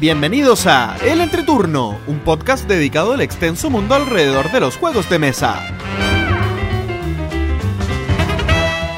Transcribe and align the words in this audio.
Bienvenidos 0.00 0.66
a 0.66 0.96
El 1.04 1.20
Entreturno, 1.20 2.00
un 2.06 2.20
podcast 2.20 2.66
dedicado 2.66 3.12
al 3.12 3.20
extenso 3.20 3.68
mundo 3.68 3.94
alrededor 3.94 4.50
de 4.50 4.58
los 4.58 4.78
juegos 4.78 5.10
de 5.10 5.18
mesa. 5.18 5.60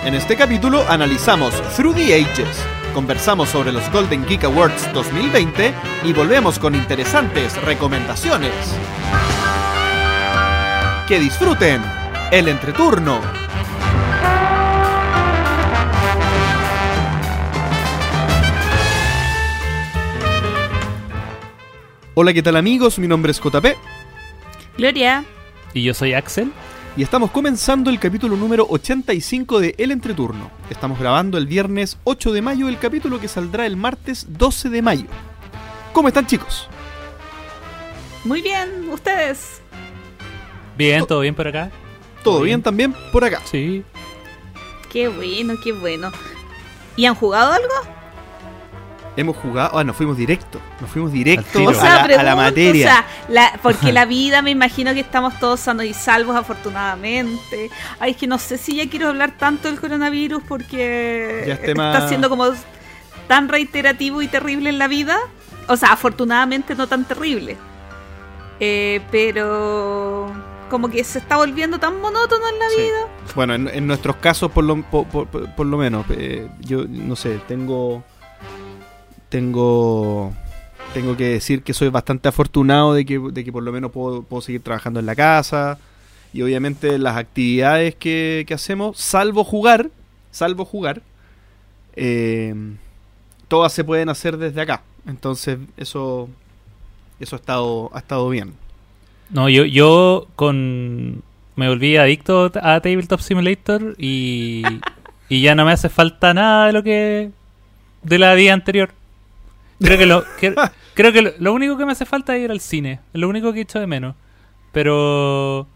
En 0.05 0.15
este 0.15 0.37
capítulo 0.37 0.85
analizamos 0.89 1.61
Through 1.75 1.97
the 1.97 2.15
Ages, 2.15 2.57
conversamos 2.95 3.49
sobre 3.49 3.73
los 3.73 3.91
Golden 3.91 4.25
Geek 4.25 4.45
Awards 4.45 4.93
2020 4.93 5.75
y 6.05 6.13
volvemos 6.13 6.61
con 6.61 6.77
interesantes 6.77 7.61
recomendaciones. 7.61 8.53
Que 11.09 11.19
disfruten 11.19 11.83
El 12.31 12.47
Entreturno. 12.47 13.21
Hola, 22.15 22.33
¿qué 22.35 22.43
tal 22.43 22.57
amigos? 22.57 22.99
Mi 22.99 23.09
nombre 23.09 23.33
es 23.33 23.41
JP 23.41 23.67
Gloria. 24.77 25.25
Y 25.75 25.83
yo 25.83 25.95
soy 25.95 26.13
Axel. 26.15 26.53
y 26.97 27.03
estamos 27.03 27.31
comenzando 27.31 27.91
el 27.91 27.99
capítulo 27.99 28.37
número 28.37 28.67
85 28.69 29.61
de 29.61 29.75
El 29.79 29.91
Entreturno. 29.91 30.51
Estamos 30.71 30.99
grabando 30.99 31.39
el 31.39 31.47
viernes 31.47 31.99
8 32.05 32.33
de 32.33 32.43
mayo 32.43 32.69
el 32.69 32.79
capítulo 32.79 33.21
que 33.21 33.29
saldrá 33.29 33.67
el 33.67 33.77
martes 33.77 34.27
12 34.31 34.69
de 34.71 34.83
mayo. 34.83 35.07
¿Cómo 35.93 36.09
están 36.09 36.27
chicos? 36.27 36.69
Muy 38.25 38.41
bien, 38.43 38.89
ustedes. 38.91 39.61
Bien, 40.77 41.05
todo 41.07 41.21
bien 41.21 41.35
por 41.35 41.49
acá. 41.49 41.71
¿Todo 42.23 42.37
Bien. 42.37 42.45
bien 42.45 42.63
también 42.63 42.95
por 43.11 43.25
acá? 43.25 43.41
Sí. 43.45 43.83
Qué 44.91 45.09
bueno, 45.09 45.55
qué 45.63 45.73
bueno. 45.73 46.13
¿Y 46.97 47.07
han 47.07 47.15
jugado 47.15 47.53
algo? 47.53 48.02
Hemos 49.15 49.37
jugado, 49.37 49.79
ah, 49.79 49.85
nos 49.85 49.95
fuimos 49.95 50.17
directo, 50.17 50.59
nos 50.81 50.89
fuimos 50.89 51.13
directo 51.13 51.69
a, 51.69 51.73
la, 52.09 52.33
a 52.33 52.37
materia. 52.37 52.87
o 52.87 52.89
sea, 52.91 53.07
la- 53.29 53.59
porque 53.63 53.93
la 53.93 54.07
vida 54.07 54.41
me 54.41 54.51
imagino 54.51 54.95
que 54.95 55.01
estamos 55.01 55.39
todos 55.39 55.61
sanos 55.61 55.85
y 55.85 55.93
salvos 55.93 56.35
afortunadamente. 56.35 57.71
Ay, 58.01 58.13
es 58.13 58.17
que 58.17 58.27
no 58.27 58.39
sé 58.39 58.57
si 58.57 58.77
ya 58.77 58.89
quiero 58.89 59.09
hablar 59.09 59.33
tanto 59.37 59.69
del 59.69 59.79
coronavirus 59.79 60.43
porque 60.49 61.45
Ya 61.47 61.55
está 61.55 62.09
siendo 62.09 62.31
como 62.31 62.47
tan 63.29 63.49
reiterativo 63.49 64.23
y 64.23 64.29
terrible 64.29 64.71
en 64.71 64.79
la 64.79 64.89
vida. 64.89 65.19
O 65.69 65.77
sea, 65.77 65.93
afortunadamente 65.93 66.75
no 66.75 66.87
tan 66.87 67.05
terrible. 67.05 67.57
Eh, 68.61 69.01
pero 69.11 70.33
como 70.71 70.89
que 70.89 71.05
se 71.05 71.19
está 71.19 71.37
volviendo 71.37 71.79
tan 71.79 72.01
monótono 72.01 72.49
en 72.49 72.59
la 72.59 72.69
Sí. 72.71 72.77
vida. 72.83 73.09
Bueno, 73.35 73.55
en, 73.55 73.69
en 73.69 73.87
nuestros 73.87 74.17
casos 74.17 74.51
por 74.53 74.65
lo, 74.65 74.83
por, 74.83 75.07
por- 75.07 75.27
por- 75.29 75.55
por 75.55 75.67
lo 75.67 75.77
menos, 75.77 76.07
eh, 76.11 76.49
yo 76.61 76.85
no 76.89 77.15
sé, 77.17 77.39
tengo, 77.47 78.03
tengo, 79.33 80.31
tengo 80.93 81.17
que 81.17 81.25
decir 81.25 81.63
que 81.63 81.73
soy 81.73 81.89
bastante 81.89 82.29
afortunado 82.29 82.93
de 82.93 83.07
que, 83.07 83.19
de 83.19 83.45
que 83.45 83.51
por 83.51 83.63
lo 83.63 83.73
menos 83.73 83.91
puedo, 83.91 84.23
puedo 84.23 84.43
seguir 84.43 84.61
trabajando 84.63 85.01
en 85.01 85.07
la 85.07 85.17
casa 85.17 85.79
y 86.35 86.43
obviamente 86.43 86.99
las 86.99 87.17
actividades 87.17 87.95
que, 87.95 88.45
que 88.47 88.53
hacemos, 88.53 88.99
salvo 88.99 89.43
jugar, 89.43 89.89
salvo 90.31 90.67
jugar, 90.67 91.01
eh, 91.97 92.55
todas 93.49 93.73
se 93.73 93.85
pueden 93.85 94.11
hacer 94.11 94.37
desde 94.37 94.61
acá. 94.61 94.83
Entonces 95.07 95.59
eso, 95.79 96.29
eso 97.19 97.37
ha 97.37 97.39
estado, 97.39 97.91
ha 97.95 97.99
estado 98.01 98.29
bien. 98.29 98.53
No, 99.31 99.49
yo, 99.49 99.65
yo 99.65 100.29
con. 100.37 101.23
Me 101.57 101.69
volví 101.69 101.97
adicto 101.97 102.53
a 102.55 102.81
Tabletop 102.81 103.21
Simulator 103.21 103.95
y. 103.99 104.63
y 105.31 105.41
ya 105.41 105.55
no 105.55 105.65
me 105.65 105.73
hace 105.73 105.89
falta 105.89 106.35
nada 106.35 106.67
de 106.67 106.73
lo 106.75 106.83
que. 106.83 107.31
de 108.03 108.19
la 108.19 108.35
vida 108.35 108.53
anterior. 108.53 108.91
Creo 109.83 109.99
que 109.99 110.07
lo. 110.07 110.25
que- 110.41 110.55
creo 110.95 111.13
que 111.13 111.23
lo, 111.23 111.31
lo 111.39 111.53
único 111.53 111.77
que 111.77 111.87
me 111.87 111.93
hace 111.93 112.05
falta 112.07 112.37
es 112.37 112.45
ir 112.45 112.51
al 112.51 112.61
cine. 112.61 113.01
Es 113.13 113.21
lo 113.21 113.29
único 113.29 113.53
que 113.53 113.61
he 113.61 113.63
hecho 113.63 113.81
de 113.81 113.87
menos. 113.87 114.15
Pero. 114.73 115.67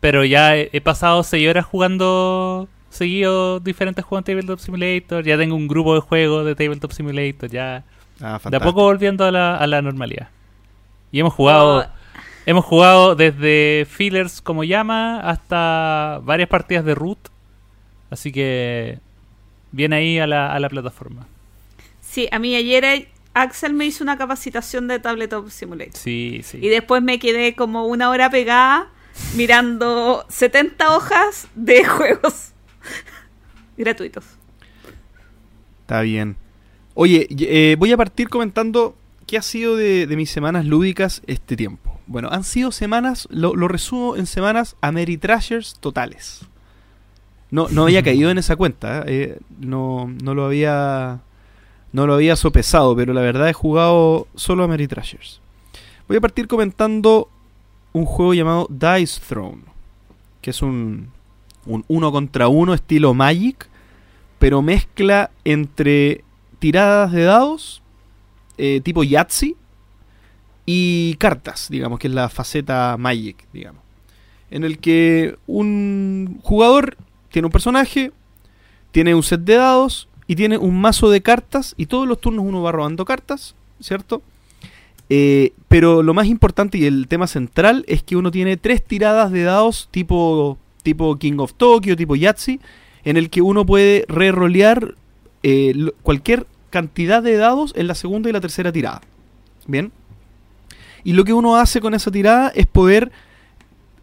Pero 0.00 0.24
ya 0.24 0.56
he, 0.56 0.70
he 0.72 0.80
pasado 0.80 1.22
6 1.22 1.48
horas 1.48 1.64
jugando. 1.66 2.68
Seguido 2.90 3.60
diferentes 3.60 4.04
juegos 4.04 4.22
en 4.28 4.34
Tabletop 4.34 4.58
Simulator. 4.58 5.22
Ya 5.24 5.36
tengo 5.38 5.54
un 5.54 5.68
grupo 5.68 5.94
de 5.94 6.00
juegos 6.00 6.44
de 6.44 6.54
Tabletop 6.56 6.90
Simulator. 6.92 7.48
Ya. 7.48 7.84
Ah, 8.20 8.40
De 8.50 8.56
a 8.56 8.60
poco 8.60 8.82
volviendo 8.82 9.24
a 9.24 9.30
la, 9.30 9.56
a 9.56 9.66
la 9.66 9.80
normalidad. 9.80 10.28
Y 11.12 11.20
hemos 11.20 11.32
jugado. 11.32 11.78
Oh, 11.80 11.84
Hemos 12.46 12.64
jugado 12.64 13.14
desde 13.14 13.86
fillers 13.88 14.40
como 14.40 14.64
llama 14.64 15.20
hasta 15.20 16.20
varias 16.24 16.48
partidas 16.48 16.84
de 16.84 16.94
root. 16.94 17.18
Así 18.10 18.32
que 18.32 18.98
viene 19.70 19.96
ahí 19.96 20.18
a 20.18 20.26
la, 20.26 20.52
a 20.52 20.58
la 20.58 20.68
plataforma. 20.68 21.26
Sí, 22.00 22.28
a 22.32 22.38
mí 22.40 22.56
ayer 22.56 23.06
Axel 23.34 23.74
me 23.74 23.86
hizo 23.86 24.02
una 24.02 24.18
capacitación 24.18 24.88
de 24.88 24.98
Tabletop 24.98 25.48
Simulator. 25.50 25.96
Sí, 25.96 26.40
sí. 26.42 26.58
Y 26.60 26.68
después 26.68 27.02
me 27.02 27.18
quedé 27.18 27.54
como 27.54 27.86
una 27.86 28.10
hora 28.10 28.30
pegada 28.30 28.88
mirando 29.36 30.24
70 30.28 30.96
hojas 30.96 31.48
de 31.54 31.84
juegos 31.86 32.52
gratuitos. 33.76 34.24
Está 35.82 36.02
bien. 36.02 36.36
Oye, 36.94 37.26
eh, 37.30 37.76
voy 37.78 37.92
a 37.92 37.96
partir 37.96 38.28
comentando 38.28 38.96
qué 39.26 39.38
ha 39.38 39.42
sido 39.42 39.76
de, 39.76 40.06
de 40.06 40.16
mis 40.16 40.30
semanas 40.30 40.66
lúdicas 40.66 41.22
este 41.26 41.56
tiempo. 41.56 42.00
Bueno, 42.06 42.28
han 42.32 42.42
sido 42.42 42.72
semanas, 42.72 43.28
lo, 43.30 43.54
lo 43.54 43.68
resumo 43.68 44.16
en 44.16 44.26
semanas 44.26 44.76
Ameritrashers 44.80 45.78
totales. 45.78 46.46
No, 47.50 47.68
no 47.68 47.84
había 47.84 48.02
caído 48.04 48.30
en 48.30 48.38
esa 48.38 48.56
cuenta, 48.56 49.04
eh, 49.06 49.38
no, 49.60 50.12
no 50.22 50.34
lo 50.34 50.44
había 50.44 51.20
no 51.92 52.06
lo 52.06 52.14
había 52.14 52.36
sopesado, 52.36 52.94
pero 52.94 53.12
la 53.12 53.20
verdad 53.20 53.48
he 53.48 53.52
jugado 53.52 54.28
solo 54.34 54.64
Ameritrashers. 54.64 55.40
Voy 56.08 56.16
a 56.16 56.20
partir 56.20 56.46
comentando 56.46 57.28
un 57.92 58.04
juego 58.04 58.34
llamado 58.34 58.68
Dice 58.70 59.20
Throne, 59.28 59.62
que 60.40 60.50
es 60.50 60.62
un, 60.62 61.10
un 61.66 61.84
uno 61.88 62.12
contra 62.12 62.48
uno 62.48 62.74
estilo 62.74 63.14
Magic, 63.14 63.68
pero 64.38 64.62
mezcla 64.62 65.30
entre 65.44 66.24
tiradas 66.58 67.12
de 67.12 67.24
dados, 67.24 67.82
eh, 68.58 68.80
tipo 68.82 69.02
Yahtzee, 69.02 69.56
y 70.66 71.14
cartas, 71.14 71.68
digamos, 71.68 71.98
que 71.98 72.06
es 72.06 72.14
la 72.14 72.28
faceta 72.28 72.96
Magic, 72.98 73.46
digamos. 73.52 73.82
En 74.50 74.64
el 74.64 74.78
que 74.78 75.36
un 75.46 76.38
jugador 76.42 76.96
tiene 77.30 77.46
un 77.46 77.52
personaje, 77.52 78.12
tiene 78.92 79.14
un 79.14 79.22
set 79.22 79.40
de 79.40 79.54
dados 79.54 80.08
y 80.30 80.36
tiene 80.36 80.58
un 80.58 80.80
mazo 80.80 81.10
de 81.10 81.22
cartas, 81.22 81.74
y 81.76 81.86
todos 81.86 82.06
los 82.06 82.20
turnos 82.20 82.44
uno 82.44 82.62
va 82.62 82.70
robando 82.70 83.04
cartas, 83.04 83.56
¿cierto? 83.80 84.22
Eh, 85.08 85.54
pero 85.66 86.04
lo 86.04 86.14
más 86.14 86.28
importante 86.28 86.78
y 86.78 86.84
el 86.84 87.08
tema 87.08 87.26
central 87.26 87.84
es 87.88 88.04
que 88.04 88.14
uno 88.14 88.30
tiene 88.30 88.56
tres 88.56 88.84
tiradas 88.84 89.32
de 89.32 89.42
dados 89.42 89.88
tipo, 89.90 90.56
tipo 90.84 91.18
King 91.18 91.38
of 91.38 91.54
Tokyo, 91.54 91.96
tipo 91.96 92.14
Yahtzee, 92.14 92.60
en 93.02 93.16
el 93.16 93.28
que 93.28 93.42
uno 93.42 93.66
puede 93.66 94.04
re-rolear 94.06 94.94
eh, 95.42 95.74
cualquier 96.04 96.46
cantidad 96.70 97.24
de 97.24 97.36
dados 97.36 97.72
en 97.74 97.88
la 97.88 97.96
segunda 97.96 98.30
y 98.30 98.32
la 98.32 98.40
tercera 98.40 98.70
tirada. 98.70 99.00
Bien. 99.66 99.90
Y 101.02 101.14
lo 101.14 101.24
que 101.24 101.32
uno 101.32 101.56
hace 101.56 101.80
con 101.80 101.92
esa 101.92 102.12
tirada 102.12 102.52
es 102.54 102.66
poder 102.66 103.10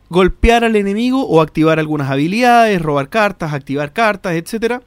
golpear 0.10 0.66
al 0.66 0.76
enemigo 0.76 1.26
o 1.26 1.40
activar 1.40 1.80
algunas 1.80 2.12
habilidades, 2.12 2.82
robar 2.82 3.08
cartas, 3.08 3.54
activar 3.54 3.94
cartas, 3.94 4.34
etcétera. 4.34 4.82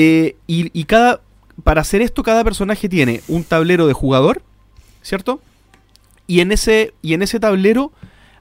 Eh, 0.00 0.36
y, 0.46 0.70
y 0.78 0.84
cada. 0.84 1.22
Para 1.64 1.80
hacer 1.80 2.02
esto, 2.02 2.22
cada 2.22 2.44
personaje 2.44 2.88
tiene 2.88 3.20
un 3.26 3.42
tablero 3.42 3.88
de 3.88 3.92
jugador, 3.92 4.42
¿cierto? 5.02 5.40
Y 6.28 6.38
en 6.38 6.52
ese, 6.52 6.94
y 7.02 7.14
en 7.14 7.22
ese 7.22 7.40
tablero 7.40 7.90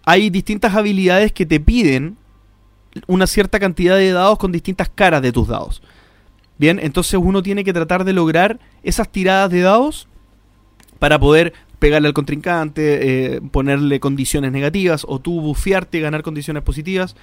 hay 0.06 0.30
distintas 0.30 0.76
habilidades 0.76 1.32
que 1.32 1.48
te 1.48 1.60
piden 1.60 2.16
una 3.08 3.26
cierta 3.26 3.60
cantidad 3.60 3.98
de 3.98 4.12
dados 4.12 4.38
con 4.38 4.52
distintas 4.52 4.88
caras 4.94 5.24
de 5.24 5.32
tus 5.32 5.48
dados. 5.48 5.82
Bien, 6.60 6.80
entonces 6.80 7.20
uno 7.22 7.42
tiene 7.42 7.64
que 7.64 7.74
tratar 7.74 8.04
de 8.04 8.14
lograr 8.14 8.60
esas 8.84 9.10
tiradas 9.12 9.50
de 9.50 9.62
dados 9.62 10.08
para 11.00 11.18
poder 11.18 11.54
pegarle 11.80 12.08
al 12.08 12.14
contrincante, 12.14 13.36
eh, 13.36 13.42
ponerle 13.52 14.00
condiciones 14.00 14.52
negativas 14.52 15.06
o 15.08 15.18
tú 15.18 15.42
bufearte 15.42 16.02
ganar 16.02 16.22
condiciones 16.22 16.62
positivas, 16.62 17.16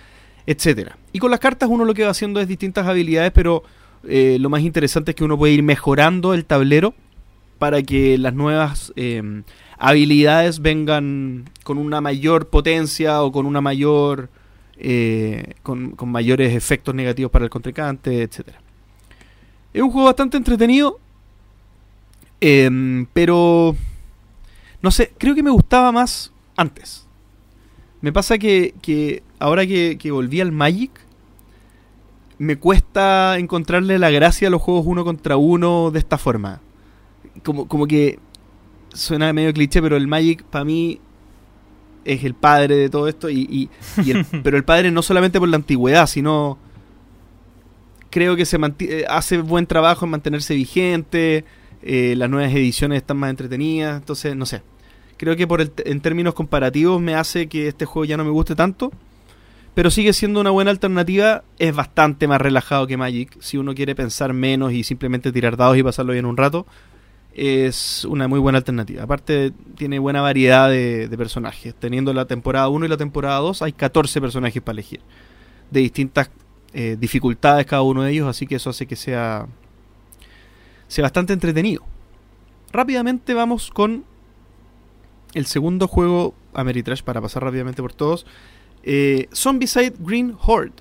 etcétera. 0.45 0.99
Y 1.13 1.21
con 1.21 1.31
las 1.31 1.39
cartas 1.39 1.69
uno 1.69 1.85
lo 1.85 1.95
que 1.95 2.03
va 2.03 2.11
haciendo 2.11 2.41
es 2.41 2.49
distintas 2.49 2.89
habilidades, 2.89 3.31
pero 3.31 3.63
eh, 4.09 4.39
lo 4.41 4.51
más 4.51 4.63
interesante 4.63 5.13
es 5.13 5.15
que 5.17 5.25
uno 5.25 5.39
puede 5.39 5.55
ir 5.55 5.63
mejorando 5.63 6.35
el 6.35 6.45
tablero 6.45 6.95
para 7.59 7.83
que 7.83 8.19
las 8.19 8.35
nuevas 8.35 8.93
eh, 8.97 9.43
habilidades 9.79 10.61
vengan 10.61 11.51
con 11.63 11.79
una 11.79 12.01
mayor 12.01 12.49
potencia 12.49 13.23
o 13.23 13.33
con 13.33 13.47
una 13.47 13.61
mayor 13.61 14.29
eh, 14.77 15.55
con, 15.63 15.95
mayores 16.07 16.55
efectos 16.55 16.95
negativos 16.95 17.31
para 17.31 17.45
el 17.45 17.51
contrincante, 17.51 18.23
etcétera. 18.23 18.61
Es 19.73 19.83
un 19.83 19.91
juego 19.91 20.07
bastante 20.07 20.37
entretenido, 20.37 20.99
em, 22.41 23.07
pero 23.13 23.77
no 24.83 24.91
sé, 24.91 25.13
creo 25.17 25.35
que 25.35 25.43
me 25.43 25.51
gustaba 25.51 25.93
más 25.93 26.33
antes. 26.57 27.07
Me 28.01 28.13
pasa 28.13 28.37
que, 28.37 28.75
que 28.83 29.23
ahora 29.39 29.67
que, 29.67 29.97
que 29.99 30.11
volví 30.11 30.41
al 30.41 30.53
Magic, 30.53 30.91
me 32.39 32.57
cuesta 32.59 33.39
encontrarle 33.39 33.99
la 33.99 34.11
gracia 34.11 34.49
a 34.49 34.51
los 34.51 34.61
juegos 34.63 34.85
uno 34.87 35.05
contra 35.05 35.37
uno 35.37 35.91
de 35.91 35.99
esta 35.99 36.19
forma. 36.19 36.61
Como, 37.43 37.67
como 37.69 37.87
que 37.87 38.19
suena 38.93 39.33
medio 39.33 39.53
cliché, 39.53 39.81
pero 39.83 39.97
el 39.97 40.07
Magic 40.07 40.43
para 40.45 40.65
mí 40.65 41.01
es 42.05 42.23
el 42.25 42.35
padre 42.35 42.77
de 42.77 42.91
todo 42.91 43.09
esto. 43.09 43.31
Y, 43.31 43.41
y- 43.51 43.71
y 44.05 44.11
el- 44.13 44.25
pero 44.43 44.57
el 44.57 44.65
padre 44.65 44.91
no 44.91 45.03
solamente 45.03 45.39
por 45.39 45.49
la 45.49 45.57
antigüedad, 45.57 46.07
sino 46.07 46.59
creo 48.11 48.37
que 48.37 48.45
se 48.47 48.59
eh, 48.81 49.05
hace 49.09 49.39
buen 49.39 49.67
trabajo 49.67 50.05
en 50.05 50.11
mantenerse 50.13 50.55
vigente. 50.55 51.45
eh, 51.83 52.15
las 52.17 52.31
nuevas 52.31 52.53
ediciones 52.53 52.97
están 52.99 53.17
más 53.19 53.31
entretenidas. 53.31 53.97
Entonces, 54.01 54.35
no 54.37 54.47
sé. 54.47 54.63
Creo 55.17 55.37
que 55.37 55.47
por 55.47 55.61
el 55.61 55.73
en 55.85 56.01
términos 56.01 56.35
comparativos 56.35 57.01
me 57.01 57.15
hace 57.15 57.47
que 57.49 57.69
este 57.69 57.85
juego 57.85 58.05
ya 58.05 58.17
no 58.17 58.25
me 58.25 58.31
guste 58.31 58.55
tanto. 58.57 58.91
Pero 59.75 59.91
sigue 59.91 60.13
siendo 60.13 60.41
una 60.41 60.51
buena 60.51 60.71
alternativa. 60.71 61.43
Es 61.59 61.75
bastante 61.75 62.29
más 62.29 62.41
relajado 62.41 62.87
que 62.87 62.97
Magic. 62.97 63.37
Si 63.41 63.59
uno 63.59 63.75
quiere 63.75 63.95
pensar 63.95 64.33
menos 64.33 64.73
y 64.73 64.85
simplemente 64.85 65.33
tirar 65.33 65.57
dados 65.57 65.77
y 65.77 65.83
pasarlo 65.83 66.13
bien 66.13 66.27
un 66.27 66.37
rato, 66.37 66.67
es 67.33 68.05
una 68.05 68.29
muy 68.29 68.39
buena 68.39 68.59
alternativa. 68.59 69.03
Aparte, 69.03 69.53
tiene 69.77 69.99
buena 69.99 70.21
variedad 70.21 70.71
de, 70.71 71.09
de 71.09 71.19
personajes. 71.19 71.75
Teniendo 71.75 72.13
la 72.13 72.27
temporada 72.27 72.69
1 72.69 72.87
y 72.87 72.89
la 72.89 72.97
temporada 72.97 73.39
2, 73.41 73.63
hay 73.63 73.73
14 73.73 74.21
personajes 74.21 74.63
para 74.63 74.75
elegir. 74.75 75.01
De 75.71 75.81
distintas 75.81 76.31
eh, 76.77 76.97
dificultades 76.99 77.67
cada 77.67 77.83
uno 77.83 78.03
de 78.03 78.13
ellos. 78.13 78.29
Así 78.29 78.47
que 78.47 78.57
eso 78.57 78.71
hace 78.71 78.87
que 78.87 78.97
sea, 78.97 79.47
sea 80.89 81.03
bastante 81.03 81.33
entretenido. 81.33 81.85
Rápidamente 82.73 83.33
vamos 83.33 83.71
con 83.71 84.05
el 85.35 85.47
segundo 85.47 85.87
juego 85.87 86.35
Ameritrash 86.53 87.03
para 87.03 87.21
pasar 87.21 87.45
rápidamente 87.45 87.81
por 87.81 87.93
todos. 87.93 88.27
Eh, 88.87 89.29
Zombicide 89.35 89.95
Green 89.99 90.37
Horde. 90.41 90.73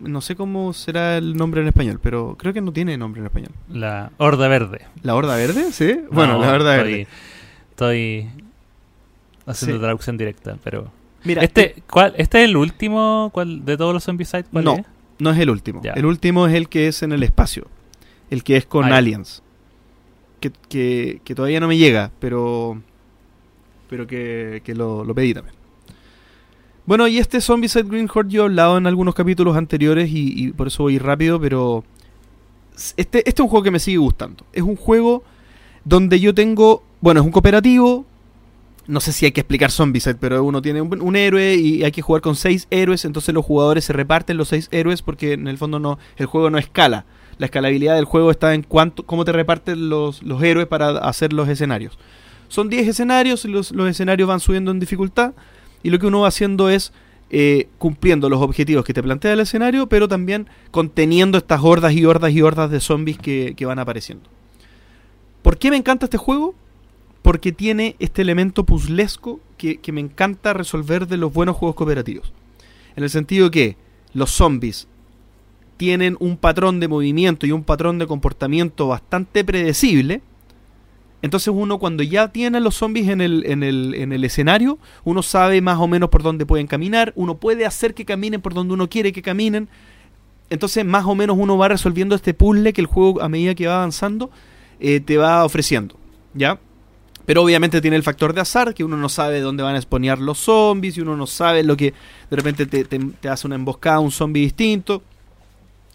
No 0.00 0.20
sé 0.20 0.34
cómo 0.34 0.72
será 0.72 1.16
el 1.18 1.36
nombre 1.36 1.60
en 1.60 1.68
español, 1.68 2.00
pero 2.02 2.36
creo 2.38 2.52
que 2.52 2.60
no 2.60 2.72
tiene 2.72 2.96
nombre 2.98 3.20
en 3.20 3.26
español. 3.26 3.50
La 3.68 4.10
Horda 4.18 4.48
Verde. 4.48 4.86
¿La 5.02 5.14
Horda 5.14 5.36
Verde? 5.36 5.72
Sí. 5.72 6.00
Bueno, 6.10 6.34
No, 6.34 6.40
la 6.40 6.52
Horda 6.52 6.76
estoy, 6.76 6.92
Verde. 6.92 7.06
Estoy 7.70 8.28
haciendo 9.46 9.76
Sí. 9.76 9.80
traducción 9.82 10.16
directa, 10.16 10.56
pero... 10.64 10.90
Mira, 11.24 11.42
Este, 11.44 11.82
¿cuál, 11.90 12.14
¿Este 12.16 12.42
es 12.42 12.48
el 12.48 12.56
último 12.56 13.30
cuál, 13.32 13.64
de 13.64 13.76
todos 13.76 13.94
los 13.94 14.04
Zombicide? 14.04 14.44
¿Cuál 14.44 14.64
No. 14.64 14.74
es? 14.76 14.84
no 15.20 15.30
es 15.30 15.38
el 15.38 15.50
último. 15.50 15.80
Ya. 15.82 15.92
El 15.92 16.06
último 16.06 16.46
es 16.46 16.54
el 16.54 16.68
que 16.68 16.88
es 16.88 17.02
en 17.02 17.12
el 17.12 17.22
espacio. 17.22 17.66
El 18.30 18.42
que 18.44 18.56
es 18.56 18.66
con 18.66 18.84
aliens. 18.92 19.42
Que, 20.40 20.52
que- 20.68 21.20
que 21.24 21.34
todavía 21.34 21.58
no 21.60 21.66
me 21.66 21.76
llega, 21.76 22.12
pero. 22.20 22.80
Pero 23.90 24.06
que, 24.06 24.60
que 24.64 24.74
lo, 24.76 25.02
lo 25.04 25.12
pedí 25.14 25.34
también. 25.34 25.56
Bueno, 26.88 27.06
y 27.06 27.18
este 27.18 27.42
Zombicide 27.42 27.82
Green 27.82 28.08
Horde 28.10 28.30
yo 28.30 28.40
he 28.40 28.44
hablado 28.46 28.78
en 28.78 28.86
algunos 28.86 29.14
capítulos 29.14 29.58
anteriores 29.58 30.08
y, 30.10 30.52
por 30.52 30.68
eso 30.68 30.84
voy 30.84 30.96
rápido, 30.98 31.38
pero. 31.38 31.84
Este, 32.96 33.18
este 33.18 33.30
es 33.30 33.40
un 33.40 33.48
juego 33.48 33.62
que 33.62 33.70
me 33.70 33.78
sigue 33.78 33.98
gustando. 33.98 34.46
Es 34.54 34.62
un 34.62 34.74
juego 34.74 35.22
donde 35.84 36.18
yo 36.18 36.32
tengo. 36.32 36.82
Bueno, 37.02 37.20
es 37.20 37.26
un 37.26 37.32
cooperativo. 37.32 38.06
No 38.86 39.00
sé 39.00 39.12
si 39.12 39.26
hay 39.26 39.32
que 39.32 39.42
explicar 39.42 39.70
Zombicide, 39.70 40.14
pero 40.14 40.42
uno 40.42 40.62
tiene 40.62 40.80
un, 40.80 41.02
un 41.02 41.14
héroe 41.14 41.56
y 41.56 41.84
hay 41.84 41.92
que 41.92 42.00
jugar 42.00 42.22
con 42.22 42.36
seis 42.36 42.66
héroes, 42.70 43.04
entonces 43.04 43.34
los 43.34 43.44
jugadores 43.44 43.84
se 43.84 43.92
reparten 43.92 44.38
los 44.38 44.48
seis 44.48 44.68
héroes 44.70 45.02
porque 45.02 45.34
en 45.34 45.46
el 45.46 45.58
fondo 45.58 45.78
no 45.78 45.98
el 46.16 46.24
juego 46.24 46.48
no 46.48 46.56
escala. 46.56 47.04
La 47.36 47.44
escalabilidad 47.44 47.96
del 47.96 48.06
juego 48.06 48.30
está 48.30 48.54
en 48.54 48.62
cuánto, 48.62 49.04
cómo 49.04 49.26
te 49.26 49.32
reparten 49.32 49.90
los, 49.90 50.22
los 50.22 50.42
héroes 50.42 50.68
para 50.68 50.88
hacer 51.00 51.34
los 51.34 51.50
escenarios. 51.50 51.98
Son 52.48 52.70
10 52.70 52.88
escenarios 52.88 53.44
y 53.44 53.48
los, 53.48 53.72
los 53.72 53.90
escenarios 53.90 54.26
van 54.26 54.40
subiendo 54.40 54.70
en 54.70 54.80
dificultad 54.80 55.34
y 55.82 55.90
lo 55.90 55.98
que 55.98 56.06
uno 56.06 56.20
va 56.20 56.28
haciendo 56.28 56.68
es 56.68 56.92
eh, 57.30 57.68
cumpliendo 57.78 58.28
los 58.28 58.40
objetivos 58.40 58.84
que 58.84 58.94
te 58.94 59.02
plantea 59.02 59.32
el 59.32 59.40
escenario, 59.40 59.88
pero 59.88 60.08
también 60.08 60.48
conteniendo 60.70 61.38
estas 61.38 61.60
hordas 61.62 61.92
y 61.92 62.04
hordas 62.04 62.32
y 62.32 62.42
hordas 62.42 62.70
de 62.70 62.80
zombies 62.80 63.18
que, 63.18 63.54
que 63.56 63.66
van 63.66 63.78
apareciendo. 63.78 64.28
¿Por 65.42 65.58
qué 65.58 65.70
me 65.70 65.76
encanta 65.76 66.06
este 66.06 66.18
juego? 66.18 66.54
Porque 67.22 67.52
tiene 67.52 67.96
este 67.98 68.22
elemento 68.22 68.64
puzzlesco 68.64 69.40
que, 69.56 69.78
que 69.78 69.92
me 69.92 70.00
encanta 70.00 70.52
resolver 70.52 71.06
de 71.06 71.16
los 71.16 71.32
buenos 71.32 71.56
juegos 71.56 71.76
cooperativos. 71.76 72.32
En 72.96 73.04
el 73.04 73.10
sentido 73.10 73.50
que 73.50 73.76
los 74.14 74.30
zombies 74.30 74.88
tienen 75.76 76.16
un 76.20 76.36
patrón 76.36 76.80
de 76.80 76.88
movimiento 76.88 77.46
y 77.46 77.52
un 77.52 77.62
patrón 77.62 77.98
de 77.98 78.06
comportamiento 78.06 78.88
bastante 78.88 79.44
predecible. 79.44 80.20
Entonces 81.20 81.52
uno 81.54 81.78
cuando 81.78 82.02
ya 82.04 82.28
tiene 82.28 82.58
a 82.58 82.60
los 82.60 82.76
zombies 82.76 83.08
en 83.08 83.20
el, 83.20 83.44
en, 83.46 83.62
el, 83.64 83.94
en 83.94 84.12
el 84.12 84.22
escenario, 84.24 84.78
uno 85.04 85.22
sabe 85.22 85.60
más 85.60 85.78
o 85.78 85.88
menos 85.88 86.10
por 86.10 86.22
dónde 86.22 86.46
pueden 86.46 86.66
caminar, 86.68 87.12
uno 87.16 87.36
puede 87.36 87.66
hacer 87.66 87.94
que 87.94 88.04
caminen 88.04 88.40
por 88.40 88.54
donde 88.54 88.74
uno 88.74 88.88
quiere 88.88 89.12
que 89.12 89.22
caminen. 89.22 89.68
Entonces 90.50 90.84
más 90.84 91.04
o 91.06 91.14
menos 91.14 91.36
uno 91.38 91.58
va 91.58 91.68
resolviendo 91.68 92.14
este 92.14 92.34
puzzle 92.34 92.72
que 92.72 92.80
el 92.80 92.86
juego 92.86 93.20
a 93.20 93.28
medida 93.28 93.54
que 93.54 93.66
va 93.66 93.76
avanzando 93.78 94.30
eh, 94.80 95.00
te 95.00 95.16
va 95.16 95.44
ofreciendo. 95.44 95.96
¿Ya? 96.34 96.60
Pero 97.26 97.42
obviamente 97.42 97.80
tiene 97.82 97.96
el 97.96 98.02
factor 98.02 98.32
de 98.32 98.40
azar, 98.40 98.72
que 98.72 98.84
uno 98.84 98.96
no 98.96 99.08
sabe 99.10 99.40
dónde 99.40 99.62
van 99.62 99.74
a 99.74 99.78
exponear 99.78 100.18
los 100.18 100.38
zombies, 100.38 100.96
y 100.96 101.00
uno 101.02 101.14
no 101.16 101.26
sabe 101.26 101.62
lo 101.62 101.76
que 101.76 101.92
de 102.30 102.36
repente 102.36 102.64
te, 102.64 102.84
te- 102.84 102.98
te 102.98 103.28
hace 103.28 103.46
una 103.46 103.56
emboscada 103.56 103.98
un 103.98 104.10
zombie 104.12 104.40
distinto, 104.40 105.02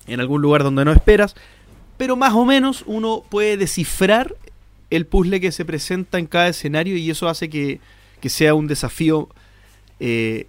en 0.06 0.20
algún 0.20 0.42
lugar 0.44 0.62
donde 0.64 0.86
no 0.86 0.92
esperas. 0.92 1.34
Pero 1.98 2.16
más 2.16 2.34
o 2.34 2.46
menos 2.46 2.84
uno 2.86 3.24
puede 3.30 3.58
descifrar 3.58 4.36
el 4.96 5.06
puzzle 5.06 5.40
que 5.40 5.52
se 5.52 5.66
presenta 5.66 6.20
en 6.20 6.28
cada 6.28 6.48
escenario 6.48 6.98
y 6.98 7.10
eso 7.10 7.28
hace 7.28 7.50
que, 7.50 7.80
que 8.22 8.30
sea 8.30 8.54
un 8.54 8.68
desafío 8.68 9.30
eh, 10.00 10.48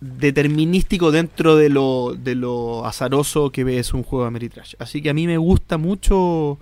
determinístico 0.00 1.10
dentro 1.10 1.56
de 1.56 1.68
lo, 1.68 2.14
de 2.14 2.34
lo 2.34 2.84
azaroso 2.86 3.50
que 3.50 3.78
es 3.78 3.94
un 3.94 4.02
juego 4.02 4.24
de 4.24 4.28
Ameritrash. 4.28 4.74
Así 4.78 5.02
que 5.02 5.10
a 5.10 5.14
mí 5.14 5.26
me 5.26 5.38
gusta 5.38 5.78
mucho 5.78 6.58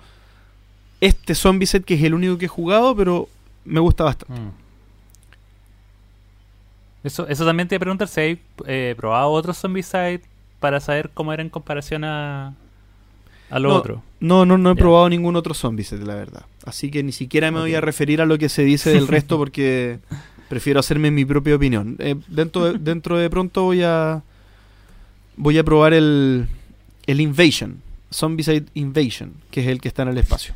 este 1.00 1.34
Zombie 1.34 1.67
Set, 1.67 1.84
que 1.84 1.94
es 1.94 2.02
el 2.02 2.14
único 2.14 2.38
que 2.38 2.44
he 2.46 2.49
jugado, 2.49 2.94
pero 2.94 3.29
me 3.64 3.81
gusta 3.81 4.05
bastante. 4.05 4.40
Mm. 4.40 4.52
Eso, 7.05 7.26
eso 7.26 7.44
también 7.44 7.69
te 7.69 7.75
iba 7.75 7.79
a 7.79 7.81
preguntar 7.81 8.06
si 8.06 8.20
hay 8.20 8.40
eh, 8.67 8.94
probado 8.96 9.31
otros 9.31 9.58
Zombicide 9.58 10.23
para 10.61 10.79
saber 10.79 11.11
cómo 11.12 11.32
era 11.32 11.43
en 11.43 11.49
comparación 11.49 12.05
a, 12.05 12.55
a 13.52 13.58
lo 13.58 13.69
No, 13.69 13.76
otro. 13.76 14.02
No, 14.20 14.46
no, 14.46 14.56
no 14.56 14.70
he 14.70 14.75
probado 14.76 15.10
ningún 15.10 15.37
otro 15.37 15.52
Zombie 15.52 15.84
Set, 15.84 16.02
la 16.02 16.14
verdad. 16.14 16.46
Así 16.64 16.90
que 16.90 17.02
ni 17.02 17.12
siquiera 17.12 17.50
me 17.50 17.60
voy 17.60 17.75
a 17.75 17.82
referir 17.82 18.22
a 18.22 18.26
lo 18.26 18.38
que 18.38 18.49
se 18.49 18.62
dice 18.62 18.90
del 18.90 19.06
resto 19.08 19.37
porque 19.37 19.99
prefiero 20.49 20.81
hacerme 20.81 21.10
mi 21.10 21.26
propia 21.26 21.54
opinión. 21.54 21.96
Eh, 21.99 22.16
dentro, 22.28 22.72
de, 22.72 22.78
dentro 22.78 23.19
de 23.19 23.28
pronto 23.28 23.64
voy 23.64 23.82
a 23.82 24.22
voy 25.36 25.58
a 25.58 25.65
probar 25.65 25.93
el, 25.93 26.46
el 27.06 27.20
Invasion, 27.20 27.82
Zombicide 28.12 28.65
Invasion, 28.72 29.34
que 29.50 29.60
es 29.60 29.67
el 29.67 29.82
que 29.82 29.88
está 29.88 30.03
en 30.03 30.08
el 30.08 30.19
espacio. 30.19 30.55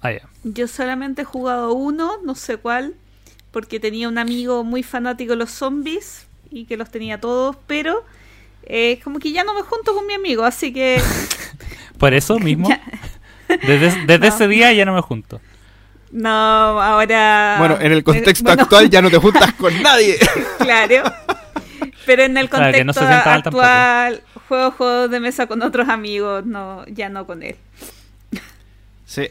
Ah, 0.00 0.12
ya. 0.12 0.28
Yo 0.44 0.68
solamente 0.68 1.22
he 1.22 1.24
jugado 1.24 1.72
uno, 1.72 2.12
no 2.24 2.36
sé 2.36 2.58
cuál, 2.58 2.94
porque 3.50 3.80
tenía 3.80 4.08
un 4.08 4.18
amigo 4.18 4.62
muy 4.62 4.84
fanático 4.84 5.32
de 5.32 5.38
los 5.38 5.50
zombies 5.50 6.26
y 6.50 6.66
que 6.66 6.76
los 6.76 6.90
tenía 6.90 7.20
todos, 7.20 7.56
pero 7.66 8.04
eh, 8.64 9.00
como 9.02 9.18
que 9.18 9.32
ya 9.32 9.44
no 9.44 9.54
me 9.54 9.62
junto 9.62 9.94
con 9.94 10.06
mi 10.06 10.14
amigo, 10.14 10.44
así 10.44 10.72
que 10.72 11.00
Por 11.98 12.14
eso 12.14 12.38
mismo, 12.40 12.68
desde, 13.48 14.04
desde 14.06 14.18
No. 14.18 14.26
ese 14.26 14.48
día 14.48 14.72
ya 14.72 14.84
no 14.84 14.94
me 14.94 15.00
junto. 15.00 15.40
no, 16.12 16.28
ahora... 16.30 17.56
bueno, 17.58 17.78
en 17.80 17.92
el 17.92 18.02
contexto 18.04 18.44
bueno, 18.44 18.62
actual 18.62 18.88
ya 18.90 19.02
no 19.02 19.10
te 19.10 19.18
juntas 19.18 19.52
con 19.58 19.82
nadie. 19.82 20.18
Claro. 20.58 21.02
Pero 22.06 22.22
en 22.22 22.36
el 22.36 22.44
no 22.46 22.50
contexto 22.50 22.92
se 22.94 23.00
tampoco. 23.24 23.60
actual, 23.60 24.22
juego 24.48 24.70
juegos 24.72 25.10
de 25.10 25.20
mesa 25.20 25.46
con 25.46 25.62
otros 25.62 25.88
amigos, 25.88 26.44
no, 26.46 26.84
ya 26.86 27.08
no 27.08 27.26
con 27.26 27.42
él. 27.42 27.56
Sí. 29.04 29.28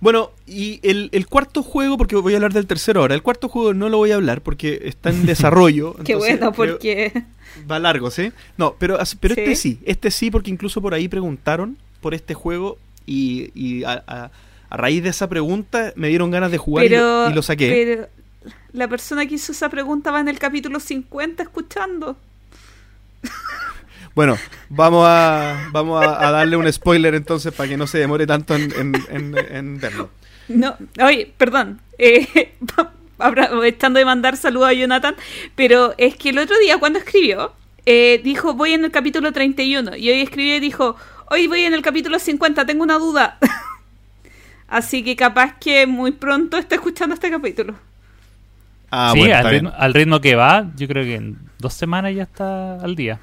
Bueno, 0.00 0.30
y 0.46 0.78
el, 0.88 1.08
el 1.12 1.26
cuarto 1.26 1.62
juego, 1.62 1.96
porque 1.98 2.14
voy 2.16 2.32
a 2.32 2.36
hablar 2.36 2.52
del 2.52 2.66
tercero 2.66 3.00
ahora, 3.00 3.14
el 3.14 3.22
cuarto 3.22 3.48
juego 3.48 3.74
no 3.74 3.88
lo 3.88 3.96
voy 3.98 4.12
a 4.12 4.14
hablar 4.16 4.40
porque 4.42 4.80
está 4.84 5.10
en 5.10 5.26
desarrollo. 5.26 5.94
Qué 6.04 6.14
bueno, 6.14 6.52
porque... 6.52 7.24
Va 7.70 7.78
largo, 7.80 8.10
¿sí? 8.10 8.30
No, 8.56 8.76
pero, 8.78 8.98
pero 9.20 9.34
Sí. 9.34 9.40
este 9.40 9.56
sí, 9.56 9.78
este 9.84 10.10
sí, 10.10 10.30
porque 10.30 10.50
incluso 10.50 10.80
por 10.80 10.94
ahí 10.94 11.08
preguntaron 11.08 11.76
por 12.00 12.14
este 12.14 12.34
juego 12.34 12.78
y, 13.06 13.50
y 13.54 13.82
a, 13.84 14.04
a- 14.06 14.30
a 14.70 14.76
raíz 14.76 15.02
de 15.02 15.08
esa 15.08 15.28
pregunta 15.28 15.92
me 15.96 16.08
dieron 16.08 16.30
ganas 16.30 16.50
de 16.50 16.58
jugar 16.58 16.84
y, 16.84 16.90
lo, 16.90 17.30
y 17.30 17.32
lo 17.32 17.40
saqué. 17.42 17.70
pero 18.44 18.54
la 18.72 18.86
persona 18.86 19.24
que 19.26 19.36
hizo 19.36 19.50
esa 19.52 19.68
pregunta 19.70 20.10
va 20.10 20.20
en 20.20 20.28
el 20.28 20.38
capítulo 20.38 20.78
50 20.78 21.42
escuchando. 21.42 22.16
Bueno, 24.14 24.36
vamos 24.68 25.04
a, 25.06 25.68
vamos 25.72 26.04
a, 26.04 26.26
a 26.26 26.30
darle 26.32 26.56
un 26.56 26.72
spoiler 26.72 27.14
entonces 27.14 27.52
para 27.52 27.68
que 27.68 27.76
no 27.76 27.86
se 27.86 27.98
demore 27.98 28.26
tanto 28.26 28.54
en, 28.56 28.72
en- 28.76 28.94
en- 29.10 29.38
en 29.56 29.78
verlo. 29.80 30.10
No, 30.48 30.76
oye, 31.04 31.32
perdón. 31.36 31.80
Eh, 31.98 32.26
aprovechando 33.18 33.98
de 33.98 34.04
mandar 34.04 34.36
saludos 34.36 34.68
a 34.68 34.72
Jonathan, 34.72 35.14
pero 35.54 35.94
es 35.98 36.16
que 36.16 36.30
el 36.30 36.38
otro 36.38 36.56
día 36.58 36.78
cuando 36.78 36.98
escribió, 37.00 37.52
eh, 37.86 38.20
dijo 38.22 38.54
voy 38.54 38.72
en 38.72 38.84
el 38.84 38.90
capítulo 38.90 39.32
31 39.32 39.96
y 39.96 40.10
hoy 40.10 40.20
escribió 40.20 40.56
y 40.56 40.60
dijo, 40.60 40.96
hoy 41.30 41.46
voy 41.48 41.62
en 41.62 41.74
el 41.74 41.82
capítulo 41.82 42.18
50, 42.18 42.64
tengo 42.66 42.82
una 42.82 42.98
duda. 42.98 43.38
Así 44.68 45.02
que 45.02 45.16
capaz 45.16 45.54
que 45.58 45.86
muy 45.86 46.12
pronto 46.12 46.56
está 46.58 46.74
escuchando 46.74 47.14
este 47.14 47.30
capítulo. 47.30 47.74
Ah, 48.90 49.10
sí, 49.14 49.20
bueno, 49.20 49.34
al, 49.34 49.38
está 49.40 49.50
bien. 49.50 49.64
ritmo, 49.64 49.78
al 49.78 49.94
ritmo 49.94 50.20
que 50.20 50.34
va, 50.34 50.66
yo 50.76 50.86
creo 50.88 51.04
que 51.04 51.14
en 51.16 51.38
dos 51.58 51.74
semanas 51.74 52.14
ya 52.14 52.22
está 52.24 52.76
al 52.76 52.94
día. 52.94 53.18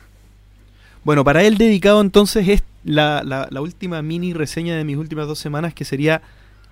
Bueno, 1.05 1.24
para 1.24 1.43
él 1.43 1.57
dedicado 1.57 2.01
entonces 2.01 2.47
es 2.50 2.63
la, 2.83 3.21
la- 3.24 3.47
la 3.50 3.62
última 3.62 4.01
mini 4.01 4.33
reseña 4.33 4.75
de 4.75 4.83
mis 4.83 4.97
últimas 4.97 5.27
dos 5.27 5.39
semanas 5.39 5.74
que 5.74 5.85
sería 5.85 6.21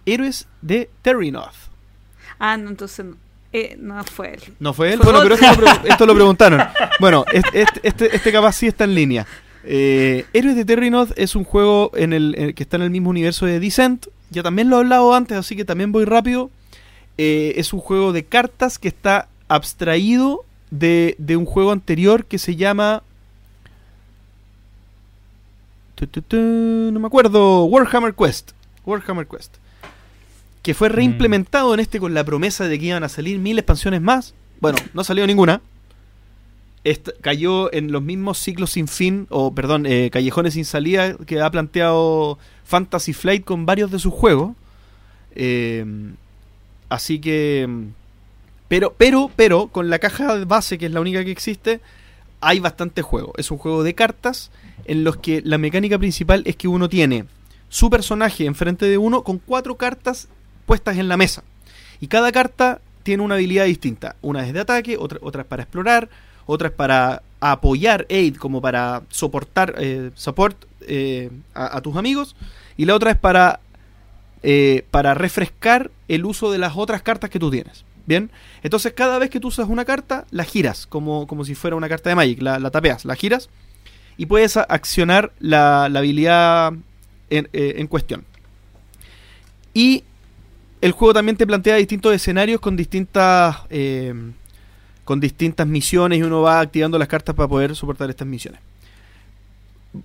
Héroes 0.06 0.48
de 0.62 0.90
Terrinoth. 1.02 1.54
Ah, 2.40 2.58
no, 2.58 2.70
entonces 2.70 3.06
no. 3.06 3.16
Eh, 3.54 3.78
no 3.80 4.04
fue 4.04 4.34
él. 4.34 4.42
¿No 4.60 4.74
fue 4.74 4.92
él? 4.94 5.00
Fue 5.00 5.12
Bueno, 5.13 5.20
pero 5.24 5.36
esto 5.36 5.48
lo, 5.48 5.56
pre- 5.82 5.90
esto 5.90 6.06
lo 6.06 6.13
preguntaron. 6.16 6.62
Bueno, 7.00 7.24
este, 7.32 7.66
este, 7.84 8.16
este, 8.16 8.32
capaz 8.32 8.54
sí 8.54 8.68
está 8.68 8.84
en 8.84 8.96
línea. 8.96 9.25
Eh, 9.63 10.25
Héroes 10.34 10.56
de 10.56 10.66
Terrinoth 10.66 11.12
es 11.16 11.36
un 11.36 11.44
juego 11.44 11.92
en 11.96 12.12
el, 12.13 12.36
en- 12.38 12.54
que 12.54 12.63
está 12.63 12.78
en 12.78 12.84
el 12.84 12.90
mismo 12.90 13.12
universo 13.12 13.46
de 13.46 13.60
Descent. 13.60 14.08
Ya 14.32 14.42
también 14.44 14.70
lo 14.70 14.78
he 14.78 14.80
hablado 14.80 15.13
antes, 15.13 15.38
así 15.38 15.56
que 15.56 15.63
también 15.66 15.92
voy 15.92 16.06
rápido. 16.06 16.50
Eh, 17.20 17.54
es 17.58 17.72
un 17.74 17.80
juego 17.80 18.12
de 18.12 18.25
cartas 18.25 18.80
que 18.80 18.88
está 18.88 19.28
abstraído 19.48 20.44
de, 20.72 21.16
de 21.20 21.36
un 21.38 21.46
juego 21.46 21.72
anterior 21.72 22.25
que 22.25 22.40
se 22.40 22.56
llama... 22.56 23.04
Tu, 26.08 26.08
tu, 26.08 26.22
tu, 26.22 26.38
no 26.92 27.00
me 27.00 27.08
acuerdo. 27.08 27.64
Warhammer 27.66 28.14
Quest. 28.14 28.52
Warhammer 28.86 29.26
Quest. 29.26 29.56
Que 30.62 30.74
fue 30.74 30.90
reimplementado 30.90 31.74
en 31.74 31.80
este 31.80 32.00
con 32.00 32.14
la 32.14 32.24
promesa 32.24 32.68
de 32.68 32.78
que 32.78 32.88
iban 32.88 33.04
a 33.04 33.10
salir 33.10 33.40
mil 33.40 33.58
expansiones 33.58 34.02
más. 34.02 34.34
Bueno, 34.60 34.78
no 34.94 35.04
salió 35.04 35.26
ninguna. 35.28 35.62
Cayó 37.22 37.74
en 37.74 37.94
los 37.94 38.02
mismos 38.02 38.38
ciclos 38.38 38.72
sin 38.72 38.90
fin, 38.90 39.28
o 39.30 39.56
perdón, 39.56 39.86
eh, 39.86 40.10
callejones 40.12 40.56
sin 40.56 40.66
salida 40.66 41.16
que 41.26 41.40
ha 41.40 41.50
planteado 41.50 42.38
Fantasy 42.66 43.14
Flight 43.14 43.46
con 43.46 43.66
varios 43.66 43.90
de 43.90 44.00
sus 44.00 44.14
juegos. 44.14 44.56
Eh, 45.36 45.86
así 46.90 47.20
que. 47.20 47.70
Pero, 48.68 48.94
pero, 48.98 49.32
pero, 49.38 49.68
con 49.68 49.90
la 49.90 50.00
caja 50.00 50.38
de 50.38 50.44
base, 50.44 50.78
que 50.78 50.88
es 50.88 50.92
la 50.92 51.00
única 51.00 51.24
que 51.24 51.32
existe, 51.32 51.80
hay 52.42 52.60
bastante 52.60 53.02
juego. 53.02 53.34
Es 53.38 53.52
un 53.52 53.58
juego 53.58 53.84
de 53.84 53.96
cartas 53.96 54.52
en 54.86 55.04
los 55.04 55.18
que 55.18 55.42
la 55.44 55.58
mecánica 55.58 55.98
principal 55.98 56.44
es 56.46 56.56
que 56.56 56.68
uno 56.68 56.90
tiene 56.90 57.25
su 57.70 57.90
personaje 57.90 58.46
enfrente 58.46 58.86
de 58.86 58.98
uno 58.98 59.24
con 59.24 59.40
cuatro 59.40 59.75
cartas 59.75 60.28
puestas 60.66 60.98
en 60.98 61.08
la 61.08 61.18
mesa. 61.18 61.44
Y 62.00 62.08
cada 62.08 62.32
carta 62.32 62.82
tiene 63.04 63.24
una 63.24 63.36
habilidad 63.36 63.66
distinta. 63.66 64.16
Una 64.22 64.46
es 64.46 64.54
de 64.54 64.60
ataque, 64.60 64.98
otra, 64.98 65.20
otra 65.22 65.42
es 65.42 65.48
para 65.48 65.63
explorar, 65.63 66.10
otra 66.46 66.68
es 66.70 66.74
para 66.74 67.24
apoyar 67.40 68.06
aid, 68.10 68.36
como 68.36 68.62
para 68.62 69.04
soportar 69.10 69.75
eh, 69.78 70.12
support 70.16 70.66
eh, 70.82 71.30
a, 71.54 71.82
tus 71.82 71.96
amigos. 71.96 72.36
Y 72.78 72.86
la 72.86 72.96
otra 72.96 73.12
es 73.12 73.18
para, 73.18 73.60
eh, 74.42 74.86
para 74.92 75.13
refrescar 75.13 75.92
el 76.08 76.25
uso 76.25 76.52
de 76.52 76.58
las 76.58 76.74
otras 76.75 77.02
cartas 77.02 77.30
que 77.30 77.40
tú 77.40 77.50
tienes. 77.50 77.86
Bien, 78.06 78.32
entonces 78.63 78.92
cada 78.92 79.18
vez 79.18 79.30
que 79.30 79.40
tú 79.40 79.48
usas 79.48 79.70
una 79.70 79.86
carta, 79.86 80.25
la 80.30 80.44
giras, 80.44 80.86
como, 80.86 81.25
como 81.25 81.46
si 81.46 81.56
fuera 81.56 81.78
una 81.78 81.88
carta 81.88 82.10
de 82.10 82.16
Magic, 82.16 82.42
la 82.42 82.70
tapeas, 82.70 83.06
la 83.06 83.16
giras 83.16 83.50
y 84.17 84.25
puedes 84.25 84.58
accionar 84.58 85.32
la, 85.39 85.89
la 85.89 86.00
habilidad 86.00 86.74
en, 87.29 87.50
eh, 87.53 87.75
en 87.77 87.88
cuestión. 87.88 88.24
Y 89.74 90.03
el 90.82 90.91
juego 90.91 91.13
también 91.13 91.38
te 91.38 91.48
plantea 91.48 91.77
distintos 91.77 92.13
escenarios 92.13 92.60
con 92.60 92.75
distintas 92.75 93.58
eh, 93.70 94.13
con 95.03 95.20
distintas 95.20 95.67
misiones 95.67 96.20
y 96.20 96.24
uno 96.24 96.41
va 96.41 96.60
activando 96.60 96.98
las 96.98 97.08
cartas 97.08 97.36
para 97.36 97.48
poder 97.48 97.75
soportar 97.75 98.10
estas 98.10 98.27
misiones. 98.27 98.62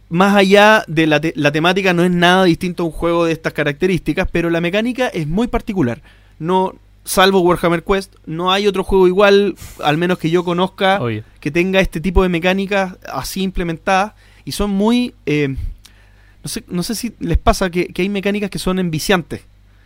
Más 0.09 0.37
allá 0.37 0.85
de 0.87 1.07
la, 1.07 1.21
la 1.35 1.53
temática 1.53 1.95
no 1.95 2.05
es 2.05 2.11
nada 2.11 2.45
distinto 2.45 2.83
a 2.83 2.87
un 2.87 2.93
juego 2.93 3.25
de 3.25 3.33
estas 3.33 3.53
características, 3.53 4.29
pero 4.31 4.51
la 4.51 4.61
mecánica 4.61 5.09
es 5.09 5.27
muy 5.27 5.47
particular. 5.47 6.03
No, 6.39 6.75
salvo 7.09 7.41
Warhammer 7.41 7.83
Quest, 7.83 8.15
no 8.27 8.53
hay 8.53 8.67
otro 8.67 8.85
juego 8.85 9.09
igual, 9.09 9.55
al 9.83 9.97
menos 9.97 10.19
que 10.19 10.29
yo 10.31 10.45
conozca, 10.45 11.01
Obvio. 11.03 11.25
que 11.41 11.51
tenga 11.51 11.81
este 11.81 12.01
tipo 12.01 12.23
de 12.23 12.29
mecánicas 12.29 12.97
así 13.11 13.43
implementadas 13.43 14.13
y 14.45 14.53
son 14.53 14.71
muy 14.71 15.15
eh, 15.25 15.49
no 16.43 16.49
sé 16.49 16.65
no 16.69 16.83
sé 16.83 16.95
si 16.95 17.15
les 17.21 17.39
pasa 17.39 17.71
que, 17.71 17.87
que 17.89 18.03
hay 18.03 18.09
mecánicas 18.09 18.51
que 18.51 18.59
son 18.59 18.79
enviciantes 18.79 19.41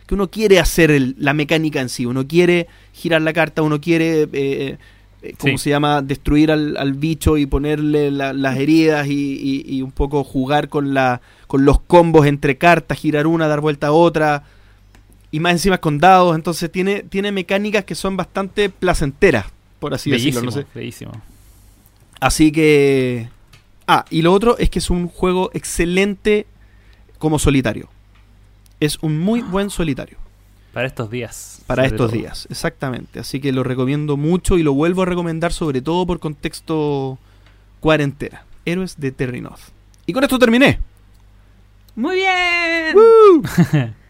que 0.05 0.15
uno 0.15 0.29
quiere 0.29 0.59
hacer 0.59 0.91
el- 0.91 1.15
la 1.17 1.33
mecánica 1.33 1.79
en 1.79 1.87
sí 1.89 2.05
uno 2.05 2.27
quiere 2.27 2.67
girar 2.91 3.21
la 3.21 3.31
carta 3.33 3.61
uno 3.61 3.79
quiere 3.79 4.23
eh, 4.33 4.77
eh, 5.21 5.33
¿cómo 5.37 5.57
Sí. 5.57 5.63
se 5.63 5.69
llama? 5.69 6.01
destruir 6.01 6.51
al, 6.51 6.75
al 6.77 6.93
bicho 6.93 7.37
y 7.37 7.45
ponerle 7.45 8.11
la- 8.11 8.33
las 8.33 8.57
heridas 8.57 9.07
y, 9.07 9.13
y- 9.13 9.63
y 9.77 9.81
un 9.81 9.91
poco 9.91 10.23
jugar 10.25 10.67
con 10.69 10.93
la 10.93 11.21
con 11.47 11.63
los 11.65 11.79
combos 11.79 12.27
entre 12.27 12.57
cartas 12.57 12.97
girar 12.99 13.27
una 13.27 13.47
dar 13.47 13.61
vuelta 13.61 13.87
a 13.87 13.91
otra 13.93 14.43
y 15.33 15.39
más 15.39 15.53
encima 15.53 15.79
con 15.79 15.97
dados 15.97 16.35
entonces 16.35 16.71
tiene 16.71 17.01
tiene 17.03 17.31
mecánicas 17.31 17.83
que 17.83 17.95
son 17.95 18.15
bastante 18.15 18.69
placenteras 18.69 19.47
por 19.79 19.93
así 19.93 20.11
bellísimo, 20.11 20.41
decirlo 20.41 20.61
no 20.61 20.67
sé 20.69 20.79
bellísimo. 20.79 21.11
Así 22.21 22.53
que. 22.53 23.27
Ah, 23.85 24.05
y 24.09 24.21
lo 24.21 24.31
otro 24.31 24.57
es 24.57 24.69
que 24.69 24.79
es 24.79 24.89
un 24.89 25.09
juego 25.09 25.51
excelente 25.53 26.47
como 27.17 27.37
solitario. 27.37 27.89
Es 28.79 28.97
un 29.01 29.19
muy 29.19 29.41
buen 29.41 29.69
solitario 29.69 30.17
Para 30.71 30.87
estos 30.87 31.11
días. 31.11 31.61
para 31.67 31.83
estos 31.83 32.09
todo. 32.11 32.17
días, 32.17 32.47
exactamente. 32.49 33.19
Así 33.19 33.41
que 33.41 33.51
lo 33.51 33.63
recomiendo 33.63 34.15
mucho 34.15 34.57
y 34.57 34.63
lo 34.63 34.73
vuelvo 34.73 35.01
a 35.01 35.05
recomendar 35.05 35.51
sobre 35.51 35.81
todo 35.81 36.07
por 36.07 36.21
contexto 36.21 37.17
cuarentena. 37.81 38.45
Héroes 38.63 38.97
de 38.97 39.11
Terrinoth. 39.11 39.59
Y 40.05 40.13
con 40.13 40.23
esto 40.23 40.39
terminé. 40.39 40.79
Muy 41.95 42.15
bien. 42.15 42.95
¡Woo! 42.95 43.43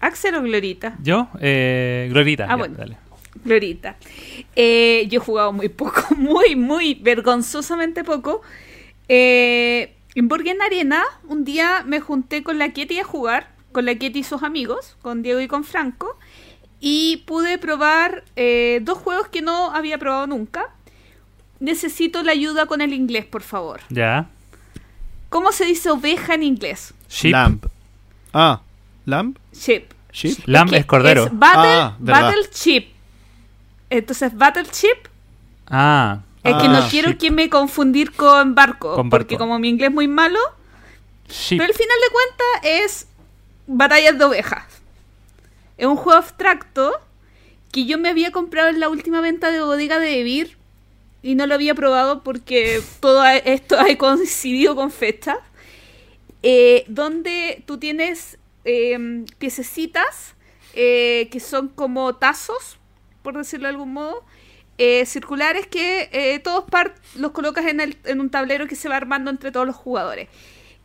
Axel 0.00 0.34
o 0.34 0.42
Glorita. 0.42 0.96
Yo, 1.02 1.28
eh, 1.40 2.08
Glorita. 2.10 2.44
Ah, 2.44 2.48
ya, 2.50 2.56
bueno. 2.56 2.76
dale. 2.76 2.96
Glorita. 3.44 3.96
Eh, 4.54 5.06
yo 5.08 5.20
he 5.20 5.24
jugado 5.24 5.52
muy 5.52 5.68
poco, 5.68 6.02
muy, 6.16 6.56
muy 6.56 6.94
vergonzosamente 6.94 8.04
poco. 8.04 8.42
Eh, 9.08 9.94
en 10.14 10.28
Borgen 10.28 10.62
Arena, 10.62 11.02
un 11.28 11.44
día 11.44 11.82
me 11.86 12.00
junté 12.00 12.42
con 12.42 12.58
la 12.58 12.72
Ketty 12.72 12.98
a 13.00 13.04
jugar, 13.04 13.50
con 13.72 13.84
la 13.84 13.94
Ketty 13.94 14.20
y 14.20 14.24
sus 14.24 14.42
amigos, 14.42 14.96
con 15.02 15.22
Diego 15.22 15.40
y 15.40 15.48
con 15.48 15.64
Franco, 15.64 16.18
y 16.80 17.18
pude 17.26 17.58
probar 17.58 18.24
eh, 18.34 18.80
dos 18.82 18.98
juegos 18.98 19.28
que 19.28 19.42
no 19.42 19.72
había 19.72 19.98
probado 19.98 20.26
nunca. 20.26 20.70
Necesito 21.60 22.22
la 22.22 22.32
ayuda 22.32 22.66
con 22.66 22.80
el 22.80 22.92
inglés, 22.92 23.24
por 23.24 23.42
favor. 23.42 23.80
Ya. 23.88 24.28
¿Cómo 25.28 25.52
se 25.52 25.64
dice 25.64 25.90
oveja 25.90 26.34
en 26.34 26.42
inglés? 26.42 26.94
Sheep. 27.08 27.34
Ah, 28.32 28.60
Lamb. 29.06 29.36
Sheep. 29.52 29.92
Sheep. 30.12 30.38
Lamb 30.46 30.74
es 30.74 30.84
cordero. 30.86 31.24
Es 31.26 31.30
battle, 31.38 31.62
Ah, 31.72 31.96
verdad. 31.98 32.22
battle 32.22 32.50
Chip. 32.50 32.88
Entonces, 33.90 34.36
Battle 34.36 34.66
Chip 34.70 35.08
Ah. 35.68 36.20
Es 36.42 36.54
que 36.56 36.66
Ah, 36.66 36.80
no 36.80 36.88
quiero 36.88 37.10
ship. 37.10 37.18
que 37.18 37.30
me 37.30 37.48
confundir 37.50 38.12
con 38.12 38.54
barco, 38.54 38.94
Con 38.94 39.10
porque 39.10 39.36
como 39.36 39.58
mi 39.58 39.68
inglés 39.68 39.88
es 39.88 39.94
muy 39.94 40.06
malo, 40.06 40.38
Sheep. 41.28 41.58
pero 41.60 41.72
al 41.72 41.76
final 41.76 41.96
de 42.00 42.12
cuentas 42.12 42.46
es 42.84 43.06
batallas 43.66 44.16
de 44.18 44.24
ovejas. 44.24 44.64
Es 45.76 45.86
un 45.86 45.96
juego 45.96 46.18
abstracto 46.18 46.92
que 47.72 47.84
yo 47.84 47.98
me 47.98 48.08
había 48.08 48.30
comprado 48.30 48.68
en 48.68 48.78
la 48.80 48.88
última 48.88 49.20
venta 49.20 49.50
de 49.50 49.60
bodega 49.60 49.98
de 49.98 50.20
Evir 50.20 50.56
y 51.22 51.34
no 51.34 51.46
lo 51.46 51.54
había 51.54 51.74
probado 51.74 52.22
porque 52.22 52.80
todo 53.00 53.24
esto 53.26 53.76
ha 53.78 53.86
coincidido 53.98 54.74
con 54.76 54.90
fechas. 54.90 55.38
eh, 56.42 56.84
donde 56.86 57.64
tú 57.66 57.76
tienes 57.78 58.38
eh, 58.66 59.24
piececitas 59.38 60.34
que 60.74 61.40
son 61.40 61.68
como 61.68 62.16
tazos, 62.16 62.78
por 63.22 63.34
decirlo 63.38 63.66
de 63.66 63.70
algún 63.70 63.94
modo, 63.94 64.24
eh, 64.76 65.06
circulares 65.06 65.66
que 65.66 66.10
eh, 66.12 66.38
todos 66.40 66.64
los 67.14 67.30
colocas 67.32 67.64
en, 67.64 67.80
el- 67.80 67.96
en 68.04 68.20
un 68.20 68.28
tablero 68.28 68.66
que 68.66 68.76
se 68.76 68.90
va 68.90 68.96
armando 68.96 69.30
entre 69.30 69.50
todos 69.50 69.66
los 69.66 69.74
jugadores. 69.74 70.28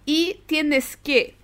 Y 0.06 0.40
tienes 0.46 0.96
que, 0.96 1.36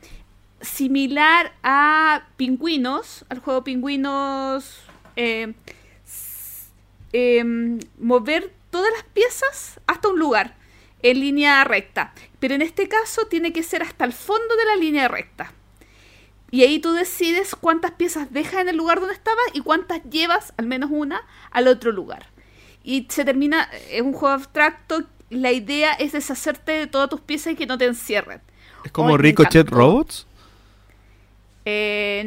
similar 0.61 1.53
a 1.61 2.27
pingüinos, 2.37 3.25
al 3.27 3.39
juego 3.39 3.65
pingüinos, 3.65 4.79
s- 5.17 6.69
em, 7.11 7.79
mover 7.99 8.53
todas 8.71 8.91
las 8.93 9.03
piezas 9.13 9.81
hasta 9.87 10.07
un 10.07 10.19
lugar 10.19 10.55
en 11.03 11.19
línea 11.19 11.63
recta. 11.65 12.13
Pero 12.39 12.55
en 12.55 12.61
este 12.61 12.87
caso 12.87 13.27
tiene 13.27 13.51
que 13.51 13.61
ser 13.63 13.83
hasta 13.83 14.05
el 14.05 14.13
fondo 14.13 14.55
de 14.55 14.65
la 14.65 14.75
línea 14.77 15.09
recta. 15.09 15.51
Y 16.49 16.63
ahí 16.63 16.79
tú 16.79 16.93
decides 16.93 17.55
cuántas 17.55 17.91
piezas 17.91 18.31
dejas 18.31 18.61
en 18.61 18.69
el 18.69 18.77
lugar 18.77 18.99
donde 18.99 19.13
estabas 19.13 19.45
y 19.53 19.61
cuántas 19.61 20.01
llevas, 20.09 20.53
al 20.57 20.65
menos 20.65 20.89
una, 20.93 21.21
al 21.51 21.67
otro 21.67 21.91
lugar. 21.91 22.27
Y 22.83 23.05
se 23.09 23.25
termina, 23.25 23.69
es 23.91 24.01
un 24.01 24.13
juego 24.13 24.33
abstracto, 24.33 25.03
la 25.29 25.51
idea 25.51 25.93
es 25.93 26.13
deshacerte 26.13 26.71
de 26.71 26.87
todas 26.87 27.09
tus 27.09 27.19
piezas 27.19 27.53
y 27.53 27.55
que 27.57 27.65
no 27.65 27.77
te 27.77 27.85
encierren. 27.85 28.41
Es 28.85 28.91
como 28.91 29.17
Ricochet. 29.17 29.69
Robots. 29.69 30.25
Eh, 31.65 32.23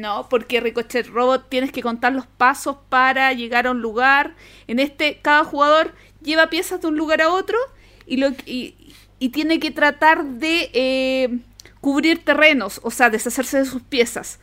no, 0.00 0.28
porque 0.28 0.60
Ricochet 0.60 1.08
Robot 1.08 1.48
tienes 1.48 1.72
que 1.72 1.82
contar 1.82 2.12
los 2.12 2.28
pasos 2.28 2.76
para 2.88 3.32
llegar 3.32 3.66
a 3.66 3.72
un 3.72 3.80
lugar. 3.80 4.36
En 4.68 4.78
este, 4.78 5.18
cada 5.20 5.42
jugador 5.42 5.92
lleva 6.22 6.50
piezas 6.50 6.80
de 6.80 6.86
un 6.86 6.96
lugar 6.96 7.20
a 7.20 7.32
otro 7.32 7.58
y, 8.06 8.18
lo, 8.18 8.28
y, 8.46 8.76
y 9.18 9.30
tiene 9.30 9.58
que 9.58 9.72
tratar 9.72 10.24
de 10.24 10.70
eh, 10.72 11.38
cubrir 11.86 12.24
terrenos, 12.24 12.80
o 12.82 12.90
sea, 12.90 13.10
deshacerse 13.10 13.58
de 13.58 13.64
sus 13.64 13.80
piezas. 13.80 14.40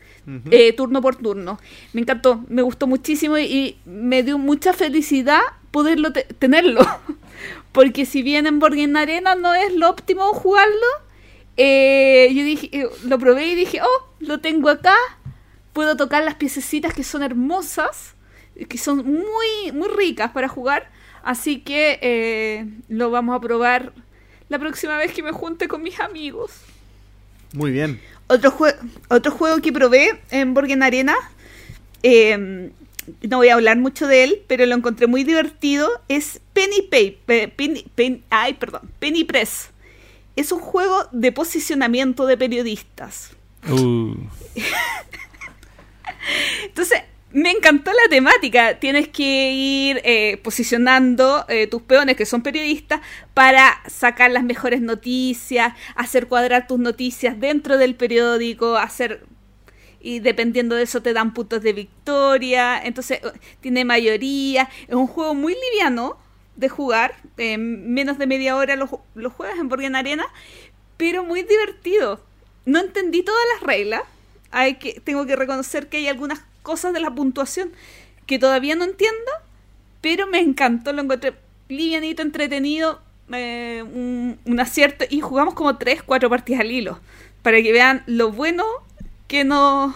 Eh, 0.51 0.71
turno 0.71 1.01
por 1.01 1.17
turno. 1.17 1.59
Me 1.91 1.99
encantó, 1.99 2.41
me 2.47 2.61
gustó 2.61 2.87
muchísimo 2.87 3.37
y, 3.37 3.43
y 3.43 3.77
me 3.83 4.23
dio 4.23 4.37
mucha 4.37 4.71
felicidad 4.71 5.41
poderlo 5.69 6.13
te- 6.13 6.23
tenerlo. 6.23 6.79
Porque 7.73 8.05
si 8.05 8.23
bien 8.23 8.47
en 8.47 8.59
Borgen 8.59 8.95
Arena 8.95 9.35
no 9.35 9.53
es 9.53 9.73
lo 9.75 9.89
óptimo 9.89 10.23
jugarlo, 10.33 10.87
eh, 11.57 12.29
yo 12.33 12.45
dije, 12.45 12.69
eh, 12.71 12.87
lo 13.03 13.19
probé 13.19 13.47
y 13.47 13.55
dije, 13.55 13.81
oh, 13.81 14.07
lo 14.19 14.39
tengo 14.39 14.69
acá, 14.69 14.95
puedo 15.73 15.97
tocar 15.97 16.23
las 16.23 16.35
piececitas 16.35 16.93
que 16.93 17.03
son 17.03 17.23
hermosas 17.23 18.15
que 18.69 18.77
son 18.77 18.99
muy, 19.05 19.73
muy 19.73 19.89
ricas 19.89 20.31
para 20.31 20.47
jugar. 20.47 20.89
Así 21.23 21.59
que 21.59 21.99
eh, 22.01 22.65
lo 22.87 23.11
vamos 23.11 23.35
a 23.35 23.41
probar 23.41 23.91
la 24.47 24.59
próxima 24.59 24.95
vez 24.95 25.11
que 25.11 25.23
me 25.23 25.33
junte 25.33 25.67
con 25.67 25.83
mis 25.83 25.99
amigos. 25.99 26.51
Muy 27.53 27.71
bien. 27.71 28.01
Otro, 28.27 28.51
jue 28.51 28.75
otro 29.09 29.31
juego 29.31 29.61
que 29.61 29.71
probé 29.71 30.19
en 30.31 30.53
Borgen 30.53 30.83
Arena, 30.83 31.15
eh, 32.01 32.71
no 33.21 33.37
voy 33.37 33.49
a 33.49 33.55
hablar 33.55 33.77
mucho 33.77 34.07
de 34.07 34.23
él, 34.23 34.41
pero 34.47 34.65
lo 34.65 34.75
encontré 34.75 35.07
muy 35.07 35.23
divertido, 35.23 35.89
es 36.07 36.39
Penny 36.53 36.81
Pay, 36.89 37.19
Penny, 37.25 37.85
Penny, 37.95 38.23
ay, 38.29 38.53
perdón, 38.53 38.89
Penny 38.99 39.23
Press. 39.23 39.69
Es 40.35 40.51
un 40.51 40.59
juego 40.59 41.07
de 41.11 41.31
posicionamiento 41.31 42.25
de 42.25 42.37
periodistas. 42.37 43.31
Uh. 43.69 44.15
Entonces, 46.63 47.01
me 47.33 47.49
encantó 47.49 47.91
la 47.91 48.09
temática. 48.09 48.79
Tienes 48.79 49.07
que 49.07 49.51
ir 49.51 50.01
eh, 50.03 50.37
posicionando 50.43 51.45
eh, 51.49 51.67
tus 51.67 51.81
peones, 51.81 52.15
que 52.15 52.25
son 52.25 52.43
periodistas, 52.43 53.01
para 53.33 53.81
sacar 53.87 54.31
las 54.31 54.43
mejores 54.43 54.81
noticias, 54.81 55.73
hacer 55.95 56.27
cuadrar 56.27 56.67
tus 56.67 56.79
noticias 56.79 57.39
dentro 57.39 57.77
del 57.77 57.95
periódico, 57.95 58.77
hacer... 58.77 59.25
Y 60.05 60.19
dependiendo 60.19 60.75
de 60.75 60.83
eso 60.83 61.01
te 61.01 61.13
dan 61.13 61.33
puntos 61.33 61.63
de 61.63 61.71
victoria. 61.71 62.77
Entonces, 62.83 63.19
eh, 63.23 63.31
tiene 63.61 63.85
mayoría. 63.85 64.69
Es 64.87 64.95
un 64.95 65.07
juego 65.07 65.33
muy 65.33 65.55
liviano 65.71 66.17
de 66.57 66.67
jugar. 66.67 67.15
En 67.37 67.93
menos 67.93 68.17
de 68.17 68.27
media 68.27 68.57
hora 68.57 68.75
lo, 68.75 69.01
lo 69.15 69.29
juegas 69.29 69.57
en 69.57 69.69
Borgen 69.69 69.95
Arena. 69.95 70.25
Pero 70.97 71.23
muy 71.23 71.43
divertido. 71.43 72.21
No 72.65 72.79
entendí 72.79 73.23
todas 73.23 73.45
las 73.53 73.63
reglas. 73.63 74.01
Hay 74.51 74.75
que, 74.75 74.99
tengo 74.99 75.25
que 75.25 75.37
reconocer 75.37 75.87
que 75.87 75.97
hay 75.97 76.07
algunas 76.07 76.41
cosas 76.63 76.93
de 76.93 76.99
la 76.99 77.13
puntuación 77.13 77.71
que 78.25 78.39
todavía 78.39 78.75
no 78.75 78.85
entiendo, 78.85 79.31
pero 80.01 80.27
me 80.27 80.39
encantó, 80.39 80.93
lo 80.93 81.01
encontré 81.01 81.33
livianito, 81.69 82.21
entretenido, 82.21 83.01
eh, 83.31 83.83
un, 83.83 84.59
acierto 84.59 85.05
y 85.09 85.21
jugamos 85.21 85.53
como 85.53 85.77
3, 85.77 86.03
4 86.03 86.29
partidas 86.29 86.61
al 86.61 86.71
hilo, 86.71 86.99
para 87.41 87.61
que 87.61 87.71
vean 87.71 88.03
lo 88.05 88.31
bueno 88.31 88.65
que 89.27 89.43
nos, 89.43 89.93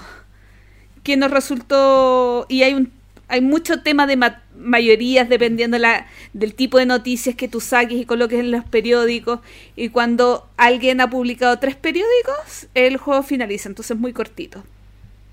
que 1.03 1.17
nos 1.17 1.31
resultó 1.31 2.45
y 2.49 2.63
hay 2.63 2.73
un 2.73 2.91
hay 3.29 3.41
mucho 3.41 3.81
tema 3.81 4.07
de 4.07 4.15
ma 4.15 4.41
mayorías 4.57 5.29
dependiendo 5.29 5.77
la, 5.77 6.07
del 6.33 6.55
tipo 6.55 6.77
de 6.79 6.85
noticias 6.85 7.35
que 7.35 7.47
tú 7.47 7.61
saques 7.61 7.97
y 7.99 8.05
coloques 8.05 8.39
en 8.39 8.51
los 8.51 8.65
periódicos. 8.65 9.39
Y 9.75 9.89
cuando 9.89 10.49
alguien 10.57 10.99
ha 10.99 11.09
publicado 11.09 11.59
tres 11.59 11.75
periódicos, 11.75 12.67
el 12.73 12.97
juego 12.97 13.21
finaliza. 13.21 13.69
Entonces 13.69 13.97
muy 13.97 14.13
cortito. 14.13 14.63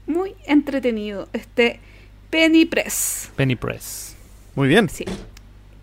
Muy 0.06 0.34
entretenido. 0.46 1.28
Este 1.32 1.80
Penny 2.30 2.64
Press. 2.64 3.30
Penny 3.36 3.56
Press. 3.56 4.16
Muy 4.54 4.68
bien. 4.68 4.88
Sí. 4.88 5.04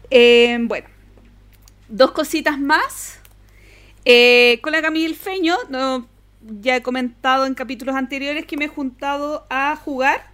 Eh, 0.10 0.58
bueno. 0.62 0.88
Dos 1.88 2.12
cositas 2.12 2.60
más. 2.60 3.20
Eh, 4.06 4.60
con 4.62 4.72
la 4.72 4.82
Camille 4.82 5.14
Feño, 5.14 5.56
no, 5.70 6.08
ya 6.42 6.78
he 6.78 6.82
comentado 6.82 7.46
en 7.46 7.54
capítulos 7.54 7.96
anteriores 7.96 8.46
que 8.46 8.58
me 8.58 8.66
he 8.66 8.68
juntado 8.68 9.46
a 9.50 9.76
jugar. 9.76 10.32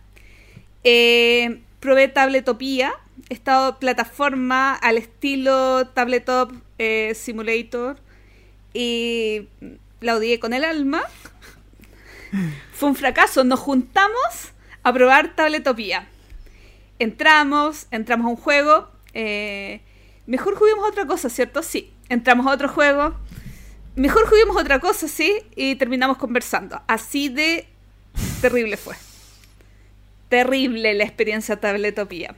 Eh, 0.84 1.62
probé 1.80 2.08
Tabletopía, 2.08 2.94
esta 3.30 3.78
plataforma 3.80 4.74
al 4.74 4.98
estilo 4.98 5.88
Tabletop 5.88 6.54
eh, 6.78 7.14
Simulator 7.16 7.98
y 8.74 9.48
la 10.00 10.16
odié 10.16 10.40
con 10.40 10.54
el 10.54 10.64
alma. 10.64 11.04
Fue 12.72 12.90
un 12.90 12.96
fracaso, 12.96 13.44
nos 13.44 13.60
juntamos 13.60 14.54
a 14.84 14.94
probar 14.94 15.36
Tabletopía. 15.36 16.08
Entramos, 17.00 17.88
entramos 17.92 18.26
a 18.26 18.30
un 18.30 18.36
juego, 18.36 18.90
eh, 19.14 19.82
mejor 20.26 20.56
juguemos 20.56 20.88
otra 20.88 21.06
cosa, 21.06 21.30
¿cierto? 21.30 21.62
Sí, 21.64 21.94
entramos 22.10 22.48
a 22.48 22.52
otro 22.52 22.70
juego, 22.70 23.16
mejor 23.96 24.28
juguemos 24.28 24.58
otra 24.58 24.80
cosa, 24.80 25.08
sí, 25.08 25.34
y 25.56 25.76
terminamos 25.76 26.18
conversando. 26.18 26.82
Así 26.88 27.30
de 27.30 27.68
terrible 28.42 28.78
fue 28.78 28.96
terrible 30.30 30.94
la 30.94 31.04
experiencia 31.04 31.58
Tabletopía. 31.58 32.36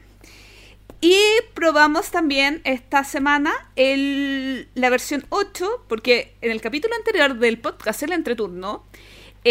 Y 1.01 1.17
probamos 1.53 2.11
también 2.11 2.61
esta 2.65 3.03
semana 3.05 3.53
el, 3.75 4.67
la 4.75 4.89
versión 4.89 5.25
8, 5.29 5.85
porque 5.87 6.35
en 6.41 6.51
el 6.51 6.59
capítulo 6.59 6.93
anterior 6.95 7.35
del 7.37 7.57
podcast, 7.59 8.03
el 8.03 8.11
entreturno, 8.11 8.83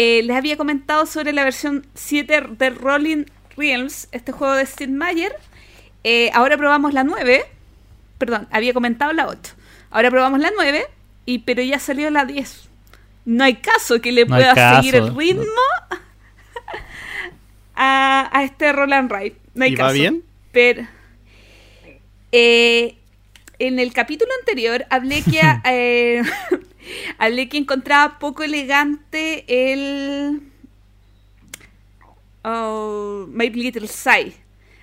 eh, 0.01 0.23
les 0.23 0.37
había 0.37 0.55
comentado 0.55 1.05
sobre 1.05 1.33
la 1.33 1.43
versión 1.43 1.85
7 1.93 2.43
de 2.57 2.69
Rolling 2.69 3.25
Realms, 3.57 4.07
este 4.13 4.31
juego 4.31 4.53
de 4.53 4.65
Steve 4.65 4.93
Mayer. 4.93 5.35
Eh, 6.05 6.31
ahora 6.33 6.55
probamos 6.55 6.93
la 6.93 7.03
9, 7.03 7.43
perdón, 8.17 8.47
había 8.49 8.73
comentado 8.73 9.11
la 9.11 9.27
8. 9.27 9.55
Ahora 9.89 10.09
probamos 10.09 10.39
la 10.39 10.51
9, 10.55 10.85
y, 11.25 11.39
pero 11.39 11.61
ya 11.63 11.79
salió 11.79 12.09
la 12.11 12.23
10. 12.23 12.69
No 13.25 13.43
hay 13.43 13.55
caso 13.55 13.99
que 13.99 14.13
le 14.13 14.23
No 14.23 14.37
pueda 14.37 14.77
seguir 14.77 14.95
el 14.95 15.13
ritmo 15.13 15.43
a, 17.75 18.29
a 18.31 18.43
este 18.45 18.71
Roland 18.71 19.11
Wright. 19.11 19.35
No 19.53 19.65
hay 19.65 19.73
¿Y 19.73 19.75
caso. 19.75 19.87
va 19.87 19.91
bien? 19.91 20.23
Pero 20.53 20.87
eh, 22.31 22.95
en 23.59 23.79
el 23.79 23.91
capítulo 23.91 24.31
anterior 24.39 24.85
hablé 24.89 25.23
que 25.23 25.41
eh, 25.65 26.21
hablé 27.17 27.49
que 27.49 27.57
encontraba 27.57 28.19
poco 28.19 28.43
elegante 28.43 29.45
el 29.47 30.41
oh, 32.43 33.25
My 33.29 33.49
Little 33.49 33.87
Sai. 33.87 34.33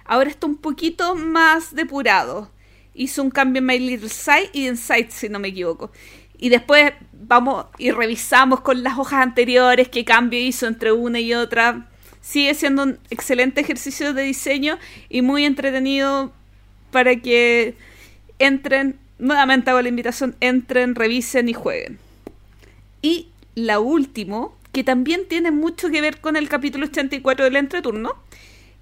Ahora 0.04 0.30
está 0.30 0.46
un 0.46 0.56
poquito 0.56 1.14
más 1.14 1.74
depurado. 1.74 2.50
Hizo 2.94 3.22
un 3.22 3.30
cambio 3.30 3.60
en 3.60 3.66
My 3.66 3.78
Little 3.78 4.08
Sai 4.08 4.48
y 4.52 4.66
en 4.66 4.76
Sight, 4.76 5.10
si 5.10 5.28
no 5.28 5.38
me 5.38 5.48
equivoco. 5.48 5.90
Y 6.38 6.48
después 6.48 6.92
vamos 7.12 7.66
y 7.78 7.90
revisamos 7.90 8.60
con 8.60 8.82
las 8.82 8.98
hojas 8.98 9.22
anteriores 9.22 9.88
qué 9.88 10.04
cambio 10.04 10.38
hizo 10.38 10.66
entre 10.66 10.92
una 10.92 11.18
y 11.20 11.34
otra. 11.34 11.88
Sigue 12.20 12.54
siendo 12.54 12.82
un 12.82 12.98
excelente 13.10 13.60
ejercicio 13.60 14.12
de 14.12 14.22
diseño 14.22 14.78
y 15.08 15.22
muy 15.22 15.44
entretenido 15.44 16.32
para 16.90 17.16
que 17.16 17.76
entren, 18.38 18.98
nuevamente 19.18 19.70
hago 19.70 19.82
la 19.82 19.88
invitación, 19.88 20.36
entren, 20.40 20.94
revisen 20.94 21.48
y 21.48 21.54
jueguen. 21.54 21.98
Y 23.02 23.28
la 23.54 23.80
última, 23.80 24.48
que 24.72 24.84
también 24.84 25.26
tiene 25.28 25.50
mucho 25.50 25.90
que 25.90 26.00
ver 26.00 26.20
con 26.20 26.36
el 26.36 26.48
capítulo 26.48 26.86
84 26.86 27.44
del 27.44 27.56
entreturno, 27.56 28.14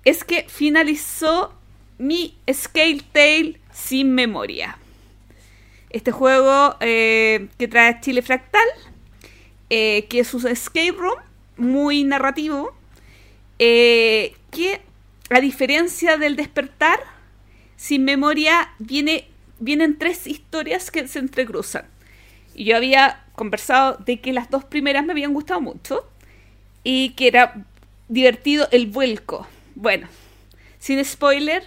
es 0.04 0.24
que 0.24 0.46
finalizó 0.48 1.54
mi 1.98 2.36
Scale 2.52 3.02
Tale 3.12 3.60
sin 3.72 4.14
memoria. 4.14 4.78
Este 5.90 6.10
juego 6.10 6.76
eh, 6.80 7.48
que 7.58 7.68
trae 7.68 8.00
Chile 8.00 8.22
Fractal, 8.22 8.66
eh, 9.70 10.06
que 10.08 10.20
es 10.20 10.34
un 10.34 10.46
escape 10.46 10.92
room 10.92 11.18
muy 11.56 12.04
narrativo, 12.04 12.74
eh, 13.58 14.34
que 14.50 14.80
a 15.30 15.40
diferencia 15.40 16.16
del 16.16 16.36
despertar, 16.36 17.00
sin 17.76 18.04
memoria 18.04 18.72
viene, 18.78 19.28
vienen 19.58 19.98
tres 19.98 20.26
historias 20.26 20.90
que 20.90 21.06
se 21.08 21.18
entrecruzan. 21.18 21.84
Y 22.54 22.64
yo 22.64 22.76
había 22.76 23.24
conversado 23.34 23.98
de 24.04 24.20
que 24.20 24.32
las 24.32 24.50
dos 24.50 24.64
primeras 24.64 25.04
me 25.04 25.12
habían 25.12 25.32
gustado 25.32 25.60
mucho 25.60 26.08
y 26.84 27.10
que 27.10 27.28
era 27.28 27.64
divertido 28.08 28.68
el 28.70 28.86
vuelco. 28.86 29.46
Bueno, 29.74 30.08
sin 30.78 31.04
spoiler, 31.04 31.64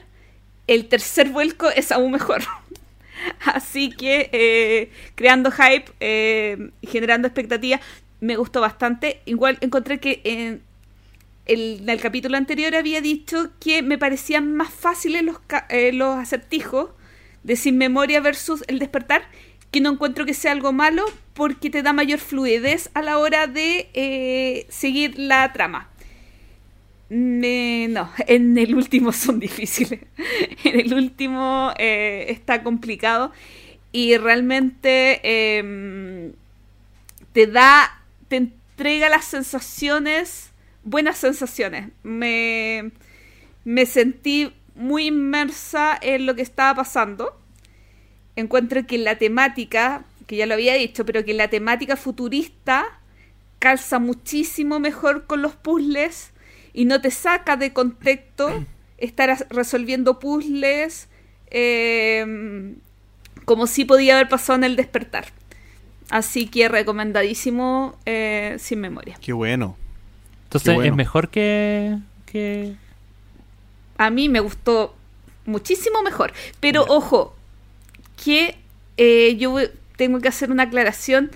el 0.67 0.88
tercer 0.88 1.30
vuelco 1.30 1.69
es 1.69 1.91
aún 1.91 2.12
mejor. 2.12 2.43
Así 3.45 3.89
que 3.89 4.30
eh, 4.32 4.91
creando 5.15 5.52
hype 5.52 5.91
eh, 6.00 6.69
generando 6.84 7.28
expectativas, 7.28 7.82
me 8.19 8.36
gustó 8.36 8.62
bastante. 8.62 9.21
Igual 9.26 9.58
encontré 9.62 10.00
que 10.00 10.21
en 10.23 10.62
el, 11.45 11.80
en 11.82 11.89
el 11.89 12.00
capítulo 12.00 12.38
anterior 12.38 12.76
había 12.76 13.02
dicho 13.02 13.52
que 13.60 13.82
me 13.82 13.97
parecían 13.97 14.56
más 14.56 14.73
fáciles 14.73 15.23
los, 15.23 15.38
eh, 15.69 15.91
los 15.93 16.17
acertijos 16.17 16.89
de 17.43 17.56
Sin 17.56 17.78
Memoria 17.78 18.21
versus 18.21 18.63
El 18.67 18.80
Despertar, 18.80 19.23
que 19.71 19.82
no 19.82 19.91
encuentro 19.91 20.26
que 20.26 20.34
sea 20.34 20.52
algo 20.52 20.71
malo 20.73 21.06
porque 21.34 21.69
te 21.69 21.84
da 21.84 21.93
mayor 21.93 22.19
fluidez 22.19 22.89
a 22.93 23.02
la 23.02 23.17
hora 23.19 23.47
de 23.47 23.89
eh, 23.93 24.65
seguir 24.69 25.17
la 25.19 25.52
trama. 25.54 25.89
Me- 27.10 27.88
no, 27.89 28.12
en 28.28 28.58
el 28.58 28.76
último 28.76 29.12
son 29.12 29.39
difíciles. 29.39 30.02
en 30.63 30.80
el 30.80 30.93
último 30.93 31.71
eh, 31.78 32.26
está 32.30 32.63
complicado 32.63 33.32
y 33.91 34.17
realmente 34.17 35.58
em, 35.60 36.34
te 37.34 37.47
da, 37.47 38.04
te 38.28 38.38
entrega 38.38 39.10
las 39.10 39.26
sensaciones, 39.26 40.52
buenas 40.84 41.17
sensaciones. 41.17 41.89
Me, 42.04 42.91
me 43.65 43.86
sentí 43.86 44.54
muy 44.77 45.07
inmersa 45.07 45.97
en 46.01 46.25
lo 46.25 46.35
que 46.35 46.41
estaba 46.41 46.75
pasando. 46.75 47.39
Encuentro 48.35 48.85
que 48.85 48.97
la 48.97 49.17
temática, 49.17 50.05
que 50.27 50.37
ya 50.37 50.45
lo 50.45 50.53
había 50.53 50.75
dicho, 50.75 51.05
pero 51.05 51.25
que 51.25 51.33
la 51.33 51.49
temática 51.49 51.95
futurista 51.95 52.85
calza 53.59 53.99
muchísimo 53.99 54.79
mejor 54.79 55.25
con 55.25 55.41
los 55.41 55.55
puzzles 55.55 56.31
y 56.73 56.85
no 56.85 57.01
te 57.01 57.11
saca 57.11 57.57
de 57.57 57.73
contexto 57.73 58.65
estar 58.97 59.47
resolviendo 59.49 60.19
puzzles 60.19 61.09
eh, 61.49 62.75
como 63.45 63.65
si 63.67 63.85
podía 63.85 64.15
haber 64.15 64.29
pasado 64.29 64.57
en 64.57 64.63
el 64.63 64.75
despertar. 64.75 65.25
Así 66.09 66.47
que 66.47 66.69
recomendadísimo 66.69 67.97
eh, 68.05 68.55
sin 68.59 68.79
memoria. 68.79 69.17
Qué 69.21 69.33
bueno. 69.33 69.75
Entonces 70.43 70.73
bueno. 70.73 70.89
es 70.89 70.95
mejor 70.95 71.29
que, 71.29 71.97
que... 72.25 72.75
A 73.97 74.10
mí 74.10 74.29
me 74.29 74.39
gustó 74.39 74.95
muchísimo 75.45 76.01
mejor. 76.03 76.33
Pero 76.60 76.86
ojo, 76.88 77.36
que 78.23 78.57
eh, 78.97 79.36
yo 79.38 79.55
tengo 79.95 80.19
que 80.19 80.27
hacer 80.27 80.51
una 80.51 80.63
aclaración 80.63 81.31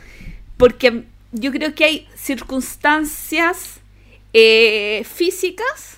porque 0.58 1.06
yo 1.32 1.52
creo 1.52 1.74
que 1.74 1.86
hay 1.86 2.08
circunstancias 2.16 3.80
eh, 4.34 5.04
físicas 5.12 5.98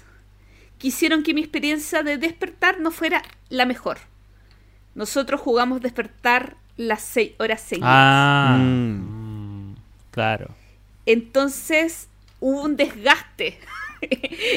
que 0.80 0.88
hicieron 0.88 1.24
que 1.24 1.34
mi 1.34 1.42
experiencia 1.42 2.04
de 2.04 2.18
despertar 2.18 2.80
no 2.80 2.92
fuera 2.92 3.22
la 3.50 3.66
mejor. 3.66 3.98
Nosotros 4.96 5.42
jugamos 5.42 5.82
despertar 5.82 6.56
las 6.78 7.02
seis 7.02 7.32
horas 7.40 7.62
seguidas. 7.62 7.90
Ah, 7.92 8.58
Mm. 8.60 9.72
mm, 9.72 9.76
claro. 10.12 10.50
Entonces 11.06 12.08
hubo 12.40 12.62
un 12.64 12.76
desgaste. 12.76 13.60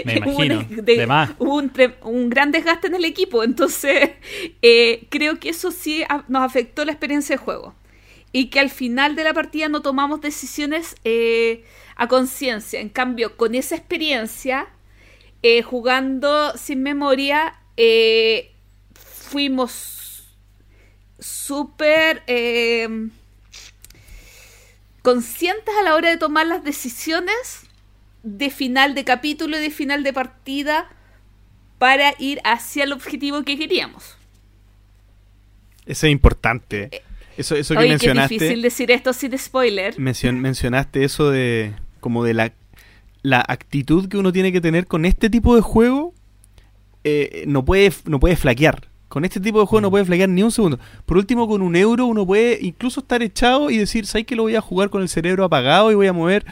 Me 0.05 0.17
un 0.25 0.51
imagino, 0.51 0.59
des- 0.69 0.85
de 0.97 1.07
más. 1.07 1.31
Hubo 1.39 1.57
un, 1.57 1.73
tre- 1.73 1.97
un 2.03 2.31
gran 2.31 2.53
desgaste 2.53 2.89
en 2.89 2.95
el 2.95 3.05
equipo. 3.05 3.43
Entonces 3.45 4.11
eh, 4.63 5.07
creo 5.11 5.39
que 5.41 5.51
eso 5.51 5.71
sí 5.71 6.03
a- 6.09 6.25
nos 6.29 6.43
afectó 6.43 6.85
la 6.85 6.93
experiencia 6.93 7.37
de 7.37 7.43
juego. 7.43 7.75
Y 8.33 8.47
que 8.51 8.61
al 8.61 8.71
final 8.71 9.17
de 9.17 9.25
la 9.25 9.33
partida 9.33 9.69
no 9.69 9.81
tomamos 9.83 10.21
decisiones 10.21 10.97
eh, 11.05 11.65
a 11.97 12.09
conciencia. 12.09 12.81
En 12.81 12.89
cambio, 12.91 13.37
con 13.37 13.55
esa 13.55 13.77
experiencia, 13.77 14.69
eh, 15.43 15.63
jugando 15.63 16.53
sin 16.57 16.83
memoria, 16.83 17.59
fuimos 18.95 20.29
súper 21.19 22.23
conscientes 25.03 25.75
a 25.79 25.83
la 25.83 25.95
hora 25.95 26.11
de 26.11 26.17
tomar 26.17 26.47
las 26.47 26.65
decisiones 26.65 27.66
de 28.29 28.51
final 28.51 28.95
de 28.97 29.05
capítulo 29.05 29.57
y 29.57 29.61
de 29.63 29.71
final 29.71 30.03
de 30.03 30.13
partida 30.13 30.89
para 31.79 32.13
ir 32.19 32.41
hacia 32.45 32.83
el 32.83 32.93
objetivo 32.93 33.45
que 33.45 33.57
queríamos. 33.57 34.17
Eso 35.87 36.07
es 36.07 36.13
importante. 36.13 37.03
Eso, 37.37 37.55
eso 37.55 37.75
que 37.75 37.81
Oye, 37.81 37.89
mencionaste. 37.91 38.35
difícil 38.35 38.63
decir 38.63 38.91
esto 38.91 39.13
sin 39.13 39.39
spoiler. 39.39 39.95
mencion- 39.97 40.39
mencionaste 40.41 41.05
eso 41.05 41.31
de 41.31 41.75
como 42.01 42.25
de 42.25 42.35
la, 42.35 42.53
la 43.23 43.45
actitud 43.47 44.09
que 44.09 44.17
uno 44.17 44.33
tiene 44.33 44.51
que 44.53 44.61
tener 44.61 44.87
con 44.87 45.05
este 45.05 45.31
tipo 45.31 45.55
de 45.55 45.61
juego 45.61 46.13
eh, 47.05 47.45
no 47.47 47.65
puede 47.65 47.93
no 48.07 48.19
puede 48.19 48.37
flaquear 48.37 48.89
con 49.09 49.25
este 49.25 49.39
tipo 49.39 49.61
de 49.61 49.67
juego 49.67 49.81
no 49.83 49.91
puede 49.91 50.05
flaquear 50.05 50.29
ni 50.29 50.43
un 50.43 50.51
segundo 50.51 50.79
por 51.05 51.17
último 51.19 51.47
con 51.47 51.63
un 51.63 51.77
euro 51.77 52.07
uno 52.07 52.27
puede 52.27 52.59
incluso 52.63 53.01
estar 53.01 53.23
echado 53.23 53.71
y 53.71 53.77
decir 53.79 54.07
sabes 54.07 54.27
que 54.27 54.35
lo 54.37 54.43
voy 54.45 54.57
a 54.57 54.61
jugar 54.61 54.89
con 54.91 55.03
el 55.03 55.09
cerebro 55.09 55.45
apagado 55.45 55.93
y 55.93 55.95
voy 55.95 56.07
a 56.09 56.13
mover 56.13 56.45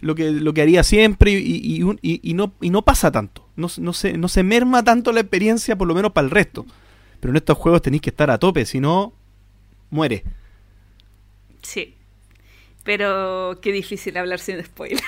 lo 0.00 0.14
que 0.14 0.30
lo 0.30 0.52
que 0.54 0.62
haría 0.62 0.82
siempre 0.82 1.32
y, 1.32 1.36
y- 1.36 1.82
y 2.02 2.20
y- 2.30 2.34
no 2.34 2.52
y 2.60 2.70
no 2.70 2.82
pasa 2.82 3.10
tanto 3.12 3.46
no, 3.56 3.68
no 3.78 3.92
se 3.92 4.16
no 4.16 4.28
se 4.28 4.42
merma 4.42 4.82
tanto 4.82 5.12
la 5.12 5.20
experiencia 5.20 5.76
por 5.76 5.86
lo 5.88 5.94
menos 5.94 6.12
para 6.12 6.24
el 6.24 6.30
resto 6.30 6.64
pero 7.20 7.32
en 7.32 7.36
estos 7.36 7.58
juegos 7.58 7.82
tenéis 7.82 8.02
que 8.02 8.10
estar 8.10 8.30
a 8.30 8.38
tope 8.38 8.64
si 8.66 8.80
no 8.80 9.12
muere 9.90 10.24
Sí. 11.62 11.94
Pero 12.84 13.58
qué 13.60 13.70
difícil 13.72 14.16
hablar 14.16 14.38
sin 14.40 14.64
spoiler. 14.64 15.02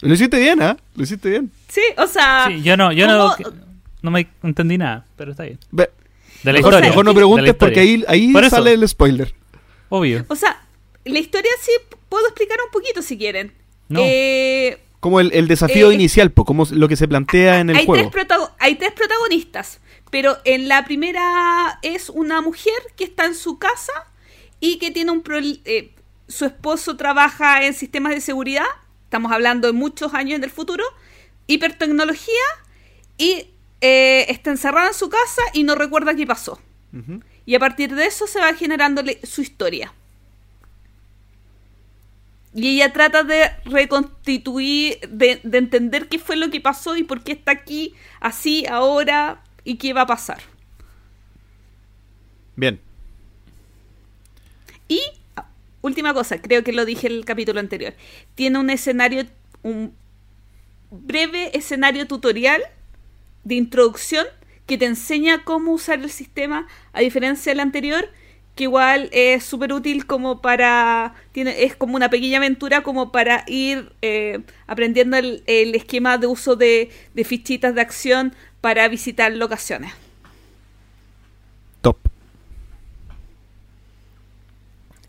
lo 0.00 0.14
hiciste 0.14 0.38
bien 0.40 0.62
¿ah? 0.62 0.76
lo 0.94 1.02
hiciste 1.04 1.28
bien 1.28 1.50
Sí, 1.68 1.82
o 1.98 2.06
sea. 2.06 2.46
Sí, 2.48 2.62
yo 2.62 2.76
no, 2.78 2.92
yo 2.92 3.06
no, 3.06 3.34
¿cómo- 3.36 3.56
no 4.02 4.10
me 4.10 4.26
entendí 4.42 4.78
nada, 4.78 5.04
pero 5.16 5.32
está 5.32 5.42
bien. 5.42 5.58
De 5.72 5.88
la 6.44 6.52
Mejor, 6.52 6.72
historia. 6.72 6.88
mejor 6.90 7.04
no 7.04 7.14
preguntes 7.14 7.54
porque 7.54 7.80
ahí, 7.80 8.04
ahí 8.08 8.32
Por 8.32 8.48
sale 8.48 8.72
el 8.72 8.88
spoiler. 8.88 9.34
Obvio. 9.90 10.24
O 10.28 10.36
sea, 10.36 10.62
la 11.04 11.18
historia 11.18 11.50
sí 11.60 11.72
puedo 12.08 12.24
explicar 12.28 12.56
un 12.64 12.70
poquito 12.72 13.02
si 13.02 13.18
quieren. 13.18 13.52
No. 13.88 14.00
Eh, 14.02 14.82
Como 15.00 15.20
el, 15.20 15.32
el 15.32 15.46
desafío 15.48 15.90
Eh, 15.90 15.94
inicial, 15.94 16.32
po, 16.32 16.44
como 16.44 16.64
lo 16.70 16.88
que 16.88 16.96
se 16.96 17.06
plantea 17.06 17.60
en 17.60 17.70
el 17.70 17.76
hay, 17.76 17.86
juego. 17.86 18.10
tres 18.10 18.26
hay 18.58 18.74
tres 18.76 18.92
protagonistas, 18.92 19.80
pero 20.10 20.36
en 20.44 20.68
la 20.68 20.84
primera 20.84 21.78
es 21.82 22.10
una 22.10 22.40
mujer 22.40 22.74
que 22.96 23.04
está 23.04 23.24
en 23.26 23.34
su 23.34 23.58
casa 23.58 23.92
y 24.60 24.78
que 24.78 24.90
tiene 24.90 25.10
un 25.12 25.22
pro- 25.22 25.38
eh, 25.38 25.92
su 26.28 26.44
esposo 26.44 26.96
trabaja 26.96 27.64
en 27.64 27.74
sistemas 27.74 28.12
de 28.12 28.20
seguridad, 28.20 28.64
estamos 29.04 29.30
hablando 29.30 29.68
de 29.68 29.72
muchos 29.72 30.12
años 30.14 30.36
en 30.38 30.44
el 30.44 30.50
futuro, 30.50 30.82
hipertecnología 31.46 32.42
y 33.18 33.46
eh, 33.80 34.26
está 34.28 34.50
encerrada 34.50 34.88
en 34.88 34.94
su 34.94 35.08
casa 35.08 35.42
y 35.52 35.62
no 35.62 35.74
recuerda 35.74 36.14
qué 36.14 36.26
pasó. 36.26 36.60
Y 37.44 37.54
a 37.54 37.58
partir 37.58 37.94
de 37.94 38.06
eso 38.06 38.26
se 38.26 38.40
va 38.40 38.54
generándole 38.54 39.20
su 39.22 39.42
historia. 39.42 39.92
Y 42.56 42.76
ella 42.76 42.90
trata 42.90 43.22
de 43.22 43.50
reconstituir, 43.66 44.98
de, 45.10 45.40
de 45.44 45.58
entender 45.58 46.08
qué 46.08 46.18
fue 46.18 46.36
lo 46.36 46.50
que 46.50 46.62
pasó 46.62 46.96
y 46.96 47.04
por 47.04 47.22
qué 47.22 47.32
está 47.32 47.52
aquí, 47.52 47.94
así, 48.18 48.64
ahora, 48.66 49.42
y 49.62 49.76
qué 49.76 49.92
va 49.92 50.00
a 50.00 50.06
pasar. 50.06 50.38
Bien. 52.56 52.80
Y, 54.88 55.02
ah, 55.36 55.50
última 55.82 56.14
cosa, 56.14 56.40
creo 56.40 56.64
que 56.64 56.72
lo 56.72 56.86
dije 56.86 57.08
en 57.08 57.12
el 57.12 57.24
capítulo 57.26 57.60
anterior. 57.60 57.92
Tiene 58.34 58.58
un 58.58 58.70
escenario, 58.70 59.26
un 59.62 59.94
breve 60.90 61.54
escenario 61.58 62.06
tutorial 62.06 62.62
de 63.44 63.56
introducción 63.56 64.26
que 64.64 64.78
te 64.78 64.86
enseña 64.86 65.44
cómo 65.44 65.72
usar 65.72 65.98
el 65.98 66.10
sistema, 66.10 66.66
a 66.94 67.00
diferencia 67.00 67.52
del 67.52 67.60
anterior, 67.60 68.08
que 68.56 68.64
igual 68.64 69.10
es 69.12 69.44
súper 69.44 69.72
útil 69.72 70.06
como 70.06 70.40
para. 70.40 71.14
Tiene, 71.30 71.62
es 71.62 71.76
como 71.76 71.94
una 71.94 72.08
pequeña 72.08 72.38
aventura 72.38 72.82
como 72.82 73.12
para 73.12 73.44
ir 73.46 73.92
eh, 74.02 74.40
aprendiendo 74.66 75.18
el, 75.18 75.44
el 75.46 75.74
esquema 75.74 76.18
de 76.18 76.26
uso 76.26 76.56
de, 76.56 76.90
de 77.14 77.24
fichitas 77.24 77.74
de 77.74 77.82
acción 77.82 78.34
para 78.62 78.88
visitar 78.88 79.30
locaciones. 79.32 79.92
Top. 81.82 81.98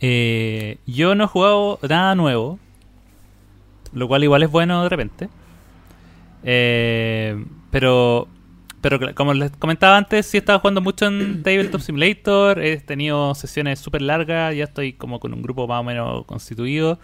Eh, 0.01 0.77
yo 0.85 1.15
no 1.15 1.23
he 1.23 1.27
jugado 1.27 1.79
nada 1.87 2.15
nuevo, 2.15 2.59
lo 3.93 4.07
cual 4.09 4.23
igual 4.25 4.43
es 4.43 4.51
bueno 4.51 4.83
de 4.83 4.89
repente. 4.89 5.29
Eh, 6.43 7.45
pero, 7.71 8.27
pero 8.81 8.99
como 9.15 9.33
les 9.33 9.51
comentaba 9.51 9.97
antes, 9.97 10.25
sí 10.25 10.37
he 10.37 10.39
estado 10.39 10.59
jugando 10.59 10.81
mucho 10.81 11.07
en 11.07 11.41
Tabletop 11.43 11.81
Simulator. 11.81 12.59
He 12.59 12.77
tenido 12.77 13.33
sesiones 13.35 13.79
súper 13.79 14.01
largas, 14.01 14.55
ya 14.55 14.65
estoy 14.65 14.93
como 14.93 15.19
con 15.19 15.33
un 15.33 15.41
grupo 15.41 15.67
más 15.67 15.81
o 15.81 15.83
menos 15.83 16.25
constituido. 16.25 16.99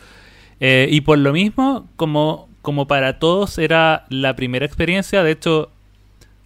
Eh, 0.59 0.88
y 0.91 1.01
por 1.01 1.17
lo 1.17 1.33
mismo, 1.33 1.88
como, 1.95 2.47
como 2.62 2.88
para 2.88 3.19
todos 3.19 3.57
era 3.57 4.05
la 4.09 4.36
primera 4.36 4.65
experiencia, 4.65 5.23
de 5.23 5.31
hecho, 5.31 5.71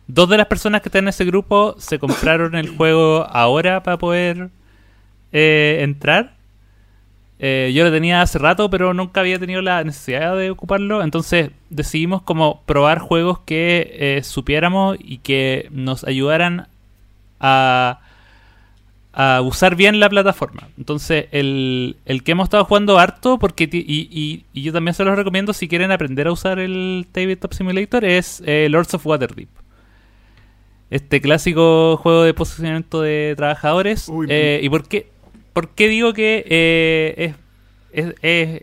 dos 0.08 0.30
de 0.30 0.38
las 0.38 0.48
personas 0.48 0.82
que 0.82 0.90
están 0.90 1.04
en 1.06 1.10
ese 1.10 1.26
grupo 1.26 1.76
se 1.78 2.00
compraron 2.00 2.56
el 2.56 2.70
juego 2.78 3.28
ahora 3.30 3.84
para 3.84 3.98
poder 3.98 4.50
eh, 5.34 5.80
entrar. 5.82 6.37
Eh, 7.40 7.72
yo 7.74 7.84
lo 7.84 7.92
tenía 7.92 8.22
hace 8.22 8.40
rato, 8.40 8.70
pero 8.70 8.94
nunca 8.96 9.20
había 9.22 9.38
tenido 9.38 9.62
la 9.62 9.84
necesidad 9.84 10.36
de 10.36 10.50
ocuparlo. 10.50 11.04
Entonces 11.04 11.52
decidimos 11.70 12.22
como 12.24 12.62
probar 12.66 13.00
juegos 13.00 13.40
que 13.46 13.92
eh, 14.18 14.24
supiéramos 14.24 14.98
y 15.00 15.20
que 15.20 15.68
nos 15.72 16.04
ayudaran 16.04 16.68
a, 17.40 18.00
a 19.14 19.42
usar 19.42 19.76
bien 19.76 20.00
la 20.00 20.10
plataforma. 20.10 20.70
Entonces 20.80 21.26
el, 21.32 21.98
el 22.06 22.24
que 22.24 22.32
hemos 22.32 22.46
estado 22.46 22.66
jugando 22.66 22.98
harto, 22.98 23.38
porque 23.38 23.70
y, 23.72 23.78
y- 24.12 24.44
y 24.54 24.62
yo 24.64 24.74
también 24.74 24.96
se 24.96 25.04
los 25.06 25.16
recomiendo 25.16 25.54
si 25.54 25.68
quieren 25.68 25.92
aprender 25.92 26.26
a 26.28 26.32
usar 26.32 26.58
el 26.60 27.06
Tabletop 27.12 27.54
Simulator, 27.54 28.04
es 28.04 28.42
eh, 28.48 28.68
Lords 28.70 28.96
of 28.96 29.06
Waterdeep. 29.06 29.50
Este 30.90 31.20
clásico 31.20 31.98
juego 31.98 32.24
de 32.24 32.34
posicionamiento 32.34 33.02
de 33.02 33.34
trabajadores. 33.36 34.08
Uy, 34.08 34.28
Eh, 34.30 34.62
¿Y 34.64 34.70
por 34.70 34.88
qué, 34.88 35.08
por 35.58 35.70
qué 35.70 35.88
digo 35.88 36.14
que 36.14 36.46
eh, 36.48 37.34
es, 37.92 38.62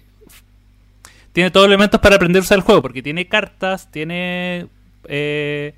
tiene 1.32 1.50
todos 1.50 1.66
los 1.66 1.72
elementos 1.72 1.98
para 1.98 2.14
aprender 2.14 2.38
a 2.38 2.44
usar 2.44 2.58
el 2.58 2.62
juego? 2.62 2.82
Porque 2.82 3.02
tiene 3.02 3.26
cartas, 3.26 3.90
tiene 3.90 4.68
eh, 5.08 5.74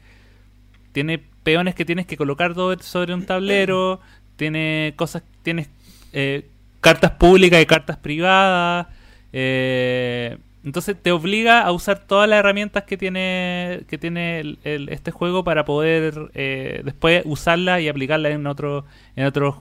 tiene 0.93 1.19
peones 1.43 1.75
que 1.75 1.87
tienes 1.87 2.05
que 2.05 2.19
colocar 2.19 2.55
sobre 2.83 3.15
un 3.15 3.25
tablero, 3.25 3.99
tiene 4.37 4.93
cosas, 4.97 5.23
tienes 5.43 5.71
eh, 6.13 6.45
cartas 6.83 7.13
públicas 7.13 7.63
y 7.63 7.65
cartas 7.67 7.97
privadas. 7.97 8.89
eh, 9.33 10.37
entonces 10.67 10.97
te 11.03 11.13
obliga 11.13 11.63
a 11.63 11.73
usar 11.73 12.01
todas 12.01 12.29
las 12.29 12.41
herramientas 12.41 12.85
que 12.85 12.99
tiene 12.99 13.85
que 13.89 13.97
tiene 13.97 14.41
el- 14.41 14.89
este 14.91 15.13
juego 15.13 15.45
para 15.45 15.65
poder 15.65 16.31
eh, 16.35 16.83
después 16.85 17.23
usarlas 17.25 17.81
y 17.81 17.89
aplicarlas 17.89 18.33
en 18.33 18.47
otro, 18.47 18.85
en 19.17 19.25
otros 19.25 19.55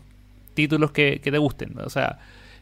títulos 0.55 0.91
que, 0.91 1.19
te 1.23 1.37
gusten. 1.37 1.73
O 1.83 1.89
sea, 1.89 2.17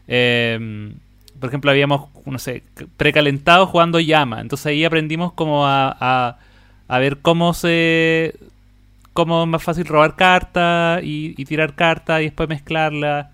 eh, 0.08 0.92
por 1.40 1.48
ejemplo, 1.48 1.70
habíamos, 1.70 2.10
no 2.26 2.38
sé, 2.38 2.62
precalentado 2.96 3.66
jugando 3.66 4.00
llama. 4.00 4.40
Entonces 4.40 4.66
ahí 4.66 4.84
aprendimos 4.84 5.32
como 5.32 5.66
a, 5.66 5.96
a, 5.98 6.38
a 6.88 6.98
ver 6.98 7.18
cómo 7.18 7.54
se 7.54 8.34
cómo 9.14 9.44
es 9.44 9.48
más 9.48 9.62
fácil 9.62 9.86
robar 9.86 10.16
cartas 10.16 11.00
y, 11.02 11.32
tirar 11.46 11.74
cartas 11.74 12.20
y 12.20 12.24
después 12.24 12.48
mezclarlas. 12.48 13.28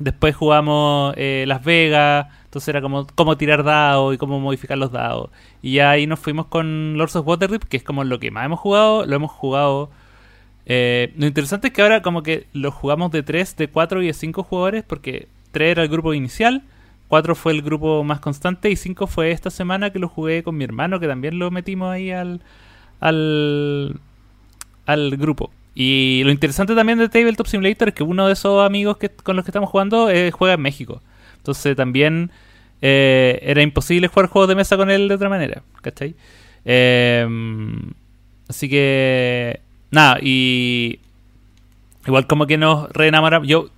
Después 0.00 0.34
jugamos 0.34 1.14
eh, 1.16 1.44
Las 1.46 1.64
Vegas, 1.64 2.26
entonces 2.44 2.68
era 2.68 2.82
como 2.82 3.06
cómo 3.14 3.36
tirar 3.36 3.62
dados 3.64 4.14
y 4.14 4.18
cómo 4.18 4.40
modificar 4.40 4.76
los 4.78 4.92
dados. 4.92 5.30
Y 5.62 5.78
ahí 5.78 6.06
nos 6.06 6.18
fuimos 6.18 6.46
con 6.46 6.98
Lords 6.98 7.16
of 7.16 7.26
Waterdeep, 7.26 7.64
que 7.64 7.76
es 7.76 7.82
como 7.82 8.04
lo 8.04 8.18
que 8.18 8.30
más 8.30 8.46
hemos 8.46 8.58
jugado, 8.60 9.06
lo 9.06 9.16
hemos 9.16 9.30
jugado... 9.30 9.90
eh, 10.66 11.12
lo 11.16 11.26
interesante 11.26 11.68
es 11.68 11.72
que 11.72 11.82
ahora 11.82 12.02
como 12.02 12.22
que 12.22 12.46
lo 12.52 12.72
jugamos 12.72 13.12
de 13.12 13.22
3, 13.22 13.56
de 13.56 13.68
4 13.68 14.02
y 14.02 14.08
de 14.08 14.12
5 14.12 14.42
jugadores, 14.42 14.84
porque 14.84 15.28
3 15.52 15.70
era 15.70 15.82
el 15.84 15.88
grupo 15.88 16.12
inicial, 16.12 16.64
4 17.08 17.34
fue 17.36 17.52
el 17.52 17.62
grupo 17.62 18.02
más 18.02 18.18
constante 18.18 18.68
y 18.70 18.76
5 18.76 19.06
fue 19.06 19.30
esta 19.30 19.50
semana 19.50 19.90
que 19.90 20.00
lo 20.00 20.08
jugué 20.08 20.42
con 20.42 20.56
mi 20.56 20.64
hermano, 20.64 20.98
que 20.98 21.06
también 21.06 21.38
lo 21.38 21.52
metimos 21.52 21.92
ahí 21.92 22.10
al, 22.10 22.40
al, 22.98 24.00
al 24.86 25.16
grupo. 25.16 25.52
Y 25.74 26.22
lo 26.24 26.30
interesante 26.30 26.74
también 26.74 26.98
de 26.98 27.08
Tabletop 27.08 27.46
Simulator 27.46 27.88
es 27.88 27.94
que 27.94 28.02
uno 28.02 28.26
de 28.26 28.32
esos 28.32 28.64
amigos 28.66 28.96
que, 28.96 29.10
con 29.10 29.36
los 29.36 29.44
que 29.44 29.50
estamos 29.50 29.70
jugando 29.70 30.10
eh, 30.10 30.30
juega 30.32 30.54
en 30.54 30.62
México. 30.62 31.02
Entonces 31.36 31.76
también 31.76 32.30
eh, 32.82 33.38
era 33.42 33.62
imposible 33.62 34.08
jugar 34.08 34.28
juegos 34.28 34.48
de 34.48 34.54
mesa 34.56 34.76
con 34.76 34.90
él 34.90 35.06
de 35.06 35.14
otra 35.14 35.28
manera. 35.28 35.62
¿Cachai? 35.82 36.16
Eh, 36.64 37.28
así 38.48 38.68
que... 38.68 39.60
Nada, 39.96 40.18
y... 40.20 41.00
Igual 42.06 42.26
como 42.26 42.46
que 42.46 42.58
nos 42.58 42.90
reenamoramos. 42.90 43.48
Yo, 43.48 43.70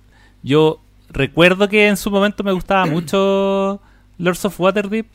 yo 0.43 0.81
recuerdo 1.09 1.69
que 1.69 1.87
en 1.87 1.95
su 1.95 2.11
momento 2.11 2.43
me 2.43 2.51
gustaba 2.51 2.85
mucho 2.97 3.79
Lords 4.17 4.43
of 4.43 4.59
Waterdeep. 4.59 5.07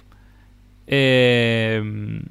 Eh, 0.87 2.23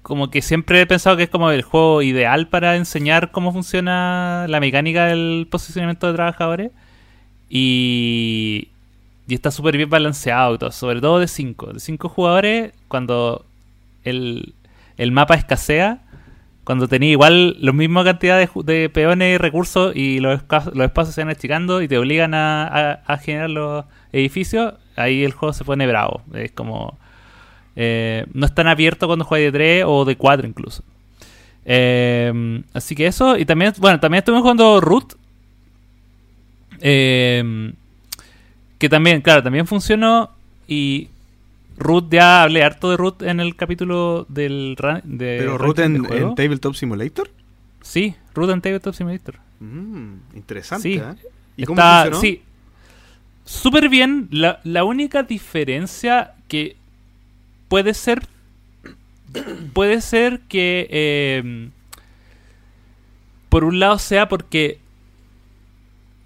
como 0.00 0.30
que 0.30 0.40
siempre 0.40 0.80
he 0.80 0.86
pensado 0.86 1.18
que 1.18 1.24
es 1.24 1.28
como 1.28 1.50
el 1.50 1.60
juego 1.60 2.00
ideal 2.00 2.48
para 2.48 2.74
enseñar 2.76 3.32
cómo 3.32 3.52
funciona 3.52 4.46
la 4.48 4.58
mecánica 4.58 5.04
del 5.04 5.46
posicionamiento 5.50 6.06
de 6.06 6.14
trabajadores. 6.14 6.70
Y, 7.50 8.68
y 9.28 9.34
está 9.34 9.50
súper 9.50 9.76
bien 9.76 9.90
balanceado 9.90 10.54
y 10.54 10.58
todo, 10.58 10.72
sobre 10.72 11.02
todo 11.02 11.18
de 11.18 11.28
5. 11.28 11.74
De 11.74 11.80
5 11.80 12.08
jugadores, 12.08 12.72
cuando 12.88 13.44
el, 14.04 14.54
el 14.96 15.12
mapa 15.12 15.34
escasea, 15.34 16.05
cuando 16.66 16.88
tenía 16.88 17.10
igual 17.12 17.56
la 17.60 17.72
misma 17.72 18.04
cantidad 18.04 18.38
de, 18.64 18.90
peones 18.90 19.34
y 19.36 19.38
recursos 19.38 19.96
y 19.96 20.18
los, 20.20 20.40
los 20.74 20.84
espacios 20.84 21.14
se 21.14 21.22
van 21.22 21.30
achicando 21.30 21.80
y 21.80 21.88
te 21.88 21.96
obligan 21.96 22.34
a, 22.34 22.66
a- 22.66 22.92
a 23.06 23.16
generar 23.18 23.48
los 23.48 23.84
edificios, 24.12 24.74
ahí 24.96 25.24
el 25.24 25.32
juego 25.32 25.52
se 25.54 25.64
pone 25.64 25.86
bravo. 25.86 26.22
Es 26.34 26.50
como... 26.52 26.98
eh, 27.76 28.26
no 28.34 28.46
es 28.46 28.54
tan 28.54 28.66
abierto 28.66 29.06
cuando 29.06 29.24
juegas 29.24 29.52
de 29.52 29.58
3 29.58 29.84
o 29.86 30.04
de 30.04 30.16
4 30.16 30.46
incluso. 30.46 30.82
Eh, 31.64 32.62
así 32.74 32.94
que 32.96 33.06
eso, 33.06 33.38
y 33.38 33.44
también, 33.44 33.72
bueno, 33.78 34.00
también 34.00 34.18
estuvimos 34.18 34.42
jugando 34.42 34.80
Root. 34.80 35.14
Eh, 36.80 37.72
que 38.78 38.88
también, 38.88 39.22
claro, 39.22 39.42
también 39.42 39.66
funcionó 39.66 40.30
y 40.68 41.08
Root, 41.78 42.10
ya 42.10 42.42
hablé 42.42 42.62
harto 42.62 42.90
de 42.90 42.96
Root 42.96 43.22
en 43.22 43.40
el 43.40 43.54
capítulo 43.56 44.24
del 44.28 44.76
de 45.04 45.36
Pero 45.38 45.58
Root 45.58 45.78
en, 45.80 45.96
en 46.12 46.34
Tabletop 46.34 46.74
Simulator. 46.74 47.30
Sí, 47.82 48.14
Root 48.34 48.50
en 48.50 48.60
Tabletop 48.62 48.94
Simulator. 48.94 49.36
Mm, 49.60 50.14
interesante. 50.34 50.88
Sí. 50.88 50.94
¿eh? 50.98 51.14
¿Y 51.56 51.64
cómo 51.64 51.78
Está- 51.80 52.02
funcionó? 52.10 52.20
Sí. 52.20 52.42
Súper 53.44 53.88
bien. 53.88 54.28
La, 54.30 54.60
la 54.64 54.84
única 54.84 55.22
diferencia 55.22 56.34
que 56.48 56.76
puede 57.68 57.94
ser. 57.94 58.26
Puede 59.72 60.00
ser 60.00 60.40
que. 60.48 60.86
eh, 60.90 61.68
por 63.48 63.64
un 63.64 63.78
lado 63.78 63.98
sea 63.98 64.28
porque. 64.28 64.80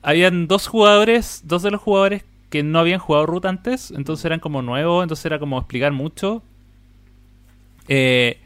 Habían 0.02 0.46
dos 0.48 0.66
jugadores. 0.66 1.42
Dos 1.44 1.62
de 1.62 1.70
los 1.70 1.80
jugadores 1.80 2.24
que 2.50 2.62
no 2.62 2.78
habían 2.80 2.98
jugado 2.98 3.26
Root 3.26 3.46
antes. 3.46 3.90
Entonces 3.90 4.24
eran 4.24 4.40
como 4.40 4.60
nuevos. 4.62 5.02
Entonces 5.02 5.24
era 5.26 5.38
como 5.38 5.58
explicar 5.58 5.92
mucho. 5.92 6.42
Eh, 7.88 8.38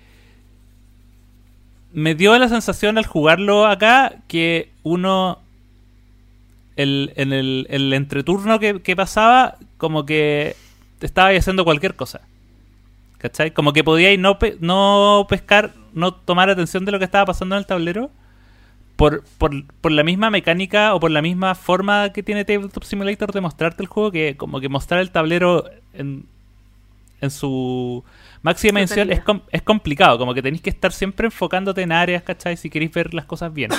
me 1.92 2.14
dio 2.14 2.36
la 2.38 2.48
sensación 2.48 2.98
al 2.98 3.06
jugarlo 3.06 3.66
acá 3.66 4.16
que 4.26 4.70
uno 4.82 5.38
el, 6.76 7.12
en 7.16 7.32
el, 7.32 7.66
el 7.70 7.92
entreturno 7.92 8.58
que, 8.58 8.96
pasaba, 8.96 9.58
como 9.76 10.04
que 10.04 10.56
estaba 11.00 11.28
haciendo 11.28 11.64
cualquier 11.64 11.94
cosa. 11.94 12.20
¿Cachai? 13.18 13.52
Como 13.52 13.72
que 13.72 13.84
podíais 13.84 14.18
no, 14.18 14.38
pe- 14.38 14.56
no 14.60 15.26
pescar, 15.28 15.72
no 15.92 16.12
tomar 16.14 16.50
atención 16.50 16.84
de 16.84 16.92
lo 16.92 16.98
que 16.98 17.04
estaba 17.04 17.24
pasando 17.26 17.54
en 17.54 17.60
el 17.60 17.66
tablero. 17.66 18.10
Por, 18.96 19.24
por, 19.38 19.50
por 19.80 19.90
la 19.90 20.04
misma 20.04 20.30
mecánica 20.30 20.94
o 20.94 21.00
por 21.00 21.10
la 21.10 21.20
misma 21.20 21.54
forma 21.56 22.10
que 22.10 22.22
tiene 22.22 22.44
Tabletop 22.44 22.84
Simulator 22.84 23.32
de 23.32 23.40
mostrarte 23.40 23.82
el 23.82 23.88
juego, 23.88 24.12
que 24.12 24.36
como 24.36 24.60
que 24.60 24.68
mostrar 24.68 25.00
el 25.00 25.10
tablero 25.10 25.64
en, 25.92 26.26
en 27.20 27.30
su 27.32 28.04
máxima 28.42 28.78
dimensión 28.78 29.10
es, 29.10 29.20
com- 29.20 29.40
es 29.50 29.62
complicado. 29.62 30.16
Como 30.18 30.32
que 30.32 30.42
tenéis 30.42 30.62
que 30.62 30.70
estar 30.70 30.92
siempre 30.92 31.26
enfocándote 31.26 31.82
en 31.82 31.90
áreas, 31.90 32.22
¿cachai? 32.22 32.56
Si 32.56 32.70
queréis 32.70 32.92
ver 32.92 33.14
las 33.14 33.24
cosas 33.24 33.52
bien. 33.52 33.72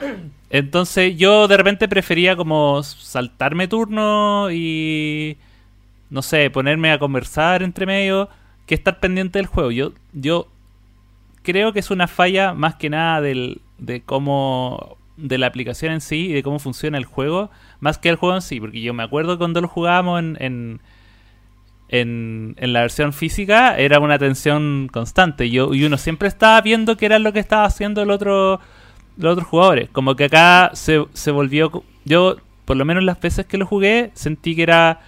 Entonces 0.50 1.16
yo 1.16 1.46
de 1.46 1.56
repente 1.56 1.86
prefería 1.88 2.34
como 2.34 2.82
saltarme 2.82 3.68
turno 3.68 4.50
y 4.50 5.36
no 6.10 6.22
sé, 6.22 6.48
ponerme 6.50 6.90
a 6.90 6.98
conversar 6.98 7.62
entre 7.62 7.86
medio 7.86 8.28
que 8.66 8.74
estar 8.74 8.98
pendiente 8.98 9.38
del 9.38 9.46
juego. 9.46 9.70
Yo 9.72 9.92
yo 10.14 10.48
creo 11.42 11.72
que 11.74 11.80
es 11.80 11.90
una 11.90 12.08
falla 12.08 12.54
más 12.54 12.76
que 12.76 12.88
nada 12.88 13.20
del 13.20 13.60
de 13.78 14.02
cómo 14.02 14.96
de 15.16 15.38
la 15.38 15.46
aplicación 15.46 15.92
en 15.92 16.00
sí 16.00 16.26
y 16.26 16.32
de 16.32 16.42
cómo 16.42 16.58
funciona 16.58 16.98
el 16.98 17.04
juego, 17.04 17.50
más 17.80 17.98
que 17.98 18.08
el 18.08 18.16
juego 18.16 18.34
en 18.34 18.42
sí, 18.42 18.60
porque 18.60 18.80
yo 18.80 18.94
me 18.94 19.02
acuerdo 19.02 19.38
cuando 19.38 19.60
lo 19.60 19.68
jugábamos 19.68 20.18
en, 20.18 20.36
en 20.40 20.80
en, 21.88 22.56
en 22.58 22.72
la 22.72 22.80
versión 22.80 23.12
física 23.12 23.76
era 23.76 24.00
una 24.00 24.18
tensión 24.18 24.88
constante. 24.92 25.50
Yo, 25.50 25.74
y 25.74 25.84
uno 25.84 25.96
siempre 25.98 26.28
estaba 26.28 26.60
viendo 26.60 26.96
qué 26.96 27.06
era 27.06 27.18
lo 27.18 27.32
que 27.32 27.40
estaba 27.40 27.64
haciendo 27.64 28.02
el 28.02 28.10
otro, 28.10 28.60
los 29.16 29.32
otros 29.32 29.48
jugadores. 29.48 29.90
Como 29.90 30.16
que 30.16 30.24
acá 30.24 30.70
se, 30.74 31.04
se 31.12 31.30
volvió. 31.30 31.84
Yo, 32.04 32.36
por 32.64 32.76
lo 32.76 32.84
menos 32.84 33.04
las 33.04 33.20
veces 33.20 33.46
que 33.46 33.58
lo 33.58 33.66
jugué, 33.66 34.10
sentí 34.14 34.56
que 34.56 34.62
era 34.62 35.00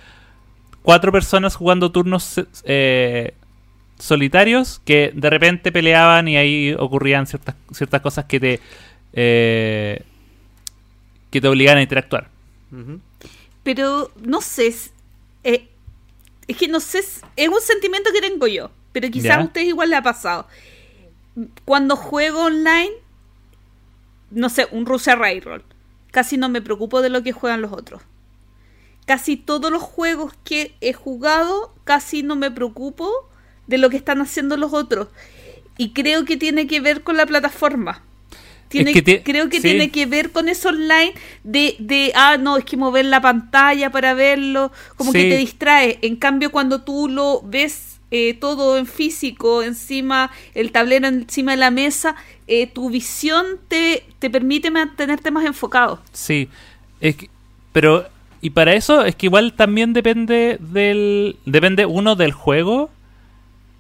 cuatro 0.83 1.11
personas 1.11 1.57
jugando 1.57 1.91
turnos 1.91 2.41
eh, 2.65 3.35
solitarios 3.99 4.81
que 4.85 5.13
de 5.15 5.31
repente 5.31 5.73
peleaban 5.73 6.29
y 6.29 6.37
ahí 6.37 6.75
ocurrían 6.79 7.27
ciertas, 7.27 7.55
ciertas 7.73 8.01
cosas 8.01 8.25
que 8.27 8.41
te. 8.41 8.61
eh, 9.13 10.03
que 11.31 11.41
te 11.41 11.49
obligaban 11.49 11.79
a 11.79 11.83
interactuar. 11.83 12.29
Pero 13.63 14.11
no 14.23 14.41
sé. 14.41 14.69
es- 14.69 14.93
eh, 15.45 15.69
es 16.47 16.57
que 16.57 16.69
no 16.69 16.81
sé. 16.81 17.01
Es 17.37 17.49
un 17.49 17.61
sentimiento 17.61 18.11
que 18.13 18.21
tengo 18.21 18.47
yo. 18.47 18.71
Pero 18.93 19.11
quizás 19.11 19.33
a 19.43 19.45
ustedes 19.45 19.69
igual 19.69 19.91
le 19.91 19.97
ha 19.97 20.03
pasado. 20.03 20.47
Cuando 21.65 21.97
juego 21.97 22.45
online, 22.45 22.93
no 24.31 24.49
sé, 24.49 24.67
un 24.71 24.87
Rusia 24.87 25.17
Railroad, 25.17 25.63
casi 26.11 26.37
no 26.39 26.49
me 26.49 26.63
preocupo 26.63 27.03
de 27.03 27.11
lo 27.11 27.23
que 27.23 27.33
juegan 27.33 27.61
los 27.61 27.73
otros. 27.73 28.01
Casi 29.07 29.37
todos 29.37 29.71
los 29.71 29.83
juegos 29.83 30.33
que 30.45 30.75
he 30.81 30.93
jugado, 30.93 31.75
casi 31.85 32.23
no 32.23 32.37
me 32.37 32.51
preocupo 32.51 33.29
de 33.67 33.79
lo 33.79 33.91
que 33.91 33.97
están 33.97 34.21
haciendo 34.21 34.57
los 34.57 34.73
otros. 34.73 35.09
Y 35.79 35.91
creo 35.91 36.25
que 36.25 36.37
tiene 36.37 36.67
que 36.67 36.81
ver 36.81 37.03
con 37.03 37.17
la 37.17 37.27
plataforma. 37.27 38.03
Tiene, 38.69 38.93
que 38.93 39.03
ti- 39.03 39.19
creo 39.21 39.49
que 39.49 39.59
sí. 39.59 39.63
tiene 39.63 39.91
que 39.91 40.07
ver 40.07 40.33
con 40.33 40.49
eso 40.49 40.71
online 40.71 41.15
de, 41.45 41.77
de, 41.79 42.11
ah, 42.17 42.37
no, 42.37 42.57
es 42.57 42.65
que 42.65 42.77
mover 42.77 43.05
la 43.05 43.21
pantalla 43.21 43.91
para 43.91 44.13
verlo, 44.15 44.73
como 44.97 45.13
Sí. 45.13 45.19
que 45.19 45.31
te 45.31 45.37
distrae. 45.37 45.99
En 46.03 46.17
cambio, 46.17 46.51
cuando 46.51 46.83
tú 46.83 47.09
lo 47.09 47.43
ves 47.43 47.93
eh, 48.11 48.35
todo 48.35 48.77
en 48.77 48.87
físico, 48.87 49.63
encima, 49.63 50.31
el 50.55 50.71
tablero 50.73 51.07
encima 51.09 51.53
de 51.53 51.57
la 51.59 51.71
mesa, 51.71 52.15
eh, 52.49 52.67
tu 52.69 52.89
visión 52.91 53.45
te, 53.69 54.05
te 54.21 54.31
permite 54.31 54.71
mantenerte 54.71 55.31
más 55.31 55.45
enfocado. 55.45 56.01
Sí, 56.13 56.49
es 57.01 57.17
que- 57.17 57.31
pero 57.73 58.09
y 58.41 58.51
para 58.51 58.75
eso 58.75 59.05
es 59.05 59.15
que 59.17 59.27
igual 59.27 59.55
también 59.55 59.93
depende 59.93 60.57
del 60.61 61.37
depende 61.47 61.85
uno 61.87 62.15
del 62.17 62.33
juego 62.33 62.91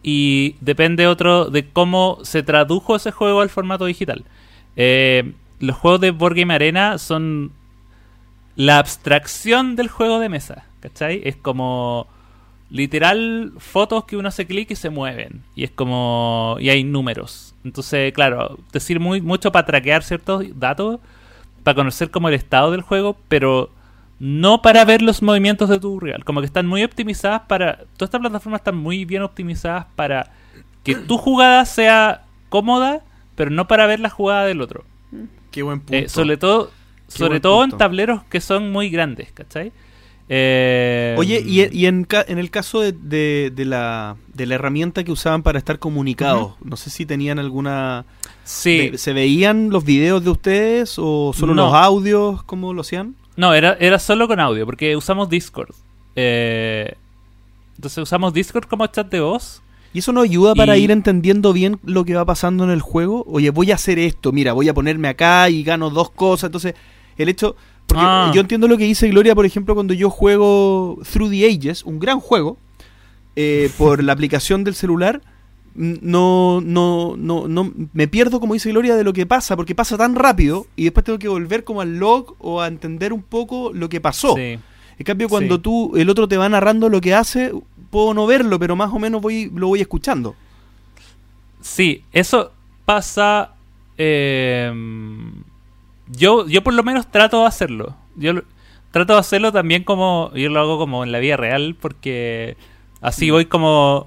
y 0.09 0.55
depende 0.61 1.09
otro 1.09 1.47
de 1.47 1.69
cómo 1.69 2.21
se 2.23 2.45
tradujo 2.45 2.95
ese 2.95 3.11
juego 3.11 3.40
al 3.40 3.51
formato 3.51 3.87
digital. 3.87 4.25
Eh, 4.77 5.33
los 5.59 5.77
juegos 5.77 6.01
de 6.01 6.12
Board 6.12 6.37
Game 6.37 6.55
Arena 6.55 6.97
son 6.99 7.51
la 8.55 8.79
abstracción 8.79 9.75
del 9.75 9.88
juego 9.88 10.21
de 10.21 10.29
mesa, 10.29 10.64
¿cachai? 10.79 11.23
Es 11.25 11.35
como 11.35 12.07
literal 12.71 13.53
fotos 13.59 14.05
que 14.05 14.16
uno 14.16 14.29
hace 14.29 14.47
clic 14.47 14.71
y 14.71 14.77
se 14.77 14.90
mueven 14.90 15.42
y 15.57 15.64
es 15.64 15.73
como 15.73 16.57
y 16.61 16.71
hay 16.71 16.85
números. 16.85 17.57
Entonces, 17.64 18.12
claro, 18.12 18.61
te 18.71 18.79
sirve 18.79 19.03
muy 19.03 19.21
mucho 19.21 19.51
para 19.51 19.66
traquear 19.66 20.05
ciertos 20.05 20.45
datos 20.55 21.01
para 21.64 21.75
conocer 21.75 22.12
como 22.12 22.29
el 22.29 22.35
estado 22.35 22.71
del 22.71 22.83
juego, 22.83 23.16
pero 23.27 23.71
no 24.18 24.62
para 24.62 24.85
ver 24.85 25.02
los 25.02 25.22
movimientos 25.22 25.68
de 25.68 25.79
tu 25.79 26.00
rival. 26.00 26.24
Como 26.24 26.40
que 26.40 26.46
están 26.46 26.66
muy 26.66 26.83
optimizadas 26.85 27.42
para. 27.48 27.76
Todas 27.96 28.09
estas 28.09 28.20
plataformas 28.20 28.61
están 28.61 28.76
muy 28.76 29.05
bien 29.05 29.22
optimizadas 29.22 29.87
para 29.96 30.33
que 30.83 30.94
tu 30.94 31.18
jugada 31.18 31.64
sea 31.66 32.24
cómoda, 32.48 33.02
pero 33.35 33.50
no 33.50 33.66
para 33.68 33.87
ver 33.87 34.00
la 34.00 34.09
jugada 34.11 34.46
del 34.46 34.61
otro. 34.61 34.85
Qué 35.50 35.62
buen 35.62 35.81
punto. 35.81 35.94
Eh, 35.96 36.09
sobre 36.09 36.37
todo, 36.37 36.70
Qué 37.07 37.18
sobre 37.18 37.40
todo 37.40 37.62
en 37.64 37.70
punto. 37.70 37.76
tableros 37.79 38.22
que 38.24 38.40
son 38.40 38.70
muy 38.72 38.88
grandes, 38.90 39.33
¿cachai? 39.33 39.72
Eh, 40.29 41.14
Oye, 41.18 41.40
y, 41.46 41.68
y 41.76 41.87
en, 41.87 42.05
ca- 42.05 42.24
en 42.26 42.38
el 42.38 42.50
caso 42.50 42.81
de, 42.81 42.92
de- 42.92 43.52
de 43.55 43.64
la, 43.64 44.16
de 44.35 44.46
la 44.46 44.57
herramienta 44.57 45.05
que 45.05 45.12
usaban 45.12 45.42
para 45.44 45.59
estar 45.59 45.79
comunicados, 45.79 46.55
no 46.64 46.76
sé 46.76 46.90
si 46.90 47.07
tenían 47.07 47.38
alguna... 47.38 48.05
Sí, 48.42 48.92
¿Se 48.96 49.12
veían 49.12 49.70
los 49.70 49.85
videos 49.85 50.24
de 50.24 50.31
ustedes 50.31 50.94
o 50.98 51.33
solo 51.33 51.55
No. 51.55 51.66
los 51.66 51.74
audios? 51.74 52.42
¿Cómo 52.42 52.72
lo 52.72 52.81
hacían? 52.81 53.14
No, 53.37 53.55
era, 53.55 53.77
era 53.81 53.99
solo 53.99 54.27
con 54.29 54.40
audio, 54.40 54.64
porque 54.66 54.96
usamos 54.96 55.29
Discord. 55.29 55.75
Eh, 56.14 56.94
entonces 57.77 57.99
usamos 58.03 58.33
Discord 58.33 58.66
como 58.66 58.87
chat 58.87 59.11
de 59.11 59.20
voz. 59.20 59.62
¿Y 59.92 60.01
eso 60.01 60.12
nos 60.12 60.25
ayuda 60.25 60.55
para 60.55 60.77
Y- 60.77 60.85
ir 60.85 60.90
entendiendo 60.90 61.53
bien 61.53 61.79
lo 61.85 62.05
que 62.05 62.14
va 62.14 62.25
pasando 62.25 62.64
en 62.64 62.70
el 62.70 62.81
juego? 62.83 63.25
Oye, 63.29 63.51
voy 63.51 63.70
a 63.70 63.77
hacer 63.77 63.99
esto, 63.99 64.31
mira, 64.33 64.53
voy 64.53 64.68
a 64.68 64.75
ponerme 64.75 65.09
acá 65.09 65.49
y 65.49 65.62
gano 65.62 65.88
dos 65.90 66.11
cosas. 66.11 66.49
Entonces, 66.49 66.75
el 67.16 67.29
hecho... 67.29 67.57
Porque 67.87 68.03
Ah. 68.05 68.33
yo 68.35 68.40
entiendo 68.40 68.66
lo 68.66 68.77
que 68.77 68.85
dice 68.85 69.09
Gloria, 69.09 69.35
por 69.37 69.46
ejemplo, 69.46 69.75
cuando 69.75 69.94
yo 69.94 70.11
juego 70.11 70.99
Through 71.12 71.31
the 71.31 71.46
Ages, 71.46 71.85
un 71.85 72.01
gran 72.01 72.18
juego, 72.18 72.59
eh, 73.37 73.70
por 73.79 74.03
la 74.03 74.12
aplicación 74.12 74.64
del 74.64 74.75
celular, 74.75 75.22
no, 75.76 76.60
no, 76.64 77.14
no, 77.16 77.46
no, 77.48 77.72
me 77.92 78.08
pierdo, 78.08 78.40
como 78.40 78.54
dice 78.54 78.70
Gloria, 78.70 78.96
de 78.96 79.04
lo 79.04 79.12
que 79.12 79.26
pasa, 79.26 79.56
porque 79.56 79.74
pasa 79.74 79.96
tan 79.96 80.14
rápido 80.14 80.66
y 80.76 80.84
después 80.84 81.04
tengo 81.04 81.18
que 81.18 81.28
volver 81.28 81.64
como 81.64 81.80
al 81.82 81.98
log 81.98 82.34
o 82.38 82.60
a 82.60 82.66
entender 82.66 83.12
un 83.12 83.22
poco 83.22 83.72
lo 83.72 83.88
que 83.88 84.00
pasó. 84.00 84.34
Sí. 84.36 84.58
En 84.98 85.04
cambio, 85.04 85.28
cuando 85.28 85.56
Sí. 85.56 85.60
tú, 85.62 85.92
el 85.96 86.08
otro 86.08 86.26
te 86.26 86.36
va 86.38 86.48
narrando 86.48 86.88
lo 86.88 87.00
que 87.00 87.14
hace, 87.14 87.52
puedo 87.90 88.14
no 88.14 88.26
verlo, 88.26 88.58
pero 88.58 88.74
más 88.76 88.90
o 88.92 88.98
menos 88.98 89.20
voy, 89.20 89.50
lo 89.54 89.68
voy 89.68 89.80
escuchando. 89.82 90.34
Sí, 91.60 92.02
eso 92.12 92.52
pasa. 92.84 93.52
eh, 93.98 94.72
yo, 96.08 96.46
yo 96.46 96.62
por 96.62 96.74
lo 96.74 96.82
menos 96.82 97.10
trato 97.10 97.40
de 97.40 97.46
hacerlo. 97.46 97.96
Yo 98.14 98.32
trato 98.92 99.14
de 99.14 99.18
hacerlo 99.18 99.52
también 99.52 99.82
como. 99.84 100.30
Yo 100.34 100.48
lo 100.50 100.60
hago 100.60 100.78
como 100.78 101.02
en 101.04 101.12
la 101.12 101.18
vida 101.18 101.36
real, 101.36 101.76
porque 101.80 102.56
así 103.00 103.30
voy 103.30 103.46
como 103.46 104.06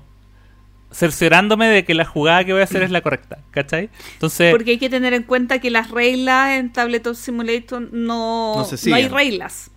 cerciorándome 0.91 1.67
de 1.67 1.85
que 1.85 1.93
la 1.93 2.05
jugada 2.05 2.43
que 2.43 2.51
voy 2.53 2.61
a 2.61 2.63
hacer 2.65 2.81
es 2.81 2.89
la 2.91 3.01
correcta, 3.01 3.39
¿cachai? 3.51 3.89
Entonces, 4.13 4.51
Porque 4.51 4.71
hay 4.71 4.77
que 4.79 4.89
tener 4.89 5.13
en 5.13 5.23
cuenta 5.23 5.59
que 5.59 5.69
las 5.69 5.91
reglas 5.91 6.51
en 6.57 6.71
Tabletop 6.73 7.15
Simulator 7.15 7.81
no, 7.93 8.55
No 8.57 8.63
se 8.65 8.89
no 8.89 8.95
hay 8.95 9.07
reglas. 9.07 9.69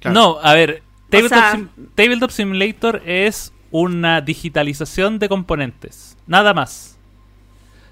Claro. 0.00 0.14
no, 0.14 0.38
a 0.42 0.54
ver, 0.54 0.82
Tabletop, 1.08 1.38
sea- 1.38 1.52
Sim- 1.52 1.68
Tabletop 1.94 2.30
Simulator 2.30 3.02
es 3.06 3.52
una 3.70 4.20
digitalización 4.20 5.18
de 5.18 5.28
componentes, 5.28 6.16
nada 6.26 6.52
más. 6.54 6.98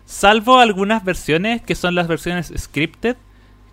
Salvo 0.05 0.59
algunas 0.61 1.05
versiones 1.05 1.63
que 1.63 1.75
son 1.75 1.95
las 1.95 2.07
versiones 2.07 2.53
scripted, 2.57 3.17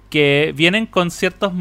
que 0.09 0.53
vienen 0.55 0.85
con 0.87 1.11
ciertos, 1.11 1.51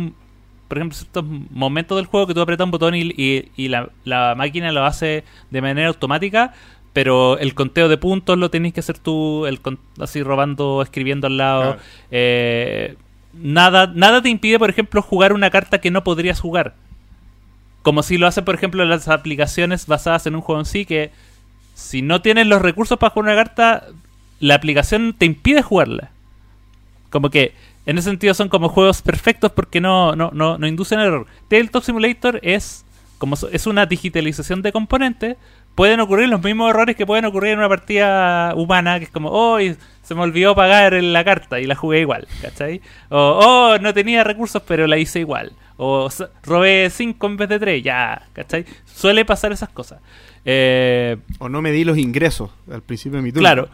por 0.69 0.79
ejemplo, 0.79 0.97
ciertos 0.97 1.25
momentos 1.51 1.97
del 1.97 2.07
juego 2.07 2.27
que 2.27 2.35
tú 2.35 2.41
apretas 2.41 2.65
un 2.65 2.71
botón 2.71 2.95
y, 2.95 3.03
y- 3.17 3.51
y 3.57 3.69
la, 3.69 3.91
la 4.05 4.35
máquina 4.37 4.73
lo 4.73 4.85
hace 4.85 5.25
de 5.51 5.61
manera 5.61 5.89
automática, 5.89 6.55
pero 6.93 7.39
el 7.39 7.55
conteo 7.55 7.89
de 7.89 7.97
puntos 7.97 8.37
lo 8.39 8.51
tenés 8.51 8.73
que 8.75 8.81
hacer 8.81 8.99
tú, 8.99 9.47
el 9.47 9.61
con- 9.61 9.79
así 10.01 10.23
robando, 10.23 10.83
escribiendo 10.83 11.27
al 11.27 11.37
lado. 11.39 11.63
Claro. 11.63 11.81
Eh, 12.11 12.97
nada, 13.33 13.91
nada 13.95 14.21
te 14.23 14.29
impide, 14.29 14.59
por 14.59 14.71
ejemplo, 14.71 15.01
jugar 15.03 15.33
una 15.33 15.51
carta 15.51 15.81
que 15.81 15.91
no 15.91 16.05
podrías 16.05 16.41
jugar. 16.41 16.75
Como 17.83 18.03
si 18.03 18.19
lo 18.19 18.27
hacen, 18.27 18.45
por 18.45 18.55
ejemplo, 18.55 18.85
las 18.85 19.09
aplicaciones 19.09 19.87
basadas 19.87 20.27
en 20.27 20.35
un 20.37 20.41
juego 20.43 20.61
en 20.61 20.67
sí, 20.67 20.85
que 20.85 21.11
si 21.75 22.03
no 22.03 22.21
tienes 22.23 22.47
los 22.47 22.63
recursos 22.63 22.99
para 22.99 23.11
jugar 23.11 23.33
una 23.33 23.43
carta, 23.43 23.87
la 24.39 24.55
aplicación 24.55 25.15
te 25.17 25.25
impide 25.27 25.63
jugarla. 25.63 26.11
Como 27.11 27.31
que 27.31 27.55
en 27.87 27.99
ese 27.99 28.11
sentido 28.11 28.35
son 28.35 28.49
como 28.49 28.69
juegos 28.69 29.03
perfectos 29.03 29.51
porque 29.53 29.81
no, 29.81 30.15
no, 30.15 30.31
no, 30.33 30.59
no 30.59 30.67
inducen 30.67 31.01
error. 31.01 31.27
Tabletop 31.49 31.83
Simulator 31.83 32.39
es 32.43 32.85
como 33.19 33.35
so- 33.37 33.49
es 33.51 33.67
una 33.67 33.87
digitalización 33.87 34.63
de 34.63 34.73
componentes. 34.73 35.37
Pueden 35.75 36.01
ocurrir 36.01 36.29
los 36.29 36.43
mismos 36.43 36.71
errores 36.71 36.97
que 36.97 37.07
pueden 37.07 37.25
ocurrir 37.25 37.53
en 37.53 37.59
una 37.61 37.69
partida 37.69 38.55
humana, 38.55 38.99
que 38.99 39.07
es 39.07 39.11
como, 39.11 39.31
oh, 39.33 39.59
se 40.03 40.15
me 40.15 40.21
olvidó 40.21 40.55
pagar 40.55 40.93
la 40.93 41.25
carta 41.25 41.61
y 41.61 41.65
la 41.67 41.75
jugué 41.75 42.01
igual, 42.01 42.29
¿cachai? 42.43 42.81
O, 43.09 43.41
oh, 43.73 43.79
no 43.79 43.95
tenía 43.95 44.23
recursos 44.25 44.63
pero 44.67 44.87
la 44.87 44.99
hice 44.99 45.21
igual. 45.21 45.53
O 45.79 46.09
robé 46.45 46.91
5 46.91 47.27
en 47.27 47.37
vez 47.39 47.49
de 47.49 47.59
3, 47.59 47.83
ya, 47.83 48.23
¿cachai? 48.35 48.67
Suele 48.85 49.25
pasar 49.25 49.51
esas 49.53 49.71
cosas. 49.71 50.01
Eh, 50.45 51.17
O 51.39 51.49
no 51.49 51.63
me 51.63 51.73
di 51.73 51.85
los 51.85 51.97
ingresos 51.97 52.51
al 52.71 52.83
principio 52.83 53.17
de 53.19 53.23
mi 53.23 53.33
turno. 53.33 53.41
Claro, 53.49 53.69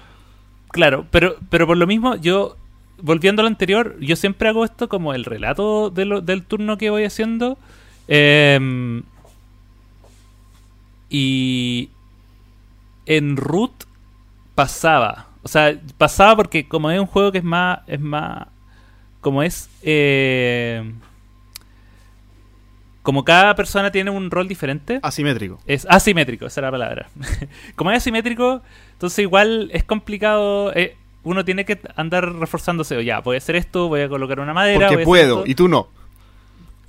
claro, 0.68 1.06
pero, 1.11 1.37
pero 1.50 1.66
por 1.66 1.76
lo 1.76 1.87
mismo, 1.88 2.14
yo, 2.16 2.56
volviendo 3.02 3.40
a 3.40 3.44
lo 3.44 3.48
anterior, 3.48 3.96
yo 4.00 4.14
siempre 4.14 4.48
hago 4.48 4.64
esto 4.64 4.88
como 4.88 5.14
el 5.14 5.24
relato 5.24 5.90
de 5.90 6.04
lo- 6.04 6.20
del 6.20 6.44
turno 6.44 6.78
que 6.78 6.90
voy 6.90 7.04
haciendo. 7.04 7.58
eh, 8.06 9.02
y 11.11 11.90
en 13.07 13.37
root 13.37 13.73
pasaba. 14.55 15.27
O 15.42 15.49
sea, 15.49 15.75
pasaba 15.97 16.37
porque 16.37 16.68
como 16.68 16.90
es 16.90 17.01
un 17.01 17.07
juego 17.07 17.33
que 17.33 17.38
es 17.38 17.44
más. 17.44 17.81
es 17.87 18.01
más. 18.01 18.47
como 19.21 19.42
es. 19.42 19.68
eh, 19.83 20.92
como 23.03 23.25
cada 23.25 23.55
persona 23.55 23.90
tiene 23.90 24.11
un 24.11 24.31
rol 24.31 24.47
diferente. 24.49 25.01
Asimétrico. 25.03 25.59
Es 25.66 25.87
asimétrico, 25.88 26.44
esa 26.44 26.61
es 26.61 26.62
la 26.62 26.71
palabra. 26.71 27.09
Como 27.75 27.90
es 27.90 27.97
asimétrico, 27.99 28.61
entonces 28.92 29.21
igual 29.21 29.71
es 29.73 29.83
complicado. 29.85 30.75
eh, 30.75 30.94
uno 31.23 31.42
tiene 31.42 31.64
que 31.64 31.81
andar 31.97 32.31
reforzándose. 32.35 32.99
O 32.99 33.01
ya, 33.01 33.21
voy 33.21 33.37
a 33.37 33.38
hacer 33.38 33.57
esto, 33.57 33.88
voy 33.88 34.03
a 34.03 34.11
colocar 34.11 34.40
una 34.40 34.53
madera. 34.53 34.77
voy 34.77 34.85
a 34.85 34.88
Porque 34.88 34.94
hacer 34.97 35.05
puedo, 35.07 35.38
esto. 35.38 35.51
y 35.51 35.55
tú 35.55 35.68
no. 35.68 35.88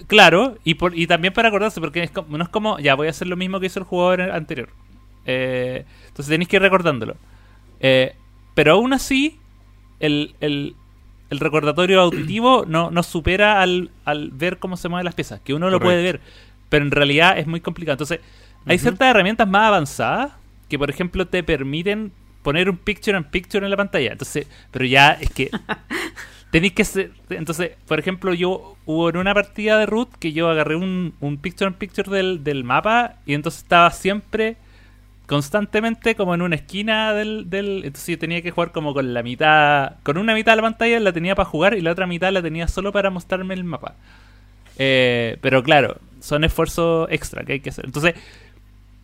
Claro, 0.07 0.57
y, 0.63 0.75
por, 0.75 0.97
y 0.97 1.07
también 1.07 1.33
para 1.33 1.49
acordarse, 1.49 1.79
porque 1.81 2.03
es 2.03 2.12
como- 2.12 2.38
no 2.38 2.43
es 2.43 2.49
como, 2.49 2.79
ya, 2.79 2.95
voy 2.95 3.07
a 3.07 3.09
hacer 3.12 3.27
lo 3.27 3.35
mismo 3.35 3.59
que 3.59 3.65
hizo 3.67 3.79
el 3.79 3.85
jugador 3.85 4.21
anterior. 4.21 4.69
Eh, 5.25 5.85
entonces 6.07 6.27
tenéis 6.29 6.47
que 6.47 6.55
ir 6.55 6.62
recordándolo. 6.62 7.15
Eh, 7.79 8.15
pero 8.55 8.73
aún 8.73 8.93
así, 8.93 9.38
el, 9.99 10.35
el, 10.39 10.75
el 11.29 11.39
recordatorio 11.39 12.01
auditivo 12.01 12.65
no, 12.67 12.91
no 12.91 13.03
supera 13.03 13.62
al, 13.62 13.91
al 14.05 14.29
ver 14.31 14.57
cómo 14.59 14.77
se 14.77 14.89
mueven 14.89 15.05
las 15.05 15.15
piezas, 15.15 15.41
que 15.41 15.53
uno 15.53 15.69
lo 15.69 15.77
puede 15.85 16.01
ver, 16.03 16.21
pero 16.69 16.85
en 16.85 16.91
realidad 16.91 17.38
es 17.38 17.45
muy 17.47 17.59
complicado. 17.62 17.93
Entonces, 17.95 18.19
hay 18.65 18.77
ciertas 18.79 19.09
herramientas 19.09 19.47
más 19.47 19.67
avanzadas 19.67 20.31
que, 20.69 20.77
por 20.79 20.89
ejemplo, 20.89 21.27
te 21.27 21.43
permiten 21.43 22.12
poner 22.43 22.69
un 22.69 22.77
picture 22.77 23.17
in 23.17 23.23
picture 23.25 23.65
en 23.65 23.69
la 23.71 23.77
pantalla. 23.77 24.12
Entonces, 24.13 24.47
pero 24.71 24.85
ya 24.85 25.12
es 25.12 25.29
que 25.31 25.49
tenéis 26.51 26.73
que 26.73 26.83
ser. 26.85 27.12
Entonces, 27.29 27.71
por 27.88 27.99
ejemplo, 27.99 28.33
yo 28.33 28.75
hubo 28.85 29.09
en 29.09 29.17
una 29.17 29.33
partida 29.33 29.77
de 29.77 29.85
root 29.85 30.09
que 30.19 30.33
yo 30.33 30.49
agarré 30.49 30.75
un, 30.75 31.13
un 31.19 31.38
picture 31.38 31.69
in 31.69 31.75
picture 31.75 32.09
del, 32.09 32.43
del 32.43 32.63
mapa 32.63 33.15
y 33.25 33.33
entonces 33.33 33.63
estaba 33.63 33.91
siempre 33.91 34.57
constantemente 35.27 36.15
como 36.15 36.33
en 36.33 36.41
una 36.41 36.55
esquina 36.55 37.13
del, 37.13 37.49
del 37.51 37.83
entonces 37.85 38.07
yo 38.07 38.17
tenía 38.17 38.41
que 38.41 38.49
jugar 38.49 38.71
como 38.71 38.95
con 38.95 39.13
la 39.13 39.21
mitad 39.21 39.93
con 40.01 40.17
una 40.17 40.33
mitad 40.33 40.53
de 40.53 40.55
la 40.55 40.62
pantalla 40.63 40.99
la 40.99 41.13
tenía 41.13 41.35
para 41.35 41.47
jugar 41.47 41.75
y 41.75 41.81
la 41.81 41.91
otra 41.91 42.07
mitad 42.07 42.31
la 42.31 42.41
tenía 42.41 42.67
solo 42.67 42.91
para 42.91 43.12
mostrarme 43.12 43.53
el 43.53 43.63
mapa 43.63 43.93
Eh, 44.79 45.38
pero 45.41 45.62
claro 45.62 45.97
son 46.19 46.43
esfuerzos 46.45 47.07
extra 47.12 47.43
que 47.43 47.53
hay 47.53 47.59
que 47.59 47.69
hacer 47.69 47.85
entonces 47.85 48.15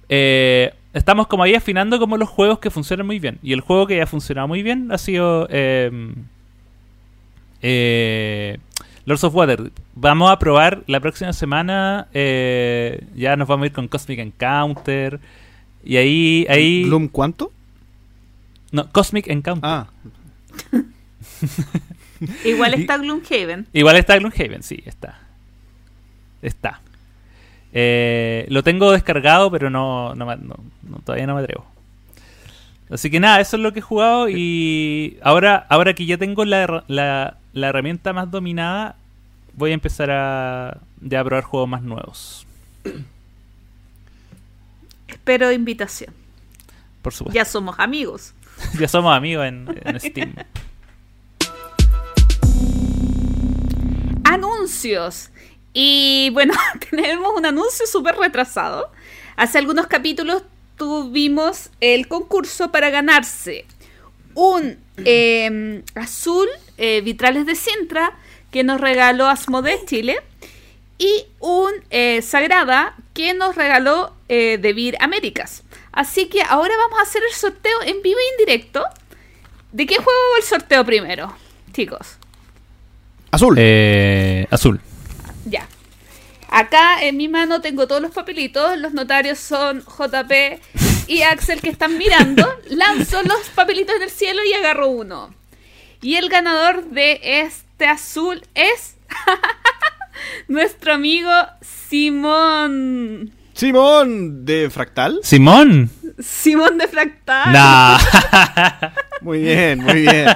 eh, 0.10 0.73
estamos 0.93 1.27
como 1.27 1.43
ahí 1.43 1.53
afinando 1.55 1.99
como 1.99 2.17
los 2.17 2.29
juegos 2.29 2.60
que 2.60 2.69
funcionan 2.71 3.05
muy 3.05 3.19
bien 3.19 3.38
y 3.43 3.53
el 3.53 3.62
juego 3.62 3.86
que 3.86 4.02
ha 4.02 4.08
funcionado 4.08 4.48
muy 4.48 4.63
bien 4.63 4.91
ha 4.91 4.98
sido 4.98 5.48
eh, 5.52 5.91
eh, 7.67 8.59
Lords 9.05 9.23
of 9.23 9.33
Water 9.33 9.71
vamos 9.95 10.29
a 10.31 10.37
probar 10.37 10.83
la 10.85 10.99
próxima 10.99 11.33
semana 11.33 12.07
eh, 12.13 13.03
ya 13.15 13.35
nos 13.35 13.47
vamos 13.47 13.63
a 13.63 13.67
ir 13.67 13.71
con 13.73 13.87
Cosmic 13.87 14.19
Encounter 14.19 15.19
y 15.83 15.97
ahí 15.97 16.45
ahí 16.49 16.83
¿Gloom 16.83 17.07
cuánto? 17.07 17.51
no 18.71 18.91
Cosmic 18.91 19.27
Encounter. 19.27 19.67
Ah, 19.69 19.87
Igual 22.45 22.73
está 22.75 22.97
Gloomhaven. 22.97 23.67
igual 23.73 23.95
está 23.97 24.17
Gloomhaven 24.17 24.63
sí 24.63 24.81
está. 24.85 25.19
Está. 26.41 26.79
Eh, 27.73 28.45
lo 28.49 28.63
tengo 28.63 28.91
descargado 28.91 29.51
pero 29.51 29.69
no, 29.69 30.15
no, 30.15 30.25
me- 30.25 30.37
no- 30.37 30.55
no- 30.83 30.99
todavía 31.03 31.27
no 31.27 31.35
me 31.35 31.41
atrevo. 31.41 31.65
Así 32.89 33.09
que 33.09 33.19
nada 33.19 33.41
eso 33.41 33.57
es 33.57 33.63
lo 33.63 33.73
que 33.73 33.79
he 33.79 33.81
jugado 33.81 34.29
y 34.29 35.17
ahora 35.23 35.65
ahora 35.69 35.93
que 35.93 36.05
ya 36.05 36.17
tengo 36.17 36.45
la, 36.45 36.83
la 37.56 37.69
herramienta 37.69 38.13
más 38.13 38.29
dominada 38.29 38.97
voy 39.53 39.71
a 39.71 39.73
empezar 39.73 40.12
a 40.12 40.81
probar 40.99 41.43
juegos 41.43 41.69
más 41.69 41.81
nuevos 41.81 42.45
Espero 45.08 45.51
invitación. 45.51 46.13
por 47.01 47.13
supuesto 47.13 47.35
Ya 47.35 47.45
somos 47.45 47.79
amigos. 47.79 48.33
ya 48.79 48.87
somos 48.87 49.15
amigos 49.15 49.45
en, 49.45 49.81
en 49.83 49.99
Steam 49.99 50.35
Anuncios. 54.25 55.29
Y 55.73 56.29
bueno, 56.33 56.53
tenemos 56.89 57.31
un 57.37 57.45
anuncio 57.45 57.87
súper 57.87 58.15
retrasado. 58.15 58.91
Hace 59.37 59.60
algunos 59.60 59.87
capítulos 59.87 60.43
tuvimos 60.77 61.69
el 61.79 62.08
concurso 62.08 62.71
para 62.71 62.89
ganarse 62.89 63.65
un 64.36 64.77
eh, 64.98 65.81
azul 65.96 66.48
eh, 66.77 67.02
vitrales 67.02 67.46
de 67.46 67.56
Sintra 67.56 68.13
que 68.52 68.63
nos 68.63 68.79
regaló 68.79 69.27
Asmodee 69.27 69.83
Chile 69.86 70.17
y 70.98 71.25
un 71.40 71.71
eh, 71.90 72.21
Sagrada 72.21 72.96
que 73.13 73.33
nos 73.33 73.56
regaló 73.56 74.13
eh, 74.29 74.58
De 74.62 74.73
Vir 74.73 74.98
Américas. 75.00 75.63
Así 75.92 76.27
que 76.27 76.42
ahora 76.42 76.73
vamos 76.77 77.00
a 77.00 77.04
hacer 77.04 77.21
el 77.27 77.36
sorteo 77.36 77.81
en 77.86 78.02
vivo 78.02 78.17
e 78.19 78.31
indirecto. 78.33 78.83
¿De 79.71 79.86
qué 79.86 79.96
juego 79.96 80.38
el 80.38 80.44
sorteo 80.44 80.86
primero, 80.86 81.36
chicos? 81.73 82.17
Azul. 83.31 83.56
Eh, 83.58 84.48
azul. 84.52 84.79
Ya. 85.46 85.67
Acá 86.50 87.04
en 87.04 87.17
mi 87.17 87.27
mano 87.27 87.60
tengo 87.60 87.88
todos 87.88 88.02
los 88.02 88.12
papelitos. 88.12 88.77
Los 88.77 88.94
notarios 88.94 89.40
son 89.40 89.81
JP 89.81 90.62
y 91.08 91.21
Axel 91.23 91.62
que 91.62 91.69
están 91.69 91.97
mirando. 91.97 92.47
Lanzo 92.69 93.21
los 93.23 93.49
papelitos 93.53 93.95
en 93.95 94.03
el 94.03 94.10
cielo 94.10 94.41
y 94.49 94.53
agarro 94.53 94.87
uno. 94.87 95.33
Y 96.01 96.15
el 96.15 96.29
ganador 96.29 96.85
de 96.85 97.19
este 97.23 97.87
azul 97.87 98.41
es 98.53 98.97
nuestro 100.47 100.93
amigo 100.93 101.31
Simón. 101.62 103.31
Simón 103.53 104.45
de 104.45 104.69
Fractal. 104.69 105.19
Simón. 105.23 105.89
Simón 106.19 106.77
de 106.77 106.87
Fractal. 106.87 107.53
Nah. 107.53 107.97
Muy 109.21 109.41
bien, 109.41 109.79
muy 109.79 110.01
bien. 110.01 110.27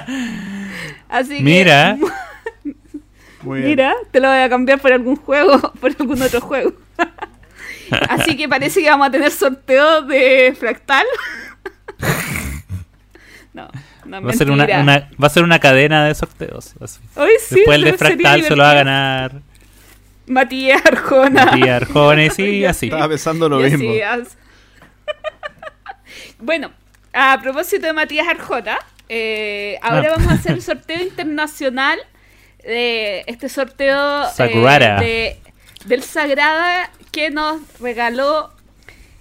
Así 1.08 1.36
que, 1.36 1.42
Mira. 1.42 1.96
Muy 3.42 3.60
bien. 3.60 3.70
Mira, 3.70 3.94
te 4.10 4.20
lo 4.20 4.28
voy 4.28 4.38
a 4.38 4.48
cambiar 4.48 4.80
por 4.80 4.92
algún 4.92 5.16
juego, 5.16 5.72
por 5.80 5.94
algún 5.98 6.20
otro 6.20 6.40
juego. 6.40 6.72
Así 8.08 8.36
que 8.36 8.48
parece 8.48 8.82
que 8.82 8.88
vamos 8.90 9.08
a 9.08 9.10
tener 9.10 9.30
sorteo 9.30 10.02
de 10.02 10.54
Fractal. 10.58 11.06
No, 13.52 13.68
no 14.04 14.22
Va 14.22 14.30
a, 14.30 14.32
ser 14.34 14.48
una, 14.50 14.64
va 14.64 15.26
a 15.26 15.28
ser 15.30 15.42
una 15.42 15.58
cadena 15.58 16.04
de 16.06 16.14
sorteos. 16.14 16.74
así. 16.80 17.00
Hoy 17.16 17.32
sí, 17.44 17.56
Después 17.56 17.74
el 17.78 17.84
de 17.84 17.92
Fractal 17.94 18.42
se 18.44 18.54
lo 18.54 18.62
va 18.62 18.70
a 18.70 18.74
ganar 18.74 19.32
Matías 20.26 20.80
Arjona. 20.86 21.46
Matías 21.46 21.82
Arjones 21.82 22.38
y 22.38 22.64
así. 22.64 22.86
Estaba 22.86 23.08
pensando 23.08 23.48
lo 23.48 23.60
Y 23.60 23.64
así 23.66 23.76
mismo. 23.76 24.06
as- 24.08 24.36
bueno, 26.38 26.70
a 27.12 27.40
propósito 27.42 27.86
de 27.86 27.92
Matías 27.92 28.28
Arjona, 28.28 28.78
eh, 29.08 29.78
ahora 29.82 30.10
Ah. 30.10 30.14
vamos 30.16 30.30
a 30.30 30.34
hacer 30.34 30.52
el 30.52 30.62
sorteo 30.62 31.02
internacional 31.02 31.98
de 32.62 33.24
este 33.26 33.48
sorteo 33.48 34.28
eh, 34.38 34.96
de- 35.00 35.40
del 35.84 36.02
Sagrada 36.02 36.90
que 37.12 37.30
nos 37.30 37.60
regaló 37.80 38.50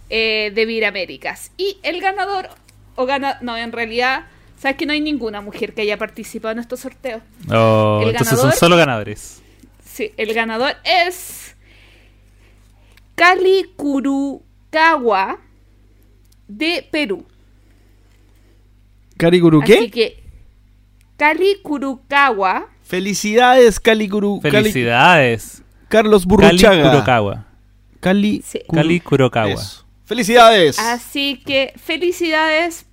eh, 0.10 0.52
de 0.54 0.66
Vir 0.66 0.86
Américas. 0.86 1.52
Y 1.58 1.78
el 1.84 2.02
ganador, 2.02 2.50
o 2.96 3.06
gana, 3.06 3.38
no, 3.42 3.56
en 3.58 3.72
realidad, 3.72 4.26
sabes 4.58 4.78
que 4.78 4.86
no 4.86 4.94
hay 4.94 5.02
ninguna 5.02 5.42
mujer 5.42 5.74
que 5.74 5.82
haya 5.84 5.98
participado 5.98 6.52
en 6.54 6.60
estos 6.60 6.80
sorteos. 6.82 7.22
Oh, 7.52 8.00
El 8.04 8.10
entonces 8.10 8.38
son 8.40 8.50
ganador- 8.50 8.58
solo 8.60 8.78
ganadores. 8.78 9.42
Sí, 9.86 10.12
el 10.18 10.34
ganador 10.34 10.76
es 10.84 11.56
Cali 13.16 13.66
Kurukawa 13.76 15.40
de 16.48 16.88
Perú. 16.92 17.26
¿Cariguru 19.18 19.62
Así 19.62 19.74
qué? 19.74 19.92
que 19.92 20.24
Cali 21.18 21.58
Kurukawa, 21.62 22.70
Felicidades. 22.84 23.80
Cali- 23.80 24.10
Felicidades. 24.42 25.62
Carlos 25.90 26.24
Cali 26.26 26.30
Burruchaga. 26.30 26.92
Kurokawa. 26.92 27.46
Cali. 28.00 28.42
Sí. 28.46 28.62
Cali 28.72 29.00
Kurokawa. 29.00 29.52
Eso. 29.54 29.86
Felicidades. 30.06 30.80
así 30.80 31.42
que 31.46 31.74
felicidades, 31.78 32.86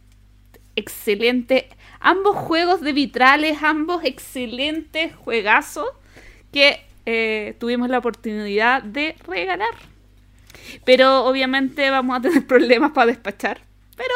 excelente. 0.75 1.69
Ambos 2.01 2.37
juegos 2.37 2.81
de 2.83 2.93
vitrales, 2.93 3.63
ambos 3.63 4.05
excelentes 4.05 5.15
juegazos 5.17 5.87
que 6.53 6.81
eh, 7.07 7.57
tuvimos 7.59 7.89
la 7.89 7.99
oportunidad 7.99 8.83
de 8.83 9.17
regalar. 9.27 9.75
Pero 10.85 11.25
obviamente 11.25 11.89
vamos 11.91 12.19
a 12.19 12.21
tener 12.21 12.47
problemas 12.49 12.93
para 12.93 13.07
despachar. 13.07 13.61
Pero 13.97 14.15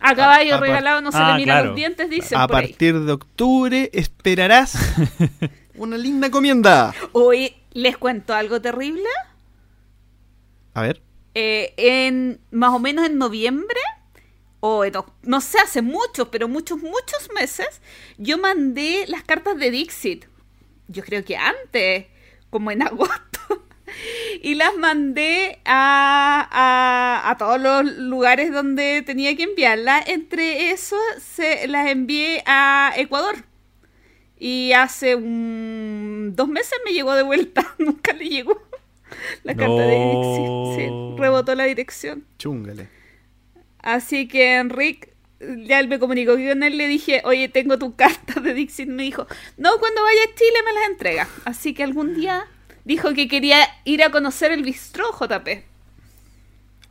a 0.00 0.14
caballo 0.14 0.56
a 0.56 0.60
regalado 0.60 1.00
no 1.00 1.10
se 1.12 1.18
Ah, 1.18 1.32
le 1.32 1.38
miran 1.38 1.56
claro. 1.56 1.66
los 1.68 1.76
dientes, 1.76 2.10
dicen 2.10 2.38
A 2.38 2.46
por 2.46 2.56
ahí. 2.56 2.68
partir 2.68 3.00
de 3.00 3.12
octubre 3.12 3.90
esperarás 3.92 4.74
una 5.82 5.98
linda 5.98 6.28
encomienda. 6.28 6.94
Hoy 7.10 7.56
les 7.72 7.96
cuento 7.96 8.34
algo 8.34 8.60
terrible. 8.60 9.08
A 10.74 10.82
ver. 10.82 11.02
Eh, 11.34 11.74
en 11.76 12.40
más 12.50 12.72
o 12.72 12.78
menos 12.78 13.06
en 13.06 13.18
noviembre, 13.18 13.80
o 14.60 14.84
en 14.84 14.92
no 15.22 15.40
sé, 15.40 15.58
hace 15.58 15.82
muchos, 15.82 16.28
pero 16.28 16.46
muchos, 16.46 16.78
muchos 16.78 17.30
meses, 17.34 17.80
yo 18.16 18.38
mandé 18.38 19.06
las 19.08 19.24
cartas 19.24 19.58
de 19.58 19.70
Dixit. 19.70 20.26
Yo 20.86 21.02
creo 21.02 21.24
que 21.24 21.36
antes, 21.36 22.06
como 22.50 22.70
en 22.70 22.82
agosto. 22.82 23.66
Y 24.40 24.54
las 24.54 24.74
mandé 24.76 25.60
a, 25.64 26.48
a, 26.50 27.30
a 27.30 27.36
todos 27.36 27.60
los 27.60 27.84
lugares 27.98 28.52
donde 28.52 29.02
tenía 29.02 29.36
que 29.36 29.42
enviarlas. 29.42 30.08
Entre 30.08 30.70
esos, 30.70 31.00
se, 31.20 31.66
las 31.66 31.88
envié 31.88 32.42
a 32.46 32.92
Ecuador. 32.96 33.51
Y 34.44 34.72
hace 34.72 35.14
un- 35.14 36.32
dos 36.34 36.48
meses 36.48 36.72
me 36.84 36.92
llegó 36.92 37.14
de 37.14 37.22
vuelta. 37.22 37.74
Nunca 37.78 38.12
le 38.12 38.28
llegó 38.28 38.60
la 39.44 39.54
carta 39.54 39.82
de. 39.82 39.94
Dixit. 40.16 40.76
Sí, 40.76 41.16
rebotó 41.16 41.54
la 41.54 41.62
dirección. 41.64 42.24
Chúngale. 42.38 42.88
Así 43.78 44.26
que 44.26 44.56
Enric, 44.56 45.10
ya 45.66 45.78
él 45.78 45.86
me 45.86 46.00
comunicó 46.00 46.32
con 46.32 46.62
él, 46.64 46.76
le 46.76 46.88
dije, 46.88 47.22
oye, 47.24 47.48
tengo 47.48 47.78
tu 47.78 47.94
carta 47.94 48.40
de 48.40 48.52
Dixit. 48.52 48.88
Me 48.88 49.04
dijo, 49.04 49.28
no, 49.58 49.70
cuando 49.78 50.02
vaya 50.02 50.22
a 50.24 50.34
Chile 50.34 50.58
me 50.64 50.72
las 50.72 50.88
entrega. 50.90 51.28
Así 51.44 51.72
que 51.72 51.84
algún 51.84 52.14
día 52.14 52.44
dijo 52.84 53.14
que 53.14 53.28
quería 53.28 53.58
ir 53.84 54.02
a 54.02 54.10
conocer 54.10 54.50
el 54.50 54.64
bistró 54.64 55.04
JP. 55.12 55.62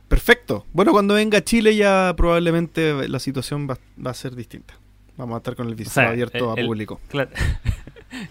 Perfecto. 0.08 0.64
Bueno, 0.72 0.92
cuando 0.92 1.14
venga 1.14 1.38
a 1.38 1.44
Chile 1.44 1.76
ya 1.76 2.14
probablemente 2.16 3.08
la 3.08 3.18
situación 3.18 3.68
va, 3.68 3.78
va 4.04 4.10
a 4.10 4.14
ser 4.14 4.34
distinta. 4.36 4.74
Vamos 5.16 5.34
a 5.34 5.38
estar 5.38 5.54
con 5.56 5.66
el 5.68 5.74
O 5.74 5.76
visto 5.76 5.92
sea, 5.94 6.08
abierto 6.10 6.52
el- 6.54 6.58
a 6.58 6.60
el- 6.60 6.66
público. 6.66 7.00
Claro. 7.08 7.30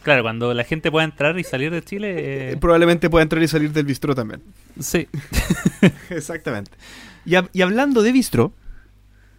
Claro, 0.03 0.21
cuando 0.21 0.53
la 0.53 0.63
gente 0.63 0.91
pueda 0.91 1.03
entrar 1.05 1.39
y 1.39 1.43
salir 1.43 1.71
de 1.71 1.81
Chile. 1.81 2.13
eh, 2.51 2.57
Probablemente 2.57 3.09
pueda 3.09 3.23
entrar 3.23 3.41
y 3.41 3.47
salir 3.47 3.71
del 3.73 3.85
bistró 3.87 4.13
también. 4.13 4.43
sí. 4.79 5.07
Exactamente. 6.11 6.69
Y, 7.25 7.33
y 7.51 7.61
hablando 7.63 8.03
de 8.03 8.11
bistró, 8.11 8.53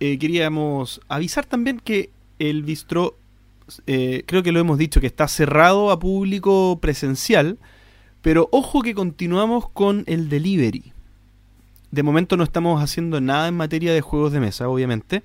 eh, 0.00 0.18
queríamos 0.18 1.00
avisar 1.08 1.46
también 1.46 1.78
que 1.78 2.10
el 2.40 2.64
bistró, 2.64 3.16
eh, 3.86 4.24
creo 4.26 4.42
que 4.42 4.50
lo 4.50 4.58
hemos 4.58 4.78
dicho, 4.78 5.00
que 5.00 5.06
está 5.06 5.28
cerrado 5.28 5.92
a 5.92 6.00
público 6.00 6.78
presencial, 6.82 7.58
pero 8.20 8.48
ojo 8.50 8.82
que 8.82 8.94
continuamos 8.94 9.68
con 9.70 10.02
el 10.08 10.28
delivery. 10.28 10.92
De 11.92 12.02
momento 12.02 12.36
no 12.36 12.42
estamos 12.42 12.82
haciendo 12.82 13.20
nada 13.20 13.46
en 13.46 13.56
materia 13.56 13.94
de 13.94 14.00
juegos 14.00 14.32
de 14.32 14.40
mesa, 14.40 14.68
obviamente, 14.68 15.22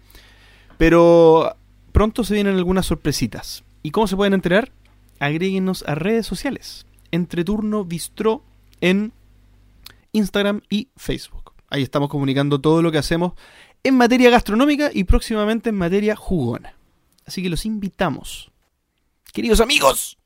pero 0.78 1.56
pronto 1.98 2.24
se 2.24 2.36
vienen 2.36 2.58
algunas 2.58 2.86
sorpresitas. 2.86 3.64
¿Y 3.82 3.90
cómo 3.90 4.06
se 4.06 4.16
pueden 4.16 4.36
enterar? 4.36 4.72
Agréguenos 5.18 5.84
a 5.88 5.96
redes 5.96 6.28
sociales. 6.28 6.86
Entre 7.10 7.44
turno 7.44 7.86
bistró 7.86 8.44
en 8.82 9.14
Instagram 10.12 10.62
y 10.70 10.90
Facebook. 10.96 11.54
Ahí 11.72 11.82
estamos 11.82 12.10
comunicando 12.10 12.62
todo 12.62 12.84
lo 12.84 12.92
que 12.92 13.00
hacemos 13.00 13.34
en 13.84 13.98
materia 13.98 14.30
gastronómica 14.30 14.92
y 14.94 15.06
próximamente 15.06 15.70
en 15.70 15.76
materia 15.76 16.16
jugona. 16.16 16.76
Así 17.26 17.42
que 17.42 17.50
los 17.50 17.66
invitamos. 17.66 18.52
Queridos 19.34 19.60
amigos. 19.60 20.20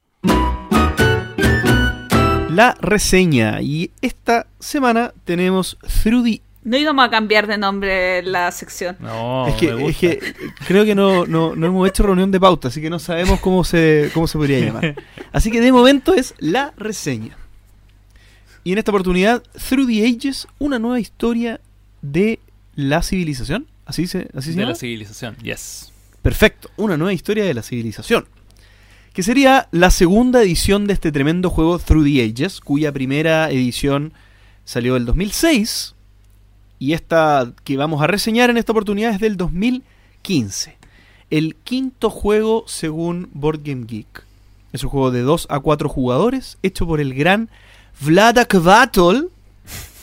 La 2.50 2.76
reseña. 2.82 3.62
Y 3.62 3.92
esta 4.02 4.48
semana 4.60 5.14
tenemos 5.24 5.78
Through. 6.04 6.42
No 6.64 6.78
íbamos 6.78 7.04
a 7.04 7.10
cambiar 7.10 7.48
de 7.48 7.58
nombre 7.58 8.22
la 8.22 8.52
sección. 8.52 8.96
No, 9.00 9.48
es, 9.48 9.56
que, 9.56 9.74
me 9.74 9.88
es 9.88 9.98
que 9.98 10.20
creo 10.68 10.86
que 10.86 10.94
no, 10.94 11.26
no, 11.26 11.56
no 11.56 11.68
hemos 11.68 11.90
hecho 11.90 12.04
reunión 12.04 12.30
de 12.30 12.40
pauta, 12.40 12.68
así 12.68 12.82
que 12.82 12.90
no 12.90 13.00
sabemos 13.00 13.40
cómo 13.40 13.64
se, 13.64 14.12
cómo 14.14 14.28
se 14.28 14.38
podría 14.38 14.60
llamar. 14.60 14.96
Así 15.32 15.50
que 15.50 15.62
de 15.62 15.72
momento 15.72 16.14
es 16.14 16.36
la 16.40 16.74
reseña. 16.78 17.38
Y 18.64 18.74
en 18.74 18.78
esta 18.78 18.92
oportunidad, 18.92 19.42
Through 19.70 19.88
the 19.88 20.06
Ages, 20.06 20.48
una 20.60 20.78
nueva 20.78 21.00
historia 21.00 21.60
de 22.02 22.40
la 22.76 23.02
civilización. 23.02 23.66
¿Así 23.86 24.06
se, 24.06 24.30
así 24.36 24.52
se 24.52 24.52
de 24.52 24.62
llama? 24.62 24.72
la 24.74 24.76
civilización, 24.76 25.36
yes. 25.38 25.92
Perfecto, 26.22 26.70
una 26.78 26.96
nueva 26.96 27.14
historia 27.14 27.44
de 27.44 27.54
la 27.54 27.64
civilización. 27.64 28.28
Que 29.14 29.24
sería 29.24 29.68
la 29.72 29.90
segunda 29.90 30.44
edición 30.44 30.86
de 30.86 30.94
este 30.94 31.12
tremendo 31.12 31.50
juego 31.50 31.80
Through 31.80 32.06
the 32.06 32.24
Ages, 32.24 32.62
cuya 32.62 32.92
primera 32.92 33.50
edición 33.50 34.14
salió 34.64 34.96
el 34.96 35.06
2006. 35.06 35.96
Y 36.82 36.94
esta 36.94 37.54
que 37.64 37.78
vamos 37.78 38.02
a 38.02 38.08
reseñar 38.08 38.50
en 38.50 38.58
esta 38.58 38.72
oportunidad 38.72 39.12
es 39.14 39.20
del 39.20 39.38
2015. 39.38 40.76
El 41.30 41.56
quinto 41.64 42.10
juego 42.10 42.64
según 42.66 43.30
Board 43.34 43.60
Game 43.64 43.86
Geek. 43.86 44.24
Es 44.74 44.84
un 44.84 44.90
juego 44.90 45.12
de 45.12 45.22
2 45.22 45.46
a 45.52 45.60
4 45.60 45.88
jugadores, 45.88 46.58
hecho 46.64 46.88
por 46.88 47.00
el 47.00 47.14
gran 47.14 47.50
Vladak 48.00 48.56
Vatol 48.64 49.30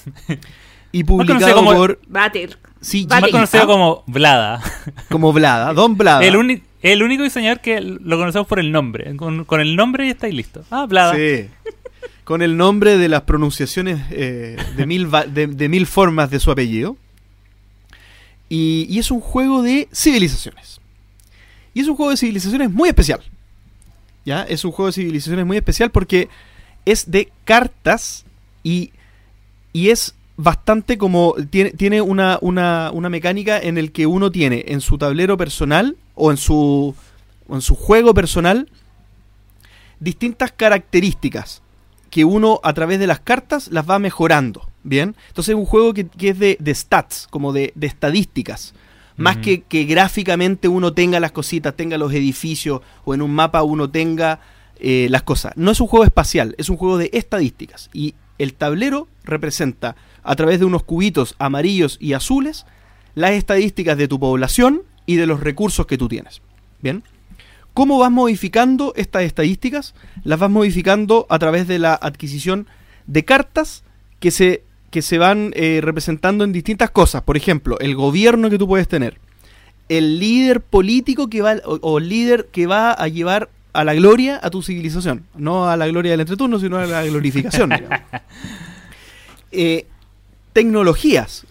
y 0.93 1.03
publicado 1.03 1.57
como- 1.57 1.73
por 1.75 1.99
Batir. 2.07 2.57
Sí. 2.81 3.09
Más 3.11 3.29
conocido 3.29 3.65
ah, 3.65 3.67
como 3.67 4.05
Vlada. 4.07 4.63
como 5.11 5.33
Blada, 5.33 5.73
Don 5.75 5.97
Blada. 5.97 6.25
El, 6.25 6.37
uni- 6.37 6.63
el 6.83 7.03
único 7.03 7.25
diseñador 7.25 7.59
que 7.59 7.81
lo 7.81 8.19
conocemos 8.19 8.47
por 8.47 8.61
el 8.61 8.71
nombre. 8.71 9.17
Con, 9.17 9.45
con 9.47 9.61
el 9.61 9.75
nombre 9.75 10.07
ya 10.07 10.13
estáis 10.13 10.33
listo. 10.33 10.63
Ah, 10.71 10.87
Vlada. 10.87 11.17
Sí. 11.17 11.49
Con 12.29 12.43
el 12.43 12.59
nombre 12.59 12.99
de 12.99 13.09
las 13.09 13.23
pronunciaciones 13.23 14.03
eh, 14.11 14.59
de, 14.77 14.85
mil 14.85 15.09
de 15.11 15.69
mil 15.71 15.87
formas 15.87 16.31
de 16.31 16.39
su 16.39 16.51
apellido. 16.51 16.99
Y, 18.51 18.87
y 18.91 18.99
es 18.99 19.11
un 19.11 19.21
juego 19.21 19.63
de 19.63 19.89
civilizaciones. 19.95 20.79
Y 21.73 21.81
es 21.81 21.89
un 21.89 21.97
juego 21.97 22.11
de 22.11 22.19
civilizaciones 22.19 22.71
muy 22.71 22.91
especial. 22.91 23.23
¿Ya? 24.27 24.43
Es 24.43 24.63
un 24.67 24.73
juego 24.73 24.89
de 24.89 24.93
civilizaciones 24.93 25.47
muy 25.47 25.57
especial 25.57 25.91
porque 25.91 26.29
es 26.85 27.11
de 27.11 27.33
cartas 27.47 28.27
y, 28.63 28.93
y 29.73 29.89
es 29.89 30.15
bastante 30.37 30.99
como. 30.99 31.35
Tiene, 31.49 31.71
tiene 31.71 32.03
una, 32.03 32.37
una, 32.43 32.91
una 32.93 33.09
mecánica 33.09 33.59
en 33.59 33.79
el 33.79 33.91
que 33.91 34.07
uno 34.07 34.31
tiene 34.31 34.67
en 34.69 34.83
su 34.83 34.99
tablero 34.99 35.39
personal 35.39 35.97
o 36.15 36.31
en 36.31 36.37
su, 36.37 36.95
o 37.49 37.55
en 37.55 37.63
su 37.63 37.75
juego 37.75 38.13
personal 38.13 38.69
distintas 39.99 40.53
características 40.53 41.63
que 42.11 42.25
uno 42.25 42.61
a 42.63 42.73
través 42.73 42.99
de 42.99 43.07
las 43.07 43.21
cartas 43.21 43.69
las 43.71 43.89
va 43.89 43.99
mejorando. 43.99 44.69
Bien, 44.83 45.17
entonces 45.29 45.51
es 45.51 45.59
un 45.59 45.67
juego 45.67 45.93
que, 45.93 46.07
que 46.07 46.31
es 46.31 46.39
de, 46.39 46.57
de 46.61 46.75
stats, 46.75 47.27
como 47.31 47.53
de, 47.53 47.73
de 47.75 47.87
estadísticas. 47.87 48.75
Más 49.17 49.39
que 49.39 49.85
gráficamente 49.85 50.69
uno 50.69 50.93
tenga 50.93 51.19
las 51.19 51.33
cositas, 51.33 51.75
tenga 51.75 51.99
los 51.99 52.13
edificios 52.13 52.83
o 53.05 53.15
en 53.15 53.21
un 53.21 53.33
mapa 53.33 53.65
uno 53.65 53.91
tenga 53.91 54.39
eh, 54.79 55.09
las 55.11 55.25
cosas. 55.25 55.53
No 55.57 55.73
es 55.73 55.81
un 55.81 55.89
juego 55.89 56.05
espacial, 56.05 56.55
es 56.57 56.69
un 56.69 56.77
juego 56.77 56.99
de 56.99 57.11
estadísticas. 57.13 57.91
Y 57.93 58.15
el 58.39 58.55
tablero 58.55 59.09
representa 59.25 59.97
a 60.23 60.37
través 60.37 60.61
de 60.61 60.67
unos 60.67 60.85
cubitos 60.85 61.35
amarillos 61.39 61.99
y 62.01 62.13
azules 62.13 62.65
las 63.17 63.33
estadísticas 63.33 63.99
de 63.99 64.07
tu 64.07 64.21
población 64.21 64.83
y 65.05 65.17
de 65.17 65.27
los 65.27 65.41
recursos 65.41 65.87
que 65.87 65.99
tú 65.99 66.07
tienes. 66.07 66.41
Bien. 66.81 67.03
¿Cómo 67.79 68.01
vas 68.01 68.11
modificando 68.11 68.93
estas 68.97 69.23
estadísticas? 69.23 69.95
Las 70.25 70.41
vas 70.41 70.51
modificando 70.51 71.29
a 71.29 71.39
través 71.39 71.69
de 71.69 71.79
la 71.79 71.95
adquisición 71.95 72.67
de 73.07 73.25
cartas 73.25 73.85
que 74.19 74.33
se, 74.33 74.65
que 74.91 75.01
se 75.01 75.17
van 75.17 75.53
eh, 75.55 75.79
representando 75.81 76.43
en 76.43 76.51
distintas 76.51 76.91
cosas. 76.91 77.23
Por 77.23 77.37
ejemplo, 77.37 77.79
el 77.79 77.95
gobierno 77.95 78.51
que 78.51 78.59
tú 78.59 78.67
puedes 78.67 78.89
tener. 78.89 79.21
El 79.89 80.19
líder 80.19 80.61
político 80.61 81.31
que 81.31 81.41
va, 81.41 81.59
o, 81.65 82.01
líder 82.01 82.49
que 82.51 82.67
va 82.67 82.91
a 82.91 83.07
llevar 83.07 83.49
a 83.73 83.85
la 83.85 83.95
gloria 83.95 84.41
a 84.43 84.51
tu 84.51 84.61
civilización. 84.61 85.27
No 85.37 85.71
a 85.71 85.77
la 85.77 85.87
gloria 85.87 86.11
del 86.11 86.23
entreturno, 86.23 86.59
sino 86.59 86.79
a 86.79 86.87
la 86.87 87.05
glorificación. 87.05 87.71
Eh, 89.53 89.87
tecnologías. 90.53 91.47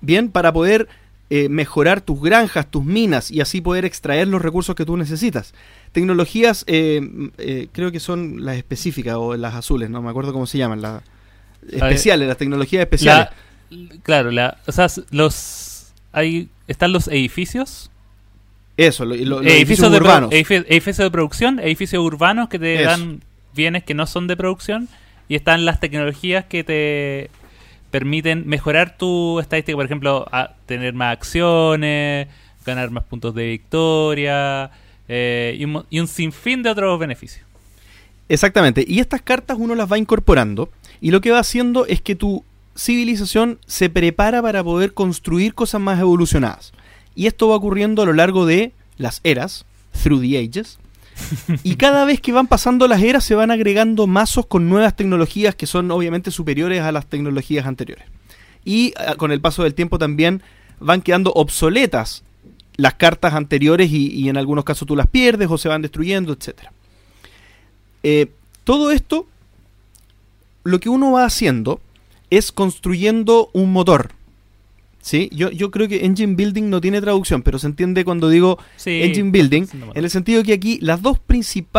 Bien, 0.00 0.30
para 0.30 0.52
poder 0.52 0.88
eh, 1.30 1.48
mejorar 1.48 2.00
tus 2.00 2.20
granjas, 2.22 2.70
tus 2.70 2.84
minas 2.84 3.30
y 3.30 3.40
así 3.40 3.60
poder 3.60 3.84
extraer 3.84 4.28
los 4.28 4.40
recursos 4.42 4.74
que 4.76 4.84
tú 4.84 4.96
necesitas. 4.96 5.54
Tecnologías, 5.92 6.64
eh, 6.68 7.00
eh, 7.38 7.68
creo 7.72 7.90
que 7.90 7.98
son 8.00 8.44
las 8.44 8.56
específicas 8.56 9.16
o 9.16 9.36
las 9.36 9.54
azules, 9.54 9.90
no 9.90 10.02
me 10.02 10.10
acuerdo 10.10 10.32
cómo 10.32 10.46
se 10.46 10.58
llaman, 10.58 10.82
las 10.82 11.02
especiales, 11.68 12.28
las 12.28 12.36
tecnologías 12.36 12.80
especiales. 12.82 13.28
La- 13.70 13.88
claro, 14.04 14.30
la, 14.30 14.58
o 14.66 14.72
sea, 14.72 14.86
los 15.10 15.92
hay 16.12 16.48
están 16.68 16.92
los 16.92 17.08
edificios, 17.08 17.90
Eso, 18.76 19.04
lo- 19.04 19.14
lo- 19.16 19.24
los 19.24 19.40
edificios, 19.40 19.56
edificios 19.58 19.92
de 19.92 19.98
pro- 19.98 20.06
urbanos. 20.06 20.30
edifi- 20.30 20.64
edificios 20.68 21.04
de 21.06 21.10
producción, 21.10 21.58
edificios 21.60 22.04
urbanos 22.04 22.48
que 22.48 22.58
te 22.58 22.74
Eso. 22.82 22.90
dan 22.90 23.22
bienes 23.54 23.82
que 23.84 23.94
no 23.94 24.06
son 24.06 24.26
de 24.28 24.36
producción 24.36 24.88
y 25.28 25.34
están 25.34 25.64
las 25.64 25.80
tecnologías 25.80 26.44
que 26.44 26.62
te 26.62 27.30
permiten 27.96 28.46
mejorar 28.46 28.98
tu 28.98 29.40
estadística, 29.40 29.74
por 29.74 29.86
ejemplo, 29.86 30.26
a 30.30 30.52
tener 30.66 30.92
más 30.92 31.14
acciones, 31.14 32.28
ganar 32.66 32.90
más 32.90 33.04
puntos 33.04 33.34
de 33.34 33.46
victoria 33.46 34.70
eh, 35.08 35.56
y, 35.58 35.64
un, 35.64 35.86
y 35.88 36.00
un 36.00 36.06
sinfín 36.06 36.62
de 36.62 36.68
otros 36.68 36.98
beneficios. 36.98 37.46
Exactamente. 38.28 38.84
Y 38.86 39.00
estas 39.00 39.22
cartas 39.22 39.56
uno 39.58 39.74
las 39.74 39.90
va 39.90 39.96
incorporando 39.96 40.68
y 41.00 41.10
lo 41.10 41.22
que 41.22 41.30
va 41.30 41.38
haciendo 41.38 41.86
es 41.86 42.02
que 42.02 42.16
tu 42.16 42.44
civilización 42.76 43.58
se 43.66 43.88
prepara 43.88 44.42
para 44.42 44.62
poder 44.62 44.92
construir 44.92 45.54
cosas 45.54 45.80
más 45.80 45.98
evolucionadas. 45.98 46.74
Y 47.14 47.28
esto 47.28 47.48
va 47.48 47.56
ocurriendo 47.56 48.02
a 48.02 48.06
lo 48.06 48.12
largo 48.12 48.44
de 48.44 48.72
las 48.98 49.22
eras, 49.24 49.64
through 50.02 50.20
the 50.20 50.36
ages. 50.36 50.78
Y 51.62 51.76
cada 51.76 52.04
vez 52.04 52.20
que 52.20 52.32
van 52.32 52.46
pasando 52.46 52.86
las 52.88 53.02
eras 53.02 53.24
se 53.24 53.34
van 53.34 53.50
agregando 53.50 54.06
mazos 54.06 54.46
con 54.46 54.68
nuevas 54.68 54.94
tecnologías 54.96 55.54
que 55.54 55.66
son 55.66 55.90
obviamente 55.90 56.30
superiores 56.30 56.82
a 56.82 56.92
las 56.92 57.06
tecnologías 57.06 57.66
anteriores. 57.66 58.04
Y 58.64 58.92
ah, 58.96 59.14
con 59.16 59.32
el 59.32 59.40
paso 59.40 59.62
del 59.62 59.74
tiempo 59.74 59.98
también 59.98 60.42
van 60.80 61.02
quedando 61.02 61.32
obsoletas 61.32 62.22
las 62.76 62.94
cartas 62.94 63.34
anteriores 63.34 63.90
y, 63.90 64.28
en 64.28 64.36
algunos 64.36 64.64
casos 64.64 64.86
tú 64.86 64.96
las 64.96 65.06
pierdes 65.06 65.48
o 65.50 65.56
se 65.56 65.68
van 65.68 65.82
destruyendo, 65.82 66.32
etcétera. 66.32 66.72
Eh, 68.02 68.30
todo 68.64 68.90
esto, 68.90 69.26
lo 70.64 70.78
que 70.80 70.88
uno 70.88 71.12
va 71.12 71.24
haciendo 71.24 71.80
es 72.28 72.52
construyendo 72.52 73.50
un 73.52 73.72
motor. 73.72 74.10
¿Sí? 75.06 75.28
Yo, 75.30 75.52
yo 75.52 75.70
creo 75.70 75.86
que 75.86 76.04
Engine 76.04 76.34
Building 76.34 76.68
no 76.68 76.80
tiene 76.80 77.00
traducción, 77.00 77.42
pero 77.42 77.60
se 77.60 77.68
entiende 77.68 78.04
cuando 78.04 78.28
digo 78.28 78.58
Sí, 78.74 78.90
Engine 79.04 79.30
Building, 79.30 79.66
sí, 79.66 79.76
no 79.76 79.86
me 79.86 79.92
en 79.94 80.02
el 80.02 80.10
sentido 80.10 80.42
que 80.42 80.52
aquí 80.52 80.80
las 80.82 81.00
dos 81.00 81.20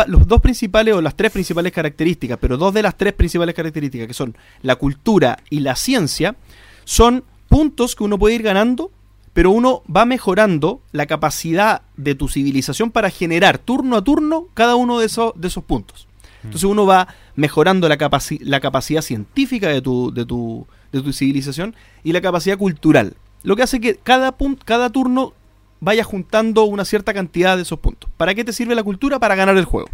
los 0.06 0.26
dos 0.26 0.40
principales 0.40 0.94
o 0.94 1.02
las 1.02 1.14
tres 1.14 1.30
principales 1.30 1.70
características, 1.74 2.38
pero 2.40 2.56
dos 2.56 2.72
de 2.72 2.82
las 2.82 2.96
tres 2.96 3.12
principales 3.12 3.54
características, 3.54 4.08
que 4.08 4.14
son 4.14 4.34
la 4.62 4.76
cultura 4.76 5.36
y 5.50 5.60
la 5.60 5.76
ciencia, 5.76 6.36
son 6.84 7.22
puntos 7.50 7.94
que 7.94 8.04
uno 8.04 8.18
puede 8.18 8.34
ir 8.36 8.42
ganando, 8.42 8.90
pero 9.34 9.50
uno 9.50 9.82
va 9.94 10.06
mejorando 10.06 10.80
la 10.92 11.04
capacidad 11.04 11.82
de 11.98 12.14
tu 12.14 12.28
civilización 12.28 12.90
para 12.90 13.10
generar 13.10 13.58
turno 13.58 13.96
a 13.96 14.02
turno 14.02 14.46
cada 14.54 14.74
uno 14.74 15.00
de 15.00 15.04
esos, 15.06 15.32
de 15.36 15.48
esos 15.48 15.64
puntos. 15.64 16.08
Entonces 16.44 16.64
uno 16.64 16.86
va 16.86 17.08
mejorando 17.36 17.90
la, 17.90 17.98
capaci- 17.98 18.40
la 18.40 18.60
capacidad 18.60 19.02
científica 19.02 19.68
de 19.68 19.82
tu, 19.82 20.14
de, 20.14 20.24
tu, 20.24 20.66
de 20.92 21.00
tu 21.02 21.12
civilización 21.12 21.74
y 22.04 22.12
la 22.12 22.20
capacidad 22.20 22.56
cultural. 22.58 23.14
Lo 23.42 23.56
que 23.56 23.62
hace 23.62 23.80
que 23.80 23.96
cada, 23.96 24.34
cada 24.64 24.90
turno 24.90 25.32
vaya 25.80 26.02
juntando 26.04 26.64
una 26.64 26.84
cierta 26.84 27.14
cantidad 27.14 27.56
de 27.56 27.62
esos 27.62 27.78
puntos. 27.78 28.10
¿Para 28.16 28.34
qué 28.34 28.44
te 28.44 28.52
sirve 28.52 28.74
la 28.74 28.82
cultura? 28.82 29.18
Para 29.18 29.34
ganar 29.36 29.56
el 29.56 29.64
juego. 29.64 29.88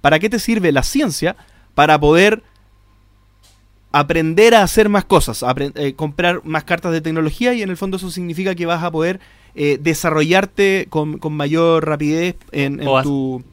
¿Para 0.00 0.18
qué 0.18 0.28
te 0.28 0.38
sirve 0.38 0.72
la 0.72 0.82
ciencia? 0.82 1.36
Para 1.74 1.98
poder 1.98 2.42
aprender 3.92 4.54
a 4.54 4.62
hacer 4.62 4.88
más 4.88 5.04
cosas, 5.04 5.44
eh, 5.74 5.94
comprar 5.94 6.40
más 6.44 6.64
cartas 6.64 6.92
de 6.92 7.00
tecnología 7.02 7.52
y 7.54 7.62
en 7.62 7.68
el 7.70 7.76
fondo 7.76 7.98
eso 7.98 8.10
significa 8.10 8.54
que 8.54 8.64
vas 8.66 8.82
a 8.82 8.90
poder 8.90 9.20
eh, 9.54 9.78
desarrollarte 9.80 10.86
con, 10.88 11.18
con 11.18 11.34
mayor 11.34 11.86
rapidez 11.86 12.36
en, 12.52 12.80
en 12.80 12.88
O 12.88 13.02
tu, 13.02 13.44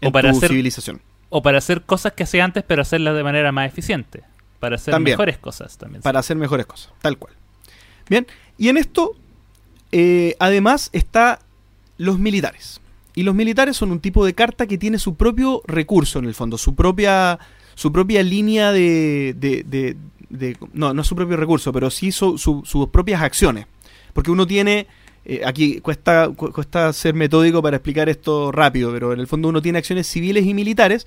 en 0.00 0.12
para 0.12 0.30
tu 0.30 0.38
hacer- 0.38 0.50
civilización. 0.50 1.00
O 1.28 1.42
para 1.42 1.58
hacer 1.58 1.82
cosas 1.82 2.12
que 2.12 2.22
hacía 2.24 2.44
antes, 2.44 2.64
pero 2.66 2.82
hacerlas 2.82 3.14
de 3.16 3.22
manera 3.24 3.52
más 3.52 3.68
eficiente. 3.68 4.22
Para 4.60 4.76
hacer 4.76 4.92
También. 4.92 5.14
mejores 5.14 5.38
cosas 5.38 5.76
también. 5.78 6.02
para 6.02 6.20
hacer 6.20 6.36
mejores 6.36 6.66
cosas, 6.66 6.92
tal 7.02 7.18
cual. 7.18 7.34
Bien, 8.08 8.26
y 8.58 8.68
en 8.68 8.76
esto, 8.76 9.16
eh, 9.92 10.36
además, 10.38 10.90
está 10.92 11.40
los 11.98 12.18
militares. 12.18 12.80
Y 13.14 13.22
los 13.24 13.34
militares 13.34 13.76
son 13.76 13.90
un 13.90 14.00
tipo 14.00 14.24
de 14.24 14.34
carta 14.34 14.66
que 14.66 14.78
tiene 14.78 14.98
su 14.98 15.16
propio 15.16 15.62
recurso 15.66 16.18
en 16.20 16.26
el 16.26 16.34
fondo, 16.34 16.58
su 16.58 16.74
propia, 16.74 17.38
su 17.74 17.90
propia 17.90 18.22
línea 18.22 18.70
de, 18.72 19.34
de- 19.36 19.64
de- 19.64 19.96
de- 20.28 20.56
no, 20.72 20.94
no 20.94 21.02
su 21.04 21.16
propio 21.16 21.36
recurso, 21.36 21.72
pero 21.72 21.90
sí 21.90 22.12
su- 22.12 22.38
su- 22.38 22.62
sus 22.64 22.88
propias 22.88 23.22
acciones. 23.22 23.66
Porque 24.12 24.30
uno 24.30 24.46
tiene, 24.46 24.86
eh, 25.24 25.42
aquí 25.44 25.80
cuesta, 25.80 26.28
cu- 26.28 26.52
cuesta 26.52 26.92
ser 26.92 27.14
metódico 27.14 27.62
para 27.62 27.76
explicar 27.78 28.08
esto 28.08 28.52
rápido, 28.52 28.92
pero 28.92 29.12
en 29.12 29.20
el 29.20 29.26
fondo 29.26 29.48
uno 29.48 29.60
tiene 29.62 29.78
acciones 29.78 30.06
civiles 30.06 30.44
y 30.46 30.54
militares, 30.54 31.06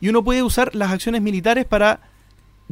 y 0.00 0.08
uno 0.08 0.24
puede 0.24 0.42
usar 0.42 0.74
las 0.74 0.90
acciones 0.90 1.20
militares 1.22 1.64
para 1.66 2.00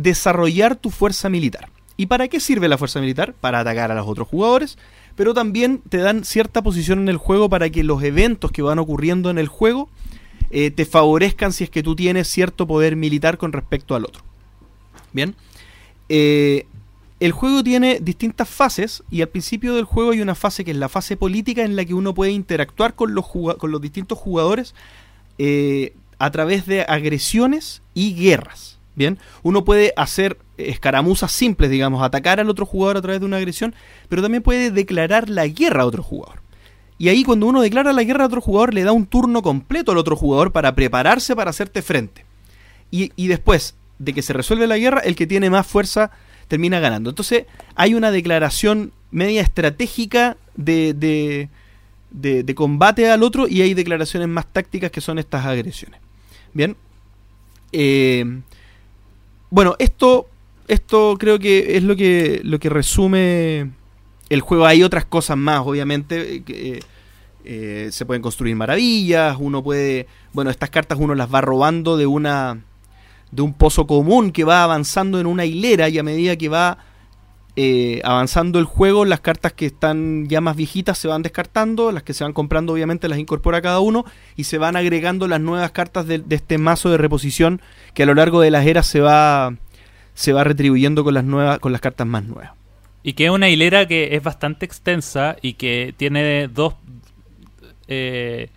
desarrollar 0.02 0.76
tu 0.76 0.90
fuerza 0.90 1.28
militar. 1.28 1.68
¿Y 1.96 2.06
para 2.06 2.28
qué 2.28 2.40
sirve 2.40 2.68
la 2.68 2.78
fuerza 2.78 3.00
militar? 3.00 3.34
Para 3.34 3.60
atacar 3.60 3.90
a 3.90 3.94
los 3.94 4.06
otros 4.06 4.28
jugadores, 4.28 4.78
pero 5.16 5.34
también 5.34 5.82
te 5.88 5.98
dan 5.98 6.24
cierta 6.24 6.62
posición 6.62 7.00
en 7.00 7.08
el 7.08 7.18
juego 7.18 7.48
para 7.50 7.68
que 7.70 7.84
los 7.84 8.02
eventos 8.02 8.52
que 8.52 8.62
van 8.62 8.78
ocurriendo 8.78 9.28
en 9.30 9.38
el 9.38 9.48
juego 9.48 9.90
eh, 10.50 10.70
te 10.70 10.86
favorezcan 10.86 11.52
si 11.52 11.64
es 11.64 11.70
que 11.70 11.82
tú 11.82 11.94
tienes 11.94 12.28
cierto 12.28 12.66
poder 12.66 12.96
militar 12.96 13.36
con 13.36 13.52
respecto 13.52 13.94
al 13.94 14.04
otro. 14.04 14.22
Bien. 15.12 15.34
Eh, 16.08 16.66
el 17.20 17.32
juego 17.32 17.62
tiene 17.62 18.00
distintas 18.00 18.48
fases 18.48 19.02
y 19.10 19.20
al 19.20 19.28
principio 19.28 19.74
del 19.74 19.84
juego 19.84 20.12
hay 20.12 20.22
una 20.22 20.34
fase 20.34 20.64
que 20.64 20.70
es 20.70 20.76
la 20.78 20.88
fase 20.88 21.18
política 21.18 21.62
en 21.62 21.76
la 21.76 21.84
que 21.84 21.92
uno 21.92 22.14
puede 22.14 22.32
interactuar 22.32 22.94
con 22.94 23.14
los, 23.14 23.26
con 23.28 23.70
los 23.70 23.80
distintos 23.80 24.18
jugadores 24.18 24.74
eh, 25.36 25.92
a 26.18 26.30
través 26.30 26.64
de 26.64 26.82
agresiones 26.82 27.82
y 27.92 28.14
guerras. 28.14 28.79
Bien, 29.00 29.18
uno 29.42 29.64
puede 29.64 29.94
hacer 29.96 30.36
escaramuzas 30.58 31.32
simples, 31.32 31.70
digamos, 31.70 32.02
atacar 32.02 32.38
al 32.38 32.50
otro 32.50 32.66
jugador 32.66 32.98
a 32.98 33.00
través 33.00 33.18
de 33.20 33.24
una 33.24 33.38
agresión, 33.38 33.74
pero 34.10 34.20
también 34.20 34.42
puede 34.42 34.70
declarar 34.70 35.30
la 35.30 35.46
guerra 35.46 35.84
a 35.84 35.86
otro 35.86 36.02
jugador. 36.02 36.42
Y 36.98 37.08
ahí 37.08 37.24
cuando 37.24 37.46
uno 37.46 37.62
declara 37.62 37.94
la 37.94 38.02
guerra 38.02 38.24
a 38.24 38.26
otro 38.26 38.42
jugador, 38.42 38.74
le 38.74 38.84
da 38.84 38.92
un 38.92 39.06
turno 39.06 39.40
completo 39.40 39.92
al 39.92 39.96
otro 39.96 40.16
jugador 40.16 40.52
para 40.52 40.74
prepararse 40.74 41.34
para 41.34 41.48
hacerte 41.48 41.80
frente. 41.80 42.26
Y, 42.90 43.10
y 43.16 43.28
después 43.28 43.74
de 43.98 44.12
que 44.12 44.20
se 44.20 44.34
resuelve 44.34 44.66
la 44.66 44.76
guerra, 44.76 45.00
el 45.00 45.16
que 45.16 45.26
tiene 45.26 45.48
más 45.48 45.66
fuerza 45.66 46.10
termina 46.48 46.78
ganando. 46.78 47.08
Entonces 47.08 47.46
hay 47.76 47.94
una 47.94 48.10
declaración 48.10 48.92
media 49.10 49.40
estratégica 49.40 50.36
de, 50.56 50.92
de, 50.92 51.48
de- 52.10 52.42
de 52.42 52.54
combate 52.54 53.10
al 53.10 53.22
otro 53.22 53.48
y 53.48 53.62
hay 53.62 53.72
declaraciones 53.72 54.28
más 54.28 54.44
tácticas 54.52 54.90
que 54.90 55.00
son 55.00 55.18
estas 55.18 55.46
agresiones. 55.46 55.98
Bien. 56.52 56.76
Eh, 57.72 58.42
bueno, 59.50 59.76
esto, 59.78 60.28
esto 60.68 61.16
creo 61.18 61.38
que 61.38 61.76
es 61.76 61.82
lo 61.82 61.96
que, 61.96 62.40
lo 62.44 62.58
que 62.58 62.68
resume 62.68 63.70
el 64.28 64.40
juego. 64.40 64.66
Hay 64.66 64.82
otras 64.82 65.04
cosas 65.04 65.36
más, 65.36 65.60
obviamente. 65.64 66.42
que, 66.44 66.78
eh, 66.78 66.80
eh, 67.44 67.88
se 67.90 68.04
pueden 68.04 68.22
construir 68.22 68.54
maravillas, 68.56 69.36
uno 69.38 69.62
puede... 69.62 70.06
Bueno, 70.32 70.50
estas 70.50 70.70
cartas 70.70 70.98
uno 71.00 71.14
las 71.14 71.32
va 71.32 71.40
robando 71.40 71.96
de 71.96 72.06
una... 72.06 72.62
de 73.30 73.42
un 73.42 73.54
pozo 73.54 73.86
común 73.86 74.30
que 74.30 74.44
va 74.44 74.62
avanzando 74.62 75.18
en 75.18 75.26
una 75.26 75.44
hilera 75.44 75.88
y 75.88 75.98
a 75.98 76.02
medida 76.02 76.36
que 76.36 76.48
va 76.48 76.78
eh, 77.62 78.00
avanzando 78.04 78.58
el 78.58 78.64
juego, 78.64 79.04
las 79.04 79.20
cartas 79.20 79.52
que 79.52 79.66
están 79.66 80.26
ya 80.30 80.40
más 80.40 80.56
viejitas 80.56 80.96
se 80.96 81.08
van 81.08 81.20
descartando, 81.20 81.92
las 81.92 82.02
que 82.02 82.14
se 82.14 82.24
van 82.24 82.32
comprando 82.32 82.72
obviamente 82.72 83.06
las 83.06 83.18
incorpora 83.18 83.60
cada 83.60 83.80
uno 83.80 84.06
y 84.34 84.44
se 84.44 84.56
van 84.56 84.76
agregando 84.76 85.28
las 85.28 85.42
nuevas 85.42 85.70
cartas 85.70 86.06
de, 86.06 86.20
de 86.20 86.36
este 86.36 86.56
mazo 86.56 86.88
de 86.88 86.96
reposición 86.96 87.60
que 87.92 88.04
a 88.04 88.06
lo 88.06 88.14
largo 88.14 88.40
de 88.40 88.50
las 88.50 88.64
eras 88.64 88.86
se 88.86 89.00
va 89.00 89.56
se 90.14 90.32
va 90.32 90.42
retribuyendo 90.42 91.04
con 91.04 91.12
las 91.12 91.24
nuevas 91.24 91.58
con 91.58 91.72
las 91.72 91.82
cartas 91.82 92.06
más 92.06 92.24
nuevas. 92.24 92.52
Y 93.02 93.12
que 93.12 93.26
es 93.26 93.30
una 93.30 93.50
hilera 93.50 93.86
que 93.86 94.16
es 94.16 94.22
bastante 94.22 94.64
extensa 94.64 95.36
y 95.42 95.52
que 95.52 95.92
tiene 95.94 96.48
dos 96.48 96.76
eh, 97.88 98.48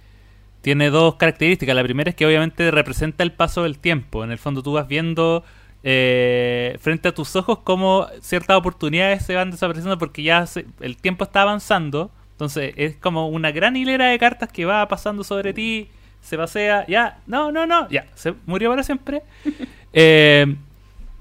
tiene 0.61 0.91
dos 0.91 1.15
características. 1.15 1.75
La 1.75 1.83
primera 1.83 2.09
es 2.09 2.15
que 2.15 2.25
obviamente 2.25 2.71
representa 2.71 3.23
el 3.23 3.33
paso 3.33 3.63
del 3.63 3.79
tiempo. 3.79 4.23
En 4.23 4.31
el 4.31 4.37
fondo 4.37 4.63
tú 4.63 4.71
vas 4.71 4.87
viendo 4.87 5.43
eh, 5.83 6.77
frente 6.79 7.09
a 7.09 7.13
tus 7.13 7.35
ojos 7.35 7.59
cómo 7.63 8.07
ciertas 8.21 8.57
oportunidades 8.57 9.25
se 9.25 9.35
van 9.35 9.51
desapareciendo 9.51 9.97
porque 9.97 10.23
ya 10.23 10.45
se- 10.47 10.65
el 10.81 10.97
tiempo 10.97 11.23
está 11.25 11.41
avanzando. 11.43 12.09
Entonces 12.31 12.73
es 12.77 12.95
como 12.97 13.27
una 13.29 13.51
gran 13.51 13.75
hilera 13.75 14.07
de 14.07 14.17
cartas 14.19 14.51
que 14.51 14.65
va 14.65 14.87
pasando 14.87 15.23
sobre 15.23 15.53
ti, 15.53 15.89
se 16.21 16.37
pasea, 16.37 16.85
ya, 16.87 17.19
no, 17.27 17.51
no, 17.51 17.65
no, 17.67 17.87
ya, 17.89 18.05
se 18.15 18.33
murió 18.45 18.69
para 18.69 18.83
siempre. 18.83 19.21
Eh, 19.95 20.55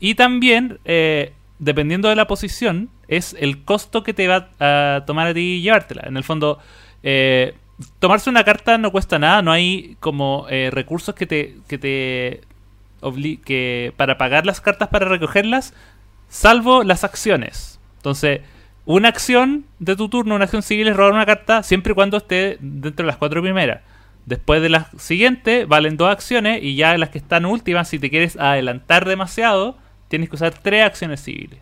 y 0.01 0.15
también, 0.15 0.79
eh, 0.87 1.35
dependiendo 1.59 2.09
de 2.09 2.17
la 2.17 2.27
posición, 2.27 2.89
es 3.07 3.37
el 3.39 3.65
costo 3.65 4.03
que 4.03 4.15
te 4.15 4.27
va 4.29 4.49
a 4.59 5.05
tomar 5.07 5.27
a 5.29 5.35
ti 5.35 5.61
llevártela. 5.61 6.05
En 6.07 6.17
el 6.17 6.25
fondo, 6.25 6.59
eh, 7.03 7.55
tomarse 7.99 8.31
una 8.31 8.45
carta 8.45 8.79
no 8.79 8.91
cuesta 8.91 9.19
nada, 9.19 9.43
no 9.43 9.53
hay 9.53 9.97
como 10.01 10.47
eh, 10.49 10.71
recursos 10.73 11.15
que 11.15 11.27
te, 11.27 11.57
que 11.69 11.77
te 11.77 12.41
que 13.45 13.93
para 13.97 14.19
pagar 14.19 14.47
las 14.47 14.61
cartas 14.61 14.89
para 14.89 15.07
recogerlas, 15.07 15.75
salvo 16.29 16.85
las 16.85 17.05
acciones. 17.05 17.79
Entonces, 17.99 18.41
una 18.85 19.09
acción 19.09 19.65
de 19.79 19.97
tu 19.97 20.09
turno, 20.09 20.35
una 20.35 20.45
acción 20.45 20.63
civil 20.63 20.89
es 20.89 20.97
robar 20.97 21.13
una 21.13 21.27
carta 21.27 21.63
siempre 21.63 21.93
y 21.93 21.95
cuando 21.95 22.17
esté 22.17 22.59
dentro 22.61 23.05
de 23.05 23.09
las 23.09 23.17
cuatro 23.17 23.43
primeras. 23.43 23.81
Después 24.27 24.63
de 24.63 24.69
las 24.69 24.87
siguientes, 24.99 25.67
valen 25.67 25.97
dos 25.97 26.11
acciones 26.11 26.63
y 26.63 26.77
ya 26.77 26.97
las 26.97 27.11
que 27.11 27.19
están 27.19 27.45
últimas, 27.45 27.89
si 27.89 27.99
te 27.99 28.11
quieres 28.11 28.37
adelantar 28.37 29.07
demasiado, 29.07 29.77
tienes 30.09 30.29
que 30.29 30.37
usar 30.37 30.55
tres 30.55 30.85
acciones 30.85 31.23
civiles. 31.23 31.59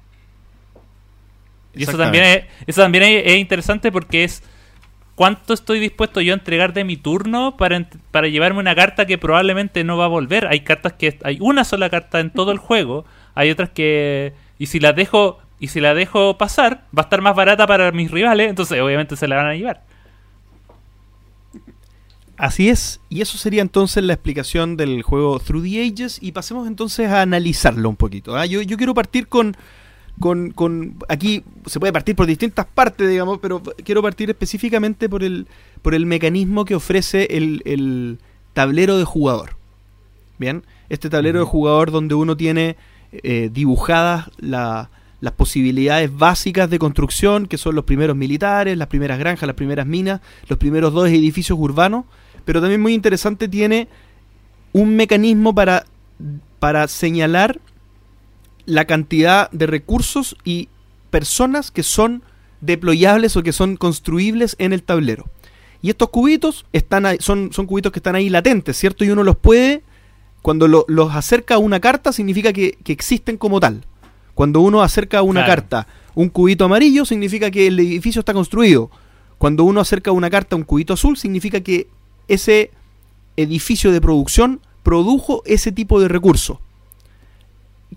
Y 1.74 1.84
eso 1.84 1.96
también, 1.96 2.24
es, 2.24 2.44
eso 2.66 2.82
también 2.82 3.04
es, 3.04 3.22
es 3.26 3.36
interesante 3.38 3.92
porque 3.92 4.24
es 4.24 4.42
cuánto 5.20 5.52
estoy 5.52 5.80
dispuesto 5.80 6.22
yo 6.22 6.32
a 6.32 6.38
entregar 6.38 6.72
de 6.72 6.82
mi 6.82 6.96
turno 6.96 7.58
para, 7.58 7.86
para 8.10 8.28
llevarme 8.28 8.58
una 8.58 8.74
carta 8.74 9.04
que 9.04 9.18
probablemente 9.18 9.84
no 9.84 9.98
va 9.98 10.06
a 10.06 10.08
volver. 10.08 10.46
Hay 10.46 10.60
cartas 10.60 10.94
que 10.94 11.18
hay 11.24 11.36
una 11.42 11.64
sola 11.64 11.90
carta 11.90 12.20
en 12.20 12.30
todo 12.30 12.52
el 12.52 12.56
juego, 12.56 13.04
hay 13.34 13.50
otras 13.50 13.68
que 13.68 14.32
y 14.58 14.64
si 14.64 14.80
la 14.80 14.94
dejo 14.94 15.38
y 15.58 15.68
si 15.68 15.78
la 15.78 15.92
dejo 15.92 16.38
pasar 16.38 16.86
va 16.96 17.02
a 17.02 17.04
estar 17.04 17.20
más 17.20 17.36
barata 17.36 17.66
para 17.66 17.92
mis 17.92 18.10
rivales, 18.10 18.48
entonces 18.48 18.80
obviamente 18.80 19.14
se 19.14 19.28
la 19.28 19.36
van 19.36 19.48
a 19.48 19.54
llevar. 19.54 19.82
Así 22.38 22.70
es, 22.70 23.02
y 23.10 23.20
eso 23.20 23.36
sería 23.36 23.60
entonces 23.60 24.02
la 24.02 24.14
explicación 24.14 24.78
del 24.78 25.02
juego 25.02 25.38
Through 25.38 25.64
the 25.64 25.82
Ages 25.82 26.18
y 26.22 26.32
pasemos 26.32 26.66
entonces 26.66 27.10
a 27.10 27.20
analizarlo 27.20 27.90
un 27.90 27.96
poquito. 27.96 28.38
¿ah? 28.38 28.46
Yo, 28.46 28.62
yo 28.62 28.78
quiero 28.78 28.94
partir 28.94 29.28
con, 29.28 29.54
con, 30.20 30.50
con- 30.52 30.96
Aquí 31.08 31.42
se 31.66 31.80
puede 31.80 31.92
partir 31.92 32.14
por 32.14 32.26
distintas 32.26 32.66
partes, 32.66 33.08
digamos, 33.08 33.38
pero 33.40 33.62
quiero 33.84 34.02
partir 34.02 34.30
específicamente 34.30 35.08
por 35.08 35.24
el, 35.24 35.46
por 35.82 35.94
el 35.94 36.06
mecanismo 36.06 36.64
que 36.64 36.74
ofrece 36.76 37.26
el, 37.36 37.62
el 37.64 38.18
tablero 38.52 38.96
de 38.98 39.04
jugador. 39.04 39.56
Bien, 40.38 40.62
este 40.88 41.10
tablero 41.10 41.40
de 41.40 41.44
jugador 41.46 41.90
donde 41.90 42.14
uno 42.14 42.36
tiene 42.36 42.76
eh, 43.12 43.50
dibujadas 43.52 44.30
la- 44.38 44.90
las 45.20 45.32
posibilidades 45.34 46.16
básicas 46.16 46.70
de 46.70 46.78
construcción, 46.78 47.46
que 47.46 47.58
son 47.58 47.74
los 47.74 47.84
primeros 47.84 48.16
militares, 48.16 48.78
las 48.78 48.88
primeras 48.88 49.18
granjas, 49.18 49.46
las 49.46 49.56
primeras 49.56 49.86
minas, 49.86 50.22
los 50.48 50.58
primeros 50.58 50.94
dos 50.94 51.08
edificios 51.08 51.58
urbanos, 51.58 52.06
pero 52.46 52.60
también 52.62 52.80
muy 52.80 52.94
interesante 52.94 53.46
tiene 53.46 53.88
un 54.72 54.96
mecanismo 54.96 55.54
para, 55.54 55.84
para 56.58 56.88
señalar 56.88 57.60
la 58.66 58.84
cantidad 58.84 59.50
de 59.50 59.66
recursos 59.66 60.36
y 60.44 60.68
personas 61.10 61.70
que 61.70 61.82
son 61.82 62.22
deployables 62.60 63.36
o 63.36 63.42
que 63.42 63.52
son 63.52 63.76
construibles 63.76 64.54
en 64.58 64.72
el 64.72 64.82
tablero. 64.82 65.26
Y 65.82 65.90
estos 65.90 66.10
cubitos 66.10 66.66
están 66.72 67.06
ahí- 67.06 67.16
son, 67.20 67.50
son 67.52 67.66
cubitos 67.66 67.90
que 67.92 67.98
están 67.98 68.14
ahí 68.14 68.28
latentes, 68.28 68.76
¿cierto? 68.76 69.04
Y 69.04 69.10
uno 69.10 69.22
los 69.24 69.36
puede, 69.36 69.82
cuando 70.42 70.68
lo- 70.68 70.84
los 70.88 71.14
acerca 71.14 71.54
a 71.54 71.58
una 71.58 71.80
carta, 71.80 72.12
significa 72.12 72.52
que, 72.52 72.78
que 72.84 72.92
existen 72.92 73.36
como 73.38 73.60
tal. 73.60 73.84
Cuando 74.34 74.60
uno 74.60 74.82
acerca 74.82 75.18
a 75.18 75.22
una 75.22 75.44
Claro. 75.44 75.62
carta 75.62 75.86
un 76.14 76.28
cubito 76.28 76.64
amarillo, 76.64 77.04
significa 77.04 77.50
que 77.50 77.66
el 77.68 77.78
edificio 77.78 78.20
está 78.20 78.34
construido. 78.34 78.90
Cuando 79.38 79.64
uno 79.64 79.80
acerca 79.80 80.12
una 80.12 80.28
carta 80.28 80.54
un 80.56 80.64
cubito 80.64 80.92
azul, 80.92 81.16
significa 81.16 81.60
que 81.60 81.88
ese 82.28 82.70
edificio 83.36 83.90
de 83.92 84.00
producción 84.00 84.60
produjo 84.82 85.42
ese 85.46 85.72
tipo 85.72 86.00
de 86.00 86.08
recurso. 86.08 86.60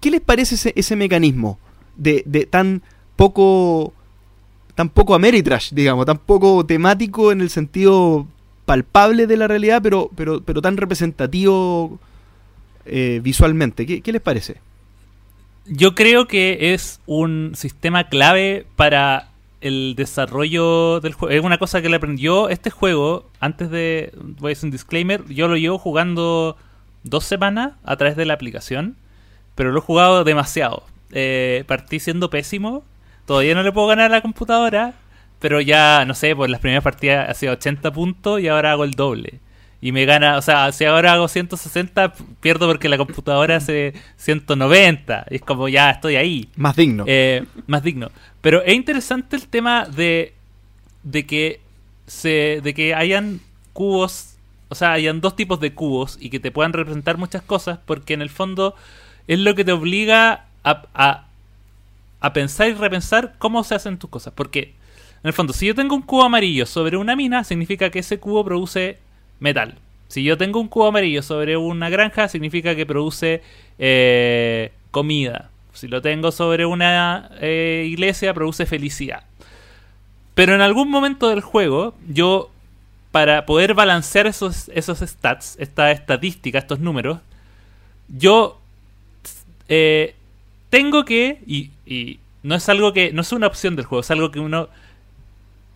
¿Qué 0.04 0.12
les 0.12 0.20
parece 0.20 0.56
ese, 0.56 0.74
ese 0.76 0.98
mecanismo 0.98 1.58
de, 1.96 2.24
tan 2.52 2.82
poco 3.16 3.94
tan 4.76 4.90
poco 4.90 5.16
Ameritrash, 5.16 5.72
digamos, 5.72 6.06
tan 6.06 6.18
poco 6.18 6.66
temático 6.66 7.32
en 7.32 7.40
el 7.40 7.50
sentido 7.50 8.28
palpable 8.66 9.28
de 9.28 9.38
la 9.38 9.48
realidad, 9.48 9.82
pero, 9.82 10.12
pero, 10.14 10.42
pero 10.42 10.62
tan 10.62 10.76
representativo 10.76 12.00
eh, 12.86 13.22
visualmente? 13.24 13.86
¿Qué, 13.86 14.02
qué 14.02 14.12
les 14.12 14.22
parece? 14.22 14.58
Yo 15.68 15.96
creo 15.96 16.28
que 16.28 16.74
es 16.74 17.00
un 17.06 17.54
sistema 17.56 18.10
clave 18.10 18.66
para 18.76 19.30
el 19.62 19.94
desarrollo 19.96 21.00
del 21.00 21.14
juego. 21.14 21.34
Es 21.34 21.46
una 21.46 21.60
cosa 21.60 21.82
que 21.82 21.88
le 21.88 21.96
aprendió 21.96 22.50
este 22.50 22.72
juego 22.72 23.30
antes 23.40 23.70
de. 23.70 24.12
Voy 24.18 24.52
a 24.52 24.54
hacer 24.54 24.68
un 24.68 24.72
disclaimer. 24.72 25.24
Yo 25.30 25.48
lo 25.48 25.56
llevo 25.56 25.78
jugando 25.78 26.58
dos 27.04 27.24
semanas 27.24 27.76
a 27.86 27.96
través 27.96 28.18
de 28.18 28.26
la 28.26 28.34
aplicación, 28.34 28.98
pero 29.56 29.72
lo 29.72 29.80
he 29.80 29.82
jugado 29.82 30.24
demasiado. 30.24 30.84
Eh, 31.12 31.64
partí 31.68 32.00
siendo 32.00 32.30
pésimo. 32.30 32.84
Todavía 33.26 33.56
no 33.56 33.64
le 33.64 33.72
puedo 33.72 33.88
ganar 33.88 34.12
a 34.12 34.16
la 34.16 34.22
computadora, 34.22 34.94
pero 35.40 35.62
ya, 35.62 36.04
no 36.06 36.14
sé, 36.14 36.36
por 36.36 36.50
las 36.50 36.60
primeras 36.60 36.84
partidas 36.84 37.30
hacía 37.30 37.52
80 37.52 37.92
puntos 37.92 38.42
y 38.42 38.48
ahora 38.48 38.72
hago 38.72 38.84
el 38.84 38.92
doble. 38.92 39.40
Y 39.80 39.92
me 39.92 40.06
gana, 40.06 40.38
o 40.38 40.42
sea, 40.42 40.72
si 40.72 40.86
ahora 40.86 41.12
hago 41.12 41.28
160, 41.28 42.14
pierdo 42.40 42.68
porque 42.68 42.88
la 42.88 42.98
computadora 42.98 43.58
hace 43.58 43.94
190. 44.16 45.26
Y 45.30 45.36
es 45.36 45.42
como 45.42 45.68
ya 45.68 45.92
estoy 45.92 46.16
ahí. 46.16 46.48
Más 46.56 46.78
digno. 46.78 47.04
Eh, 47.06 47.44
más 47.68 47.84
digno. 47.84 48.10
Pero 48.40 48.64
es 48.64 48.74
interesante 48.74 49.36
el 49.36 49.48
tema 49.48 49.86
de, 49.86 50.34
de 51.04 51.26
que 51.26 51.60
se, 52.08 52.62
de 52.64 52.74
que 52.74 52.96
hayan 52.96 53.42
cubos, 53.74 54.36
o 54.70 54.76
sea, 54.76 54.94
hayan 54.94 55.20
dos 55.20 55.36
tipos 55.36 55.60
de 55.60 55.74
cubos 55.74 56.18
y 56.20 56.30
que 56.30 56.40
te 56.40 56.52
puedan 56.52 56.72
representar 56.72 57.18
muchas 57.18 57.42
cosas, 57.42 57.80
porque 57.86 58.14
en 58.14 58.22
el 58.22 58.30
fondo 58.30 58.76
es 59.28 59.40
lo 59.40 59.56
que 59.56 59.64
te 59.64 59.72
obliga 59.72 60.46
a, 60.64 60.84
a, 60.94 61.26
a 62.20 62.34
pensar 62.34 62.70
y 62.70 62.74
repensar 62.74 63.36
cómo 63.38 63.64
se 63.64 63.76
hacen 63.76 63.98
tus 63.98 64.10
cosas. 64.10 64.34
Porque, 64.34 64.74
en 65.24 65.28
el 65.28 65.34
fondo, 65.34 65.54
si 65.54 65.68
yo 65.68 65.76
tengo 65.76 65.96
un 65.96 66.02
cubo 66.02 66.24
amarillo 66.24 66.66
sobre 66.66 66.98
una 66.98 67.16
mina, 67.16 67.44
significa 67.44 67.90
que 67.90 68.00
ese 68.00 68.20
cubo 68.20 68.44
produce 68.44 68.98
metal. 69.40 69.76
Si 70.08 70.24
yo 70.24 70.38
tengo 70.38 70.60
un 70.60 70.68
cubo 70.68 70.88
amarillo 70.88 71.24
sobre 71.24 71.58
una 71.58 71.90
granja, 71.90 72.28
significa 72.28 72.76
que 72.76 72.86
produce 72.86 73.42
eh, 73.80 74.72
comida. 74.92 75.50
Si 75.74 75.88
lo 75.88 76.02
tengo 76.02 76.32
sobre 76.32 76.66
una 76.66 77.32
eh, 77.42 77.88
iglesia, 77.90 78.34
produce 78.34 78.66
felicidad. 78.66 79.24
Pero 80.36 80.54
en 80.54 80.62
algún 80.62 80.90
momento 80.90 81.30
del 81.30 81.42
juego, 81.42 81.96
yo, 82.08 82.52
para 83.12 83.46
poder 83.46 83.74
balancear 83.74 84.28
esos, 84.28 84.70
esos 84.74 85.00
stats, 85.00 85.56
esta 85.60 85.92
estadística, 85.92 86.60
estos 86.60 86.80
números, 86.80 87.20
yo 88.08 88.60
eh, 89.68 90.16
tengo 90.70 91.06
que, 91.06 91.40
y, 91.46 92.20
no 92.44 92.56
es 92.56 92.68
algo 92.70 92.94
que, 92.94 93.14
no 93.14 93.22
es 93.22 93.32
una 93.32 93.48
opción 93.48 93.76
del 93.76 93.86
juego, 93.86 94.02
es 94.02 94.12
algo 94.12 94.32
que 94.32 94.40
uno, 94.40 94.68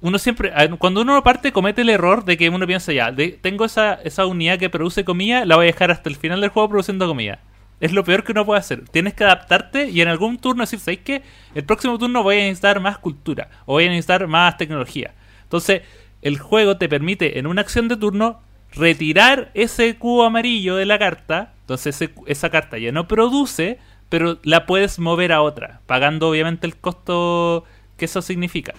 uno 0.01 0.19
siempre, 0.19 0.51
cuando 0.79 1.01
uno 1.01 1.23
parte 1.23 1.51
comete 1.51 1.81
el 1.81 1.89
error 1.89 2.25
de 2.25 2.37
que 2.37 2.49
uno 2.49 2.67
piensa 2.67 2.93
ya, 2.93 3.11
de- 3.11 3.37
tengo 3.41 3.65
esa, 3.65 3.95
esa 4.03 4.25
unidad 4.25 4.59
que 4.59 4.69
produce 4.69 5.05
comida, 5.05 5.45
la 5.45 5.55
voy 5.55 5.65
a 5.65 5.71
dejar 5.71 5.91
hasta 5.91 6.09
el 6.09 6.15
final 6.15 6.41
del 6.41 6.49
juego 6.49 6.69
produciendo 6.69 7.07
comida. 7.07 7.39
es 7.79 7.91
lo 7.93 8.03
peor 8.03 8.23
que 8.23 8.31
uno 8.31 8.45
puede 8.45 8.59
hacer. 8.59 8.85
Tienes 8.89 9.13
que 9.13 9.23
adaptarte 9.23 9.89
y 9.89 10.01
en 10.01 10.07
algún 10.07 10.39
turno 10.39 10.63
decir, 10.63 10.79
¿sabes 10.79 10.99
qué? 11.03 11.21
El 11.53 11.63
próximo 11.63 11.97
turno 11.99 12.23
voy 12.23 12.37
a 12.37 12.39
necesitar 12.39 12.79
más 12.79 12.97
cultura 12.97 13.49
o 13.67 13.73
voy 13.73 13.85
a 13.85 13.89
necesitar 13.89 14.25
más 14.27 14.57
tecnología. 14.57 15.13
Entonces, 15.43 15.83
el 16.23 16.39
juego 16.39 16.77
te 16.77 16.89
permite 16.89 17.37
en 17.39 17.45
una 17.47 17.61
acción 17.61 17.87
de 17.87 17.95
turno 17.97 18.39
retirar 18.73 19.51
ese 19.53 19.97
cubo 19.97 20.23
amarillo 20.23 20.75
de 20.75 20.85
la 20.85 20.99
carta. 20.99 21.53
Entonces, 21.61 22.09
esa 22.25 22.49
carta 22.49 22.77
ya 22.77 22.91
no 22.91 23.07
produce, 23.07 23.79
pero 24.09 24.39
la 24.43 24.65
puedes 24.65 24.99
mover 24.99 25.31
a 25.31 25.41
otra, 25.41 25.81
pagando 25.85 26.29
obviamente 26.29 26.67
el 26.67 26.75
costo 26.77 27.65
que 27.97 28.05
eso 28.05 28.21
significa. 28.21 28.73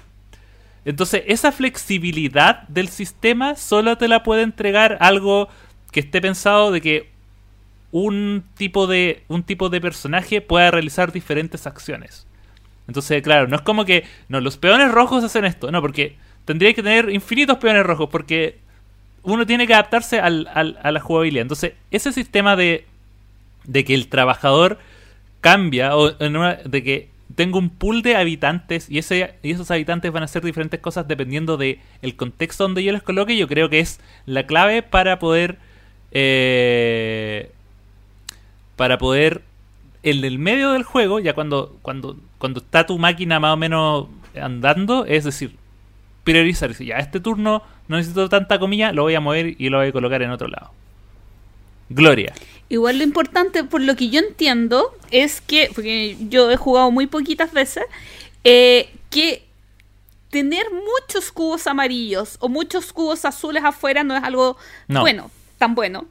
Entonces, 0.84 1.22
esa 1.26 1.52
flexibilidad 1.52 2.62
del 2.68 2.88
sistema 2.88 3.56
solo 3.56 3.98
te 3.98 4.08
la 4.08 4.22
puede 4.22 4.42
entregar 4.42 4.96
algo 5.00 5.48
que 5.92 6.00
esté 6.00 6.20
pensado 6.20 6.70
de 6.70 6.80
que 6.80 7.10
un 7.90 8.44
tipo 8.56 8.86
de 8.86 9.22
un 9.28 9.42
tipo 9.42 9.70
de 9.70 9.80
personaje 9.80 10.40
pueda 10.40 10.70
realizar 10.70 11.12
diferentes 11.12 11.66
acciones. 11.66 12.26
Entonces, 12.86 13.22
claro, 13.22 13.48
no 13.48 13.56
es 13.56 13.62
como 13.62 13.84
que 13.84 14.04
no 14.28 14.40
los 14.40 14.56
peones 14.56 14.90
rojos 14.90 15.24
hacen 15.24 15.44
esto, 15.44 15.70
no, 15.70 15.80
porque 15.82 16.16
tendría 16.44 16.72
que 16.72 16.82
tener 16.82 17.10
infinitos 17.10 17.58
peones 17.58 17.84
rojos 17.84 18.08
porque 18.10 18.58
uno 19.32 19.46
tiene 19.46 19.66
que 19.66 19.74
adaptarse 19.74 20.20
al, 20.20 20.48
a 20.52 20.92
la 20.92 21.00
jugabilidad. 21.00 21.42
Entonces, 21.42 21.72
ese 21.90 22.12
sistema 22.12 22.56
de 22.56 22.86
de 23.68 23.84
que 23.84 23.94
el 23.94 24.08
trabajador 24.08 24.78
cambia 25.40 25.96
o 25.96 26.10
de 26.10 26.82
que 26.82 27.10
tengo 27.36 27.58
un 27.58 27.70
pool 27.70 28.02
de 28.02 28.16
habitantes 28.16 28.90
y, 28.90 28.98
ese, 28.98 29.34
y 29.42 29.52
esos 29.52 29.70
habitantes 29.70 30.10
van 30.10 30.22
a 30.22 30.24
hacer 30.24 30.42
diferentes 30.42 30.80
cosas 30.80 31.06
dependiendo 31.06 31.56
de 31.56 31.78
el 32.02 32.16
contexto 32.16 32.64
donde 32.64 32.82
yo 32.82 32.90
los 32.90 33.02
coloque. 33.02 33.36
Yo 33.36 33.46
creo 33.46 33.68
que 33.68 33.78
es 33.78 34.00
la 34.26 34.46
clave 34.46 34.82
para 34.82 35.20
poder 35.20 35.58
eh, 36.10 37.52
para 38.74 38.98
poder 38.98 39.42
en 40.02 40.24
el 40.24 40.38
medio 40.38 40.72
del 40.72 40.84
juego, 40.84 41.20
ya 41.20 41.34
cuando, 41.34 41.76
cuando, 41.82 42.16
cuando 42.38 42.60
está 42.60 42.86
tu 42.86 42.98
máquina 42.98 43.38
más 43.38 43.52
o 43.52 43.56
menos 43.56 44.06
andando, 44.40 45.04
es 45.04 45.24
decir, 45.24 45.56
priorizar. 46.32 46.72
Ya 46.78 46.96
este 46.96 47.20
turno 47.20 47.62
no 47.88 47.96
necesito 47.96 48.28
tanta 48.28 48.58
comida, 48.58 48.92
lo 48.92 49.02
voy 49.02 49.14
a 49.14 49.20
mover 49.20 49.54
y 49.58 49.68
lo 49.68 49.78
voy 49.78 49.88
a 49.88 49.92
colocar 49.92 50.22
en 50.22 50.30
otro 50.30 50.48
lado. 50.48 50.70
Gloria. 51.88 52.34
Igual 52.68 52.98
lo 52.98 53.04
importante, 53.04 53.64
por 53.64 53.80
lo 53.80 53.96
que 53.96 54.10
yo 54.10 54.20
entiendo, 54.20 54.94
es 55.10 55.40
que, 55.40 55.70
porque 55.74 56.16
yo 56.28 56.50
he 56.50 56.56
jugado 56.56 56.90
muy 56.90 57.06
poquitas 57.06 57.52
veces, 57.52 57.84
eh, 58.44 58.90
que 59.08 59.42
tener 60.28 60.66
muchos 60.70 61.32
cubos 61.32 61.66
amarillos 61.66 62.36
o 62.40 62.50
muchos 62.50 62.92
cubos 62.92 63.24
azules 63.24 63.64
afuera 63.64 64.04
no 64.04 64.14
es 64.14 64.22
algo 64.22 64.58
bueno, 64.86 65.30
tan 65.56 65.74
bueno. 65.74 66.06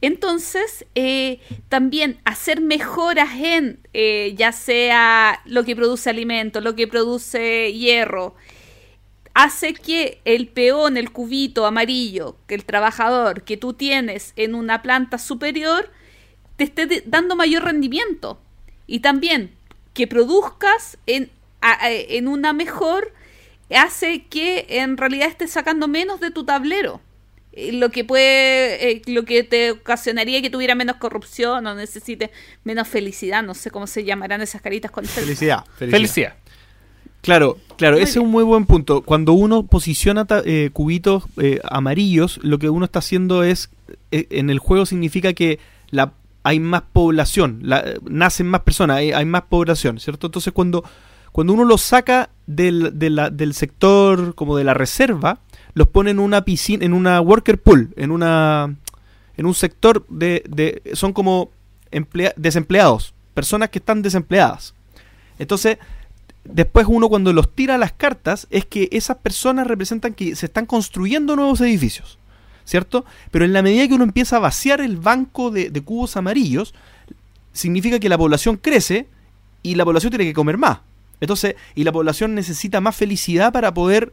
Entonces, 0.00 0.86
eh, 0.94 1.40
también 1.68 2.18
hacer 2.24 2.60
mejoras 2.62 3.30
en 3.34 3.80
eh, 3.92 4.34
ya 4.36 4.52
sea 4.52 5.40
lo 5.44 5.64
que 5.64 5.76
produce 5.76 6.08
alimento, 6.08 6.60
lo 6.62 6.74
que 6.74 6.86
produce 6.86 7.72
hierro, 7.74 8.34
hace 9.38 9.72
que 9.72 10.20
el 10.24 10.48
peón, 10.48 10.96
el 10.96 11.12
cubito 11.12 11.64
amarillo, 11.64 12.36
que 12.48 12.56
el 12.56 12.64
trabajador 12.64 13.44
que 13.44 13.56
tú 13.56 13.72
tienes 13.72 14.32
en 14.34 14.56
una 14.56 14.82
planta 14.82 15.16
superior, 15.16 15.92
te 16.56 16.64
esté 16.64 17.04
dando 17.06 17.36
mayor 17.36 17.62
rendimiento. 17.62 18.40
Y 18.88 18.98
también 18.98 19.52
que 19.94 20.08
produzcas 20.08 20.98
en, 21.06 21.30
en 21.62 22.26
una 22.26 22.52
mejor 22.52 23.12
hace 23.70 24.24
que 24.24 24.66
en 24.70 24.96
realidad 24.96 25.28
estés 25.28 25.52
sacando 25.52 25.86
menos 25.86 26.18
de 26.18 26.32
tu 26.32 26.44
tablero. 26.44 27.00
Eh, 27.52 27.70
lo 27.70 27.90
que 27.90 28.04
puede, 28.04 28.90
eh, 28.90 29.02
lo 29.06 29.24
que 29.24 29.44
te 29.44 29.70
ocasionaría 29.70 30.42
que 30.42 30.50
tuviera 30.50 30.74
menos 30.74 30.96
corrupción 30.96 31.64
o 31.64 31.76
necesite 31.76 32.32
menos 32.64 32.88
felicidad, 32.88 33.44
no 33.44 33.54
sé 33.54 33.70
cómo 33.70 33.86
se 33.86 34.02
llamarán 34.02 34.40
esas 34.42 34.62
caritas 34.62 34.90
con 34.90 35.04
felicidad. 35.04 35.64
Felicidad. 35.76 36.34
Claro, 37.20 37.58
claro, 37.76 37.96
ese 37.96 38.12
es 38.12 38.16
un 38.24 38.30
muy 38.30 38.44
buen 38.44 38.64
punto. 38.66 39.02
Cuando 39.02 39.32
uno 39.32 39.64
posiciona 39.64 40.26
eh, 40.44 40.70
cubitos 40.72 41.24
amarillos, 41.64 42.38
lo 42.42 42.58
que 42.58 42.70
uno 42.70 42.84
está 42.84 43.00
haciendo 43.00 43.42
es, 43.42 43.70
en 44.10 44.50
el 44.50 44.58
juego 44.58 44.86
significa 44.86 45.32
que 45.32 45.58
la, 45.90 46.12
hay 46.42 46.60
más 46.60 46.82
población, 46.92 47.62
nacen 48.08 48.46
más 48.46 48.62
personas, 48.62 48.98
hay, 48.98 49.24
más 49.24 49.42
población, 49.42 50.00
¿cierto? 50.00 50.28
Entonces 50.28 50.52
cuando, 50.52 50.84
cuando 51.32 51.52
uno 51.52 51.64
lo 51.64 51.76
saca 51.76 52.30
del, 52.46 52.98
del 52.98 53.54
sector 53.54 54.34
como 54.34 54.56
de 54.56 54.64
la 54.64 54.74
reserva, 54.74 55.40
los 55.74 55.88
pone 55.88 56.10
en 56.10 56.18
una 56.18 56.44
piscina, 56.44 56.84
en 56.84 56.92
una 56.92 57.20
worker 57.20 57.58
pool, 57.58 57.90
en 57.96 58.10
una 58.10 58.74
en 59.36 59.46
un 59.46 59.54
sector 59.54 60.04
de, 60.08 60.42
de 60.48 60.82
son 60.94 61.12
como 61.12 61.50
desempleados, 62.36 63.14
personas 63.34 63.68
que 63.68 63.78
están 63.78 64.02
desempleadas. 64.02 64.74
Entonces, 65.38 65.78
después 66.52 66.86
uno 66.88 67.08
cuando 67.08 67.32
los 67.32 67.54
tira 67.54 67.78
las 67.78 67.92
cartas 67.92 68.46
es 68.50 68.64
que 68.64 68.88
esas 68.92 69.18
personas 69.18 69.66
representan 69.66 70.14
que 70.14 70.34
se 70.36 70.46
están 70.46 70.66
construyendo 70.66 71.36
nuevos 71.36 71.60
edificios, 71.60 72.18
¿cierto? 72.64 73.04
Pero 73.30 73.44
en 73.44 73.52
la 73.52 73.62
medida 73.62 73.86
que 73.88 73.94
uno 73.94 74.04
empieza 74.04 74.36
a 74.36 74.40
vaciar 74.40 74.80
el 74.80 74.96
banco 74.96 75.50
de, 75.50 75.70
de 75.70 75.80
cubos 75.80 76.16
amarillos, 76.16 76.74
significa 77.52 77.98
que 77.98 78.08
la 78.08 78.18
población 78.18 78.56
crece 78.56 79.06
y 79.62 79.74
la 79.74 79.84
población 79.84 80.10
tiene 80.10 80.24
que 80.24 80.34
comer 80.34 80.58
más. 80.58 80.80
Entonces, 81.20 81.56
y 81.74 81.84
la 81.84 81.92
población 81.92 82.34
necesita 82.34 82.80
más 82.80 82.96
felicidad 82.96 83.52
para 83.52 83.74
poder 83.74 84.12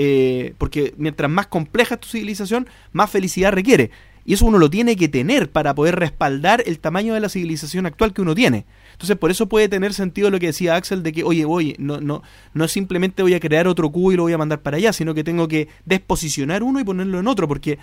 eh, 0.00 0.54
porque 0.58 0.94
mientras 0.96 1.28
más 1.28 1.48
compleja 1.48 1.96
es 1.96 2.00
tu 2.00 2.08
civilización, 2.08 2.68
más 2.92 3.10
felicidad 3.10 3.52
requiere. 3.52 3.90
Y 4.24 4.34
eso 4.34 4.46
uno 4.46 4.58
lo 4.58 4.70
tiene 4.70 4.94
que 4.94 5.08
tener 5.08 5.50
para 5.50 5.74
poder 5.74 5.96
respaldar 5.96 6.62
el 6.66 6.78
tamaño 6.78 7.14
de 7.14 7.20
la 7.20 7.28
civilización 7.28 7.84
actual 7.84 8.14
que 8.14 8.22
uno 8.22 8.34
tiene. 8.34 8.64
Entonces, 8.98 9.16
por 9.16 9.30
eso 9.30 9.46
puede 9.46 9.68
tener 9.68 9.94
sentido 9.94 10.28
lo 10.28 10.40
que 10.40 10.46
decía 10.46 10.74
Axel 10.74 11.04
de 11.04 11.12
que, 11.12 11.22
oye, 11.22 11.44
oye, 11.44 11.76
no, 11.78 12.00
no, 12.00 12.24
no 12.52 12.66
simplemente 12.66 13.22
voy 13.22 13.32
a 13.32 13.38
crear 13.38 13.68
otro 13.68 13.90
cubo 13.90 14.10
y 14.10 14.16
lo 14.16 14.24
voy 14.24 14.32
a 14.32 14.38
mandar 14.38 14.60
para 14.60 14.76
allá, 14.76 14.92
sino 14.92 15.14
que 15.14 15.22
tengo 15.22 15.46
que 15.46 15.68
desposicionar 15.84 16.64
uno 16.64 16.80
y 16.80 16.84
ponerlo 16.84 17.20
en 17.20 17.28
otro, 17.28 17.46
porque 17.46 17.78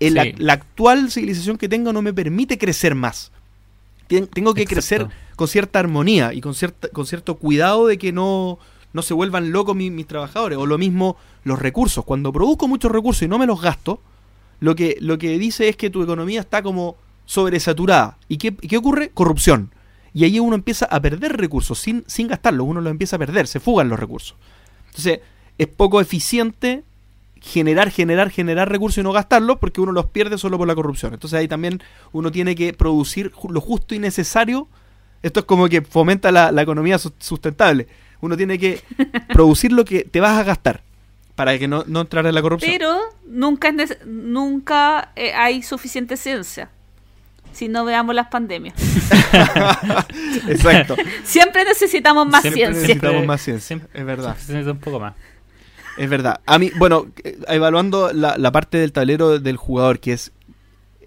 la, 0.00 0.54
actual 0.54 1.10
civilización 1.10 1.58
que 1.58 1.68
tengo 1.68 1.92
no 1.92 2.00
me 2.00 2.14
permite 2.14 2.56
crecer 2.56 2.94
más. 2.94 3.32
Tengo 4.08 4.54
que 4.54 4.64
crecer 4.64 5.08
con 5.36 5.46
cierta 5.46 5.78
armonía 5.78 6.32
y 6.32 6.40
con, 6.40 6.54
cierta, 6.54 6.88
con 6.88 7.06
cierto 7.06 7.36
cuidado 7.36 7.86
de 7.86 7.98
que 7.98 8.10
no, 8.10 8.58
no 8.94 9.02
se 9.02 9.12
vuelvan 9.12 9.52
locos 9.52 9.76
mis, 9.76 10.06
trabajadores. 10.06 10.56
O 10.56 10.64
lo 10.64 10.78
mismo 10.78 11.18
los 11.44 11.58
recursos. 11.58 12.02
Cuando 12.04 12.32
produzco 12.32 12.66
muchos 12.66 12.90
recursos 12.90 13.22
y 13.22 13.28
no 13.28 13.38
me 13.38 13.46
los 13.46 13.60
gasto, 13.60 14.00
lo 14.58 14.74
que, 14.74 14.96
lo 15.00 15.18
que 15.18 15.38
dice 15.38 15.68
es 15.68 15.76
que 15.76 15.90
tu 15.90 16.02
economía 16.02 16.40
está 16.40 16.62
como 16.62 16.96
sobresaturada. 17.26 18.16
¿Y 18.26 18.38
qué, 18.38 18.56
qué 18.56 18.78
ocurre? 18.78 19.10
Corrupción. 19.10 19.70
Y 20.12 20.24
ahí 20.24 20.40
uno 20.40 20.54
empieza 20.54 20.86
a 20.86 21.00
perder 21.00 21.36
recursos 21.36 21.78
sin, 21.78 22.04
sin 22.06 22.28
gastarlos. 22.28 22.66
Uno 22.66 22.80
los 22.80 22.90
empieza 22.90 23.16
a 23.16 23.18
perder, 23.18 23.46
se 23.46 23.60
fugan 23.60 23.88
los 23.88 23.98
recursos. 23.98 24.36
Entonces, 24.88 25.20
es 25.58 25.66
poco 25.68 26.00
eficiente 26.00 26.82
generar, 27.40 27.90
generar, 27.90 28.30
generar 28.30 28.68
recursos 28.68 28.98
y 28.98 29.02
no 29.02 29.12
gastarlos 29.12 29.58
porque 29.58 29.80
uno 29.80 29.92
los 29.92 30.06
pierde 30.06 30.36
solo 30.38 30.58
por 30.58 30.66
la 30.68 30.74
corrupción. 30.74 31.14
Entonces 31.14 31.38
ahí 31.38 31.48
también 31.48 31.82
uno 32.12 32.30
tiene 32.30 32.54
que 32.54 32.72
producir 32.74 33.32
lo 33.48 33.60
justo 33.60 33.94
y 33.94 33.98
necesario. 33.98 34.68
Esto 35.22 35.40
es 35.40 35.46
como 35.46 35.68
que 35.68 35.82
fomenta 35.82 36.30
la, 36.32 36.52
la 36.52 36.62
economía 36.62 36.98
sustentable 36.98 37.86
uno 38.20 38.36
tiene 38.36 38.58
que 38.58 38.82
producir 39.32 39.72
lo 39.72 39.84
que 39.84 40.04
te 40.04 40.20
vas 40.20 40.38
a 40.38 40.44
gastar 40.44 40.82
para 41.34 41.58
que 41.58 41.68
no, 41.68 41.84
no 41.86 42.02
entrar 42.02 42.26
en 42.26 42.34
la 42.34 42.42
corrupción. 42.42 42.70
Pero 42.70 42.98
nunca, 43.26 43.72
nunca 44.04 45.12
eh, 45.16 45.32
hay 45.32 45.62
suficiente 45.62 46.16
ciencia. 46.16 46.70
Si 47.52 47.68
no 47.68 47.84
veamos 47.84 48.14
las 48.14 48.28
pandemias. 48.28 48.74
Exacto. 50.48 50.96
Siempre 51.24 51.64
necesitamos 51.64 52.26
más 52.26 52.42
Siempre 52.42 52.64
ciencia. 52.64 52.82
Necesitamos 52.82 53.26
más 53.26 53.40
ciencia. 53.40 53.80
Es 53.92 54.04
verdad. 54.04 54.36
Se 54.36 54.52
necesita 54.52 54.72
un 54.72 54.78
poco 54.78 55.00
más. 55.00 55.14
Es 55.96 56.08
verdad. 56.08 56.40
A 56.46 56.58
mí, 56.58 56.70
bueno, 56.78 57.06
eh, 57.24 57.38
evaluando 57.48 58.12
la, 58.12 58.36
la 58.38 58.52
parte 58.52 58.78
del 58.78 58.92
tablero 58.92 59.38
del 59.38 59.56
jugador, 59.56 60.00
que 60.00 60.12
es 60.12 60.32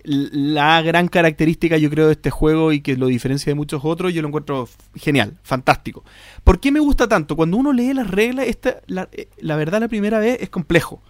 la 0.03 0.81
gran 0.81 1.07
característica 1.07 1.77
yo 1.77 1.89
creo 1.89 2.07
de 2.07 2.13
este 2.13 2.29
juego 2.29 2.73
y 2.73 2.81
que 2.81 2.97
lo 2.97 3.07
diferencia 3.07 3.49
de 3.49 3.55
muchos 3.55 3.81
otros, 3.83 4.13
yo 4.13 4.21
lo 4.21 4.27
encuentro 4.27 4.67
genial, 4.95 5.37
fantástico. 5.43 6.03
¿Por 6.43 6.59
qué 6.59 6.71
me 6.71 6.79
gusta 6.79 7.07
tanto? 7.07 7.35
Cuando 7.35 7.57
uno 7.57 7.71
lee 7.71 7.93
las 7.93 8.09
reglas, 8.09 8.47
esta, 8.47 8.81
la, 8.87 9.07
eh, 9.11 9.29
la 9.39 9.55
verdad 9.55 9.79
la 9.79 9.87
primera 9.87 10.19
vez 10.19 10.39
es 10.41 10.49
complejo. 10.49 11.01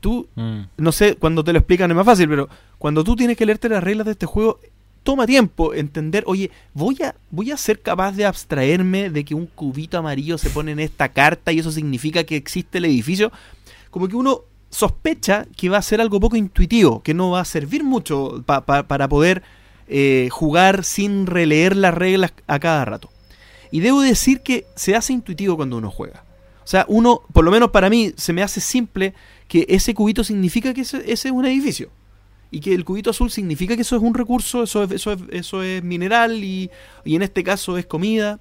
Tú, 0.00 0.28
mm. 0.34 0.60
no 0.76 0.92
sé, 0.92 1.16
cuando 1.16 1.42
te 1.42 1.52
lo 1.52 1.58
explican 1.58 1.90
es 1.90 1.96
más 1.96 2.06
fácil, 2.06 2.28
pero 2.28 2.48
cuando 2.78 3.04
tú 3.04 3.16
tienes 3.16 3.36
que 3.36 3.46
leerte 3.46 3.68
las 3.68 3.82
reglas 3.82 4.06
de 4.06 4.12
este 4.12 4.26
juego, 4.26 4.60
toma 5.02 5.26
tiempo 5.26 5.74
entender, 5.74 6.24
oye, 6.26 6.50
voy 6.74 7.02
a, 7.02 7.14
voy 7.30 7.50
a 7.50 7.56
ser 7.56 7.80
capaz 7.80 8.12
de 8.12 8.24
abstraerme 8.24 9.10
de 9.10 9.24
que 9.24 9.34
un 9.34 9.46
cubito 9.46 9.98
amarillo 9.98 10.38
se 10.38 10.50
pone 10.50 10.72
en 10.72 10.80
esta 10.80 11.08
carta 11.10 11.52
y 11.52 11.58
eso 11.58 11.72
significa 11.72 12.24
que 12.24 12.36
existe 12.36 12.78
el 12.78 12.84
edificio. 12.84 13.32
Como 13.90 14.08
que 14.08 14.16
uno 14.16 14.42
sospecha 14.70 15.46
que 15.56 15.68
va 15.68 15.78
a 15.78 15.82
ser 15.82 16.00
algo 16.00 16.20
poco 16.20 16.36
intuitivo, 16.36 17.02
que 17.02 17.14
no 17.14 17.30
va 17.30 17.40
a 17.40 17.44
servir 17.44 17.84
mucho 17.84 18.42
para 18.44 19.08
poder 19.08 19.42
eh, 19.88 20.28
jugar 20.30 20.84
sin 20.84 21.26
releer 21.26 21.74
las 21.74 21.94
reglas 21.94 22.34
a 22.46 22.58
cada 22.58 22.84
rato. 22.84 23.10
Y 23.70 23.80
debo 23.80 24.02
decir 24.02 24.40
que 24.40 24.66
se 24.76 24.94
hace 24.94 25.12
intuitivo 25.12 25.56
cuando 25.56 25.78
uno 25.78 25.90
juega. 25.90 26.24
O 26.62 26.66
sea, 26.66 26.84
uno, 26.88 27.22
por 27.32 27.44
lo 27.44 27.50
menos 27.50 27.70
para 27.70 27.88
mí, 27.88 28.12
se 28.16 28.34
me 28.34 28.42
hace 28.42 28.60
simple 28.60 29.14
que 29.48 29.64
ese 29.70 29.94
cubito 29.94 30.22
significa 30.24 30.74
que 30.74 30.82
ese, 30.82 31.10
es 31.10 31.24
un 31.24 31.46
edificio. 31.46 31.88
Y 32.50 32.60
que 32.60 32.74
el 32.74 32.84
cubito 32.84 33.10
azul 33.10 33.30
significa 33.30 33.76
que 33.76 33.82
eso 33.82 33.96
es 33.96 34.02
un 34.02 34.14
recurso, 34.14 34.62
eso 34.62 34.84
es, 34.84 34.92
eso 34.92 35.12
es, 35.12 35.20
eso 35.30 35.62
es 35.62 35.82
mineral 35.82 36.42
y, 36.42 36.70
y 37.04 37.16
en 37.16 37.22
este 37.22 37.44
caso 37.44 37.76
es 37.78 37.86
comida. 37.86 38.40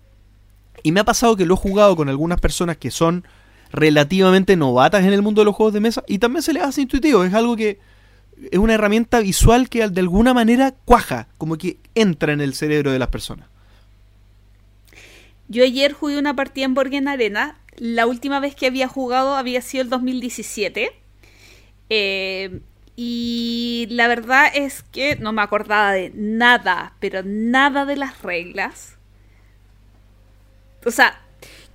Y 0.83 0.91
me 0.91 0.99
ha 0.99 1.05
pasado 1.05 1.35
que 1.35 1.45
lo 1.45 1.55
he 1.55 1.57
jugado 1.57 1.95
con 1.95 2.07
algunas 2.07 2.39
personas 2.39 2.77
que 2.77 2.91
son 2.91 3.25
relativamente 3.71 4.55
novatas 4.55 5.03
en 5.03 5.13
el 5.13 5.21
mundo 5.21 5.41
de 5.41 5.45
los 5.45 5.55
juegos 5.55 5.73
de 5.73 5.81
mesa 5.81 6.03
y 6.07 6.19
también 6.19 6.41
se 6.41 6.53
les 6.53 6.63
hace 6.63 6.81
intuitivo, 6.81 7.23
es 7.23 7.33
algo 7.33 7.57
que 7.57 7.79
es 8.51 8.59
una 8.59 8.75
herramienta 8.75 9.19
visual 9.19 9.67
que 9.69 9.87
de 9.87 9.99
alguna 9.99 10.33
manera 10.33 10.73
cuaja, 10.85 11.27
como 11.37 11.57
que 11.57 11.77
entra 11.95 12.33
en 12.33 12.41
el 12.41 12.53
cerebro 12.53 12.91
de 12.91 12.99
las 12.99 13.09
personas. 13.09 13.47
Yo 15.47 15.63
ayer 15.63 15.93
jugué 15.93 16.19
una 16.19 16.35
partida 16.35 16.65
en 16.65 16.73
Borgen 16.73 17.07
Arena. 17.07 17.57
La 17.77 18.05
última 18.05 18.39
vez 18.39 18.55
que 18.55 18.67
había 18.67 18.87
jugado 18.87 19.35
había 19.35 19.61
sido 19.61 19.83
el 19.83 19.89
2017. 19.89 20.91
Eh, 21.89 22.59
y 22.99 23.85
la 23.91 24.07
verdad 24.07 24.51
es 24.55 24.81
que 24.91 25.17
no 25.17 25.31
me 25.31 25.43
acordaba 25.43 25.91
de 25.91 26.11
nada, 26.15 26.93
pero 26.99 27.21
nada 27.23 27.85
de 27.85 27.95
las 27.95 28.23
reglas. 28.23 28.95
O 30.83 30.89
sea, 30.89 31.21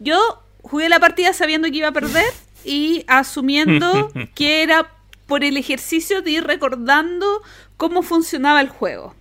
yo 0.00 0.18
jugué 0.62 0.88
la 0.88 0.98
partida 0.98 1.32
sabiendo 1.32 1.68
que 1.70 1.76
iba 1.76 1.88
a 1.88 1.92
perder 1.92 2.26
y 2.64 3.04
asumiendo 3.06 4.10
que 4.34 4.64
era 4.64 4.90
por 5.28 5.44
el 5.44 5.56
ejercicio 5.56 6.22
de 6.22 6.32
ir 6.32 6.44
recordando 6.44 7.40
cómo 7.76 8.02
funcionaba 8.02 8.60
el 8.60 8.68
juego. 8.68 9.14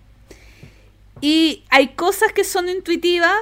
Y 1.20 1.62
hay 1.70 1.90
cosas 1.90 2.32
que 2.32 2.42
son 2.42 2.68
intuitivas, 2.68 3.36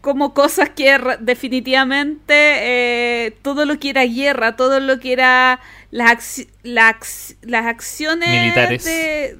como 0.00 0.32
cosas 0.32 0.70
que 0.70 0.98
definitivamente 1.20 2.34
eh, 2.34 3.36
todo 3.42 3.66
lo 3.66 3.78
que 3.78 3.90
era 3.90 4.04
guerra, 4.04 4.56
todo 4.56 4.80
lo 4.80 4.98
que 5.00 5.12
era 5.12 5.60
las, 5.94 6.44
las, 6.64 7.36
las 7.42 7.66
acciones 7.66 8.28
militares, 8.28 9.36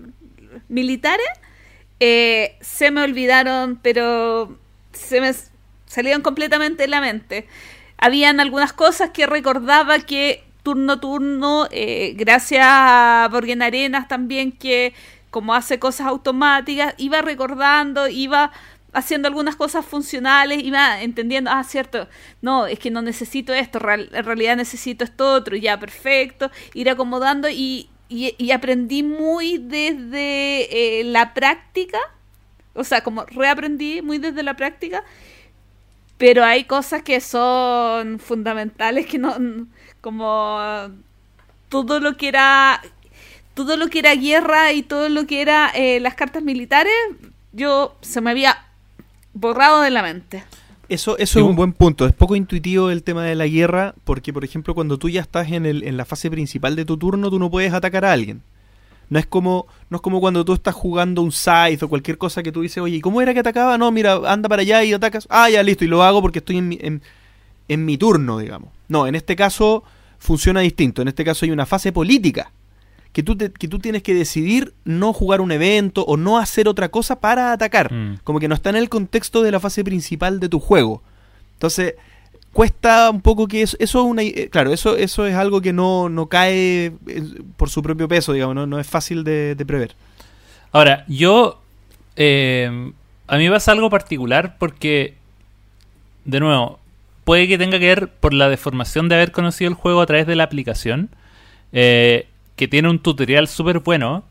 militares 0.69 1.27
eh, 1.99 2.57
se 2.61 2.93
me 2.93 3.03
olvidaron, 3.03 3.81
pero 3.83 4.57
se 4.93 5.21
me 5.21 5.35
salieron 5.85 6.23
completamente 6.23 6.85
de 6.85 6.89
la 6.89 7.01
mente. 7.01 7.49
Habían 7.99 8.39
algunas 8.39 8.73
cosas 8.73 9.11
que 9.11 9.27
recordaba 9.27 9.99
que 9.99 10.45
turno 10.63 11.01
turno, 11.01 11.67
eh, 11.73 12.15
gracias 12.17 12.65
a 12.65 13.29
Borgen 13.33 13.61
Arenas 13.61 14.07
también 14.07 14.53
que 14.53 14.95
como 15.31 15.57
hace 15.57 15.81
cosas 15.81 16.07
automáticas, 16.07 16.95
iba 16.99 17.21
recordando, 17.21 18.07
iba 18.07 18.53
haciendo 18.95 19.29
algunas 19.29 19.57
cosas 19.57 19.85
funcionales, 19.85 20.63
iba 20.63 21.03
entendiendo, 21.03 21.51
ah, 21.51 21.63
cierto, 21.65 22.09
no, 22.41 22.67
es 22.67 22.79
que 22.79 22.91
no 22.91 23.03
necesito 23.03 23.53
esto, 23.53 23.79
en 23.91 24.25
realidad 24.25 24.57
necesito 24.57 25.05
esto 25.05 25.33
otro, 25.33 25.57
ya, 25.57 25.79
perfecto, 25.79 26.51
ir 26.73 26.89
acomodando 26.89 27.49
y, 27.51 27.91
y, 28.09 28.51
aprendí 28.53 29.03
muy 29.03 29.59
desde 29.59 31.01
eh, 31.01 31.05
la 31.05 31.35
práctica, 31.35 31.99
o 32.75 32.85
sea, 32.85 33.03
como 33.03 33.25
reaprendí 33.25 34.01
muy 34.01 34.19
desde 34.19 34.43
la 34.43 34.55
práctica, 34.55 35.05
pero 36.17 36.45
hay 36.45 36.65
cosas 36.65 37.03
que 37.03 37.21
son 37.21 38.21
fundamentales 38.21 39.07
que 39.07 39.19
no, 39.19 39.37
como 40.01 40.61
todo 41.69 41.99
lo 41.99 42.17
que 42.17 42.29
era 42.29 42.81
todo 43.55 43.77
lo 43.77 43.89
que 43.89 44.01
era 44.01 44.15
guerra 44.15 44.73
y 44.73 44.83
todo 44.83 45.09
lo 45.09 45.27
que 45.27 45.41
era 45.41 45.71
eh, 45.75 46.01
las 46.01 46.15
cartas 46.15 46.43
militares, 46.43 46.93
yo 47.53 47.97
se 48.01 48.21
me 48.21 48.31
había 48.31 48.65
borrado 49.35 49.83
de 49.83 49.91
la 49.91 50.03
mente. 50.03 50.45
Eso, 50.89 51.17
eso 51.19 51.39
es 51.39 51.45
un 51.45 51.57
buen 51.57 51.73
punto. 51.73 52.07
Es 52.07 52.13
poco 52.13 52.37
intuitivo 52.37 52.91
el 52.91 53.03
tema 53.03 53.25
de 53.25 53.35
la 53.35 53.47
guerra, 53.47 53.95
porque 54.05 54.33
por 54.33 54.45
ejemplo 54.45 54.75
cuando 54.75 54.99
tú 54.99 55.09
ya 55.09 55.21
estás 55.21 55.51
en, 55.51 55.67
el, 55.67 55.83
en 55.85 55.97
la 55.97 56.05
fase 56.05 56.31
principal 56.31 56.77
de 56.77 56.85
tu 56.85 56.97
turno, 56.97 57.31
tú 57.31 57.39
no 57.39 57.51
puedes 57.51 57.73
atacar 57.73 58.05
a 58.05 58.13
alguien. 58.13 58.43
No 59.11 59.19
es 59.19 59.27
como, 59.27 59.67
no 59.91 59.97
es 59.97 60.01
como 60.03 60.21
cuando 60.21 60.45
tú 60.45 60.55
estás 60.55 60.75
jugando 60.75 61.23
un 61.23 61.33
scythe 61.33 61.85
o 61.85 61.89
cualquier 61.89 62.17
cosa 62.19 62.43
que 62.43 62.53
tú 62.53 62.63
dices, 62.63 62.79
oye, 62.79 63.01
¿cómo 63.01 63.21
era 63.21 63.35
que 63.35 63.41
atacaba? 63.41 63.77
No, 63.77 63.91
mira, 63.93 64.21
anda 64.27 64.49
para 64.49 64.63
allá 64.63 64.83
y 64.83 64.93
atacas. 64.93 65.27
Ah, 65.31 65.51
ya 65.51 65.63
listo, 65.63 65.85
y 65.85 65.89
lo 65.89 66.03
hago 66.03 66.23
porque 66.23 66.39
estoy 66.39 66.59
en 66.59 66.69
mi, 66.69 66.79
en, 66.81 67.03
en 67.69 67.85
mi 67.85 67.99
turno, 67.99 68.39
digamos. 68.39 68.71
No, 68.89 69.07
en 69.07 69.15
este 69.15 69.37
caso 69.37 69.85
funciona 70.19 70.61
distinto. 70.61 71.03
En 71.03 71.09
este 71.09 71.25
caso 71.25 71.45
hay 71.45 71.51
una 71.51 71.67
fase 71.67 71.93
política 71.93 72.51
que 73.15 73.23
tú, 73.23 73.39
que 73.39 73.69
tú 73.69 73.79
tienes 73.79 74.03
que 74.03 74.13
decidir 74.13 74.75
no 74.85 75.13
jugar 75.13 75.41
un 75.41 75.53
evento 75.53 76.05
o 76.05 76.17
no 76.17 76.37
hacer 76.37 76.67
otra 76.67 76.89
cosa 76.89 77.21
para 77.21 77.53
atacar. 77.53 77.93
Mm. 77.93 78.19
Como 78.25 78.41
que 78.41 78.49
no 78.49 78.57
está 78.57 78.71
en 78.71 78.77
el 78.77 78.89
contexto 78.89 79.41
de 79.43 79.53
la 79.53 79.61
fase 79.61 79.85
principal 79.85 80.41
de 80.41 80.49
tu 80.49 80.59
juego. 80.59 81.01
Entonces, 81.53 81.95
cuesta 82.53 83.11
un 83.11 83.21
poco 83.21 83.47
que 83.47 83.63
eso, 83.63 83.77
eso 83.79 84.01
es 84.01 84.05
una, 84.05 84.23
eh, 84.25 84.49
claro, 84.51 84.73
eso, 84.73 84.97
eso 84.97 85.27
es 85.27 85.37
algo 85.37 85.61
que 85.61 85.73
no, 85.73 86.09
no 86.09 86.27
cae 86.27 86.93
por 87.57 87.71
su 87.71 87.85
propio 87.85 88.09
peso, 88.09 88.33
digamos, 88.33 88.67
no, 88.67 88.81
es 88.81 88.87
fácil 88.87 89.23
de, 89.23 89.63
prever. 89.65 89.95
Ahora, 90.73 91.05
yo, 91.07 91.63
eh, 92.17 92.93
a 93.29 93.37
mí 93.37 93.45
me 93.45 93.51
pasa 93.53 93.71
algo 93.71 93.91
particular 93.91 94.57
porque, 94.59 95.15
de 96.25 96.41
nuevo, 96.41 96.81
puede 97.23 97.47
que 97.47 97.59
tenga 97.59 97.79
que 97.79 97.87
ver 97.87 98.09
por 98.09 98.35
la 98.35 98.49
deformación 98.49 99.09
de 99.09 99.15
haber 99.15 99.31
conocido 99.31 99.69
el 99.69 99.77
juego 99.77 100.01
a 100.01 100.07
través 100.07 100.27
de 100.27 100.35
la 100.35 100.43
aplicación. 100.43 101.11
Eh, 101.73 102.27
que 102.57 102.69
tiene 102.69 102.89
un 102.89 102.99
tutorial 102.99 103.49
súper 103.49 103.81
bueno. 103.81 104.25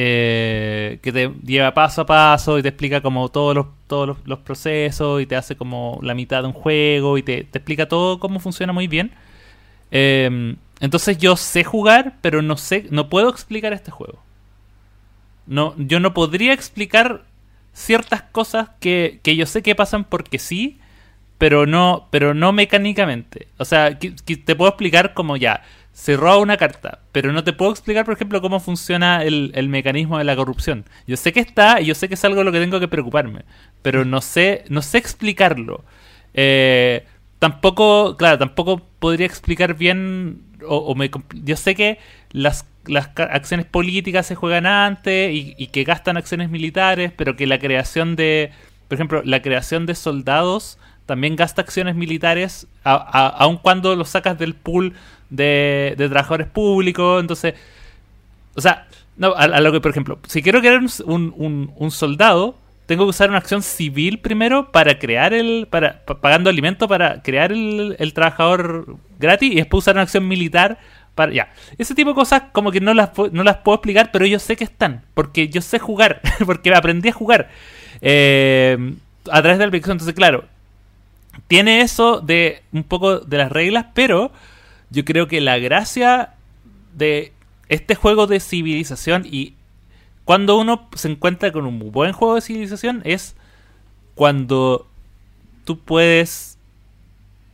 Eh, 0.00 0.98
que 1.02 1.12
te 1.12 1.32
lleva 1.44 1.74
paso 1.74 2.02
a 2.02 2.06
paso 2.06 2.58
y 2.58 2.62
te 2.62 2.68
explica 2.68 3.00
como 3.00 3.30
todos 3.30 3.54
los, 3.54 3.66
todos 3.88 4.16
los, 4.24 4.38
procesos 4.40 5.20
y 5.20 5.26
te 5.26 5.34
hace 5.34 5.56
como 5.56 5.98
la 6.02 6.14
mitad 6.14 6.42
de 6.42 6.48
un 6.48 6.52
juego 6.52 7.18
y 7.18 7.22
te, 7.22 7.38
explica 7.40 7.88
todo 7.88 8.20
cómo 8.20 8.38
funciona 8.38 8.72
muy 8.72 8.86
bien. 8.86 9.12
Em, 9.90 10.56
entonces 10.80 11.18
yo 11.18 11.36
sé 11.36 11.64
jugar, 11.64 12.16
pero 12.20 12.42
no 12.42 12.56
sé, 12.56 12.86
no 12.90 13.08
puedo 13.08 13.28
explicar 13.30 13.72
este 13.72 13.90
juego. 13.90 14.18
No, 15.46 15.74
yo 15.78 15.98
no 16.00 16.14
podría 16.14 16.52
explicar 16.52 17.24
ciertas 17.72 18.22
cosas 18.22 18.68
que, 18.80 19.20
que 19.22 19.36
yo 19.36 19.46
sé 19.46 19.62
que 19.62 19.74
pasan 19.74 20.04
porque 20.04 20.38
sí, 20.38 20.78
pero 21.38 21.66
no, 21.66 22.08
pero 22.10 22.34
no 22.34 22.52
mecánicamente. 22.52 23.48
O 23.58 23.64
sea, 23.64 23.98
te 23.98 24.56
puedo 24.56 24.68
explicar 24.68 25.14
como 25.14 25.36
ya, 25.36 25.62
se 25.98 26.16
roba 26.16 26.38
una 26.38 26.56
carta, 26.56 27.00
pero 27.10 27.32
no 27.32 27.42
te 27.42 27.52
puedo 27.52 27.72
explicar, 27.72 28.04
por 28.04 28.14
ejemplo, 28.14 28.40
cómo 28.40 28.60
funciona 28.60 29.24
el, 29.24 29.68
mecanismo 29.68 30.16
de 30.16 30.22
la 30.22 30.36
corrupción. 30.36 30.84
Yo 31.08 31.16
sé 31.16 31.32
que 31.32 31.40
está 31.40 31.80
y 31.80 31.86
yo 31.86 31.96
sé 31.96 32.06
que 32.06 32.14
es 32.14 32.24
algo 32.24 32.38
de 32.38 32.44
lo 32.44 32.52
que 32.52 32.60
tengo 32.60 32.78
que 32.78 32.86
preocuparme, 32.86 33.44
pero 33.82 34.04
no 34.04 34.20
sé, 34.20 34.64
no 34.68 34.80
sé 34.80 34.98
explicarlo. 34.98 35.84
Eh, 36.34 37.04
tampoco, 37.40 38.16
claro, 38.16 38.38
tampoco 38.38 38.80
podría 39.00 39.26
explicar 39.26 39.74
bien, 39.74 40.40
o, 40.64 40.94
me, 40.94 41.10
yo 41.42 41.56
sé 41.56 41.74
que 41.74 41.98
las, 42.30 42.64
las 42.86 43.10
acciones 43.16 43.66
políticas 43.66 44.24
se 44.24 44.36
juegan 44.36 44.66
antes 44.66 45.34
y, 45.34 45.56
y 45.58 45.66
que 45.66 45.82
gastan 45.82 46.16
acciones 46.16 46.48
militares, 46.48 47.10
pero 47.16 47.34
que 47.34 47.48
la 47.48 47.58
creación 47.58 48.14
de, 48.14 48.52
por 48.86 48.94
ejemplo, 48.94 49.22
la 49.24 49.42
creación 49.42 49.84
de 49.84 49.96
soldados 49.96 50.78
también 51.08 51.36
gasta 51.36 51.62
acciones 51.62 51.96
militares, 51.96 52.66
aun 52.84 53.56
cuando 53.56 53.96
lo 53.96 54.04
sacas 54.04 54.38
del 54.38 54.54
pool 54.54 54.92
de, 55.30 55.94
trabajadores 55.96 56.46
públicos. 56.48 57.20
Entonces, 57.20 57.54
o 58.54 58.60
sea, 58.60 58.86
no, 59.16 59.34
a, 59.34 59.60
lo 59.60 59.72
que, 59.72 59.80
por 59.80 59.90
ejemplo, 59.90 60.18
si 60.26 60.42
quiero 60.42 60.60
crear 60.60 60.80
un, 61.04 61.72
un, 61.76 61.90
soldado, 61.90 62.56
tengo 62.86 63.04
que 63.04 63.10
usar 63.10 63.28
una 63.28 63.38
acción 63.38 63.62
civil 63.62 64.18
primero 64.20 64.70
para 64.70 64.98
crear 64.98 65.34
el. 65.34 65.66
para 65.68 66.04
pagando 66.04 66.50
alimento 66.50 66.88
para 66.88 67.22
crear 67.22 67.52
el, 67.52 67.96
el, 67.98 68.12
trabajador 68.12 68.96
gratis 69.18 69.52
y 69.52 69.56
después 69.56 69.84
usar 69.84 69.94
una 69.96 70.02
acción 70.02 70.26
militar 70.26 70.78
para. 71.14 71.32
Ya. 71.32 71.52
Ese 71.78 71.94
tipo 71.94 72.10
de 72.10 72.14
cosas, 72.14 72.44
como 72.52 72.70
que 72.70 72.80
no 72.80 72.94
las, 72.94 73.10
no 73.32 73.42
las 73.42 73.58
puedo 73.58 73.76
explicar, 73.76 74.10
pero 74.12 74.24
yo 74.24 74.38
sé 74.38 74.56
que 74.56 74.64
están. 74.64 75.02
Porque 75.14 75.48
yo 75.48 75.60
sé 75.60 75.78
jugar. 75.78 76.20
porque 76.46 76.74
aprendí 76.74 77.08
a 77.08 77.12
jugar. 77.12 77.50
Eh, 78.00 78.94
a 79.30 79.42
través 79.42 79.58
de 79.58 79.64
la 79.64 79.68
aplicación. 79.68 79.96
Entonces, 79.96 80.14
claro. 80.14 80.44
Tiene 81.46 81.82
eso 81.82 82.20
de 82.20 82.62
un 82.72 82.82
poco 82.82 83.20
de 83.20 83.38
las 83.38 83.50
reglas, 83.50 83.86
pero 83.94 84.32
yo 84.90 85.04
creo 85.04 85.28
que 85.28 85.40
la 85.40 85.58
gracia 85.58 86.34
de 86.94 87.32
este 87.68 87.94
juego 87.94 88.26
de 88.26 88.40
civilización 88.40 89.26
y 89.30 89.54
cuando 90.24 90.58
uno 90.58 90.88
se 90.94 91.10
encuentra 91.10 91.52
con 91.52 91.66
un 91.66 91.90
buen 91.90 92.12
juego 92.12 92.34
de 92.34 92.40
civilización 92.40 93.02
es 93.04 93.34
cuando 94.14 94.86
tú 95.64 95.78
puedes 95.78 96.58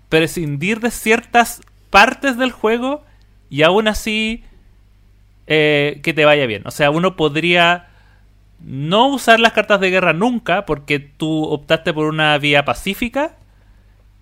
prescindir 0.09 0.81
de 0.81 0.91
ciertas 0.91 1.61
partes 1.91 2.37
del 2.37 2.53
juego 2.53 3.05
y 3.51 3.63
aún 3.63 3.89
así 3.89 4.45
eh, 5.47 6.01
que 6.03 6.15
te 6.15 6.25
vaya 6.25 6.47
bien. 6.47 6.63
O 6.67 6.71
sea, 6.71 6.91
uno 6.91 7.17
podría 7.17 7.89
no 8.61 9.09
usar 9.09 9.41
las 9.41 9.53
cartas 9.53 9.81
de 9.81 9.91
guerra 9.91 10.13
nunca 10.13 10.65
porque 10.65 10.99
tú 10.99 11.45
optaste 11.45 11.93
por 11.93 12.07
una 12.07 12.39
vía 12.39 12.65
pacífica 12.65 13.37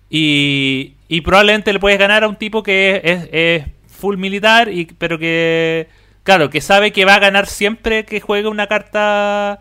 y, 0.09 0.92
y 1.07 1.21
probablemente 1.21 1.73
le 1.73 1.79
puedes 1.79 1.99
ganar 1.99 2.23
a 2.23 2.27
un 2.27 2.35
tipo 2.35 2.63
que 2.63 3.01
es, 3.31 3.65
full 3.87 4.17
militar, 4.17 4.69
y, 4.69 4.85
pero 4.85 5.17
que, 5.19 5.87
claro, 6.23 6.49
que 6.49 6.61
sabe 6.61 6.91
que 6.91 7.05
va 7.05 7.15
a 7.15 7.19
ganar 7.19 7.47
siempre 7.47 8.05
que 8.05 8.19
juegue 8.21 8.47
una 8.47 8.67
carta... 8.67 9.59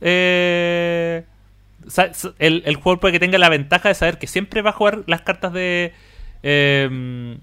Eh, 0.00 1.24
el, 2.38 2.62
el 2.66 2.76
jugador 2.76 3.00
puede 3.00 3.12
que 3.12 3.20
tenga 3.20 3.38
la 3.38 3.48
ventaja 3.48 3.88
de 3.88 3.94
saber 3.94 4.18
que 4.18 4.26
siempre 4.26 4.62
va 4.62 4.70
a 4.70 4.74
jugar 4.74 5.00
las 5.06 5.22
cartas 5.22 5.52
de... 5.52 5.92
Eh, 6.42 7.36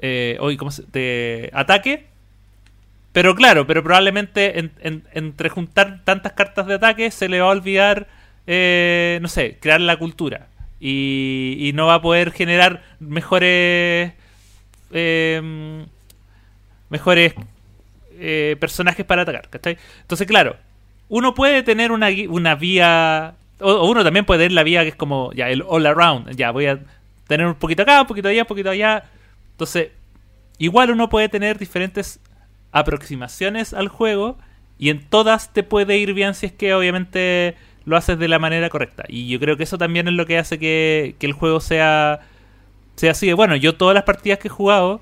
eh, 0.00 0.56
¿cómo 0.58 0.70
se, 0.70 0.82
de 0.92 1.50
ataque 1.52 2.06
pero 3.12 3.34
claro, 3.34 3.66
pero 3.66 3.82
probablemente 3.82 4.58
en- 4.60 4.72
en- 4.80 5.04
entre 5.12 5.48
juntar 5.48 6.02
tantas 6.04 6.32
cartas 6.34 6.66
de 6.66 6.74
ataque 6.74 7.10
se 7.10 7.28
le 7.28 7.40
va 7.40 7.46
a 7.46 7.50
olvidar, 7.50 8.06
eh, 8.46 9.18
no 9.22 9.28
sé, 9.28 9.56
crear 9.60 9.80
la 9.80 9.96
cultura. 9.96 10.46
Y, 10.80 11.72
no 11.74 11.86
va 11.86 11.94
a 11.94 12.02
poder 12.02 12.32
generar 12.32 12.82
mejores... 13.00 14.12
eh, 14.92 15.86
mejores 16.90 17.34
eh, 18.18 18.56
personajes 18.60 19.04
para 19.04 19.22
atacar, 19.22 19.48
¿cachai? 19.48 19.78
Entonces, 20.00 20.26
claro, 20.26 20.56
uno 21.08 21.34
puede 21.34 21.62
tener 21.62 21.92
una, 21.92 22.08
una 22.28 22.54
vía, 22.54 23.34
o, 23.60 23.70
o 23.70 23.90
uno 23.90 24.04
también 24.04 24.24
puede 24.24 24.40
tener 24.40 24.52
la 24.52 24.62
vía 24.62 24.82
que 24.82 24.88
es 24.90 24.96
como, 24.96 25.32
ya, 25.32 25.50
el 25.50 25.62
all 25.66 25.86
around, 25.86 26.34
ya, 26.36 26.50
voy 26.50 26.66
a 26.66 26.80
tener 27.26 27.46
un 27.46 27.54
poquito 27.54 27.82
acá, 27.82 28.00
un 28.00 28.06
poquito 28.06 28.28
allá, 28.28 28.42
un 28.42 28.48
poquito 28.48 28.70
allá. 28.70 29.04
Entonces, 29.52 29.90
igual 30.58 30.90
uno 30.90 31.08
puede 31.08 31.28
tener 31.28 31.58
diferentes 31.58 32.20
aproximaciones 32.72 33.72
al 33.74 33.88
juego 33.88 34.38
y 34.78 34.90
en 34.90 35.04
todas 35.08 35.52
te 35.52 35.62
puede 35.62 35.98
ir 35.98 36.14
bien 36.14 36.34
si 36.34 36.46
es 36.46 36.52
que 36.52 36.74
obviamente 36.74 37.56
lo 37.88 37.96
haces 37.96 38.18
de 38.18 38.28
la 38.28 38.38
manera 38.38 38.68
correcta. 38.68 39.04
Y 39.08 39.28
yo 39.28 39.40
creo 39.40 39.56
que 39.56 39.62
eso 39.62 39.78
también 39.78 40.08
es 40.08 40.14
lo 40.14 40.26
que 40.26 40.38
hace 40.38 40.58
que, 40.58 41.16
que 41.18 41.26
el 41.26 41.32
juego 41.32 41.58
sea, 41.58 42.20
sea 42.96 43.12
así. 43.12 43.32
Bueno, 43.32 43.56
yo 43.56 43.76
todas 43.76 43.94
las 43.94 44.04
partidas 44.04 44.38
que 44.38 44.48
he 44.48 44.50
jugado, 44.50 45.00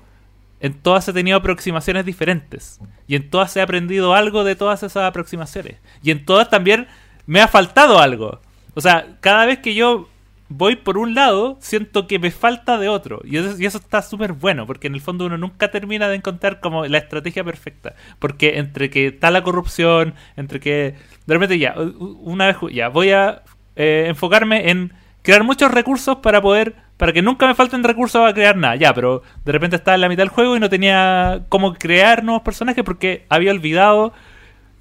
en 0.61 0.73
todas 0.73 1.05
he 1.09 1.13
tenido 1.13 1.37
aproximaciones 1.37 2.05
diferentes. 2.05 2.79
Y 3.05 3.15
en 3.15 3.29
todas 3.29 3.55
he 3.57 3.61
aprendido 3.61 4.15
algo 4.15 4.45
de 4.45 4.55
todas 4.55 4.83
esas 4.83 5.03
aproximaciones. 5.03 5.75
Y 6.01 6.11
en 6.11 6.25
todas 6.25 6.49
también 6.49 6.87
me 7.25 7.41
ha 7.41 7.49
faltado 7.49 7.99
algo. 7.99 8.39
O 8.73 8.79
sea, 8.79 9.17
cada 9.19 9.45
vez 9.45 9.59
que 9.59 9.73
yo 9.73 10.07
voy 10.49 10.75
por 10.75 10.97
un 10.97 11.13
lado, 11.13 11.57
siento 11.59 12.07
que 12.07 12.19
me 12.19 12.31
falta 12.31 12.77
de 12.77 12.89
otro. 12.89 13.21
Y 13.23 13.37
eso, 13.37 13.55
y 13.59 13.65
eso 13.65 13.77
está 13.77 14.01
súper 14.01 14.33
bueno, 14.33 14.65
porque 14.65 14.87
en 14.87 14.95
el 14.95 15.01
fondo 15.01 15.25
uno 15.25 15.37
nunca 15.37 15.71
termina 15.71 16.07
de 16.07 16.15
encontrar 16.15 16.59
como 16.59 16.85
la 16.85 16.97
estrategia 16.97 17.43
perfecta. 17.43 17.95
Porque 18.19 18.57
entre 18.57 18.89
que 18.89 19.07
está 19.07 19.31
la 19.31 19.43
corrupción, 19.43 20.15
entre 20.35 20.59
que 20.59 20.95
de 21.25 21.33
repente 21.33 21.59
ya, 21.59 21.75
una 21.99 22.47
vez 22.47 22.57
ya, 22.71 22.89
voy 22.89 23.11
a 23.11 23.43
eh, 23.75 24.05
enfocarme 24.07 24.69
en 24.69 24.93
crear 25.21 25.43
muchos 25.43 25.71
recursos 25.71 26.17
para 26.17 26.41
poder, 26.41 26.75
para 26.95 27.11
que 27.11 27.21
nunca 27.21 27.47
me 27.47 27.55
falten 27.55 27.83
recursos 27.83 28.27
a 28.27 28.33
crear 28.33 28.55
nada. 28.55 28.75
Ya, 28.77 28.93
pero 28.93 29.23
de 29.43 29.51
repente 29.51 29.75
estaba 29.75 29.95
en 29.95 30.01
la 30.01 30.09
mitad 30.09 30.23
del 30.23 30.29
juego 30.29 30.55
y 30.55 30.59
no 30.59 30.69
tenía 30.69 31.41
cómo 31.49 31.73
crear 31.73 32.23
nuevos 32.23 32.43
personajes 32.43 32.83
porque 32.83 33.25
había 33.29 33.51
olvidado 33.51 34.13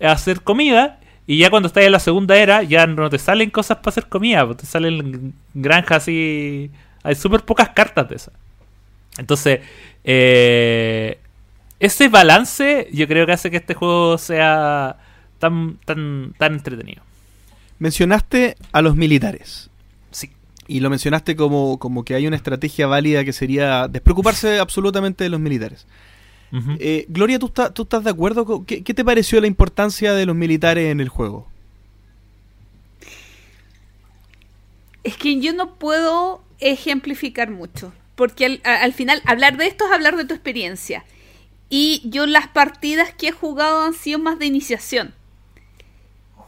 hacer 0.01 0.43
comida. 0.43 1.01
Y 1.27 1.39
ya 1.39 1.51
cuando 1.51 1.67
estás 1.67 1.85
en 1.85 1.93
la 1.93 1.99
segunda 1.99 2.37
era, 2.37 2.63
ya 2.63 2.87
no 2.87 3.11
te 3.11 3.19
salen 3.19 3.51
cosas 3.51 3.79
para 3.79 3.91
hacer 3.91 4.09
comida, 4.09 4.47
te 4.55 4.67
salen 4.67 5.35
granjas 5.55 6.07
y 6.09 6.71
hay 7.03 7.15
súper 7.17 7.43
pocas 7.43 7.71
cartas 7.71 8.09
de 8.09 8.17
esas. 8.17 8.35
Entonces, 9.19 9.61
eh, 10.05 11.19
ese 11.81 12.09
balance 12.09 12.89
yo 12.93 13.09
creo 13.09 13.27
que 13.27 13.33
hace 13.33 13.51
que 13.51 13.57
este 13.57 13.75
juego 13.75 14.19
sea 14.19 14.97
tan, 15.39 15.79
tan, 15.85 16.35
tan 16.39 16.55
entretenido. 16.55 17.03
Mencionaste 17.79 18.57
a 18.73 18.83
los 18.83 18.97
militares. 18.97 19.69
Sí. 20.11 20.31
Y 20.69 20.81
lo 20.81 20.91
mencionaste 20.91 21.37
como, 21.37 21.79
como 21.79 22.05
que 22.05 22.15
hay 22.15 22.27
una 22.27 22.37
estrategia 22.37 22.87
válida 22.87 23.25
que 23.25 23.33
sería 23.33 23.89
despreocuparse 23.89 24.59
absolutamente 24.59 25.25
de 25.25 25.31
los 25.31 25.41
militares. 25.41 25.87
Eh, 26.79 27.05
Gloria, 27.09 27.39
¿tú, 27.39 27.47
está- 27.47 27.73
¿tú 27.75 27.83
estás 27.83 28.05
de 28.05 28.11
acuerdo? 28.11 28.45
con- 28.47 28.65
¿Qué, 28.65 28.83
qué 28.85 28.95
te 28.95 29.05
pareció 29.05 29.41
la 29.41 29.47
importancia 29.47 30.15
de 30.15 30.27
los 30.27 30.37
militares 30.37 30.91
en 30.91 31.01
el 31.01 31.09
juego? 31.09 31.49
Es 35.05 35.17
que 35.17 35.39
yo 35.41 35.53
no 35.53 35.75
puedo 35.75 36.43
ejemplificar 36.59 37.51
mucho, 37.51 37.93
porque 38.17 38.61
al 38.65 38.93
final 38.93 39.23
hablar 39.25 39.57
de 39.57 39.67
esto 39.67 39.85
es 39.87 39.93
hablar 39.93 40.17
de 40.17 40.25
tu 40.25 40.35
experiencia. 40.35 41.05
Y 41.69 42.03
yo 42.05 42.27
las 42.27 42.49
partidas 42.49 43.13
que 43.15 43.29
he 43.29 43.33
jugado 43.33 43.83
han 43.83 43.95
sido 43.95 44.19
más 44.19 44.39
de 44.39 44.47
iniciación. 44.47 45.15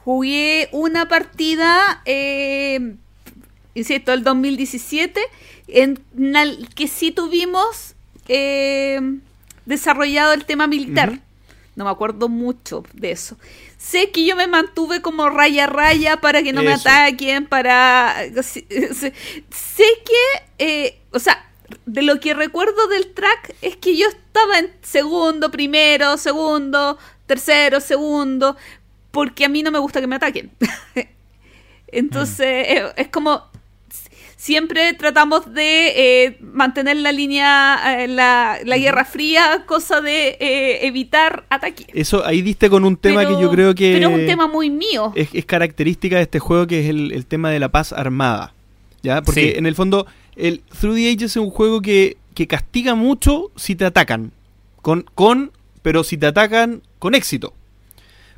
Jugué 0.04 0.68
una 0.72 1.08
partida, 1.08 2.02
eh, 2.04 2.94
insisto, 3.74 4.12
el 4.12 4.24
2017, 4.24 5.20
en 5.68 6.00
la 6.16 6.46
que 6.74 6.88
sí 6.88 7.10
tuvimos 7.12 7.94
eh, 8.28 9.00
desarrollado 9.68 10.32
el 10.32 10.44
tema 10.46 10.66
militar. 10.66 11.20
No 11.76 11.84
me 11.84 11.90
acuerdo 11.90 12.28
mucho 12.28 12.82
de 12.92 13.12
eso. 13.12 13.36
Sé 13.76 14.10
que 14.10 14.26
yo 14.26 14.34
me 14.34 14.48
mantuve 14.48 15.00
como 15.00 15.28
raya 15.28 15.64
a 15.64 15.66
raya 15.68 16.16
para 16.16 16.42
que 16.42 16.52
no 16.52 16.64
me 16.64 16.72
Eso. 16.72 16.88
ataquen, 16.88 17.46
para... 17.46 18.16
Sé, 18.42 18.64
que, 18.66 20.22
eh, 20.58 20.98
o 21.12 21.20
sea, 21.20 21.48
de 21.86 22.02
lo 22.02 22.18
que 22.18 22.34
recuerdo 22.34 22.88
del 22.88 23.12
track 23.12 23.54
es 23.62 23.76
que 23.76 23.96
yo 23.96 24.08
estaba 24.08 24.58
en 24.58 24.72
segundo, 24.82 25.52
primero, 25.52 26.16
segundo, 26.16 26.98
tercero, 27.26 27.80
segundo, 27.80 28.56
porque 29.12 29.44
a 29.44 29.48
mí 29.48 29.62
no 29.62 29.70
me 29.70 29.78
gusta 29.78 30.00
que 30.00 30.08
me 30.08 30.16
ataquen. 30.16 30.50
Entonces, 31.88 32.46
eh, 32.46 32.92
es 32.96 33.08
como 33.08 33.44
siempre 34.40 34.94
tratamos 34.94 35.52
de 35.52 35.88
eh, 36.26 36.38
mantener 36.40 36.96
la 36.98 37.10
línea, 37.10 38.04
eh, 38.04 38.06
la, 38.08 38.58
la 38.64 38.78
guerra 38.78 39.04
fría, 39.04 39.64
cosa 39.66 40.00
de 40.00 40.38
eh, 40.40 40.86
evitar 40.86 41.44
ataques. 41.50 41.88
Eso, 41.92 42.24
ahí 42.24 42.40
diste 42.40 42.70
con 42.70 42.84
un 42.84 42.96
tema 42.96 43.22
Pero- 43.24 43.36
que 43.36 43.42
yo 43.42 43.50
creo 43.50 43.74
que 43.74 43.94
Pero 43.94 44.10
es 44.10 44.14
un 44.14 44.26
tema 44.26 44.46
muy 44.46 44.70
mío. 44.70 45.12
es, 45.16 45.28
es 45.32 45.44
característica 45.44 46.16
de 46.16 46.22
este 46.22 46.38
juego, 46.38 46.68
que 46.68 46.80
es 46.80 46.86
el, 46.88 47.10
el 47.10 47.26
tema 47.26 47.50
de 47.50 47.58
la 47.58 47.68
paz 47.68 47.92
armada. 47.92 48.54
¿Ya? 49.02 49.22
Porque 49.22 49.52
Sí. 49.52 49.52
en 49.58 49.66
el 49.66 49.74
fondo, 49.74 50.06
el 50.36 50.60
Through 50.80 50.94
the 50.96 51.08
Ages 51.10 51.22
es 51.32 51.36
un 51.36 51.50
juego 51.50 51.82
que, 51.82 52.16
que 52.34 52.46
castiga 52.46 52.94
mucho 52.94 53.50
si 53.56 53.74
te 53.74 53.84
atacan. 53.84 54.30
Con, 54.82 55.04
con, 55.14 55.50
pero 55.82 56.04
si 56.04 56.16
te 56.16 56.26
atacan 56.26 56.82
con 57.00 57.14
éxito. 57.16 57.52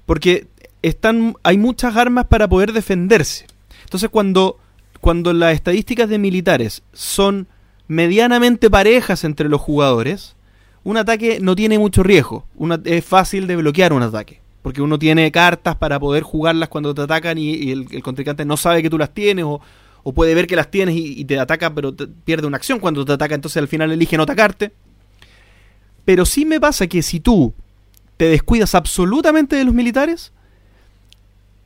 Porque 0.07 0.47
están, 0.83 1.35
hay 1.43 1.59
muchas 1.59 1.97
armas 1.97 2.25
para 2.27 2.49
poder 2.49 2.73
defenderse. 2.73 3.47
Entonces 3.85 4.09
cuando, 4.11 4.59
cuando 5.01 5.33
las 5.33 5.55
estadísticas 5.55 6.09
de 6.09 6.19
militares 6.19 6.83
son 6.93 7.49
medianamente 7.89 8.71
parejas 8.71 9.25
entre 9.25 9.49
los 9.49 9.61
jugadores, 9.61 10.37
un 10.85 10.97
ataque 10.97 11.39
no 11.41 11.57
tiene 11.57 11.79
mucho 11.79 12.03
riesgo. 12.03 12.47
Es 12.85 13.05
fácil 13.05 13.47
de 13.47 13.57
bloquear 13.57 13.93
un 13.93 14.03
ataque. 14.03 14.41
Porque 14.63 14.83
uno 14.83 14.99
tiene 14.99 15.31
cartas 15.33 15.77
para 15.77 15.99
poder 15.99 16.23
jugarlas 16.23 16.69
cuando 16.69 16.95
te 16.95 17.03
atacan 17.03 17.39
y, 17.39 17.71
el, 17.71 18.03
contrincante 18.03 18.45
no 18.45 18.57
sabe 18.57 18.83
que 18.83 18.91
tú 18.91 18.99
las 18.99 19.13
tienes 19.13 19.45
o, 19.47 19.61
puede 20.15 20.35
ver 20.35 20.47
que 20.47 20.57
las 20.57 20.71
tienes 20.71 20.95
y, 20.97 21.25
te 21.25 21.39
ataca 21.39 21.75
pero 21.75 21.95
pierde 21.95 22.47
una 22.47 22.57
acción 22.57 22.79
cuando 22.79 23.05
te 23.05 23.13
ataca, 23.13 23.35
entonces 23.35 23.57
al 23.57 23.69
final 23.69 23.91
elige 23.91 24.17
no 24.17 24.25
atacarte. 24.25 24.73
Pero 26.05 26.27
sí 26.27 26.45
me 26.45 26.61
pasa 26.61 26.87
que 26.87 27.03
si 27.03 27.21
tú 27.21 27.55
te 28.17 28.27
descuidas 28.27 28.75
absolutamente 28.75 29.57
de 29.57 29.65
los 29.65 29.75
militares, 29.75 30.33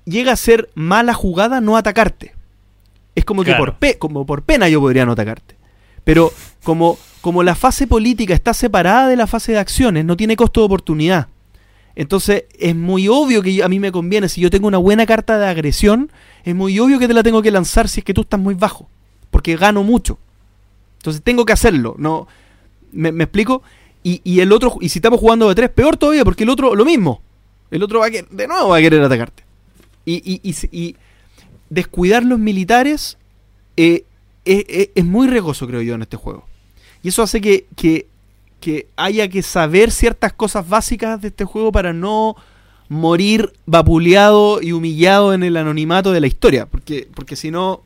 llega 0.04 0.32
a 0.32 0.36
ser 0.36 0.70
mala 0.74 1.14
jugada 1.14 1.60
no 1.60 1.76
atacarte. 1.76 2.33
Es 3.14 3.24
como 3.24 3.44
que 3.44 3.52
por, 3.58 3.74
pe- 3.78 3.98
como 3.98 4.26
por 4.26 4.42
pena 4.42 4.68
yo 4.68 4.80
podría 4.80 5.06
no 5.06 5.12
atacarte. 5.12 5.56
Pero 6.04 6.32
como, 6.62 6.98
como 7.20 7.42
la 7.42 7.54
fase 7.54 7.86
política 7.86 8.34
está 8.34 8.52
separada 8.54 9.08
de 9.08 9.16
la 9.16 9.26
fase 9.26 9.52
de 9.52 9.58
acciones, 9.58 10.04
no 10.04 10.16
tiene 10.16 10.36
costo 10.36 10.60
de 10.60 10.66
oportunidad. 10.66 11.28
Entonces 11.96 12.44
es 12.58 12.74
muy 12.74 13.06
obvio 13.08 13.40
que 13.40 13.62
a 13.62 13.68
mí 13.68 13.78
me 13.78 13.92
conviene, 13.92 14.28
si 14.28 14.40
yo 14.40 14.50
tengo 14.50 14.66
una 14.66 14.78
buena 14.78 15.06
carta 15.06 15.38
de 15.38 15.46
agresión, 15.46 16.10
es 16.44 16.54
muy 16.54 16.78
obvio 16.80 16.98
que 16.98 17.06
te 17.06 17.14
la 17.14 17.22
tengo 17.22 17.40
que 17.40 17.50
lanzar 17.52 17.88
si 17.88 18.00
es 18.00 18.04
que 18.04 18.12
tú 18.12 18.22
estás 18.22 18.40
muy 18.40 18.54
bajo, 18.54 18.88
porque 19.30 19.56
gano 19.56 19.82
mucho. 19.84 20.18
Entonces 20.98 21.22
tengo 21.22 21.44
que 21.44 21.52
hacerlo, 21.52 21.94
¿no? 21.98 22.26
¿Me, 22.90 23.12
me 23.12 23.24
explico? 23.24 23.62
Y, 24.02 24.20
y 24.24 24.40
el 24.40 24.52
otro, 24.52 24.76
y 24.80 24.88
si 24.88 24.98
estamos 24.98 25.20
jugando 25.20 25.48
de 25.48 25.54
tres, 25.54 25.70
peor 25.70 25.96
todavía, 25.96 26.24
porque 26.24 26.42
el 26.42 26.50
otro 26.50 26.74
lo 26.74 26.84
mismo. 26.84 27.22
El 27.70 27.82
otro 27.82 28.00
va 28.00 28.06
a 28.06 28.10
querer, 28.10 28.28
de 28.28 28.46
nuevo 28.48 28.68
va 28.70 28.76
a 28.76 28.80
querer 28.80 29.02
atacarte. 29.02 29.42
Y 30.04 30.96
descuidar 31.74 32.24
los 32.24 32.38
militares 32.38 33.18
eh, 33.76 34.04
es, 34.44 35.04
muy 35.04 35.28
riesgoso, 35.28 35.66
creo 35.66 35.82
yo, 35.82 35.94
en 35.94 36.02
este 36.02 36.16
juego. 36.16 36.46
Y 37.02 37.08
eso 37.08 37.22
hace 37.22 37.40
que 37.40 38.06
haya 38.96 39.28
que 39.28 39.42
saber 39.42 39.90
ciertas 39.90 40.32
cosas 40.32 40.68
básicas 40.68 41.20
de 41.20 41.28
este 41.28 41.44
juego 41.44 41.72
para 41.72 41.92
no 41.92 42.36
morir 42.88 43.52
vapuleado 43.66 44.60
y 44.62 44.72
humillado 44.72 45.34
en 45.34 45.42
el 45.42 45.56
anonimato 45.56 46.12
de 46.12 46.20
la 46.20 46.26
historia. 46.26 46.66
Porque, 46.66 47.08
porque 47.14 47.36
si 47.36 47.50
no... 47.50 47.82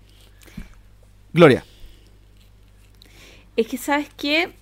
Gloria. 1.32 1.64
Es 3.56 3.66
que, 3.66 3.78
¿sabes 3.78 4.08
qué? 4.16 4.52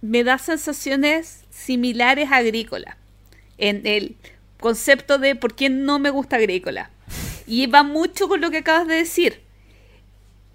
Me 0.00 0.24
da 0.24 0.38
sensaciones 0.38 1.44
similares 1.50 2.30
a 2.30 2.36
Agrícola. 2.36 2.96
En 3.58 3.86
el 3.86 4.16
concepto 4.60 5.18
de 5.18 5.36
por 5.36 5.54
qué 5.54 5.70
no 5.70 5.98
me 5.98 6.10
gusta 6.10 6.36
Agrícola. 6.36 6.90
Y 7.46 7.66
va 7.66 7.82
mucho 7.82 8.28
con 8.28 8.40
lo 8.40 8.50
que 8.50 8.58
acabas 8.58 8.86
de 8.86 8.94
decir. 8.96 9.42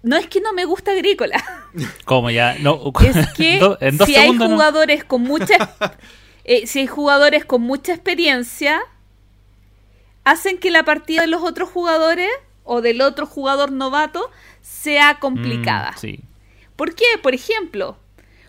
No 0.02 0.16
es 0.16 0.26
que 0.28 0.40
no 0.40 0.52
me 0.52 0.64
gusta 0.64 0.92
Agrícola. 0.92 1.42
Como 2.04 2.30
ya, 2.30 2.56
no, 2.60 2.92
Es 3.04 3.28
que 3.36 3.58
do- 3.58 3.78
en 3.80 3.96
dos 3.98 4.06
si 4.08 4.16
hay 4.16 4.32
no- 4.32 4.48
jugadores 4.48 5.04
con 5.04 5.22
mucha 5.22 5.54
eh, 6.44 6.66
si 6.66 6.80
hay 6.80 6.86
jugadores 6.86 7.44
con 7.44 7.62
mucha 7.62 7.92
experiencia 7.92 8.80
hacen 10.24 10.58
que 10.58 10.70
la 10.70 10.84
partida 10.84 11.22
de 11.22 11.26
los 11.26 11.42
otros 11.42 11.68
jugadores 11.68 12.28
o 12.64 12.80
del 12.80 13.00
otro 13.00 13.26
jugador 13.26 13.72
novato 13.72 14.30
sea 14.62 15.18
complicada. 15.18 15.92
Mm, 15.92 15.98
sí. 15.98 16.20
¿Por 16.76 16.94
qué? 16.94 17.04
Por 17.22 17.34
ejemplo, 17.34 17.96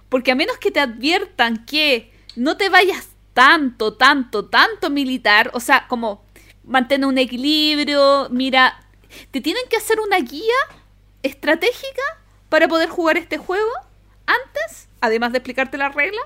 porque 0.10 0.32
a 0.32 0.36
menos 0.36 0.58
que 0.58 0.72
te 0.72 0.80
adviertan 0.80 1.66
que 1.66 2.12
no 2.36 2.56
te 2.58 2.70
vayas 2.70 3.10
tanto, 3.34 3.94
tanto, 3.94 4.46
tanto 4.46 4.89
militar, 4.89 5.52
o 5.54 5.60
sea, 5.60 5.86
como 5.88 6.24
mantener 6.64 7.07
un 7.07 7.18
equilibrio, 7.18 8.28
mira, 8.30 8.86
te 9.32 9.41
tienen 9.41 9.64
que 9.70 9.78
hacer 9.78 9.99
una 9.99 10.20
guía 10.20 10.55
estratégica 11.24 12.03
para 12.49 12.68
poder 12.68 12.89
jugar 12.89 13.18
este 13.18 13.38
juego 13.38 13.72
antes, 14.26 14.89
además 14.99 15.32
de 15.32 15.39
explicarte 15.39 15.78
la 15.78 15.89
regla, 15.89 16.22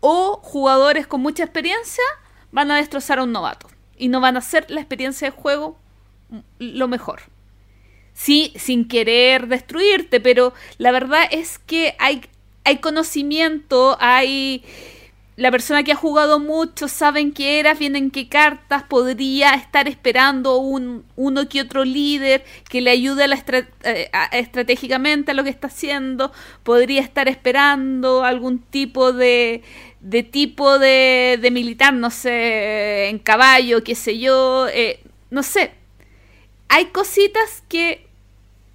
o 0.00 0.40
jugadores 0.42 1.06
con 1.06 1.20
mucha 1.20 1.44
experiencia 1.44 2.04
van 2.52 2.70
a 2.70 2.76
destrozar 2.76 3.18
a 3.18 3.24
un 3.24 3.32
novato 3.32 3.68
y 3.96 4.08
no 4.08 4.20
van 4.20 4.36
a 4.36 4.40
hacer 4.40 4.70
la 4.70 4.80
experiencia 4.80 5.30
de 5.30 5.36
juego 5.36 5.78
lo 6.58 6.88
mejor. 6.88 7.22
Sí, 8.12 8.52
sin 8.56 8.86
querer 8.86 9.48
destruirte, 9.48 10.20
pero 10.20 10.54
la 10.78 10.92
verdad 10.92 11.26
es 11.30 11.58
que 11.58 11.96
hay, 11.98 12.22
hay 12.64 12.78
conocimiento, 12.78 13.96
hay 14.00 14.64
la 15.36 15.50
persona 15.50 15.82
que 15.82 15.90
ha 15.90 15.96
jugado 15.96 16.38
mucho 16.38 16.86
saben 16.86 17.32
qué 17.32 17.58
eras, 17.58 17.78
vienen 17.78 18.12
qué 18.12 18.28
cartas, 18.28 18.84
podría 18.84 19.54
estar 19.54 19.88
esperando 19.88 20.58
un 20.58 21.04
uno 21.16 21.48
que 21.48 21.60
otro 21.60 21.84
líder 21.84 22.44
que 22.68 22.80
le 22.80 22.90
ayude 22.90 23.24
a 23.24 23.28
la 23.28 23.42
eh, 23.82 24.10
estratégicamente 24.30 25.32
a 25.32 25.34
lo 25.34 25.42
que 25.42 25.50
está 25.50 25.66
haciendo, 25.66 26.30
podría 26.62 27.00
estar 27.00 27.28
esperando 27.28 28.22
algún 28.22 28.60
tipo 28.60 29.12
de, 29.12 29.62
de 30.00 30.22
tipo 30.22 30.78
de, 30.78 31.38
de 31.42 31.50
militar, 31.50 31.92
no 31.94 32.10
sé, 32.10 33.08
en 33.08 33.18
caballo, 33.18 33.82
qué 33.82 33.96
sé 33.96 34.18
yo, 34.20 34.68
eh, 34.68 35.00
no 35.30 35.42
sé. 35.42 35.72
Hay 36.68 36.86
cositas 36.86 37.64
que 37.68 38.06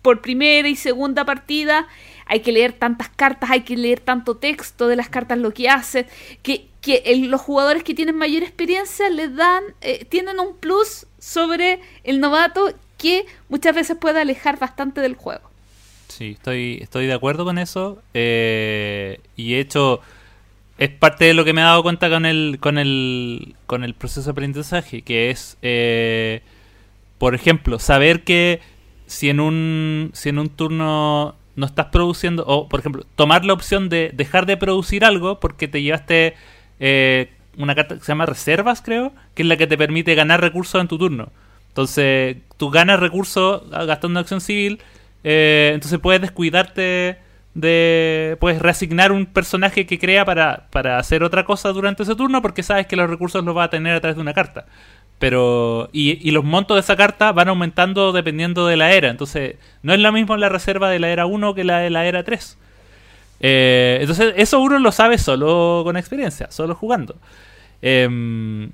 por 0.02 0.22
primera 0.22 0.68
y 0.68 0.76
segunda 0.76 1.24
partida 1.24 1.88
hay 2.30 2.40
que 2.42 2.52
leer 2.52 2.74
tantas 2.74 3.10
cartas, 3.10 3.50
hay 3.50 3.62
que 3.62 3.76
leer 3.76 4.00
tanto 4.00 4.38
texto 4.38 4.88
de 4.88 4.96
las 4.96 5.10
cartas, 5.10 5.38
lo 5.40 5.52
que 5.52 5.68
hacen, 5.68 6.06
que, 6.44 6.68
que 6.80 7.04
los 7.28 7.42
jugadores 7.42 7.84
que 7.84 7.96
tienen 7.96 8.16
mayor 8.16 8.44
experiencia 8.44 9.10
les 9.10 9.36
dan, 9.36 9.64
eh, 9.82 10.06
tienen 10.06 10.40
un 10.40 10.56
plus 10.56 11.08
sobre 11.18 11.80
el 12.04 12.20
novato 12.20 12.72
que 12.98 13.26
muchas 13.50 13.74
veces 13.74 13.98
puede 13.98 14.22
alejar 14.22 14.60
bastante 14.60 15.02
del 15.02 15.16
juego. 15.16 15.50
Sí, 16.08 16.32
estoy, 16.32 16.80
estoy 16.82 17.08
de 17.08 17.14
acuerdo 17.14 17.46
con 17.46 17.58
eso. 17.58 18.02
Eh, 18.14 19.20
y 19.36 19.56
he 19.56 19.60
hecho, 19.60 20.02
es 20.78 20.90
parte 20.90 21.26
de 21.26 21.34
lo 21.34 21.46
que 21.46 21.54
me 21.54 21.62
he 21.62 21.64
dado 21.64 21.82
cuenta 21.82 22.10
con 22.10 22.26
el, 22.28 22.58
con 22.60 22.78
el, 22.78 23.56
con 23.66 23.84
el 23.84 23.96
proceso 23.96 24.26
de 24.26 24.32
aprendizaje, 24.32 25.02
que 25.02 25.32
es, 25.32 25.58
eh, 25.64 26.42
por 27.18 27.34
ejemplo, 27.34 27.80
saber 27.80 28.24
que 28.24 28.60
si 29.08 29.30
en 29.30 29.40
un, 29.40 30.12
si 30.14 30.30
en 30.30 30.38
un 30.38 30.50
turno 30.50 31.39
no 31.60 31.66
estás 31.66 31.88
produciendo, 31.88 32.44
o 32.48 32.68
por 32.70 32.80
ejemplo, 32.80 33.06
tomar 33.16 33.46
la 33.46 33.54
opción 33.54 33.90
de 33.90 34.12
dejar 34.14 34.46
de 34.46 34.58
producir 34.58 35.06
algo 35.06 35.40
porque 35.40 35.68
te 35.68 35.82
llevaste 35.82 36.36
eh, 36.80 37.32
una 37.58 37.76
carta 37.76 37.96
que 37.96 38.02
se 38.02 38.08
llama 38.08 38.26
reservas, 38.26 38.82
creo, 38.82 39.12
que 39.36 39.44
es 39.44 39.48
la 39.48 39.58
que 39.58 39.68
te 39.68 39.78
permite 39.78 40.16
ganar 40.16 40.42
recursos 40.42 40.80
en 40.82 40.88
tu 40.88 40.98
turno. 40.98 41.32
Entonces, 41.68 42.38
tú 42.58 42.70
ganas 42.70 43.00
recursos 43.00 43.64
ah, 43.72 43.86
gastando 43.86 44.20
acción 44.20 44.42
civil, 44.42 44.82
eh, 45.24 45.72
entonces 45.74 46.00
puedes 46.00 46.22
descuidarte 46.22 47.18
de... 47.54 48.38
Puedes 48.40 48.62
reasignar 48.62 49.12
un 49.12 49.26
personaje 49.26 49.86
que 49.86 50.00
crea 50.00 50.24
para, 50.26 50.68
para 50.72 50.98
hacer 50.98 51.24
otra 51.24 51.46
cosa 51.46 51.72
durante 51.74 52.04
ese 52.04 52.16
turno 52.16 52.42
porque 52.42 52.64
sabes 52.64 52.88
que 52.88 52.96
los 52.96 53.10
recursos 53.10 53.44
los 53.44 53.56
va 53.56 53.66
a 53.66 53.70
tener 53.70 53.96
a 53.96 54.00
través 54.00 54.16
de 54.16 54.22
una 54.22 54.34
carta. 54.34 54.66
Pero. 55.20 55.90
Y, 55.92 56.32
los 56.32 56.46
montos 56.46 56.76
de 56.76 56.82
esa 56.82 56.96
carta 56.96 57.34
van 57.34 57.50
aumentando 57.50 58.14
dependiendo 58.14 58.66
de 58.66 58.78
la 58.78 58.94
era. 58.94 59.10
Entonces, 59.10 59.58
no 59.84 59.94
es 59.94 60.00
lo 60.00 60.12
mismo 60.14 60.38
la 60.38 60.50
reserva 60.50 60.90
de 60.90 61.00
la 61.00 61.10
era 61.10 61.26
1 61.26 61.54
que 61.54 61.66
la 61.66 61.80
de 61.80 61.90
la 61.90 62.06
era 62.06 62.24
3. 62.24 62.58
Eh, 63.42 63.98
entonces, 64.02 64.34
eso 64.38 64.60
uno 64.62 64.80
lo 64.80 64.92
sabe 64.92 65.18
solo 65.18 65.82
con 65.84 65.98
experiencia, 65.98 66.50
solo 66.52 66.74
jugando. 66.74 67.16
Em, 67.82 68.72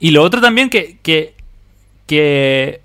y 0.00 0.10
lo 0.10 0.22
otro 0.22 0.40
también 0.40 0.70
que, 0.70 0.98
que, 1.02 1.34
que, 2.06 2.80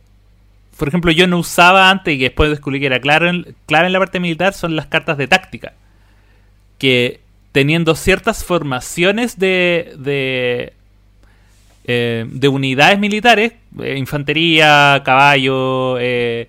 por 0.78 0.89
ejemplo, 0.89 1.12
yo 1.12 1.28
no 1.28 1.39
usaba 1.39 1.89
antes 1.89 2.14
y 2.14 2.18
que 2.18 2.26
después 2.26 2.49
descubrí 2.49 2.80
que 2.80 2.86
era 2.88 2.99
claro 3.01 3.32
clave 3.66 3.88
en 3.88 3.93
la 3.93 3.99
parte 3.99 4.20
militar 4.20 4.53
son 4.53 4.76
las 4.76 4.88
cartas 4.88 5.18
de 5.18 5.28
táctica. 5.28 5.74
Que 6.78 7.22
teniendo 7.53 7.95
ciertas 7.95 8.43
formaciones 8.45 9.39
de, 9.39 9.95
de 9.97 10.74
eh, 11.92 12.28
de 12.30 12.48
unidades 12.48 13.00
militares, 13.00 13.54
eh, 13.82 13.98
infantería, 13.98 15.02
caballo, 15.04 15.98
eh, 15.98 16.48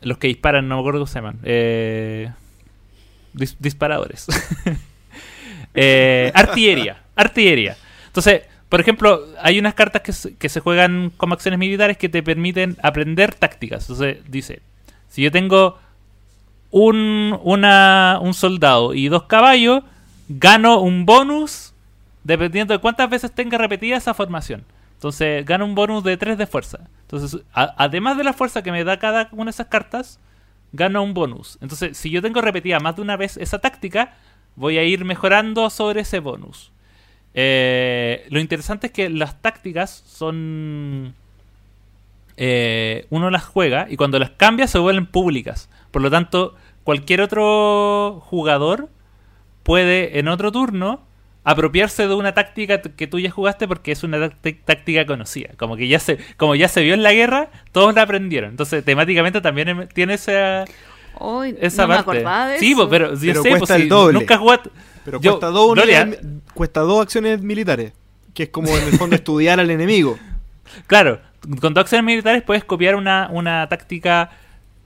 los 0.00 0.18
que 0.18 0.26
disparan, 0.26 0.66
no 0.66 0.74
me 0.74 0.80
acuerdo 0.80 0.98
cómo 0.98 1.06
se 1.06 1.20
llaman, 1.20 1.38
disparadores. 3.60 4.26
artillería, 6.34 7.04
artillería. 7.14 7.76
Entonces, 8.08 8.42
por 8.68 8.80
ejemplo, 8.80 9.28
hay 9.40 9.60
unas 9.60 9.74
cartas 9.74 10.02
que 10.02 10.48
se, 10.48 10.60
juegan 10.60 11.12
como 11.16 11.34
acciones 11.34 11.60
militares 11.60 11.96
que 11.96 12.08
te 12.08 12.24
permiten 12.24 12.76
aprender 12.82 13.36
tácticas. 13.36 13.84
Entonces, 13.84 14.18
dice, 14.26 14.60
si 15.08 15.22
yo 15.22 15.30
tengo 15.30 15.78
un, 16.72 17.38
un 17.44 18.34
soldado 18.34 18.92
y 18.92 19.06
dos 19.06 19.22
caballos, 19.22 19.84
gano 20.28 20.80
un 20.80 21.06
bonus 21.06 21.71
dependiendo 22.24 22.74
de 22.74 22.80
cuántas 22.80 23.08
veces 23.10 23.32
tenga 23.32 23.58
repetida 23.58 23.96
esa 23.96 24.14
formación. 24.14 24.64
Entonces 24.94 25.44
gana 25.44 25.64
un 25.64 25.74
bonus 25.74 26.04
de 26.04 26.16
3 26.16 26.38
de 26.38 26.46
fuerza. 26.46 26.88
Entonces, 27.02 27.42
además 27.52 28.16
de 28.16 28.24
la 28.24 28.32
fuerza 28.32 28.62
que 28.62 28.70
me 28.70 28.84
da 28.84 28.98
cada 28.98 29.28
una 29.32 29.46
de 29.46 29.50
esas 29.50 29.66
cartas, 29.66 30.20
gana 30.72 31.00
un 31.00 31.12
bonus. 31.12 31.58
Entonces, 31.60 31.96
si 31.96 32.10
yo 32.10 32.22
tengo 32.22 32.40
repetida 32.40 32.78
más 32.80 32.96
de 32.96 33.02
una 33.02 33.16
vez 33.16 33.36
esa 33.36 33.58
táctica, 33.58 34.14
voy 34.56 34.78
a 34.78 34.84
ir 34.84 35.04
mejorando 35.04 35.68
sobre 35.70 36.02
ese 36.02 36.20
bonus. 36.20 36.72
Eh, 37.34 38.26
lo 38.30 38.40
interesante 38.40 38.88
es 38.88 38.92
que 38.92 39.08
las 39.08 39.40
tácticas 39.40 39.90
son... 39.90 41.14
Eh, 42.38 43.06
uno 43.10 43.30
las 43.30 43.44
juega 43.44 43.86
y 43.90 43.96
cuando 43.96 44.18
las 44.18 44.30
cambia 44.30 44.66
se 44.66 44.78
vuelven 44.78 45.06
públicas. 45.06 45.68
Por 45.90 46.00
lo 46.00 46.10
tanto, 46.10 46.54
cualquier 46.84 47.20
otro 47.20 48.20
jugador 48.24 48.88
puede 49.62 50.18
en 50.18 50.28
otro 50.28 50.50
turno 50.50 51.02
apropiarse 51.44 52.06
de 52.06 52.14
una 52.14 52.34
táctica 52.34 52.80
que 52.80 53.06
tú 53.06 53.18
ya 53.18 53.30
jugaste 53.30 53.66
porque 53.66 53.92
es 53.92 54.02
una 54.04 54.30
táctica 54.30 55.06
conocida. 55.06 55.50
Como 55.56 55.76
que 55.76 55.88
ya 55.88 55.98
se, 55.98 56.18
como 56.36 56.54
ya 56.54 56.68
se 56.68 56.82
vio 56.82 56.94
en 56.94 57.02
la 57.02 57.12
guerra, 57.12 57.50
todos 57.72 57.94
la 57.94 58.02
aprendieron. 58.02 58.50
Entonces, 58.50 58.84
temáticamente 58.84 59.40
también 59.40 59.88
tiene 59.92 60.14
esa, 60.14 60.64
esa 61.60 61.86
parte. 61.88 62.24
sí, 62.58 62.76
pero, 62.88 63.14
yo 63.16 63.42
sé, 63.42 63.50
cuesta 63.50 63.76
el 63.76 63.88
doble. 63.88 64.18
Nunca 64.18 64.38
jugaste. 64.38 64.70
Pero 65.04 65.20
cuesta, 65.20 65.48
dos 65.48 65.78
cuesta 66.54 66.80
dos 66.80 67.02
acciones 67.02 67.42
militares. 67.42 67.92
Que 68.34 68.44
es 68.44 68.48
como 68.48 68.68
en 68.76 68.84
el 68.84 68.92
fondo 68.92 69.16
estudiar 69.16 69.58
al 69.58 69.70
enemigo. 69.70 70.18
Claro, 70.86 71.20
con 71.60 71.74
dos 71.74 71.82
acciones 71.82 72.04
militares 72.04 72.42
puedes 72.42 72.64
copiar 72.64 72.94
una, 72.94 73.28
una 73.30 73.68
táctica 73.68 74.30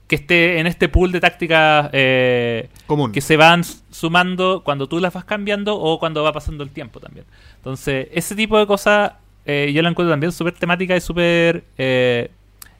que 0.07 0.15
esté 0.15 0.59
en 0.59 0.67
este 0.67 0.87
pool 0.87 1.11
de 1.11 1.19
tácticas 1.19 1.89
eh, 1.91 2.69
que 3.13 3.21
se 3.21 3.35
van 3.35 3.63
sumando 3.63 4.61
cuando 4.63 4.87
tú 4.87 4.99
las 4.99 5.13
vas 5.13 5.25
cambiando 5.25 5.77
o 5.77 5.99
cuando 5.99 6.23
va 6.23 6.31
pasando 6.31 6.63
el 6.63 6.69
tiempo 6.69 6.99
también. 6.99 7.25
Entonces, 7.57 8.07
ese 8.11 8.35
tipo 8.35 8.57
de 8.57 8.65
cosas 8.65 9.13
eh, 9.45 9.71
yo 9.73 9.81
la 9.81 9.89
encuentro 9.89 10.11
también 10.11 10.33
súper 10.33 10.53
temática 10.53 10.95
y 10.95 10.99
súper 10.99 11.63
eh, 11.77 12.29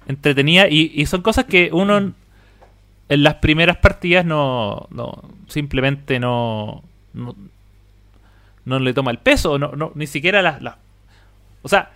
entretenida 0.05 0.67
y, 0.69 1.05
son 1.05 1.21
cosas 1.21 1.45
que 1.45 1.69
uno 1.71 1.97
en 1.97 3.23
las 3.23 3.35
primeras 3.35 3.77
partidas 3.77 4.25
no, 4.25 4.87
no 4.91 5.23
simplemente 5.47 6.19
no, 6.19 6.83
no, 7.13 8.79
le 8.79 8.93
toma 8.93 9.11
el 9.11 9.19
peso, 9.19 9.57
no, 9.57 9.71
no 9.77 9.93
ni 9.95 10.07
siquiera 10.07 10.41
las... 10.41 10.61
las 10.61 10.75
o 11.61 11.69
sea, 11.69 11.91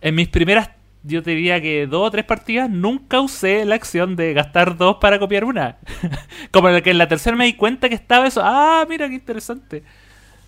en 0.00 0.14
mis 0.14 0.28
primeras 0.28 0.70
yo 1.06 1.22
te 1.22 1.30
diría 1.30 1.60
que 1.60 1.86
dos 1.86 2.08
o 2.08 2.10
tres 2.10 2.24
partidas 2.24 2.68
nunca 2.68 3.20
usé 3.20 3.64
la 3.64 3.76
acción 3.76 4.16
de 4.16 4.34
gastar 4.34 4.76
dos 4.76 4.96
para 5.00 5.18
copiar 5.18 5.44
una. 5.44 5.78
Como 6.50 6.68
que 6.82 6.90
en 6.90 6.98
la 6.98 7.08
tercera 7.08 7.36
me 7.36 7.46
di 7.46 7.54
cuenta 7.54 7.88
que 7.88 7.94
estaba 7.94 8.26
eso. 8.26 8.40
Ah, 8.44 8.84
mira 8.88 9.08
qué 9.08 9.14
interesante. 9.14 9.82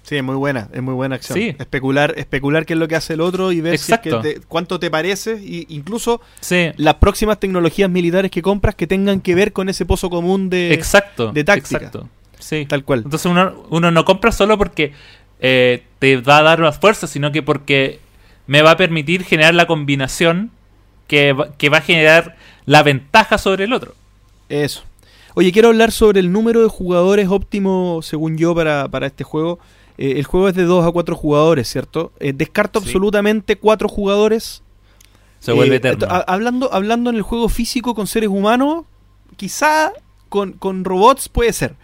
Sí, 0.03 0.17
es 0.17 0.25
muy 0.25 0.37
buena, 0.37 0.69
es 0.73 0.83
muy 0.83 0.95
buena 0.95 1.17
acción. 1.17 1.39
Especular, 1.39 2.15
especular 2.17 2.65
qué 2.65 2.73
es 2.73 2.79
lo 2.79 2.89
que 2.89 2.97
hace 2.97 3.13
el 3.13 3.21
otro 3.21 3.53
y 3.53 3.61
ver 3.61 3.79
cuánto 4.49 4.81
te 4.81 4.91
parece. 4.91 5.39
Y 5.43 5.67
incluso 5.69 6.23
las 6.77 6.95
próximas 6.95 7.39
tecnologías 7.39 7.91
militares 7.91 8.31
que 8.31 8.41
compras 8.41 8.75
que 8.75 8.87
tengan 8.87 9.21
que 9.21 9.35
ver 9.35 9.53
con 9.53 9.69
ese 9.69 9.85
pozo 9.85 10.09
común 10.09 10.49
de, 10.49 10.73
exacto, 10.73 11.31
de 11.33 11.45
táctica. 11.45 11.77
Exacto. 11.77 12.09
Sí. 12.39 12.65
Tal 12.67 12.85
cual. 12.85 13.03
Entonces 13.05 13.31
uno, 13.31 13.67
uno 13.69 13.91
no 13.91 14.05
compra 14.07 14.33
solo 14.33 14.57
porque 14.57 14.93
eh, 15.41 15.83
te 15.99 16.17
va 16.17 16.39
a 16.39 16.43
dar 16.43 16.61
más 16.61 16.79
fuerza, 16.79 17.07
sino 17.07 17.31
que 17.31 17.43
porque 17.43 18.01
me 18.49 18.63
va 18.63 18.73
a 18.73 18.77
permitir 18.77 19.23
generar 19.23 19.55
la 19.55 19.67
combinación 19.67 20.51
que, 21.07 21.33
va 21.33 21.79
a 21.79 21.81
generar 21.81 22.37
la 22.67 22.83
ventaja 22.83 23.39
sobre 23.39 23.65
el 23.65 23.73
otro. 23.73 23.95
Eso. 24.49 24.83
Oye, 25.35 25.53
quiero 25.53 25.69
hablar 25.69 25.93
sobre 25.93 26.19
el 26.21 26.33
número 26.33 26.63
de 26.63 26.69
jugadores 26.69 27.29
óptimo, 27.29 28.01
según 28.03 28.39
yo, 28.39 28.55
para, 28.55 29.07
este 29.07 29.23
juego. 29.23 29.59
Eh, 29.99 30.15
el 30.17 30.25
juego 30.25 30.49
es 30.49 30.55
de 30.55 30.65
2 30.65 30.87
a 30.87 30.91
4 30.91 31.15
jugadores, 31.15 31.69
¿cierto? 31.69 32.11
Eh, 32.21 32.33
descarto 32.35 32.79
absolutamente 32.79 33.57
4 33.57 33.87
jugadores. 33.89 34.63
Se 35.41 35.53
vuelve 35.53 35.77
eh, 35.77 35.79
eterno. 35.79 36.09
hablando, 36.27 36.73
hablando 36.73 37.11
en 37.11 37.17
el 37.17 37.23
juego 37.23 37.51
físico 37.51 37.95
con 37.95 38.07
seres 38.07 38.31
humanos, 38.31 38.85
quizá 39.37 39.93
con, 40.31 40.53
con 40.53 40.85
robots 40.85 41.29
puede 41.29 41.53
ser. 41.53 41.75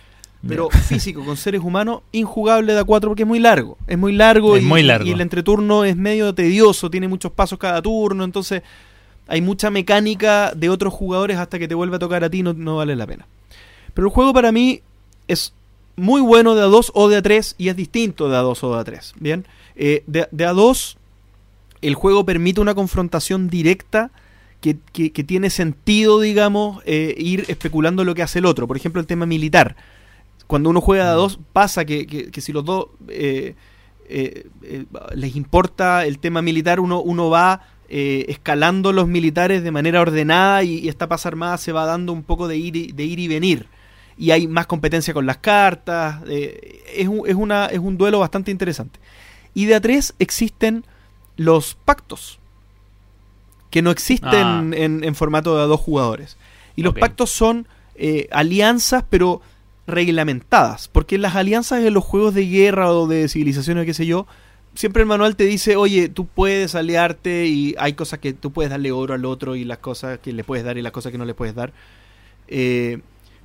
Pero 0.47 0.69
físico 0.89 1.25
con 1.25 1.37
seres 1.37 1.61
humanos, 1.63 2.01
injugable 2.13 2.73
de 2.73 2.81
a 2.81 2.85
4 2.85 3.11
porque 3.11 3.23
es 3.23 3.29
muy 3.29 3.39
largo. 3.41 3.77
Es 3.87 3.99
muy 3.99 4.13
largo, 4.13 4.57
Es 4.57 4.63
y, 4.63 4.67
muy 4.67 4.83
largo. 4.83 5.07
y 5.07 5.13
el 5.13 5.21
entreturno 5.21 5.85
es 5.85 5.97
medio 5.97 6.35
tedioso, 6.35 6.91
tiene 6.91 7.09
muchos 7.09 7.33
pasos 7.33 7.59
cada 7.59 7.81
turno, 7.83 8.25
entonces 8.25 8.63
hay 9.27 9.41
mucha 9.41 9.71
mecánica 9.71 10.53
de 10.55 10.69
otros 10.69 10.93
jugadores 10.93 11.39
hasta 11.39 11.59
que 11.59 11.67
te 11.69 11.75
vuelve 11.75 11.97
a 11.97 11.99
tocar 11.99 12.25
a 12.25 12.31
ti, 12.31 12.43
no, 12.43 12.53
no 12.53 12.77
vale 12.77 12.95
la 12.97 13.07
pena. 13.07 13.27
Pero 13.95 14.09
el 14.09 14.13
juego 14.13 14.33
para 14.33 14.53
mí 14.53 14.81
es 15.29 15.55
muy 15.97 16.21
bueno 16.21 16.55
de 16.55 16.63
a 16.63 16.67
2 16.67 16.91
o 16.95 17.09
de 17.09 17.17
a 17.17 17.23
3 17.23 17.55
y 17.57 17.69
es 17.69 17.77
distinto 17.77 18.29
de 18.29 18.37
a 18.37 18.41
2 18.41 18.65
o 18.65 18.75
de 18.75 18.81
a 18.81 18.85
3. 18.85 19.15
Bien, 19.21 19.47
Eh, 19.77 20.03
de, 20.07 20.29
de 20.31 20.45
a 20.47 20.53
2 20.53 20.99
el 21.83 21.95
juego 21.95 22.25
permite 22.25 22.61
una 22.61 22.75
confrontación 22.75 23.49
directa 23.49 24.11
que, 24.61 24.77
que- 24.93 25.11
que 25.13 25.25
tiene 25.25 25.51
sentido, 25.51 26.21
digamos, 26.21 26.83
eh, 26.87 27.15
ir 27.19 27.45
especulando 27.49 28.05
lo 28.05 28.15
que 28.15 28.23
hace 28.23 28.39
el 28.39 28.47
otro. 28.47 28.67
Por 28.67 28.77
ejemplo, 28.77 29.01
el 29.01 29.07
tema 29.07 29.27
militar. 29.27 29.77
Cuando 30.47 30.71
uno 30.71 30.81
juega 30.81 31.05
de 31.05 31.11
a 31.11 31.15
dos, 31.15 31.39
pasa 31.53 31.85
que, 31.85 32.07
que- 32.07 32.31
que 32.31 32.41
si 32.41 32.53
los 32.53 32.65
dos 32.65 32.87
eh, 33.09 33.55
eh, 34.09 34.47
eh, 34.63 34.85
les 35.15 35.37
importa 35.37 36.05
el 36.05 36.19
tema 36.19 36.43
militar, 36.43 36.81
uno, 36.81 37.01
uno 37.01 37.31
va 37.31 37.63
escalando 37.89 38.93
los 38.93 39.07
militares 39.07 39.63
de 39.63 39.71
manera 39.71 40.01
ordenada 40.01 40.65
y, 40.65 40.79
y 40.81 40.89
esta 40.89 41.07
paz 41.07 41.27
armada 41.27 41.57
se 41.59 41.71
va 41.71 41.85
dando 41.87 42.13
un 42.13 42.25
poco 42.25 42.49
de 42.49 42.57
ir 42.57 42.75
y, 42.75 42.93
de 42.93 43.05
ir 43.05 43.21
y 43.21 43.29
venir. 43.29 43.67
Y 44.19 44.33
hay 44.33 44.49
más 44.49 44.67
competencia 44.67 45.15
con 45.15 45.27
las 45.27 45.37
cartas. 45.39 46.23
es, 46.27 47.07
un, 47.09 47.23
es, 47.27 47.35
una, 47.37 47.67
es 47.67 47.79
un 47.79 47.97
duelo 47.97 48.19
bastante 48.19 48.51
interesante. 48.51 48.99
Y 49.55 49.67
de 49.67 49.77
a 49.77 49.81
tres 49.81 50.15
existen 50.19 50.85
los 51.37 51.77
pactos 51.85 52.41
que 53.71 53.81
no 53.83 53.91
existen 53.93 54.33
Ah. 54.35 54.63
en, 54.77 55.05
en 55.05 55.15
formato 55.15 55.57
de 55.57 55.63
a 55.63 55.67
dos 55.67 55.81
jugadores. 55.81 56.37
Y 56.77 56.83
los 56.83 56.95
pactos 56.95 57.31
son 57.31 57.69
alianzas, 58.33 59.05
pero 59.09 59.41
reglamentadas. 59.87 60.89
Porque 60.89 61.19
las 61.19 61.37
alianzas 61.37 61.83
en 61.85 61.95
los 61.95 62.05
juegos 62.05 62.35
de 62.35 62.47
guerra 62.47 62.91
o 62.93 63.07
de 63.07 63.29
civilización 63.29 63.79
o 63.79 63.85
qué 63.85 63.95
sé 63.95 64.07
yo, 64.07 64.27
siempre 64.75 65.03
el 65.03 65.09
manual 65.09 65.37
te 65.37 65.45
dice, 65.45 65.77
oye, 65.77 66.09
tú 66.09 66.27
puedes 66.27 66.75
aliarte 66.75 67.47
y 67.47 67.75
hay 67.79 67.93
cosas 67.95 68.19
que 68.19 68.33
tú 68.33 68.53
puedes 68.53 68.71
darle 68.71 68.93
oro 68.93 69.15
al 69.15 69.25
otro 69.25 69.57
y 69.57 69.65
las 69.65 69.79
cosas 69.79 70.19
que 70.19 70.33
le 70.33 70.45
puedes 70.45 70.65
dar 70.65 70.79
y 70.79 70.83
las 70.83 70.93
cosas 70.93 71.13
que 71.13 71.19
no 71.19 71.25
le 71.25 71.35
puedes 71.35 71.55
dar. 71.55 71.73
Eh, 72.49 73.01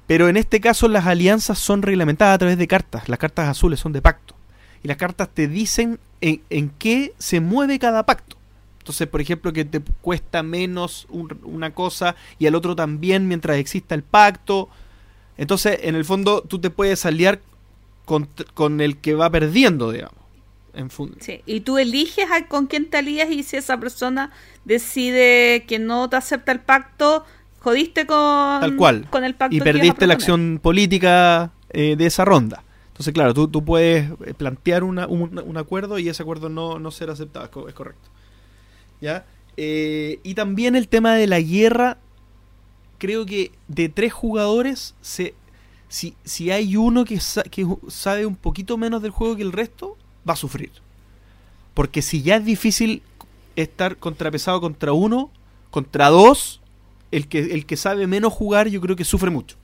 pero 0.07 0.27
en 0.27 0.37
este 0.37 0.59
caso 0.59 0.87
las 0.87 1.05
alianzas 1.05 1.59
son 1.59 1.81
reglamentadas 1.83 2.35
a 2.35 2.39
través 2.39 2.57
de 2.57 2.67
cartas. 2.67 3.09
Las 3.09 3.19
cartas 3.19 3.47
azules 3.47 3.79
son 3.79 3.93
de 3.93 4.01
pacto. 4.01 4.35
Y 4.83 4.87
las 4.87 4.97
cartas 4.97 5.29
te 5.29 5.47
dicen 5.47 5.99
en, 6.21 6.41
en 6.49 6.69
qué 6.69 7.13
se 7.17 7.41
mueve 7.41 7.77
cada 7.79 8.05
pacto. 8.05 8.37
Entonces, 8.79 9.07
por 9.07 9.21
ejemplo, 9.21 9.53
que 9.53 9.65
te 9.65 9.81
cuesta 10.01 10.41
menos 10.41 11.05
un- 11.09 11.37
una 11.43 11.73
cosa 11.75 12.15
y 12.39 12.47
al 12.47 12.55
otro 12.55 12.75
también 12.75 13.27
mientras 13.27 13.57
exista 13.57 13.93
el 13.93 14.01
pacto. 14.01 14.69
Entonces, 15.39 15.79
en 15.83 15.95
el 15.95 16.03
fondo, 16.05 16.41
tú 16.41 16.59
te 16.59 16.69
puedes 16.69 17.05
aliar 17.05 17.39
con, 18.05 18.27
con 18.53 18.81
el 18.81 18.97
que 18.97 19.15
va 19.15 19.29
perdiendo, 19.29 19.91
digamos. 19.91 20.19
En 20.73 20.89
Sí, 21.19 21.41
Y 21.45 21.61
tú 21.61 21.77
eliges 21.79 22.29
a 22.31 22.47
con 22.47 22.67
quién 22.67 22.89
te 22.89 22.97
alías 22.97 23.29
y 23.31 23.41
si 23.43 23.57
esa 23.57 23.79
persona 23.79 24.31
decide 24.65 25.65
que 25.67 25.79
no 25.79 26.09
te 26.09 26.15
acepta 26.17 26.51
el 26.51 26.59
pacto, 26.59 27.25
jodiste 27.59 28.05
con, 28.05 28.59
Tal 28.61 28.75
cual. 28.75 29.07
con 29.09 29.23
el 29.23 29.33
pacto. 29.35 29.55
y 29.55 29.61
perdiste 29.61 30.05
la 30.07 30.13
acción 30.13 30.59
política 30.61 31.51
eh, 31.71 31.95
de 31.97 32.05
esa 32.05 32.23
ronda. 32.25 32.63
Entonces, 32.89 33.13
claro, 33.13 33.33
tú, 33.33 33.47
tú 33.47 33.63
puedes 33.65 34.11
eh, 34.25 34.33
plantear 34.37 34.83
una- 34.83 35.07
un, 35.07 35.39
un 35.39 35.57
acuerdo 35.57 35.97
y 35.99 36.09
ese 36.09 36.21
acuerdo 36.21 36.49
no, 36.49 36.79
no 36.79 36.91
será 36.91 37.13
aceptado, 37.13 37.45
es 37.67 37.73
correcto. 37.73 38.09
¿Ya? 39.01 39.25
Eh, 39.57 40.19
y 40.23 40.33
también 40.35 40.75
el 40.75 40.87
tema 40.87 41.15
de 41.15 41.27
la 41.27 41.39
guerra, 41.39 41.97
creo 42.99 43.25
que 43.25 43.51
de 43.67 43.89
tres 43.89 44.13
jugadores, 44.13 44.93
se, 45.01 45.33
si, 45.87 46.13
si 46.23 46.51
hay 46.51 46.75
uno 46.75 47.05
que, 47.05 47.19
sa- 47.19 47.41
que 47.43 47.65
sabe 47.87 48.25
un 48.27 48.35
poquito 48.35 48.77
menos 48.77 49.01
del 49.01 49.11
juego 49.11 49.35
que 49.35 49.41
el 49.41 49.51
resto, 49.51 49.97
va 50.27 50.33
a 50.33 50.37
sufrir. 50.37 50.71
Porque 51.73 52.01
si 52.03 52.21
ya 52.21 52.35
es 52.35 52.45
difícil 52.45 53.01
estar 53.55 53.97
contrapesado 53.97 54.61
contra 54.61 54.93
uno, 54.93 55.31
contra 55.71 56.09
dos, 56.09 56.61
el 57.11 57.27
que, 57.27 57.39
el 57.39 57.65
que 57.65 57.77
sabe 57.77 58.05
menos 58.05 58.31
jugar 58.33 58.67
yo 58.67 58.79
creo 58.81 58.95
que 58.95 59.03
sufre 59.05 59.31
mucho. 59.31 59.55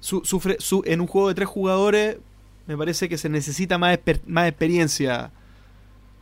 Su- 0.00 0.24
sufre, 0.24 0.56
su- 0.60 0.82
en 0.86 1.00
un 1.00 1.06
juego 1.06 1.28
de 1.28 1.34
tres 1.34 1.48
jugadores 1.48 2.18
me 2.66 2.76
parece 2.76 3.08
que 3.08 3.18
se 3.18 3.28
necesita 3.28 3.78
más, 3.78 3.96
exper- 3.98 4.20
más 4.26 4.48
experiencia 4.48 5.30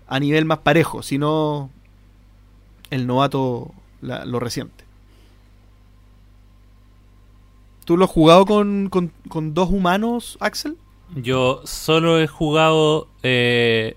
a 0.07 0.21
nivel 0.21 0.45
más 0.45 0.59
parejo, 0.59 1.03
si 1.03 1.19
no 1.19 1.71
el 2.91 3.07
novato 3.07 3.73
la- 4.01 4.25
lo 4.25 4.39
resiente. 4.41 4.84
¿Tú 7.85 7.97
lo 7.97 8.05
has 8.07 8.11
jugado 8.11 8.47
con, 8.47 8.89
con- 8.89 9.13
con 9.29 9.55
dos 9.55 9.71
humanos, 9.71 10.37
Axel? 10.41 10.77
Yo 11.17 11.61
solo 11.65 12.19
he 12.21 12.27
jugado 12.27 13.09
eh, 13.23 13.97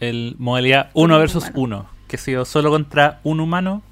el 0.00 0.34
modalidad 0.38 0.90
1 0.94 1.14
un 1.14 1.20
versus 1.20 1.44
humano. 1.44 1.86
1, 1.86 1.86
que 2.08 2.16
ha 2.16 2.18
sido 2.18 2.44
solo 2.44 2.70
contra 2.70 3.20
un 3.22 3.40
humano 3.40 3.82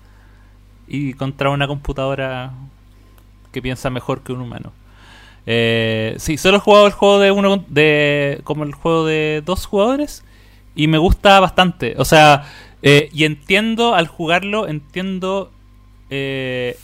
y 0.89 1.15
contra 1.15 1.51
una 1.51 1.67
computadora 1.69 2.53
que 3.53 3.63
piensa 3.63 3.89
mejor 3.91 4.23
que 4.23 4.33
un 4.33 4.41
humano. 4.41 4.73
Eh, 5.47 6.17
sí, 6.19 6.37
solo 6.39 6.57
he 6.57 6.61
jugado 6.61 6.87
el 6.89 6.93
juego 6.93 7.21
de 7.21 7.31
uno 7.31 7.51
con- 7.51 7.65
de 7.69 8.41
como 8.45 8.65
el 8.65 8.75
juego 8.75 9.07
de 9.07 9.43
dos 9.45 9.65
jugadores 9.67 10.25
y 10.75 10.89
me 10.89 10.99
gusta 10.99 11.39
bastante. 11.39 11.95
O 11.99 12.05
sea, 12.05 12.45
eh, 12.83 13.09
y 13.13 13.25
entiendo 13.25 13.95
al 13.95 14.09
jugarlo, 14.09 14.67
entiendo 14.67 15.53
eh, 16.11 16.77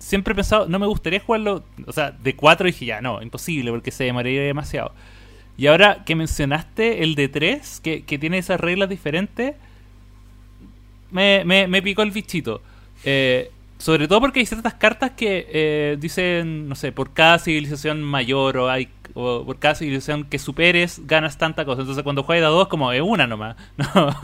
siempre 0.00 0.32
he 0.32 0.34
pensado, 0.34 0.66
no 0.66 0.80
me 0.80 0.86
gustaría 0.86 1.20
jugarlo, 1.20 1.62
o 1.86 1.92
sea, 1.92 2.10
de 2.10 2.34
4 2.34 2.66
dije 2.66 2.86
ya, 2.86 3.00
no, 3.00 3.22
imposible, 3.22 3.70
porque 3.70 3.92
se 3.92 4.04
demoraría 4.04 4.42
demasiado. 4.42 4.92
Y 5.56 5.68
ahora 5.68 6.04
que 6.04 6.16
mencionaste 6.16 7.04
el 7.04 7.14
de 7.14 7.28
3, 7.28 7.80
que, 7.80 8.02
que 8.02 8.18
tiene 8.18 8.38
esas 8.38 8.58
reglas 8.58 8.88
diferentes, 8.88 9.54
me, 11.10 11.44
me, 11.44 11.68
me 11.68 11.82
picó 11.82 12.02
el 12.02 12.10
bichito. 12.10 12.62
Eh, 13.04 13.50
sobre 13.80 14.08
todo 14.08 14.20
porque 14.20 14.40
hay 14.40 14.46
ciertas 14.46 14.74
cartas 14.74 15.12
que 15.12 15.46
eh, 15.50 15.96
dicen, 15.98 16.68
no 16.68 16.74
sé, 16.74 16.92
por 16.92 17.12
cada 17.12 17.38
civilización 17.38 18.02
mayor 18.02 18.58
o, 18.58 18.70
hay, 18.70 18.88
o 19.14 19.44
por 19.44 19.58
cada 19.58 19.74
civilización 19.74 20.24
que 20.24 20.38
superes, 20.38 21.06
ganas 21.06 21.38
tanta 21.38 21.64
cosa. 21.64 21.80
Entonces 21.80 22.04
cuando 22.04 22.22
juegas 22.22 22.46
a 22.46 22.50
dos, 22.50 22.68
como 22.68 22.92
es 22.92 23.02
una 23.02 23.26
nomás. 23.26 23.56
No, 23.76 24.14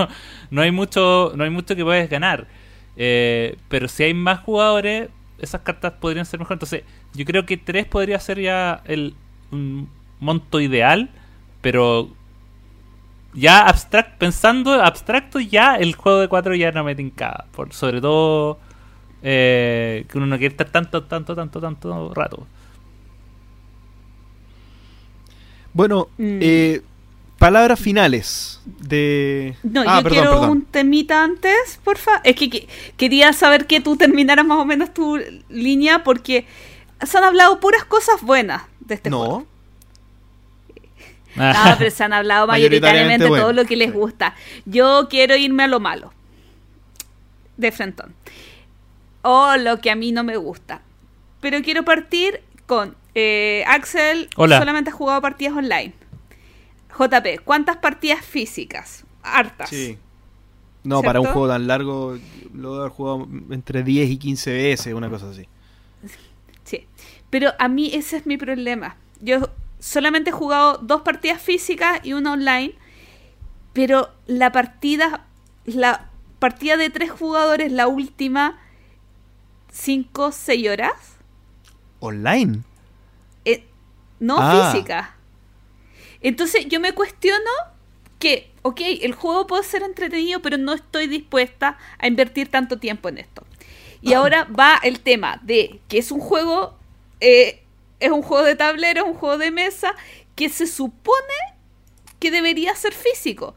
no, 0.50 0.62
hay, 0.62 0.70
mucho, 0.70 1.32
no 1.36 1.44
hay 1.44 1.50
mucho 1.50 1.74
que 1.74 1.84
puedes 1.84 2.08
ganar. 2.10 2.46
Eh, 2.96 3.56
pero 3.68 3.88
si 3.88 4.04
hay 4.04 4.14
más 4.14 4.40
jugadores, 4.40 5.08
esas 5.38 5.60
cartas 5.62 5.94
podrían 6.00 6.26
ser 6.26 6.40
mejor. 6.40 6.54
Entonces, 6.54 6.82
yo 7.14 7.24
creo 7.24 7.46
que 7.46 7.56
3 7.56 7.86
podría 7.86 8.18
ser 8.20 8.40
ya 8.40 8.82
el 8.84 9.14
un 9.52 9.88
monto 10.20 10.60
ideal, 10.60 11.10
pero 11.60 12.10
ya 13.34 13.66
abstract, 13.66 14.16
pensando 14.18 14.72
abstracto, 14.82 15.38
ya 15.40 15.76
el 15.76 15.94
juego 15.94 16.20
de 16.20 16.28
4 16.28 16.54
ya 16.54 16.72
no 16.72 16.84
me 16.84 16.94
tincaba. 16.94 17.46
Por, 17.52 17.72
sobre 17.72 18.00
todo 18.00 18.58
eh, 19.22 20.04
que 20.08 20.18
uno 20.18 20.26
no 20.26 20.38
quiere 20.38 20.52
estar 20.52 20.68
tanto, 20.70 21.04
tanto, 21.04 21.34
tanto, 21.34 21.60
tanto 21.60 22.14
rato. 22.14 22.46
Bueno, 25.72 26.08
Mm. 26.16 26.38
eh, 26.40 26.82
palabras 27.38 27.78
finales 27.78 28.60
de... 28.64 29.56
No, 29.62 29.82
Ah, 29.86 29.98
yo 29.98 30.02
perdón, 30.04 30.10
quiero 30.12 30.30
perdón. 30.32 30.50
un 30.50 30.64
temita 30.64 31.22
antes, 31.22 31.80
porfa. 31.84 32.20
Es 32.24 32.34
que, 32.36 32.48
que- 32.50 32.68
quería 32.96 33.32
saber 33.32 33.66
que 33.66 33.80
tú 33.80 33.96
terminaras 33.96 34.46
más 34.46 34.58
o 34.58 34.64
menos 34.64 34.92
tu 34.94 35.18
línea 35.48 36.02
porque 36.04 36.46
se 37.06 37.18
han 37.18 37.24
hablado 37.24 37.60
puras 37.60 37.84
cosas 37.84 38.22
buenas 38.22 38.62
de 38.80 38.94
este 38.94 39.10
juego. 39.10 39.46
No, 41.34 41.52
No, 41.52 41.74
pero 41.78 41.90
se 41.90 42.02
han 42.02 42.14
hablado 42.14 42.46
Mayoritariamente 42.46 43.18
mayoritariamente 43.24 43.40
todo 43.42 43.52
lo 43.52 43.64
que 43.68 43.76
les 43.76 43.92
gusta. 43.92 44.34
Yo 44.64 45.06
quiero 45.10 45.36
irme 45.36 45.64
a 45.64 45.68
lo 45.68 45.80
malo. 45.80 46.12
De 47.58 47.70
frentón. 47.72 48.14
O 49.22 49.56
lo 49.56 49.78
que 49.80 49.90
a 49.90 49.96
mí 49.96 50.12
no 50.12 50.24
me 50.24 50.36
gusta. 50.36 50.80
Pero 51.40 51.60
quiero 51.62 51.84
partir 51.84 52.40
con 52.66 52.96
eh, 53.14 53.64
Axel. 53.66 54.30
Hola. 54.36 54.58
Solamente 54.58 54.90
ha 54.90 54.92
jugado 54.94 55.20
partidas 55.20 55.54
online. 55.56 55.92
JP, 56.98 57.42
¿cuántas 57.44 57.76
partidas 57.78 58.24
físicas? 58.24 59.04
Hartas. 59.22 59.70
sí. 59.70 59.98
No, 60.84 61.02
para 61.02 61.18
un 61.20 61.26
juego 61.26 61.48
tan 61.48 61.66
largo, 61.66 62.16
lo 62.54 62.70
debo 62.70 62.80
haber 62.82 62.92
jugado 62.92 63.26
entre 63.50 63.82
10 63.82 64.08
y 64.08 64.18
15 64.18 64.52
veces, 64.52 64.94
una 64.94 65.10
cosa 65.10 65.30
así. 65.30 65.48
Sí. 66.62 66.86
Pero 67.28 67.50
a 67.58 67.66
mí 67.66 67.90
ese 67.92 68.18
es 68.18 68.26
mi 68.26 68.36
problema. 68.36 68.94
Yo 69.20 69.50
solamente 69.80 70.30
he 70.30 70.32
jugado 70.32 70.78
dos 70.78 71.00
partidas 71.02 71.42
físicas 71.42 71.98
y 72.04 72.12
una 72.12 72.34
online. 72.34 72.74
Pero 73.72 74.10
la 74.28 74.52
partida, 74.52 75.26
la 75.64 76.08
partida 76.38 76.76
de 76.76 76.88
tres 76.88 77.10
jugadores, 77.10 77.72
la 77.72 77.88
última, 77.88 78.56
cinco, 79.72 80.30
seis 80.30 80.68
horas. 80.68 80.92
¿Online? 81.98 82.60
eh, 83.44 83.66
no 84.20 84.36
Ah. 84.40 84.70
física. 84.72 85.15
Entonces 86.28 86.66
yo 86.66 86.80
me 86.80 86.92
cuestiono 86.92 87.50
que, 88.18 88.50
ok, 88.62 88.80
el 89.02 89.12
juego 89.14 89.46
puede 89.46 89.62
ser 89.62 89.82
entretenido, 89.82 90.42
pero 90.42 90.58
no 90.58 90.72
estoy 90.72 91.06
dispuesta 91.06 91.78
a 91.98 92.08
invertir 92.08 92.48
tanto 92.48 92.78
tiempo 92.78 93.08
en 93.08 93.18
esto. 93.18 93.44
Y 94.02 94.12
ahora 94.14 94.44
va 94.44 94.80
el 94.82 95.00
tema 95.00 95.40
de 95.44 95.80
que 95.88 95.98
es 95.98 96.10
un 96.10 96.18
juego 96.18 96.76
eh, 97.20 97.62
es 98.00 98.10
un 98.10 98.22
juego 98.22 98.44
de 98.44 98.56
tablero, 98.56 99.02
es 99.02 99.08
un 99.08 99.14
juego 99.14 99.38
de 99.38 99.52
mesa 99.52 99.94
que 100.34 100.48
se 100.48 100.66
supone 100.66 101.16
que 102.18 102.32
debería 102.32 102.74
ser 102.74 102.92
físico. 102.92 103.54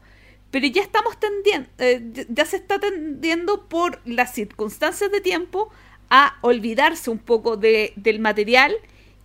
Pero 0.52 0.68
ya 0.68 0.82
estamos 0.82 1.18
tendiendo, 1.18 1.68
eh, 1.78 2.26
ya 2.28 2.44
se 2.44 2.56
está 2.56 2.78
tendiendo 2.78 3.68
por 3.68 4.00
las 4.04 4.32
circunstancias 4.32 5.10
de 5.10 5.20
tiempo 5.20 5.70
a 6.08 6.38
olvidarse 6.42 7.10
un 7.10 7.18
poco 7.18 7.56
de, 7.56 7.94
del 7.96 8.20
material 8.20 8.76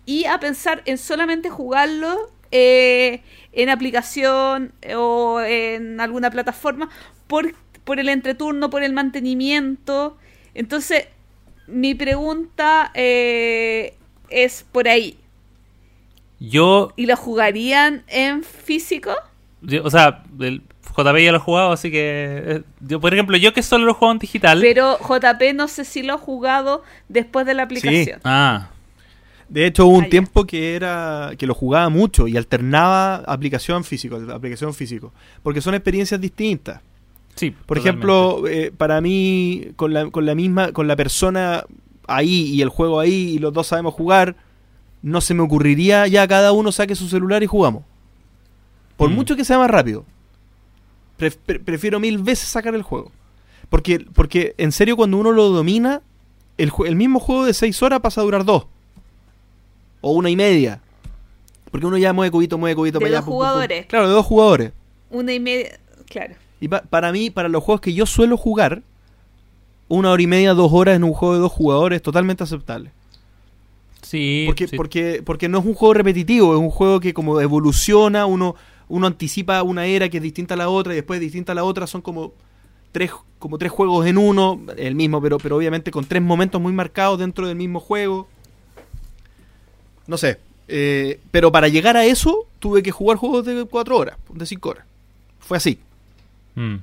y 0.04 0.24
a 0.24 0.40
pensar 0.40 0.82
en 0.86 0.98
solamente 0.98 1.48
jugarlo 1.48 2.32
eh, 2.50 3.22
en 3.52 3.68
aplicación 3.70 4.72
o 4.96 5.40
en 5.40 6.00
alguna 6.00 6.30
plataforma 6.30 6.88
por, 7.26 7.54
por 7.84 7.98
el 8.00 8.08
entreturno, 8.08 8.70
por 8.70 8.82
el 8.82 8.92
mantenimiento. 8.92 10.16
Entonces, 10.54 11.08
mi 11.66 11.94
pregunta 11.94 12.90
eh, 12.94 13.94
es 14.30 14.64
por 14.72 14.88
ahí. 14.88 15.18
Yo, 16.38 16.92
¿Y 16.96 17.06
lo 17.06 17.16
jugarían 17.16 18.04
en 18.08 18.42
físico? 18.42 19.14
yo- 19.62 19.82
o 19.84 19.90
sea, 19.90 20.22
el 20.38 20.62
JP 20.94 21.18
ya 21.24 21.30
lo 21.32 21.38
he 21.38 21.40
jugado, 21.40 21.72
así 21.72 21.90
que. 21.90 22.42
eh, 22.46 22.62
yo, 22.80 23.00
por 23.00 23.12
ejemplo, 23.14 23.36
yo 23.38 23.52
que 23.54 23.62
solo 23.62 23.84
lo 23.86 23.94
juego 23.94 24.12
en 24.12 24.18
digital. 24.18 24.60
Pero 24.60 24.98
JP 24.98 25.54
no 25.54 25.66
sé 25.68 25.84
si 25.84 26.02
lo 26.02 26.14
ha 26.14 26.18
jugado 26.18 26.82
después 27.08 27.46
de 27.46 27.54
la 27.54 27.62
aplicación. 27.64 28.20
Ah, 28.24 28.68
De 29.48 29.66
hecho, 29.66 29.86
hubo 29.86 29.96
un 29.98 30.04
Ah, 30.04 30.08
tiempo 30.08 30.44
que 30.44 30.74
era 30.74 31.32
que 31.38 31.46
lo 31.46 31.54
jugaba 31.54 31.88
mucho 31.88 32.26
y 32.26 32.36
alternaba 32.36 33.16
aplicación 33.16 33.84
físico, 33.84 34.16
aplicación 34.32 34.74
físico, 34.74 35.12
porque 35.42 35.60
son 35.60 35.74
experiencias 35.74 36.20
distintas. 36.20 36.80
sí. 37.36 37.50
Por 37.50 37.78
totalmente. 37.78 37.88
ejemplo, 37.88 38.48
eh, 38.48 38.72
para 38.76 39.00
mí 39.00 39.68
con 39.76 39.92
la, 39.92 40.10
con 40.10 40.26
la 40.26 40.34
misma 40.34 40.72
con 40.72 40.88
la 40.88 40.96
persona 40.96 41.64
ahí 42.08 42.46
y 42.54 42.62
el 42.62 42.68
juego 42.70 42.98
ahí 42.98 43.12
y 43.34 43.38
los 43.38 43.52
dos 43.52 43.68
sabemos 43.68 43.94
jugar, 43.94 44.34
no 45.02 45.20
se 45.20 45.34
me 45.34 45.42
ocurriría 45.42 46.06
ya 46.08 46.26
cada 46.26 46.50
uno 46.52 46.72
saque 46.72 46.94
su 46.96 47.08
celular 47.08 47.42
y 47.42 47.46
jugamos. 47.46 47.84
Por 48.96 49.10
Mm. 49.10 49.14
mucho 49.14 49.36
que 49.36 49.44
sea 49.44 49.58
más 49.58 49.70
rápido. 49.70 50.04
Pre- 51.18 51.30
prefiero 51.60 52.00
mil 52.00 52.18
veces 52.18 52.48
sacar 52.48 52.74
el 52.74 52.82
juego. 52.82 53.12
Porque, 53.68 54.00
porque 54.00 54.54
en 54.58 54.72
serio 54.72 54.96
cuando 54.96 55.16
uno 55.18 55.32
lo 55.32 55.48
domina, 55.50 56.02
el, 56.58 56.72
el 56.86 56.96
mismo 56.96 57.20
juego 57.20 57.44
de 57.44 57.54
6 57.54 57.82
horas 57.82 58.00
pasa 58.00 58.20
a 58.20 58.24
durar 58.24 58.44
dos. 58.44 58.66
O 60.00 60.12
una 60.12 60.30
y 60.30 60.36
media. 60.36 60.80
Porque 61.70 61.86
uno 61.86 61.98
ya 61.98 62.12
mueve 62.12 62.30
cubito, 62.30 62.58
mueve 62.58 62.76
cubito 62.76 62.98
De 62.98 63.04
para 63.04 63.08
allá. 63.08 63.16
dos 63.18 63.24
pum, 63.24 63.32
pum. 63.32 63.38
jugadores. 63.38 63.86
Claro, 63.86 64.08
de 64.08 64.14
dos 64.14 64.26
jugadores. 64.26 64.72
Una 65.10 65.32
y 65.32 65.40
media, 65.40 65.78
claro. 66.08 66.34
Y 66.60 66.68
pa- 66.68 66.82
para 66.82 67.12
mí, 67.12 67.30
para 67.30 67.48
los 67.48 67.62
juegos 67.62 67.80
que 67.80 67.92
yo 67.92 68.06
suelo 68.06 68.36
jugar, 68.36 68.82
una 69.88 70.10
hora 70.10 70.22
y 70.22 70.26
media, 70.26 70.54
dos 70.54 70.72
horas 70.72 70.96
en 70.96 71.04
un 71.04 71.12
juego 71.12 71.34
de 71.34 71.40
dos 71.40 71.52
jugadores 71.52 71.96
es 71.96 72.02
totalmente 72.02 72.42
aceptable. 72.44 72.90
Sí. 74.02 74.44
Porque, 74.46 74.68
sí. 74.68 74.76
porque, 74.76 75.22
porque 75.24 75.48
no 75.48 75.58
es 75.58 75.64
un 75.64 75.74
juego 75.74 75.94
repetitivo, 75.94 76.54
es 76.54 76.60
un 76.60 76.70
juego 76.70 77.00
que 77.00 77.12
como 77.12 77.40
evoluciona, 77.40 78.26
uno, 78.26 78.54
uno 78.88 79.06
anticipa 79.06 79.62
una 79.62 79.86
era 79.86 80.08
que 80.08 80.18
es 80.18 80.22
distinta 80.22 80.54
a 80.54 80.56
la 80.56 80.68
otra 80.68 80.92
y 80.92 80.96
después 80.96 81.20
distinta 81.20 81.52
a 81.52 81.54
la 81.56 81.64
otra, 81.64 81.86
son 81.86 82.02
como 82.02 82.32
tres, 82.92 83.10
como 83.38 83.58
tres 83.58 83.72
juegos 83.72 84.06
en 84.06 84.16
uno, 84.18 84.60
el 84.76 84.94
mismo, 84.94 85.20
pero, 85.20 85.38
pero 85.38 85.56
obviamente 85.56 85.90
con 85.90 86.04
tres 86.04 86.22
momentos 86.22 86.60
muy 86.60 86.72
marcados 86.72 87.18
dentro 87.18 87.46
del 87.48 87.56
mismo 87.56 87.80
juego. 87.80 88.28
No 90.06 90.16
sé. 90.18 90.38
eh, 90.68 91.20
pero 91.30 91.52
para 91.52 91.68
llegar 91.68 91.96
a 91.96 92.04
eso, 92.04 92.44
tuve 92.58 92.82
que 92.82 92.90
jugar 92.90 93.16
juegos 93.18 93.46
de 93.46 93.64
cuatro 93.66 93.96
horas, 93.98 94.16
de 94.32 94.46
cinco 94.46 94.70
horas. 94.70 94.84
Fue 95.38 95.56
así, 95.58 95.78
Mm. 96.56 96.76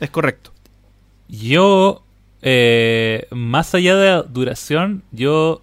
es 0.00 0.10
correcto. 0.10 0.52
Yo, 1.28 2.02
eh, 2.42 3.26
más 3.32 3.74
allá 3.74 3.96
de 3.96 4.06
la 4.10 4.22
duración, 4.22 5.02
yo 5.10 5.60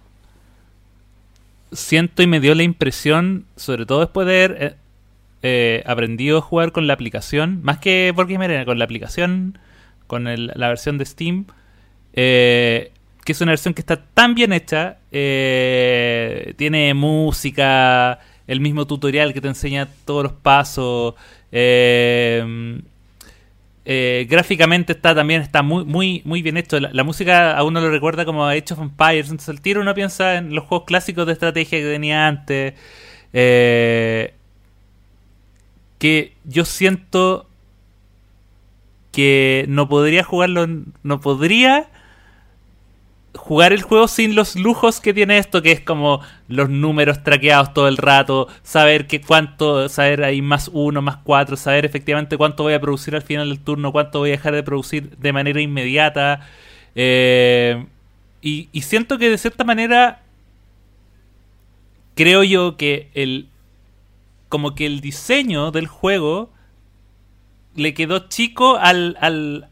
siento 1.72 2.22
y 2.22 2.26
me 2.26 2.40
dio 2.40 2.54
la 2.54 2.62
impresión, 2.62 3.44
sobre 3.56 3.86
todo 3.86 4.00
después 4.00 4.26
de 4.26 4.34
haber 4.44 4.56
eh, 4.62 4.74
eh, 5.42 5.82
aprendido 5.86 6.38
a 6.38 6.42
jugar 6.42 6.72
con 6.72 6.86
la 6.86 6.94
aplicación, 6.94 7.60
más 7.62 7.78
que 7.78 8.12
por 8.14 8.26
Gamer 8.26 8.50
Arena, 8.50 8.64
con 8.64 8.78
la 8.78 8.84
aplicación, 8.84 9.58
con 10.06 10.26
el- 10.28 10.52
la 10.54 10.68
versión 10.68 10.98
de 10.98 11.04
Steam, 11.06 11.46
eh, 12.14 12.92
que 13.26 13.32
es 13.32 13.40
una 13.42 13.52
versión 13.52 13.74
que 13.74 13.82
está 13.82 14.00
tan 14.00 14.34
bien 14.34 14.54
hecha, 14.54 14.98
eh, 15.12 16.54
tiene 16.56 16.94
música, 16.94 18.20
el 18.46 18.60
mismo 18.60 18.86
tutorial 18.86 19.34
que 19.34 19.40
te 19.42 19.48
enseña 19.48 19.88
todos 20.06 20.22
los 20.22 20.32
pasos, 20.32 21.14
eh, 21.52 22.80
eh, 23.88 24.26
gráficamente 24.28 24.94
está 24.94 25.14
también 25.14 25.42
está 25.42 25.62
muy 25.62 25.84
muy 25.84 26.20
muy 26.24 26.42
bien 26.42 26.56
hecho. 26.56 26.80
La, 26.80 27.04
música 27.04 27.56
a 27.56 27.62
uno 27.62 27.80
lo 27.80 27.88
recuerda 27.88 28.24
como 28.24 28.44
Age 28.44 28.72
of. 28.72 28.80
Entonces 28.80 29.48
al 29.48 29.60
tiro 29.60 29.80
uno 29.80 29.94
piensa 29.94 30.36
en 30.36 30.54
los 30.54 30.64
juegos 30.64 30.86
clásicos 30.86 31.24
de 31.24 31.32
estrategia 31.32 31.78
que 31.78 31.84
tenía 31.84 32.26
antes. 32.26 32.74
Eh, 33.32 34.34
que 35.98 36.34
yo 36.44 36.64
siento 36.64 37.48
que 39.12 39.66
no 39.68 39.88
podría 39.88 40.24
jugarlo, 40.24 40.66
no 41.02 41.20
podría 41.20 41.88
jugar 43.36 43.72
el 43.72 43.82
juego 43.82 44.08
sin 44.08 44.34
los 44.34 44.56
lujos 44.56 45.00
que 45.00 45.14
tiene 45.14 45.38
esto, 45.38 45.62
que 45.62 45.72
es 45.72 45.80
como 45.80 46.20
los 46.48 46.68
números 46.68 47.22
traqueados 47.22 47.72
todo 47.74 47.88
el 47.88 47.96
rato, 47.96 48.48
saber 48.62 49.06
que 49.06 49.20
cuánto, 49.20 49.88
saber 49.88 50.24
ahí 50.24 50.42
más 50.42 50.70
uno, 50.72 51.02
más 51.02 51.18
cuatro, 51.18 51.56
saber 51.56 51.84
efectivamente 51.84 52.36
cuánto 52.36 52.62
voy 52.62 52.74
a 52.74 52.80
producir 52.80 53.14
al 53.14 53.22
final 53.22 53.48
del 53.48 53.60
turno, 53.60 53.92
cuánto 53.92 54.20
voy 54.20 54.30
a 54.30 54.32
dejar 54.32 54.54
de 54.54 54.62
producir 54.62 55.16
de 55.16 55.32
manera 55.32 55.60
inmediata. 55.60 56.40
Eh, 56.94 57.86
y, 58.42 58.68
siento 58.82 59.18
que 59.18 59.28
de 59.28 59.38
cierta 59.38 59.64
manera 59.64 60.22
creo 62.14 62.44
yo 62.44 62.76
que 62.76 63.10
el 63.14 63.48
como 64.48 64.74
que 64.76 64.86
el 64.86 65.00
diseño 65.00 65.72
del 65.72 65.88
juego 65.88 66.50
le 67.74 67.92
quedó 67.92 68.28
chico 68.28 68.76
al 68.76 69.16
al, 69.20 69.68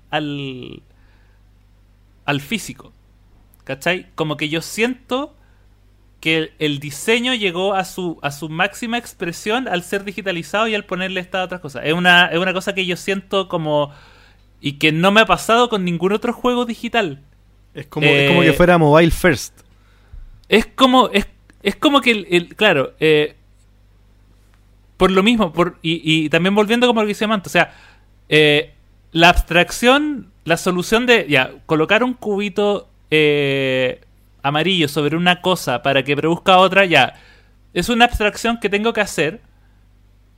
al 2.24 2.40
físico. 2.40 2.93
¿Cachai? 3.64 4.06
Como 4.14 4.36
que 4.36 4.48
yo 4.48 4.60
siento 4.62 5.34
que 6.20 6.36
el, 6.38 6.52
el 6.58 6.78
diseño 6.78 7.34
llegó 7.34 7.74
a 7.74 7.84
su, 7.84 8.18
a 8.22 8.30
su 8.30 8.48
máxima 8.48 8.96
expresión 8.98 9.68
al 9.68 9.82
ser 9.82 10.04
digitalizado 10.04 10.68
y 10.68 10.74
al 10.74 10.84
ponerle 10.84 11.20
estas 11.20 11.44
otras 11.44 11.60
cosas. 11.60 11.82
Es 11.84 11.92
una, 11.92 12.26
es 12.26 12.38
una 12.38 12.52
cosa 12.52 12.74
que 12.74 12.86
yo 12.86 12.96
siento 12.96 13.48
como... 13.48 13.92
Y 14.60 14.74
que 14.78 14.92
no 14.92 15.10
me 15.10 15.20
ha 15.20 15.26
pasado 15.26 15.68
con 15.68 15.84
ningún 15.84 16.12
otro 16.12 16.32
juego 16.32 16.64
digital. 16.64 17.20
Es 17.74 17.86
como, 17.86 18.06
es 18.06 18.28
como 18.28 18.42
Eh, 18.42 18.46
que 18.46 18.52
fuera 18.54 18.78
mobile 18.78 19.10
first. 19.10 19.60
Es 20.48 20.64
como, 20.64 21.10
es, 21.12 21.26
es 21.62 21.76
como 21.76 22.00
que, 22.00 22.12
el, 22.12 22.26
el- 22.30 22.56
claro, 22.56 22.94
eh, 23.00 23.36
por 24.96 25.10
lo 25.10 25.22
mismo, 25.22 25.52
por, 25.52 25.78
y, 25.82 26.00
y 26.04 26.28
también 26.30 26.54
volviendo 26.54 26.86
como 26.86 27.00
lo 27.00 27.06
que 27.06 27.10
dice 27.10 27.26
Manto, 27.26 27.48
o 27.48 27.52
sea, 27.52 27.74
eh, 28.30 28.72
la 29.12 29.28
abstracción, 29.28 30.30
la 30.44 30.56
solución 30.56 31.04
de, 31.04 31.26
ya, 31.28 31.52
colocar 31.66 32.02
un 32.04 32.14
cubito 32.14 32.88
eh, 33.10 34.00
amarillo 34.42 34.88
sobre 34.88 35.16
una 35.16 35.40
cosa 35.42 35.82
para 35.82 36.02
que 36.04 36.16
produzca 36.16 36.58
otra, 36.58 36.84
ya, 36.86 37.14
es 37.74 37.88
una 37.88 38.06
abstracción 38.06 38.58
que 38.60 38.68
tengo 38.70 38.92
que 38.92 39.00
hacer, 39.02 39.40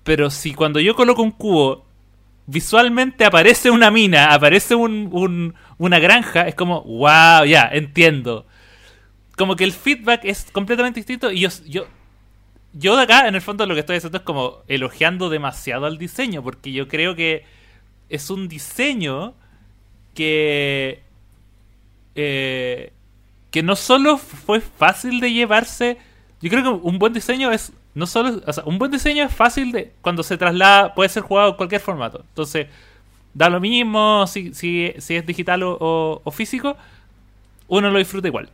pero 0.04 0.30
si 0.30 0.54
cuando 0.54 0.80
yo 0.80 0.94
coloco 0.94 1.22
un 1.22 1.32
cubo 1.32 1.84
visualmente 2.46 3.24
aparece 3.24 3.70
una 3.70 3.90
mina, 3.90 4.32
aparece 4.34 4.74
un, 4.74 5.08
un- 5.12 5.54
una 5.78 5.98
granja, 5.98 6.48
es 6.48 6.54
como, 6.54 6.82
wow, 6.82 7.44
ya, 7.46 7.68
entiendo 7.72 8.46
como 9.36 9.56
que 9.56 9.64
el 9.64 9.72
feedback 9.72 10.24
es 10.24 10.46
completamente 10.52 11.00
distinto 11.00 11.30
y 11.32 11.40
yo, 11.40 11.48
yo, 11.66 11.86
yo 12.72 12.96
de 12.96 13.02
acá, 13.04 13.28
en 13.28 13.34
el 13.34 13.42
fondo, 13.42 13.66
lo 13.66 13.74
que 13.74 13.80
estoy 13.80 13.96
haciendo 13.96 14.18
es 14.18 14.24
como 14.24 14.58
elogiando 14.68 15.30
demasiado 15.30 15.86
al 15.86 15.98
diseño, 15.98 16.42
porque 16.42 16.72
yo 16.72 16.88
creo 16.88 17.14
que 17.16 17.44
es 18.10 18.30
un 18.30 18.48
diseño 18.48 19.34
que, 20.14 21.02
eh, 22.16 22.92
que 23.50 23.62
no 23.62 23.76
solo 23.76 24.18
fue 24.18 24.60
fácil 24.60 25.20
de 25.20 25.32
llevarse, 25.32 25.98
yo 26.42 26.50
creo 26.50 26.62
que 26.62 26.68
un 26.68 26.98
buen 26.98 27.12
diseño 27.12 27.52
es, 27.52 27.72
no 27.94 28.06
solo, 28.06 28.42
o 28.46 28.52
sea, 28.52 28.64
un 28.66 28.78
buen 28.78 28.90
diseño 28.90 29.24
es 29.24 29.32
fácil 29.34 29.72
de, 29.72 29.92
cuando 30.02 30.22
se 30.22 30.36
traslada, 30.36 30.94
puede 30.94 31.08
ser 31.08 31.22
jugado 31.22 31.50
en 31.50 31.56
cualquier 31.56 31.80
formato. 31.80 32.24
Entonces, 32.28 32.66
da 33.34 33.48
lo 33.50 33.60
mismo 33.60 34.26
si, 34.26 34.54
si, 34.54 34.92
si 34.98 35.16
es 35.16 35.26
digital 35.26 35.62
o- 35.62 36.22
o- 36.24 36.30
físico, 36.32 36.76
uno 37.68 37.90
lo 37.90 37.98
disfruta 37.98 38.28
igual. 38.28 38.50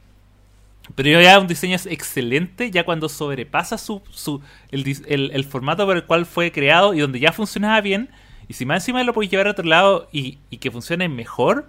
Pero 0.95 1.21
ya 1.21 1.39
un 1.39 1.47
diseño 1.47 1.77
es 1.77 1.87
excelente 1.87 2.71
ya 2.71 2.85
cuando 2.85 3.09
sobrepasa 3.09 3.79
su, 3.79 4.03
su 4.11 4.43
el, 4.71 4.85
el- 5.07 5.31
el 5.33 5.45
formato 5.45 5.87
por 5.87 5.97
el 5.97 6.05
cual 6.05 6.27
fue 6.27 6.51
creado 6.53 6.93
y 6.95 7.01
donde 7.01 7.21
ya 7.21 7.33
funcionaba 7.33 7.81
bien. 7.81 8.11
Y 8.49 8.55
si 8.55 8.67
más 8.67 8.83
encima 8.83 9.03
lo 9.05 9.13
podéis 9.15 9.31
llevar 9.31 9.47
a 9.47 9.53
otro 9.53 9.65
lado 9.65 10.09
y, 10.13 10.39
y 10.51 10.59
que 10.59 10.71
funcione 10.71 11.09
mejor, 11.09 11.69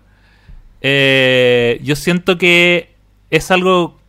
eh, 0.84 1.80
yo 1.84 1.96
siento 1.96 2.38
que 2.38 2.92
es 3.32 3.50
algo 3.52 4.00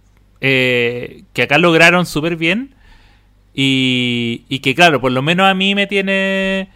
eh, 0.42 1.22
que 1.32 1.42
acá 1.42 1.56
lograron 1.58 2.04
súper 2.06 2.36
bien. 2.36 2.74
Y, 3.54 4.44
y 4.48 4.58
que 4.58 4.74
claro, 4.74 5.00
por 5.00 5.12
lo 5.12 5.22
menos 5.22 5.48
a 5.48 5.54
mí 5.54 5.74
me 5.74 5.86
tiene 5.86 6.68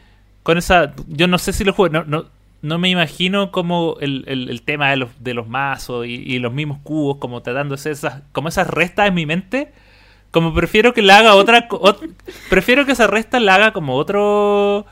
con 0.45 0.57
esa... 0.59 0.95
Yo 1.09 1.27
no 1.27 1.39
sé 1.39 1.53
si 1.53 1.65
lo 1.65 1.73
juego, 1.73 1.93
no, 1.93 2.05
no, 2.05 2.27
no 2.63 2.79
me 2.79 2.89
imagino 2.89 3.51
como 3.51 3.97
el, 4.01 4.25
el- 4.29 4.49
el 4.49 4.63
tema 4.63 4.91
de 4.91 4.97
los, 4.97 5.11
de 5.23 5.35
los 5.35 5.49
mazos 5.49 6.07
y, 6.07 6.15
y 6.15 6.39
los 6.39 6.53
mismos 6.53 6.79
cubos, 6.85 7.17
como 7.19 7.39
hacer 7.39 7.93
esas, 7.93 8.23
como 8.33 8.49
esas 8.49 8.69
restas 8.69 9.09
en 9.09 9.15
mi 9.15 9.27
mente, 9.27 9.73
como 10.31 10.55
prefiero 10.55 10.95
que 10.95 11.03
la 11.03 11.19
haga 11.19 11.35
otra. 11.35 11.69
ot- 11.69 12.13
prefiero 12.49 12.87
que 12.87 12.93
esa 12.93 13.09
resta 13.09 13.41
la 13.41 13.57
haga 13.57 13.73
como 13.73 13.95
otro. 13.97 14.87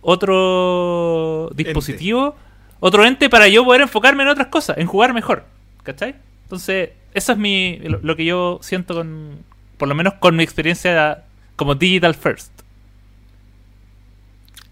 Otro 0.00 1.50
dispositivo. 1.54 2.36
Otro 2.84 3.04
ente 3.04 3.30
para 3.30 3.46
yo 3.46 3.64
poder 3.64 3.82
enfocarme 3.82 4.24
en 4.24 4.30
otras 4.30 4.48
cosas, 4.48 4.76
en 4.76 4.88
jugar 4.88 5.14
mejor. 5.14 5.44
¿Cachai? 5.84 6.16
Entonces, 6.42 6.90
eso 7.14 7.30
es 7.30 7.38
mi 7.38 7.76
lo, 7.78 8.00
lo 8.02 8.16
que 8.16 8.24
yo 8.24 8.58
siento 8.60 8.94
con. 8.94 9.38
Por 9.76 9.86
lo 9.86 9.94
menos 9.94 10.14
con 10.14 10.34
mi 10.34 10.42
experiencia 10.42 11.22
como 11.54 11.76
Digital 11.76 12.16
First. 12.16 12.50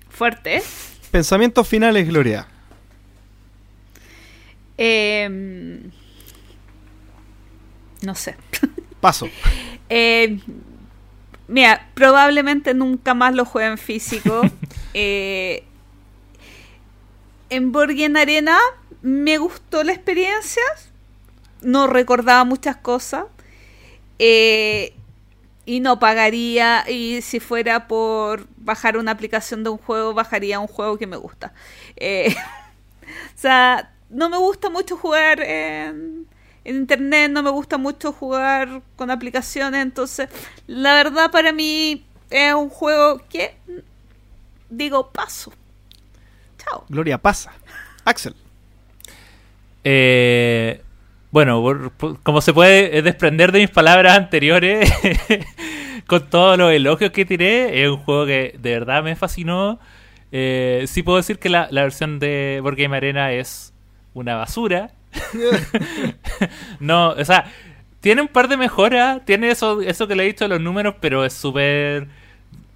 Fuerte. 0.09 0.57
¿eh? 0.57 0.63
Pensamientos 1.13 1.69
finales, 1.69 2.09
Gloria. 2.09 2.49
Eh, 4.77 5.81
no 8.03 8.15
sé. 8.17 8.35
Paso. 9.01 9.29
Eh, 9.89 10.37
mira, 11.47 11.89
probablemente 11.95 12.75
nunca 12.75 13.15
más 13.15 13.37
lo 13.37 13.45
juegue 13.45 13.69
en 13.69 13.79
físico. 13.79 14.43
Eh, 14.93 15.63
en 17.51 17.73
Borgen 17.73 18.17
Arena 18.17 18.59
me 19.03 19.39
gustó 19.39 19.83
la 19.83 19.93
experiencia. 19.93 20.63
No 21.63 21.87
recordaba 21.87 22.45
muchas 22.45 22.77
cosas. 22.77 23.25
Eh, 24.19 24.95
y 25.67 25.81
no 25.81 25.99
pagaría. 25.99 26.89
Y 26.89 27.23
si 27.23 27.41
fuera 27.41 27.87
por 27.87 28.47
bajar 28.57 28.97
una 28.97 29.13
aplicación 29.13 29.65
de 29.65 29.71
un 29.71 29.79
juego, 29.79 30.15
bajaría 30.15 30.61
un 30.61 30.69
juego 30.69 30.97
que 30.99 31.07
me 31.07 31.17
gusta. 31.17 31.53
Eh, 31.97 32.35
o 33.37 33.39
sea, 33.39 33.93
no 34.09 34.29
me 34.29 34.39
gusta 34.39 34.71
mucho 34.71 34.97
jugar 34.97 35.41
en, 35.41 36.27
en 36.65 36.77
internet, 36.77 37.31
no 37.31 37.43
me 37.43 37.51
gusta 37.51 37.79
mucho 37.79 38.13
jugar 38.13 38.83
con 38.97 39.11
aplicaciones, 39.11 39.83
entonces 39.83 40.29
la 40.67 40.95
verdad 40.95 41.31
para 41.31 41.53
mí 41.53 42.05
es 42.29 42.55
un 42.55 42.69
juego 42.69 43.21
que 43.29 43.57
digo 44.69 45.11
paso. 45.11 45.53
Gloria, 46.89 47.19
pasa. 47.19 47.53
Axel. 48.05 48.35
Eh, 49.85 50.83
bueno, 51.31 51.61
por- 51.63 51.91
por- 51.93 52.21
como 52.23 52.41
se 52.41 52.53
puede 52.53 53.03
desprender 53.03 53.53
de 53.53 53.61
mis 53.61 53.71
palabras 53.71 54.17
anteriores, 54.17 54.91
con 56.07 56.29
todos 56.29 56.59
los 56.59 56.73
elogios 56.73 57.11
que 57.13 57.25
tiré, 57.25 57.83
es 57.85 57.89
un 57.91 57.99
juego 57.99 58.27
que 58.27 58.57
de 58.59 58.73
verdad 58.73 59.03
me 59.03 59.17
fascinó. 59.17 59.79
Eh, 60.33 60.85
sí 60.87 61.03
puedo 61.03 61.17
decir 61.19 61.39
que 61.39 61.49
la, 61.49 61.69
la 61.71 61.83
versión 61.83 62.19
de 62.19 62.61
Board 62.63 62.77
Game 62.77 62.97
Arena 62.97 63.33
es 63.33 63.73
una 64.15 64.37
basura. 64.37 64.91
no, 66.81 67.11
o 67.11 67.25
sea, 67.25 67.45
tiene 68.01 68.23
un 68.23 68.29
par 68.29 68.49
de 68.49 68.57
mejoras, 68.57 69.25
tiene 69.25 69.51
eso, 69.51 69.81
eso 69.81 70.07
que 70.09 70.15
le 70.17 70.25
he 70.25 70.27
dicho 70.27 70.45
de 70.45 70.49
los 70.49 70.61
números, 70.61 70.95
pero 71.01 71.25
es 71.25 71.33
súper 71.33 72.09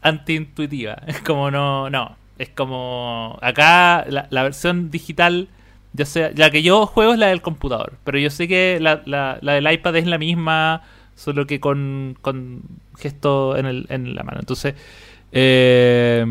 antiintuitiva. 0.02 0.98
Es 1.06 1.20
como 1.20 1.50
no, 1.50 1.90
no. 1.90 2.16
Es 2.39 2.48
como 2.51 3.39
acá 3.43 4.05
la, 4.09 4.27
la 4.31 4.43
versión 4.43 4.90
digital, 4.90 5.48
ya 5.93 6.05
sea, 6.05 6.31
la 6.35 6.51
que 6.51 6.62
yo 6.62 6.86
juego 6.86 7.12
es 7.12 7.19
la 7.19 7.28
del 7.28 7.43
computador, 7.43 7.94
pero 8.05 8.19
yo 8.19 8.31
sé 8.31 8.48
que 8.48 8.78
la, 8.81 9.02
la, 9.06 9.39
del 9.40 9.70
iPad 9.73 9.97
es 9.97 10.06
la 10.06 10.19
misma, 10.19 10.82
solo 11.15 11.47
que 11.47 11.61
con, 11.61 12.16
con 12.20 12.62
gesto 12.98 13.56
en, 13.56 13.66
el, 13.66 13.86
en 13.90 14.15
la 14.16 14.24
mano. 14.24 14.40
Entonces, 14.40 14.74
eh, 15.32 16.24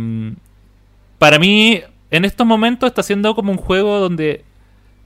para 1.19 1.39
mí, 1.39 1.81
en 2.11 2.25
estos 2.25 2.45
momentos 2.45 2.87
está 2.87 3.03
siendo 3.03 3.35
como 3.35 3.51
un 3.51 3.57
juego 3.57 3.99
donde 3.99 4.43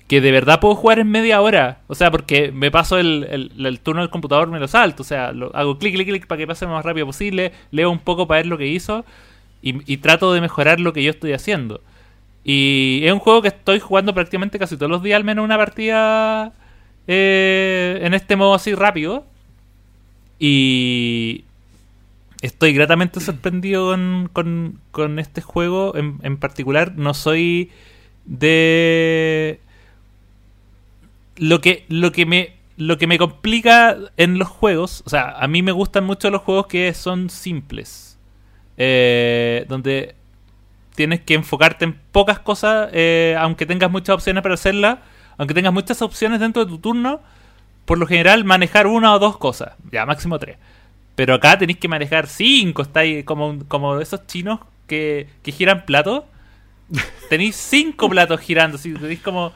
que 0.07 0.21
de 0.21 0.31
verdad 0.31 0.59
puedo 0.61 0.75
jugar 0.75 0.99
en 0.99 1.09
media 1.09 1.41
hora. 1.41 1.79
O 1.87 1.95
sea, 1.95 2.11
porque 2.11 2.51
me 2.53 2.71
paso 2.71 2.97
el, 2.97 3.27
el- 3.29 3.65
el 3.65 3.79
turno 3.81 4.01
del 4.01 4.09
computador, 4.09 4.47
me 4.49 4.59
lo 4.59 4.67
salto. 4.67 5.03
O 5.03 5.05
sea, 5.05 5.33
lo, 5.33 5.53
hago 5.55 5.77
clic, 5.79 5.95
clic, 5.95 6.07
clic 6.07 6.27
para 6.27 6.39
que 6.39 6.47
pase 6.47 6.65
lo 6.65 6.71
más 6.71 6.85
rápido 6.85 7.05
posible. 7.07 7.51
Leo 7.71 7.91
un 7.91 7.99
poco 7.99 8.27
para 8.27 8.39
ver 8.39 8.47
lo 8.47 8.57
que 8.57 8.67
hizo. 8.67 9.05
Y, 9.61 9.97
trato 9.97 10.31
de 10.33 10.41
mejorar 10.41 10.79
lo 10.79 10.93
que 10.93 11.03
yo 11.03 11.11
estoy 11.11 11.33
haciendo. 11.33 11.81
Y 12.43 13.01
es 13.03 13.11
un 13.11 13.19
juego 13.19 13.41
que 13.41 13.49
estoy 13.49 13.79
jugando 13.79 14.13
prácticamente 14.13 14.59
casi 14.59 14.77
todos 14.77 14.89
los 14.91 15.03
días, 15.03 15.17
al 15.17 15.23
menos 15.25 15.43
una 15.43 15.57
partida 15.57 16.53
eh, 17.07 17.99
en 18.03 18.13
este 18.13 18.35
modo 18.37 18.53
así 18.53 18.73
rápido. 18.75 19.25
Y 20.39 21.43
estoy 22.41 22.73
gratamente 22.73 23.19
sorprendido 23.19 23.87
con, 23.91 24.29
con- 24.31 24.79
con 24.91 25.19
este 25.19 25.41
juego 25.41 25.95
en, 25.97 26.19
en 26.23 26.37
particular. 26.37 26.93
No 26.95 27.13
soy 27.13 27.71
de 28.25 29.59
lo 31.37 31.61
que 31.61 31.85
lo 31.89 32.11
que 32.11 32.25
me 32.25 32.53
lo 32.77 32.97
que 32.99 33.07
me 33.07 33.17
complica 33.17 33.97
en 34.17 34.37
los 34.37 34.47
juegos, 34.47 35.01
o 35.05 35.09
sea, 35.09 35.31
a 35.31 35.47
mí 35.47 35.63
me 35.63 35.71
gustan 35.71 36.03
mucho 36.05 36.29
los 36.29 36.43
juegos 36.43 36.67
que 36.67 36.93
son 36.93 37.31
simples, 37.31 38.06
eh, 38.77 39.65
donde 39.67 40.15
tienes 40.95 41.21
que 41.21 41.33
enfocarte 41.33 41.85
en 41.85 41.93
pocas 42.11 42.39
cosas, 42.39 42.89
eh, 42.93 43.35
aunque 43.39 43.65
tengas 43.65 43.91
muchas 43.91 44.15
opciones 44.15 44.41
para 44.41 44.55
hacerlas, 44.55 44.99
aunque 45.37 45.53
tengas 45.53 45.73
muchas 45.73 46.01
opciones 46.01 46.39
dentro 46.39 46.65
de 46.65 46.71
tu 46.71 46.79
turno, 46.79 47.21
por 47.85 47.97
lo 47.97 48.07
general 48.07 48.43
manejar 48.43 48.87
una 48.87 49.13
o 49.13 49.19
dos 49.19 49.37
cosas, 49.37 49.73
ya 49.91 50.05
máximo 50.05 50.39
tres. 50.39 50.57
Pero 51.15 51.33
acá 51.33 51.57
tenéis 51.57 51.79
que 51.79 51.87
manejar 51.87 52.27
cinco, 52.27 52.81
estáis 52.83 53.23
como, 53.25 53.59
como 53.67 53.99
esos 53.99 54.25
chinos 54.27 54.59
que, 54.87 55.27
que 55.43 55.51
giran 55.51 55.85
platos. 55.85 56.23
Tenéis 57.29 57.55
cinco 57.55 58.09
platos 58.09 58.39
girando, 58.39 58.77
así, 58.77 58.93
tenéis 58.93 59.21
como... 59.21 59.51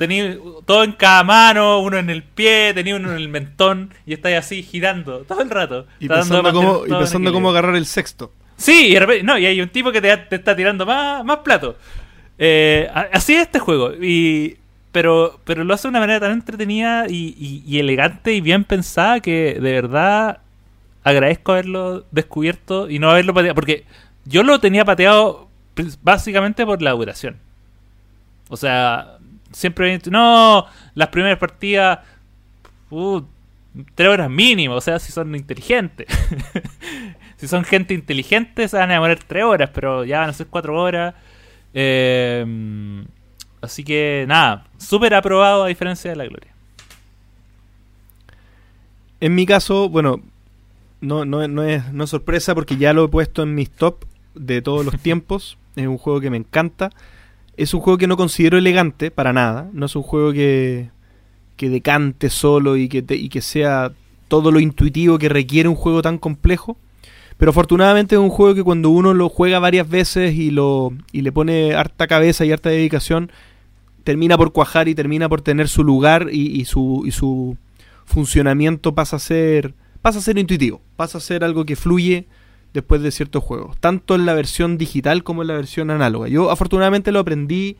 Tenéis 0.00 0.38
todo 0.64 0.82
en 0.82 0.92
cada 0.92 1.22
mano, 1.24 1.80
uno 1.80 1.98
en 1.98 2.08
el 2.08 2.22
pie, 2.22 2.72
tenéis 2.74 2.96
uno 2.96 3.10
en 3.10 3.18
el 3.18 3.28
mentón 3.28 3.92
y 4.06 4.14
estáis 4.14 4.38
así 4.38 4.62
girando 4.62 5.18
todo 5.28 5.42
el 5.42 5.50
rato. 5.50 5.86
Y 5.98 6.08
pensando, 6.08 6.50
cómo, 6.54 6.86
y 6.86 6.88
pensando 6.88 7.34
cómo 7.34 7.50
agarrar 7.50 7.76
el 7.76 7.84
sexto. 7.84 8.32
Sí, 8.56 8.86
y, 8.88 8.94
de 8.94 9.00
repente- 9.00 9.22
no, 9.24 9.36
y 9.36 9.44
hay 9.44 9.60
un 9.60 9.68
tipo 9.68 9.92
que 9.92 10.00
te, 10.00 10.16
te 10.16 10.36
está 10.36 10.56
tirando 10.56 10.86
más, 10.86 11.22
más 11.22 11.40
platos. 11.40 11.76
Eh, 12.38 12.88
así 13.12 13.34
es 13.34 13.42
este 13.42 13.58
juego. 13.58 13.92
Y, 14.00 14.56
pero, 14.90 15.38
pero 15.44 15.64
lo 15.64 15.74
hace 15.74 15.82
de 15.88 15.90
una 15.90 16.00
manera 16.00 16.18
tan 16.20 16.32
entretenida 16.32 17.04
y, 17.06 17.34
y- 17.38 17.62
y 17.66 17.78
elegante 17.78 18.32
y 18.32 18.40
bien 18.40 18.64
pensada 18.64 19.20
que 19.20 19.58
de 19.60 19.72
verdad 19.72 20.38
agradezco 21.04 21.52
haberlo 21.52 22.06
descubierto 22.10 22.88
y 22.88 22.98
no 22.98 23.10
haberlo 23.10 23.34
pateado. 23.34 23.54
Porque 23.54 23.84
yo 24.24 24.42
lo 24.44 24.60
tenía 24.60 24.86
pateado 24.86 25.48
básicamente 26.02 26.64
por 26.64 26.80
la 26.80 26.92
duración. 26.92 27.36
O 28.48 28.56
sea, 28.56 29.18
siempre 29.52 30.00
no, 30.10 30.66
las 30.94 31.08
primeras 31.08 31.38
partidas, 31.38 32.00
uh, 32.90 33.22
tres 33.94 34.08
horas 34.08 34.30
mínimo, 34.30 34.74
o 34.74 34.80
sea, 34.80 34.98
si 34.98 35.12
son 35.12 35.34
inteligentes. 35.34 36.06
si 37.36 37.48
son 37.48 37.64
gente 37.64 37.94
inteligente, 37.94 38.68
se 38.68 38.76
van 38.76 38.90
a 38.90 38.94
demorar 38.94 39.18
tres 39.26 39.44
horas, 39.44 39.70
pero 39.72 40.04
ya 40.04 40.20
van 40.20 40.30
a 40.30 40.32
ser 40.32 40.46
cuatro 40.48 40.80
horas. 40.80 41.14
Eh, 41.72 43.04
así 43.60 43.84
que 43.84 44.24
nada, 44.28 44.66
súper 44.78 45.14
aprobado 45.14 45.64
a 45.64 45.68
diferencia 45.68 46.10
de 46.10 46.16
la 46.16 46.26
gloria. 46.26 46.50
En 49.20 49.34
mi 49.34 49.46
caso, 49.46 49.88
bueno, 49.88 50.22
no, 51.00 51.24
no, 51.24 51.46
no, 51.46 51.62
es, 51.62 51.92
no 51.92 52.04
es 52.04 52.10
sorpresa 52.10 52.54
porque 52.54 52.76
ya 52.76 52.92
lo 52.92 53.04
he 53.04 53.08
puesto 53.08 53.42
en 53.42 53.54
mis 53.54 53.70
top 53.70 54.04
de 54.34 54.62
todos 54.62 54.84
los 54.84 54.98
tiempos. 55.02 55.58
Es 55.76 55.86
un 55.86 55.98
juego 55.98 56.20
que 56.20 56.30
me 56.30 56.36
encanta. 56.36 56.90
Es 57.62 57.74
un 57.74 57.80
juego 57.80 57.98
que 57.98 58.06
no 58.06 58.16
considero 58.16 58.58
elegante 58.58 59.10
para 59.10 59.32
nada. 59.32 59.68
No 59.72 59.86
es 59.86 59.94
un 59.96 60.02
juego 60.02 60.32
que, 60.32 60.90
que 61.56 61.68
decante 61.68 62.30
solo 62.30 62.76
y 62.76 62.88
que, 62.88 63.02
te- 63.02 63.16
y 63.16 63.28
que 63.28 63.40
sea 63.42 63.92
todo 64.28 64.50
lo 64.50 64.60
intuitivo 64.60 65.18
que 65.18 65.28
requiere 65.28 65.68
un 65.68 65.74
juego 65.74 66.02
tan 66.02 66.18
complejo. 66.18 66.76
Pero 67.36 67.50
afortunadamente 67.50 68.14
es 68.14 68.20
un 68.20 68.30
juego 68.30 68.54
que 68.54 68.62
cuando 68.62 68.90
uno 68.90 69.14
lo 69.14 69.28
juega 69.28 69.58
varias 69.58 69.88
veces 69.88 70.34
y, 70.34 70.50
lo, 70.50 70.92
y 71.12 71.22
le 71.22 71.32
pone 71.32 71.74
harta 71.74 72.06
cabeza 72.06 72.44
y 72.44 72.52
harta 72.52 72.68
dedicación, 72.70 73.30
termina 74.04 74.36
por 74.36 74.52
cuajar 74.52 74.88
y 74.88 74.94
termina 74.94 75.28
por 75.28 75.40
tener 75.42 75.68
su 75.68 75.82
lugar 75.84 76.28
y, 76.32 76.60
y 76.60 76.64
su, 76.66 77.02
y 77.06 77.10
su 77.12 77.56
funcionamiento 78.04 78.94
pasa 78.94 79.16
a 79.16 79.20
ser 79.20 79.74
pasa 80.02 80.18
a 80.18 80.22
ser 80.22 80.38
intuitivo, 80.38 80.80
pasa 80.96 81.18
a 81.18 81.20
ser 81.20 81.44
algo 81.44 81.64
que 81.66 81.76
fluye 81.76 82.26
después 82.74 83.02
de 83.02 83.10
ciertos 83.10 83.42
juegos, 83.42 83.76
tanto 83.78 84.14
en 84.14 84.26
la 84.26 84.34
versión 84.34 84.78
digital 84.78 85.22
como 85.24 85.42
en 85.42 85.48
la 85.48 85.54
versión 85.54 85.90
análoga. 85.90 86.28
Yo 86.28 86.50
afortunadamente 86.50 87.10
lo 87.12 87.18
aprendí 87.20 87.76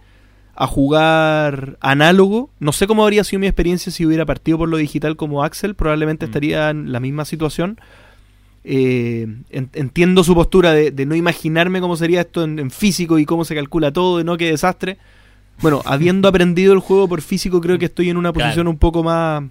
a 0.57 0.67
jugar 0.67 1.79
análogo, 1.81 2.51
no 2.59 2.73
sé 2.73 2.87
cómo 2.87 3.05
habría 3.05 3.25
sido 3.25 3.41
mi 3.41 3.47
experiencia 3.47 3.91
si 3.93 4.05
hubiera 4.05 4.27
partido 4.27 4.59
por 4.59 4.69
lo 4.69 4.77
digital 4.77 5.17
como 5.17 5.43
Axel, 5.45 5.75
probablemente 5.75 6.27
Mm. 6.27 6.29
estaría 6.29 6.71
en 6.71 6.93
la 6.93 7.01
misma 7.01 7.25
situación. 7.25 7.79
Eh, 8.63 9.27
en- 9.51 9.71
entiendo 9.73 10.23
su 10.23 10.35
postura 10.35 10.73
de, 10.73 10.91
de 10.91 11.07
no 11.07 11.15
imaginarme 11.15 11.81
cómo 11.81 11.97
sería 11.97 12.21
esto 12.23 12.45
en, 12.45 12.59
en 12.59 12.71
físico 12.71 13.19
y 13.19 13.25
cómo 13.25 13.45
se 13.47 13.55
calcula 13.55 13.91
todo, 13.93 14.21
y 14.21 14.25
no 14.25 14.37
qué 14.37 14.51
desastre. 14.51 14.99
Bueno, 15.63 15.81
habiendo 15.87 16.29
aprendido 16.29 16.73
el 16.75 16.81
juego 16.81 17.09
por 17.09 17.23
físico, 17.23 17.61
creo 17.63 17.79
que 17.79 17.87
estoy 17.87 18.11
en 18.11 18.17
una 18.19 18.33
Claro. 18.33 18.49
posición 18.49 18.69
un 18.69 18.77
poco 18.77 19.03
más 19.03 19.45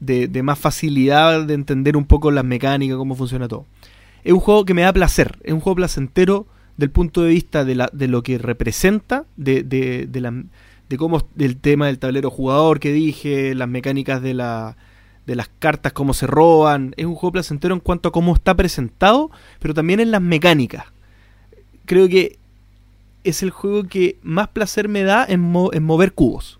de, 0.00 0.28
de 0.28 0.42
más 0.42 0.58
facilidad 0.58 1.44
de 1.44 1.54
entender 1.54 1.96
un 1.96 2.04
poco 2.04 2.30
las 2.30 2.44
mecánicas, 2.44 2.96
cómo 2.96 3.14
funciona 3.14 3.46
todo. 3.48 3.64
Es 4.28 4.34
un 4.34 4.40
juego 4.40 4.66
que 4.66 4.74
me 4.74 4.82
da 4.82 4.92
placer, 4.92 5.38
es 5.42 5.54
un 5.54 5.60
juego 5.60 5.76
placentero 5.76 6.46
del 6.76 6.90
punto 6.90 7.22
de 7.22 7.30
vista 7.30 7.64
de, 7.64 7.74
la, 7.74 7.88
de 7.94 8.08
lo 8.08 8.22
que 8.22 8.36
representa, 8.36 9.24
de, 9.38 9.62
de, 9.62 10.06
de, 10.06 10.20
la, 10.20 10.44
de 10.90 10.96
cómo 10.98 11.26
del 11.34 11.56
tema 11.56 11.86
del 11.86 11.98
tablero 11.98 12.28
jugador 12.30 12.78
que 12.78 12.92
dije, 12.92 13.54
las 13.54 13.70
mecánicas 13.70 14.20
de 14.20 14.34
la 14.34 14.76
de 15.24 15.34
las 15.34 15.48
cartas, 15.58 15.94
cómo 15.94 16.12
se 16.12 16.26
roban. 16.26 16.92
Es 16.98 17.06
un 17.06 17.14
juego 17.14 17.32
placentero 17.32 17.72
en 17.72 17.80
cuanto 17.80 18.10
a 18.10 18.12
cómo 18.12 18.34
está 18.34 18.54
presentado, 18.54 19.30
pero 19.60 19.72
también 19.72 19.98
en 20.00 20.10
las 20.10 20.20
mecánicas. 20.20 20.84
Creo 21.86 22.06
que 22.06 22.36
es 23.24 23.42
el 23.42 23.48
juego 23.48 23.84
que 23.84 24.18
más 24.22 24.48
placer 24.48 24.88
me 24.88 25.04
da 25.04 25.24
en, 25.26 25.54
en 25.72 25.82
mover 25.84 26.12
cubos. 26.12 26.58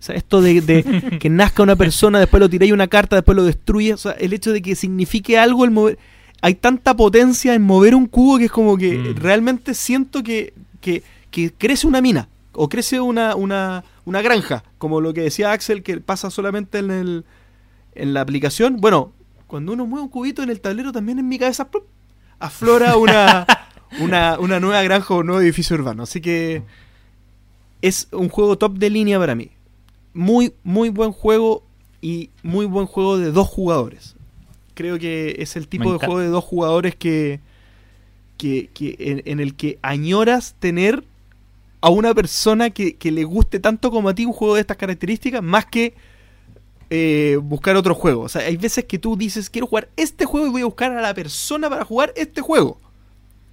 O 0.00 0.02
sea, 0.02 0.14
esto 0.14 0.40
de, 0.40 1.18
que 1.20 1.28
nazca 1.28 1.62
una 1.62 1.76
persona, 1.76 2.18
después 2.18 2.40
lo 2.40 2.48
tiráis 2.48 2.72
una 2.72 2.88
carta, 2.88 3.16
después 3.16 3.36
lo 3.36 3.44
destruye. 3.44 3.92
O 3.92 3.98
sea, 3.98 4.12
el 4.12 4.32
hecho 4.32 4.52
de 4.54 4.62
que 4.62 4.74
signifique 4.74 5.38
algo 5.38 5.66
el 5.66 5.70
mover. 5.70 5.98
Hay 6.44 6.56
tanta 6.56 6.94
potencia 6.94 7.54
en 7.54 7.62
mover 7.62 7.94
un 7.94 8.06
cubo 8.06 8.36
que 8.36 8.44
es 8.44 8.50
como 8.52 8.76
que 8.76 8.98
Mm. 8.98 9.16
realmente 9.16 9.72
siento 9.72 10.22
que, 10.22 10.52
que, 10.82 11.02
que 11.30 11.50
crece 11.54 11.86
una 11.86 12.02
mina 12.02 12.28
o 12.52 12.68
crece 12.68 13.00
una, 13.00 13.34
una, 13.34 13.82
una 14.04 14.20
granja, 14.20 14.62
como 14.76 15.00
lo 15.00 15.14
que 15.14 15.22
decía 15.22 15.52
Axel, 15.52 15.82
que 15.82 15.98
pasa 16.02 16.28
solamente 16.28 16.80
en, 16.80 16.90
el, 16.90 17.24
en 17.94 18.12
la 18.12 18.20
aplicación. 18.20 18.76
Bueno, 18.76 19.12
cuando 19.46 19.72
uno 19.72 19.86
mueve 19.86 20.02
un 20.02 20.10
cubito 20.10 20.42
en 20.42 20.50
el 20.50 20.60
tablero, 20.60 20.92
también 20.92 21.18
en 21.18 21.26
mi 21.28 21.38
cabeza 21.38 21.70
¡plup! 21.70 21.84
aflora 22.38 22.96
una, 22.98 23.46
una, 24.00 24.38
una 24.38 24.60
nueva 24.60 24.82
granja 24.82 25.14
o 25.14 25.20
un 25.20 25.26
nuevo 25.28 25.40
edificio 25.40 25.74
urbano. 25.76 26.02
Así 26.02 26.20
que 26.20 26.62
es 27.80 28.06
un 28.12 28.28
juego 28.28 28.58
top 28.58 28.74
de 28.78 28.90
línea 28.90 29.18
para 29.18 29.34
mí. 29.34 29.50
Muy, 30.12 30.52
muy 30.62 30.90
buen 30.90 31.12
juego 31.12 31.62
y 32.02 32.28
muy 32.42 32.66
buen 32.66 32.84
juego 32.84 33.16
de 33.16 33.32
dos 33.32 33.48
jugadores. 33.48 34.13
Creo 34.74 34.98
que 34.98 35.36
es 35.38 35.56
el 35.56 35.68
tipo 35.68 35.92
de 35.92 35.98
juego 35.98 36.20
de 36.20 36.28
dos 36.28 36.44
jugadores 36.44 36.94
que, 36.94 37.40
que, 38.36 38.70
que 38.74 38.96
en, 38.98 39.22
en 39.24 39.40
el 39.40 39.54
que 39.54 39.78
añoras 39.82 40.54
tener 40.58 41.04
a 41.80 41.90
una 41.90 42.14
persona 42.14 42.70
que, 42.70 42.96
que 42.96 43.12
le 43.12 43.24
guste 43.24 43.60
tanto 43.60 43.90
como 43.90 44.08
a 44.08 44.14
ti 44.14 44.24
un 44.24 44.32
juego 44.32 44.54
de 44.54 44.62
estas 44.62 44.78
características, 44.78 45.42
más 45.42 45.66
que 45.66 45.94
eh, 46.88 47.38
buscar 47.42 47.76
otro 47.76 47.94
juego. 47.94 48.22
O 48.22 48.28
sea, 48.28 48.42
hay 48.42 48.56
veces 48.56 48.84
que 48.84 48.98
tú 48.98 49.16
dices, 49.16 49.50
quiero 49.50 49.66
jugar 49.66 49.88
este 49.96 50.24
juego 50.24 50.46
y 50.46 50.50
voy 50.50 50.62
a 50.62 50.66
buscar 50.66 50.92
a 50.92 51.02
la 51.02 51.12
persona 51.12 51.68
para 51.68 51.84
jugar 51.84 52.12
este 52.16 52.40
juego. 52.40 52.78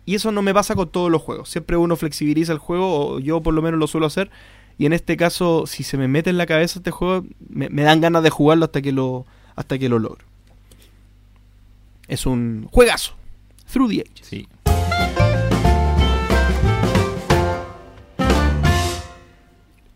Y 0.06 0.16
eso 0.16 0.32
no 0.32 0.42
me 0.42 0.54
pasa 0.54 0.76
con 0.76 0.90
todos 0.90 1.12
los 1.12 1.22
juegos. 1.22 1.50
Siempre 1.50 1.76
uno 1.76 1.96
flexibiliza 1.96 2.54
el 2.54 2.60
juego, 2.60 3.16
o 3.16 3.20
yo 3.20 3.42
por 3.42 3.54
lo 3.54 3.62
menos 3.62 3.80
lo 3.80 3.88
suelo 3.88 4.08
hacer. 4.08 4.32
Y 4.78 4.86
en 4.86 4.94
este 4.94 5.18
caso, 5.18 5.66
si 5.68 5.84
se 5.84 5.98
me 5.98 6.08
mete 6.08 6.30
en 6.30 6.38
la 6.38 6.46
cabeza 6.46 6.80
este 6.80 6.92
juego, 6.92 7.26
me, 7.50 7.68
me 7.70 7.84
dan 7.84 8.00
ganas 8.00 8.24
de 8.24 8.30
jugarlo 8.30 8.66
hasta 8.66 8.82
que 8.82 8.92
lo, 8.92 9.26
hasta 9.56 9.78
que 9.78 9.90
lo 9.90 10.00
logro. 10.00 10.24
Es 12.12 12.26
un 12.26 12.68
juegazo. 12.70 13.14
Through 13.72 13.90
the 13.90 14.02
Ages. 14.02 14.28
Sí. 14.28 14.48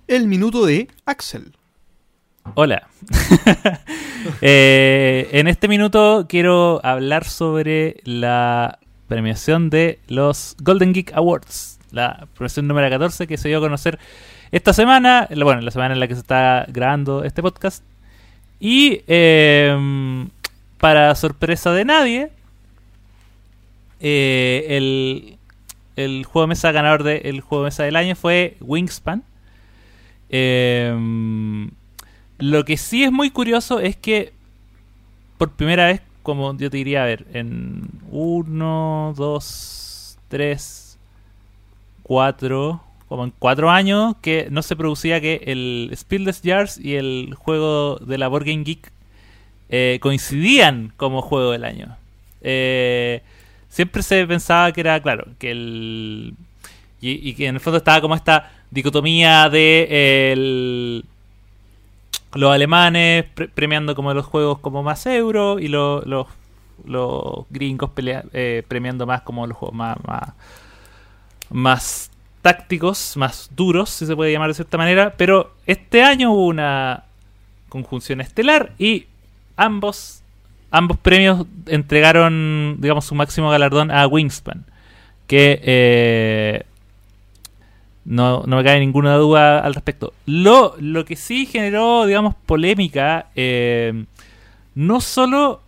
El 0.08 0.28
minuto 0.30 0.66
de 0.66 0.88
Axel. 1.06 1.52
Hola. 2.56 2.88
Eh, 4.42 5.30
en 5.34 5.48
este 5.48 5.68
minuto 5.68 6.26
quiero 6.28 6.82
hablar 6.84 7.26
sobre 7.26 7.98
la 8.06 8.80
premiación 9.08 9.70
de 9.70 10.00
los 10.08 10.58
Golden 10.60 10.94
Geek 10.94 11.14
Awards. 11.14 11.78
La 11.92 12.28
premiación 12.34 12.68
número 12.68 12.90
14 12.90 13.28
que 13.28 13.38
se 13.38 13.50
dio 13.50 13.60
a 13.60 13.62
conocer 13.62 14.00
esta 14.52 14.74
semana, 14.74 15.28
bueno, 15.30 15.62
la 15.62 15.70
semana 15.70 15.94
en 15.94 16.00
la 16.00 16.08
que 16.08 16.16
se 16.16 16.22
está 16.22 16.66
grabando 16.70 17.24
este 17.24 17.44
podcast. 17.44 17.84
Y 18.60 19.04
eh, 19.06 20.26
para 20.86 21.16
sorpresa 21.16 21.72
de 21.72 21.84
nadie, 21.84 22.30
eh, 24.00 24.68
el, 24.70 25.40
el 25.96 26.26
juego 26.26 26.42
de 26.42 26.50
mesa 26.50 26.72
ganador 26.72 27.02
del 27.02 27.42
juego 27.42 27.64
de 27.64 27.70
mesa 27.70 27.82
del 27.82 27.96
año 27.96 28.16
fue 28.16 28.56
Wingspan. 28.62 29.24
Eh, 30.30 30.96
lo 32.38 32.66
que 32.66 32.78
sí 32.78 33.04
es 33.04 33.12
muy 33.12 33.32
curioso 33.32 33.80
es 33.80 33.96
que 33.96 34.34
por 35.40 35.54
primera 35.54 35.88
vez, 35.88 36.04
como 36.22 36.56
yo 36.56 36.70
te 36.70 36.78
diría, 36.78 37.02
a 37.02 37.08
ver, 37.08 37.26
en 37.34 37.90
uno, 38.12 39.16
dos, 39.18 40.20
tres, 40.28 41.00
cuatro, 42.04 42.84
como 43.08 43.24
en 43.24 43.34
cuatro 43.40 43.72
años, 43.72 44.18
que 44.22 44.50
no 44.52 44.62
se 44.62 44.76
producía 44.76 45.20
que 45.20 45.42
el 45.48 45.92
Spieldless 45.96 46.42
Jars 46.46 46.78
y 46.78 46.94
el 46.94 47.34
juego 47.34 47.96
de 47.96 48.20
la 48.20 48.28
Board 48.28 48.46
Game 48.46 48.64
Geek 48.64 48.94
eh, 49.70 50.00
coincidían 50.02 50.94
como 50.98 51.22
juego 51.22 51.52
del 51.52 51.64
año. 51.66 51.98
Eh, 52.42 53.22
siempre 53.70 54.04
se 54.04 54.26
pensaba 54.28 54.72
que 54.72 54.82
era, 54.82 55.02
claro, 55.02 55.26
que 55.40 55.52
el. 55.52 56.34
Y, 57.02 57.34
que 57.36 57.46
en 57.48 57.56
el 57.56 57.62
fondo 57.62 57.78
estaba 57.78 58.02
como 58.02 58.16
esta 58.16 58.52
dicotomía 58.72 59.48
de 59.50 61.04
los 62.34 62.52
alemanes 62.52 63.26
pre- 63.36 63.48
premiando 63.48 63.94
como 63.96 64.14
los 64.14 64.26
juegos 64.26 64.58
como 64.60 64.82
más 64.82 65.06
euro 65.06 65.60
y 65.60 65.68
lo- 65.68 66.02
los, 66.02 66.28
gringos 67.52 67.92
pelea- 67.92 68.26
eh, 68.34 68.64
premiando 68.68 69.06
más 69.06 69.22
como 69.22 69.46
los 69.46 69.56
juegos 69.56 69.76
más, 69.76 69.98
más 71.50 72.12
tácticos, 72.42 73.16
más 73.18 73.50
duros, 73.56 73.90
si 73.92 74.06
se 74.06 74.16
puede 74.16 74.32
llamar 74.32 74.50
de 74.50 74.56
cierta 74.56 74.78
manera. 74.78 75.14
Pero 75.16 75.54
este 75.66 76.04
año 76.04 76.32
hubo 76.32 76.48
una 76.48 77.04
conjunción 77.70 78.20
estelar 78.22 78.74
y 78.80 79.06
ambos, 79.56 80.22
ambos 80.72 80.98
premios 80.98 81.46
entregaron, 81.68 82.78
digamos, 82.80 83.06
su 83.06 83.16
máximo 83.16 83.50
galardón 83.50 83.92
a 83.92 84.08
Wingspan. 84.08 84.66
Que 85.28 85.60
eh, 85.64 86.64
no, 88.06 88.44
no 88.46 88.58
me 88.58 88.64
cabe 88.64 88.80
ninguna 88.80 89.16
duda 89.16 89.60
al 89.60 89.74
respecto. 89.74 90.14
Lo, 90.26 90.76
lo 90.80 91.06
que 91.06 91.16
sí 91.16 91.46
generó, 91.46 92.06
digamos, 92.06 92.36
polémica, 92.46 93.28
eh, 93.36 94.06
no 94.76 95.02
solo 95.02 95.62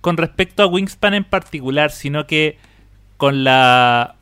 con 0.00 0.16
respecto 0.16 0.62
a 0.62 0.66
Wingspan 0.66 1.14
en 1.14 1.24
particular, 1.24 1.90
sino 1.90 2.26
que 2.26 2.58
con 3.16 3.44
la 3.44 4.16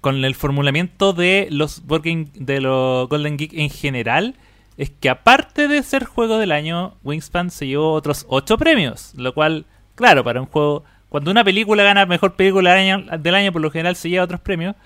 con 0.00 0.24
el 0.24 0.34
formulamiento 0.36 1.12
de 1.12 1.48
los 1.50 1.82
de 1.86 2.60
los 2.60 3.08
Golden 3.08 3.36
Geek 3.36 3.54
en 3.54 3.70
general, 3.70 4.36
es 4.76 4.90
que 4.90 5.08
aparte 5.08 5.68
de 5.68 5.82
ser 5.82 6.04
juego 6.04 6.38
del 6.38 6.52
año, 6.52 6.94
Wingspan 7.02 7.50
se 7.50 7.66
llevó 7.66 7.92
otros 7.92 8.26
8 8.28 8.58
premios, 8.58 9.12
lo 9.16 9.32
cual, 9.34 9.66
claro, 9.94 10.22
para 10.24 10.40
un 10.40 10.46
juego, 10.46 10.84
cuando 11.08 11.30
una 11.30 11.44
película 11.44 11.82
gana 11.82 12.06
mejor 12.06 12.34
película 12.34 12.74
del 12.74 12.90
año, 12.90 13.18
del 13.18 13.34
año 13.34 13.52
por 13.52 13.62
lo 13.62 13.70
general 13.70 13.96
se 13.96 14.10
lleva 14.10 14.24
otros 14.24 14.40
premios, 14.40 14.76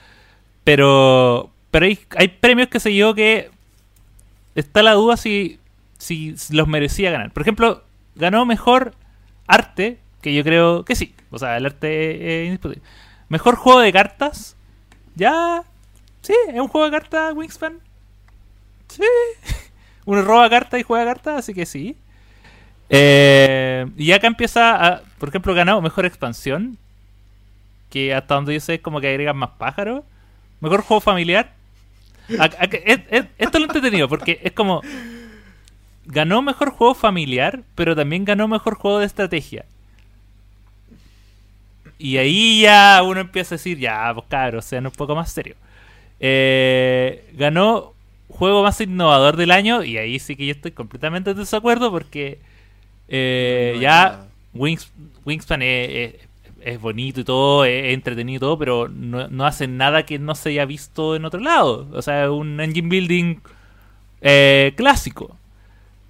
pero 0.65 1.51
pero 1.71 1.87
hay, 1.87 2.29
premios 2.29 2.69
que 2.69 2.81
se 2.81 2.93
llevó 2.93 3.15
que 3.15 3.51
está 4.55 4.83
la 4.83 4.95
duda 4.95 5.17
si, 5.17 5.61
si 5.99 6.35
los 6.51 6.67
merecía 6.67 7.11
ganar. 7.11 7.33
Por 7.33 7.43
ejemplo, 7.43 7.85
ganó 8.17 8.45
mejor 8.45 8.95
arte, 9.47 10.01
que 10.21 10.35
yo 10.35 10.43
creo 10.43 10.85
que 10.85 10.97
sí. 10.97 11.15
O 11.31 11.39
sea, 11.39 11.57
el 11.57 11.67
arte 11.67 12.43
es 12.43 12.47
indiscutible. 12.47 12.83
Mejor 13.29 13.55
juego 13.55 13.81
de 13.81 13.93
cartas. 13.93 14.57
Ya. 15.15 15.63
Sí, 16.23 16.35
es 16.49 16.61
un 16.61 16.69
juego 16.69 16.87
de 16.87 16.93
cartas, 16.93 17.35
Wingspan. 17.35 17.79
Sí. 18.89 19.03
Uno 20.11 20.23
roba 20.23 20.51
cartas 20.51 20.81
y 20.81 20.83
juega 20.83 21.05
cartas, 21.05 21.39
así 21.39 21.55
que 21.55 21.65
sí. 21.65 21.95
Eh, 22.89 23.87
y 23.97 24.11
acá 24.11 24.27
empieza 24.27 24.75
a. 24.75 25.03
Por 25.21 25.29
ejemplo, 25.29 25.55
ganó 25.55 25.81
mejor 25.81 26.05
expansión. 26.05 26.79
Que 27.91 28.13
hasta 28.13 28.35
donde 28.35 28.55
yo 28.55 28.59
sé 28.59 28.75
es 28.75 28.81
como 28.81 29.01
que 29.01 29.07
agregan 29.07 29.37
más 29.37 29.51
pájaros. 29.51 30.03
Mejor 30.59 30.83
juego 30.83 31.01
familiar. 31.01 31.53
Esto 32.29 33.29
es 33.39 33.55
lo 33.55 33.67
entretenido, 33.67 34.09
porque 34.09 34.41
es 34.43 34.51
como. 34.51 34.83
Ganó 36.07 36.43
mejor 36.43 36.71
juego 36.71 36.97
familiar, 36.97 37.61
pero 37.77 37.95
también 37.95 38.25
ganó 38.25 38.49
mejor 38.49 38.75
juego 38.75 38.99
de 38.99 39.07
estrategia. 39.07 39.65
Y 41.99 42.17
ahí 42.17 42.63
ya 42.63 43.01
uno 43.05 43.21
empieza 43.21 43.55
a 43.55 43.59
decir, 43.59 43.79
ya, 43.79 44.11
pues 44.13 44.27
cabros, 44.29 44.65
sean 44.65 44.87
un 44.87 44.93
poco 44.93 45.15
más 45.15 45.31
serio. 45.31 45.55
Eh, 46.19 47.31
ganó 47.35 47.95
juego 48.41 48.65
más 48.65 48.81
innovador 48.81 49.37
del 49.37 49.53
año, 49.53 49.85
y 49.85 49.99
ahí 49.99 50.19
sí 50.19 50.35
que 50.37 50.47
yo 50.47 50.53
estoy 50.53 50.73
completamente 50.73 51.31
en 51.31 51.37
desacuerdo, 51.37 51.91
porque 51.93 52.41
eh, 53.09 53.73
No 53.77 53.83
ya. 53.83 54.27
Wings, 54.55 54.91
Wingspan 55.25 55.63
es, 55.63 55.91
es- 56.15 56.29
es 56.63 56.81
bonito 56.81 57.21
y 57.21 57.25
todo, 57.25 57.65
es, 57.65 57.95
entretenido 57.95 58.37
y 58.37 58.41
todo, 58.41 58.59
pero 58.59 58.89
no, 58.89 59.29
no 59.29 59.47
hace 59.47 59.67
nada 59.69 60.05
que 60.05 60.19
no 60.19 60.35
se 60.35 60.51
haya 60.51 60.67
visto 60.67 61.17
en 61.17 61.25
otro 61.25 61.41
lado. 61.41 61.89
O 61.93 62.03
sea, 62.03 62.25
es 62.25 62.31
un 62.31 62.61
engine 62.61 62.89
building 62.89 63.37
eh, 64.23 64.75
clásico. 64.77 65.37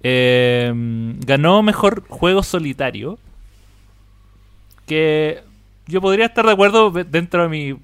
Eh, 0.03 0.71
ganó 1.25 1.63
mejor 1.63 2.03
juego 2.09 2.43
solitario. 2.43 3.17
Que 4.85 5.41
yo 5.87 6.01
podría 6.01 6.25
estar 6.25 6.45
de 6.45 6.51
acuerdo 6.51 6.91
dentro 6.91 7.43
de 7.43 7.49
mi 7.49 7.75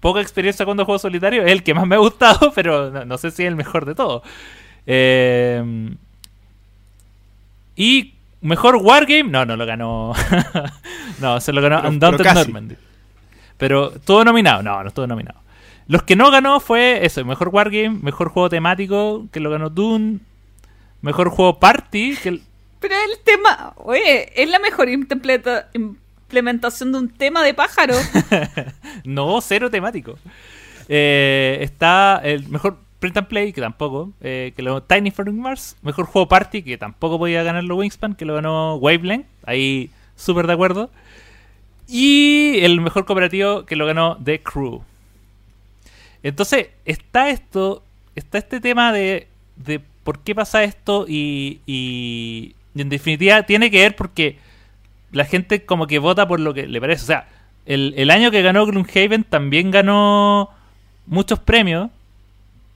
poca 0.00 0.20
experiencia 0.20 0.64
cuando 0.64 0.84
juego 0.84 0.98
solitario. 0.98 1.42
Es 1.44 1.52
el 1.52 1.62
que 1.62 1.74
más 1.74 1.86
me 1.86 1.94
ha 1.94 1.98
gustado, 1.98 2.52
pero 2.54 2.90
no, 2.90 3.04
no 3.04 3.18
sé 3.18 3.30
si 3.30 3.42
es 3.42 3.48
el 3.48 3.56
mejor 3.56 3.84
de 3.84 3.94
todos. 3.94 4.22
Eh, 4.86 5.94
y 7.76 8.14
mejor 8.40 8.76
Wargame, 8.76 9.24
no, 9.24 9.44
no 9.44 9.56
lo 9.56 9.66
ganó. 9.66 10.12
no, 11.20 11.40
se 11.40 11.52
lo 11.52 11.60
ganó 11.62 11.76
Pero- 11.78 11.88
Undaunted 11.88 12.24
pero. 12.24 12.34
Normandy. 12.34 12.76
Pero 13.56 13.90
todo 13.90 14.24
nominado, 14.24 14.62
no, 14.62 14.82
no 14.82 14.88
estuvo 14.88 15.06
nominado. 15.06 15.38
Los 15.86 16.02
que 16.04 16.16
no 16.16 16.30
ganó 16.30 16.60
fue 16.60 17.04
eso, 17.04 17.24
mejor 17.24 17.48
Wargame, 17.48 17.98
mejor 18.02 18.28
juego 18.30 18.48
temático, 18.48 19.26
que 19.32 19.40
lo 19.40 19.50
ganó 19.50 19.68
Dune, 19.70 20.20
mejor 21.02 21.28
juego 21.30 21.58
Party, 21.58 22.16
que 22.22 22.40
Pero 22.78 22.94
el 22.94 23.18
tema, 23.24 23.74
oye, 23.76 24.30
es 24.40 24.48
la 24.48 24.60
mejor 24.60 24.88
impleta- 24.88 25.68
implementación 26.30 26.92
de 26.92 26.98
un 26.98 27.08
tema 27.08 27.42
de 27.42 27.52
pájaro. 27.54 27.94
no, 29.04 29.40
cero 29.40 29.68
temático. 29.68 30.16
Eh, 30.88 31.58
está 31.60 32.20
el 32.22 32.48
mejor 32.48 32.78
print 33.00 33.16
and 33.16 33.26
play, 33.26 33.52
que 33.52 33.60
tampoco, 33.60 34.12
eh, 34.20 34.52
que 34.54 34.62
lo 34.62 34.80
Tiny 34.80 35.10
Flying 35.10 35.40
Mars. 35.40 35.76
Mejor 35.82 36.06
juego 36.06 36.28
party, 36.28 36.62
que 36.62 36.78
tampoco 36.78 37.18
podía 37.18 37.42
ganarlo 37.42 37.76
Wingspan, 37.76 38.14
que 38.14 38.24
lo 38.24 38.34
ganó 38.34 38.76
Wavelength. 38.76 39.26
Ahí 39.44 39.90
súper 40.14 40.46
de 40.46 40.52
acuerdo. 40.52 40.90
Y 41.88 42.60
el 42.60 42.80
mejor 42.80 43.04
cooperativo 43.04 43.66
que 43.66 43.74
lo 43.74 43.86
ganó 43.86 44.16
The 44.22 44.40
Crew. 44.40 44.82
Entonces, 46.22 46.68
está 46.84 47.30
esto, 47.30 47.82
está 48.14 48.38
este 48.38 48.60
tema 48.60 48.92
de, 48.92 49.26
de 49.56 49.80
por 50.04 50.20
qué 50.20 50.34
pasa 50.36 50.62
esto 50.62 51.06
y, 51.08 51.60
y 51.66 52.54
en 52.76 52.88
definitiva 52.88 53.42
tiene 53.42 53.70
que 53.70 53.78
ver 53.78 53.96
porque 53.96 54.38
la 55.12 55.24
gente 55.24 55.64
como 55.64 55.86
que 55.86 55.98
vota 55.98 56.26
por 56.28 56.40
lo 56.40 56.54
que 56.54 56.66
le 56.66 56.80
parece. 56.80 57.02
O 57.02 57.06
sea, 57.06 57.28
el, 57.66 57.94
el 57.96 58.10
año 58.10 58.30
que 58.30 58.42
ganó 58.42 58.66
Gloomhaven 58.66 59.24
también 59.24 59.70
ganó 59.70 60.50
muchos 61.06 61.38
premios. 61.38 61.90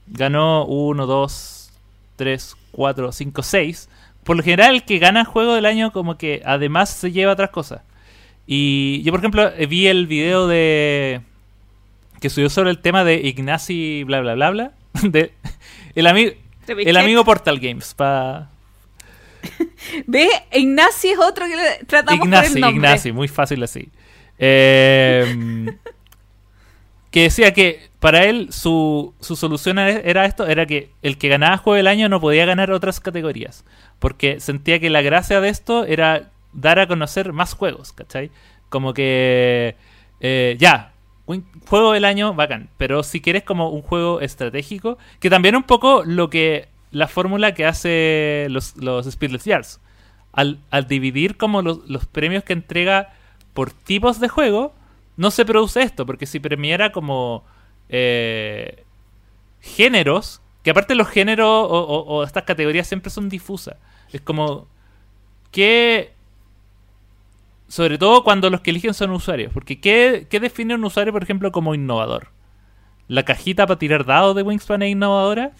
Ganó 0.07 0.65
1, 0.65 1.05
2, 1.05 1.71
3, 2.15 2.55
4, 2.71 3.11
5, 3.11 3.43
6. 3.43 3.89
Por 4.23 4.37
lo 4.37 4.43
general, 4.43 4.75
el 4.75 4.83
que 4.83 4.99
gana 4.99 5.25
juego 5.25 5.53
del 5.53 5.65
año 5.65 5.91
como 5.91 6.17
que 6.17 6.41
además 6.45 6.89
se 6.89 7.11
lleva 7.11 7.33
otras 7.33 7.49
cosas. 7.49 7.81
Y 8.47 9.01
yo, 9.03 9.11
por 9.11 9.19
ejemplo, 9.19 9.51
vi 9.67 9.87
el 9.87 10.07
video 10.07 10.47
de... 10.47 11.21
que 12.19 12.29
subió 12.29 12.49
sobre 12.49 12.69
el 12.69 12.79
tema 12.79 13.03
de 13.03 13.15
Ignacy 13.15 14.03
bla 14.03 14.21
bla 14.21 14.35
bla 14.35 14.51
bla. 14.51 14.71
De, 15.03 15.33
el, 15.95 16.07
amigo 16.07 16.31
el 16.67 16.97
amigo 16.97 17.25
Portal 17.25 17.59
Games. 17.59 17.93
Pa... 17.93 18.49
¿Ve? 20.07 20.29
Ignacy 20.53 21.09
es 21.09 21.19
otro 21.19 21.45
que 21.47 21.55
le 21.55 21.85
tratamos 21.85 22.19
por 22.19 22.27
Ignacy, 22.27 22.55
el 22.55 22.61
nombre. 22.61 22.77
Ignacy, 22.77 23.11
muy 23.11 23.27
fácil 23.27 23.63
así. 23.63 23.89
Eh, 24.37 25.65
que 27.11 27.21
decía 27.23 27.53
que 27.53 27.89
para 27.99 28.25
él 28.25 28.47
su, 28.51 29.13
su 29.21 29.35
solución 29.35 29.79
era- 29.79 29.99
era 30.01 30.25
esto, 30.25 30.45
era 30.47 30.65
que 30.65 30.89
el 31.01 31.17
que 31.17 31.29
ganaba 31.29 31.57
juego 31.57 31.77
del 31.77 31.87
año 31.87 32.09
no 32.09 32.19
podía 32.19 32.45
ganar 32.45 32.71
otras 32.71 32.99
categorías, 32.99 33.63
porque 33.99 34.39
sentía 34.39 34.79
que 34.79 34.89
la 34.89 35.01
gracia 35.01 35.39
de 35.39 35.49
esto 35.49 35.85
era 35.85 36.31
dar 36.51 36.79
a 36.79 36.87
conocer 36.87 37.31
más 37.33 37.53
juegos, 37.53 37.93
¿cachai? 37.93 38.31
Como 38.69 38.93
que 38.93 39.75
eh, 40.19 40.55
ya, 40.59 40.91
un 41.25 41.45
juego 41.67 41.93
del 41.93 42.03
año, 42.05 42.33
bacán, 42.33 42.69
pero 42.77 43.01
si 43.01 43.21
quieres 43.21 43.43
como 43.43 43.69
un 43.69 43.81
juego 43.81 44.19
estratégico, 44.19 44.97
que 45.19 45.29
también 45.29 45.55
un 45.55 45.63
poco 45.63 46.03
lo 46.05 46.29
que 46.29 46.67
la 46.95 47.07
fórmula 47.07 47.53
que 47.53 47.65
hace 47.65 48.47
los, 48.49 48.77
los 48.77 49.05
Speedless 49.05 49.43
Yards, 49.45 49.81
al, 50.31 50.59
al 50.71 50.87
dividir 50.87 51.35
como 51.37 51.61
los, 51.61 52.05
premios 52.07 52.43
que 52.43 52.53
entrega 52.53 53.13
por 53.53 53.71
tipos 53.71 54.19
de 54.19 54.29
juego, 54.29 54.73
no 55.17 55.29
se 55.31 55.45
produce 55.45 55.81
esto, 55.81 56.05
porque 56.05 56.25
si 56.25 56.39
premiara 56.39 56.91
como 56.91 57.43
eh, 57.89 58.83
géneros, 59.61 60.41
que 60.63 60.71
aparte 60.71 60.95
los 60.95 61.07
géneros 61.09 61.47
o, 61.47 61.79
o- 61.79 62.03
o 62.15 62.23
estas 62.23 62.43
categorías 62.43 62.87
siempre 62.87 63.09
son 63.09 63.29
difusas, 63.29 63.75
es 64.11 64.21
como 64.21 64.67
que 65.51 66.13
sobre 67.67 67.97
todo 67.97 68.23
cuando 68.23 68.49
los 68.49 68.61
que 68.61 68.69
eligen 68.71 68.93
son 68.93 69.11
usuarios, 69.11 69.51
porque 69.53 69.79
¿qué, 69.81 70.27
qué 70.29 70.39
define 70.39 70.75
un 70.75 70.83
usuario, 70.85 71.11
por 71.11 71.23
ejemplo, 71.23 71.51
como 71.51 71.73
innovador? 71.75 72.29
¿La 73.07 73.23
cajita 73.23 73.67
para 73.67 73.79
tirar 73.79 74.05
dados 74.05 74.35
de 74.35 74.43
Wingspan 74.43 74.81
es 74.83 74.91
innovadora? 74.91 75.51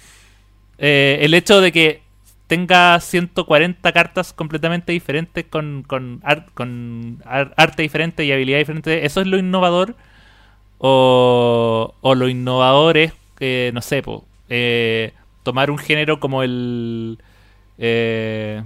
Eh, 0.77 1.19
el 1.21 1.33
hecho 1.33 1.61
de 1.61 1.71
que 1.71 2.01
tenga 2.47 2.99
140 2.99 3.91
cartas 3.91 4.33
completamente 4.33 4.91
diferentes 4.91 5.45
con, 5.45 5.83
con, 5.87 6.21
ar- 6.23 6.47
con 6.53 7.21
ar- 7.25 7.53
arte 7.57 7.81
diferente 7.83 8.25
y 8.25 8.31
habilidad 8.31 8.59
diferente, 8.59 9.05
¿eso 9.05 9.21
es 9.21 9.27
lo 9.27 9.37
innovador? 9.37 9.95
O, 10.77 11.95
o 12.01 12.15
lo 12.15 12.29
innovador 12.29 12.97
es, 12.97 13.13
que 13.37 13.71
no 13.73 13.81
sé, 13.81 14.01
po, 14.03 14.25
eh, 14.49 15.13
tomar 15.43 15.71
un 15.71 15.77
género 15.77 16.19
como 16.19 16.43
el... 16.43 17.17
eh, 17.77 18.63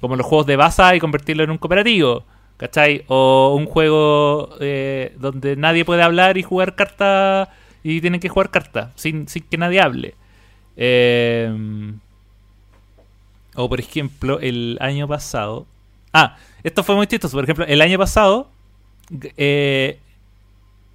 como 0.00 0.16
los 0.16 0.26
juegos 0.26 0.46
de 0.46 0.56
baza 0.56 0.94
y 0.96 1.00
convertirlo 1.00 1.44
en 1.44 1.50
un 1.50 1.58
cooperativo, 1.58 2.24
¿cachai? 2.56 3.04
O 3.08 3.54
un 3.56 3.66
juego 3.66 4.50
eh, 4.60 5.14
donde 5.18 5.56
nadie 5.56 5.84
puede 5.84 6.02
hablar 6.02 6.38
y 6.38 6.42
jugar 6.42 6.74
cartas 6.74 7.48
y 7.84 8.00
tienen 8.00 8.20
que 8.20 8.28
jugar 8.28 8.50
cartas 8.50 8.92
sin, 8.96 9.28
sin 9.28 9.44
que 9.44 9.58
nadie 9.58 9.80
hable. 9.80 10.14
Eh, 10.76 11.92
o 13.54 13.68
por 13.68 13.80
ejemplo, 13.80 14.40
el 14.40 14.78
año 14.80 15.06
pasado. 15.06 15.66
Ah, 16.12 16.36
esto 16.62 16.82
fue 16.82 16.94
muy 16.94 17.06
chistoso. 17.06 17.36
Por 17.36 17.44
ejemplo, 17.44 17.64
el 17.66 17.80
año 17.80 17.98
pasado. 17.98 18.50
eh, 19.36 19.98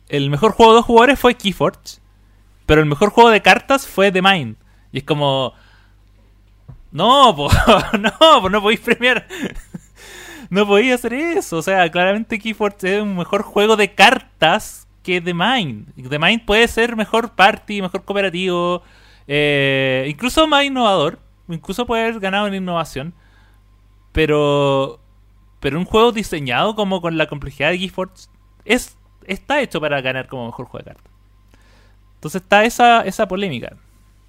el 0.10 0.30
mejor 0.30 0.54
juego 0.54 0.72
de 0.72 0.78
dos 0.78 0.86
jugadores 0.86 1.20
fue 1.20 1.36
Keyforge. 1.36 2.00
Pero 2.66 2.82
el 2.82 2.88
mejor 2.88 3.10
juego 3.10 3.30
de 3.30 3.42
cartas 3.42 3.88
fue 3.88 4.12
The 4.12 4.22
Mind. 4.22 4.56
Y 4.92 5.00
es 5.00 5.04
como. 5.04 5.54
No, 6.92 7.32
no, 8.00 8.42
po, 8.42 8.50
no 8.50 8.62
podéis 8.62 8.80
premiar. 8.80 9.28
no 10.50 10.66
podéis 10.66 10.94
hacer 10.94 11.14
eso. 11.14 11.58
O 11.58 11.62
sea, 11.62 11.90
claramente 11.92 12.40
Keyforge 12.40 12.98
es 12.98 13.02
un 13.02 13.18
mejor 13.18 13.44
juego 13.44 13.76
de 13.76 13.94
cartas 13.94 14.88
que 15.04 15.22
The 15.22 15.34
Mind. 15.34 16.10
The 16.10 16.20
Mind 16.20 16.46
puede 16.46 16.68
ser 16.68 16.96
mejor 16.96 17.32
party, 17.32 17.82
mejor 17.82 18.04
cooperativo. 18.04 18.82
Eh, 19.28 20.06
incluso 20.10 20.48
más 20.48 20.64
innovador. 20.64 21.20
Incluso 21.50 21.86
puede 21.86 22.04
haber 22.04 22.20
ganado 22.20 22.48
en 22.48 22.56
innovación. 22.56 23.14
Pero. 24.12 25.00
Pero 25.60 25.80
un 25.80 25.86
juego 25.86 26.12
diseñado 26.12 26.76
como 26.76 27.02
con 27.02 27.18
la 27.18 27.28
complejidad 27.28 27.72
de 27.72 27.80
Keyforge 27.80 28.28
es, 28.64 28.96
está 29.26 29.60
hecho 29.62 29.82
para 29.82 30.02
ganar 30.02 30.28
como 30.28 30.46
mejor 30.46 30.68
juego 30.68 30.84
de 30.86 30.92
cartas. 30.94 31.12
Entonces 32.16 32.42
está 32.44 32.64
esa, 32.64 33.02
esa 33.02 33.28
polémica. 33.28 33.76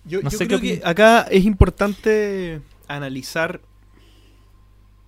Yo, 0.05 0.23
No 0.23 0.31
yo 0.31 0.39
sé 0.39 0.47
creo 0.47 0.59
que 0.59 0.81
acá 0.85 1.27
es 1.31 1.45
importante 1.45 2.63
analizar. 2.87 3.61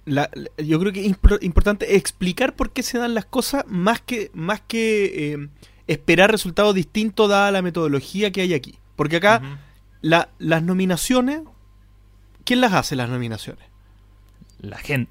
la- 0.05 0.31
la- 0.35 0.51
yo 0.63 0.79
creo 0.81 0.93
que 0.93 1.07
es 1.07 1.11
impor- 1.11 1.39
importante 1.43 1.97
explicar 1.97 2.55
por 2.55 2.71
qué 2.71 2.83
se 2.83 2.99
dan 2.99 3.15
las 3.15 3.25
cosas 3.25 3.65
más 3.67 4.01
que, 4.03 4.31
más 4.35 4.61
que 4.61 5.33
eh, 5.35 5.49
esperar 5.87 6.31
resultados 6.31 6.75
distintos 6.75 7.29
dada 7.31 7.51
la 7.51 7.63
metodología 7.63 8.31
que 8.31 8.43
hay 8.43 8.53
aquí. 8.55 8.79
Porque 8.97 9.17
acá. 9.17 9.41
La- 10.03 10.29
las 10.39 10.63
nominaciones, 10.63 11.43
¿quién 12.45 12.61
las 12.61 12.73
hace 12.73 12.97
las 12.97 13.09
nominaciones? 13.09 13.65
La 14.61 14.79
gente. 14.79 15.11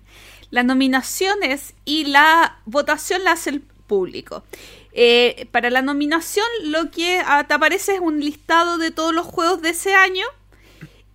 Las 0.51 0.65
nominaciones 0.65 1.73
y 1.85 2.05
la 2.05 2.59
votación 2.65 3.23
la 3.23 3.33
hace 3.33 3.51
el 3.51 3.61
público. 3.61 4.43
Eh, 4.91 5.47
para 5.51 5.69
la 5.69 5.81
nominación 5.83 6.45
lo 6.63 6.89
que 6.89 7.21
te 7.47 7.53
aparece 7.53 7.95
es 7.95 7.99
un 7.99 8.19
listado 8.19 8.77
de 8.79 8.89
todos 8.91 9.13
los 9.13 9.25
juegos 9.27 9.61
de 9.61 9.69
ese 9.69 9.93
año 9.93 10.25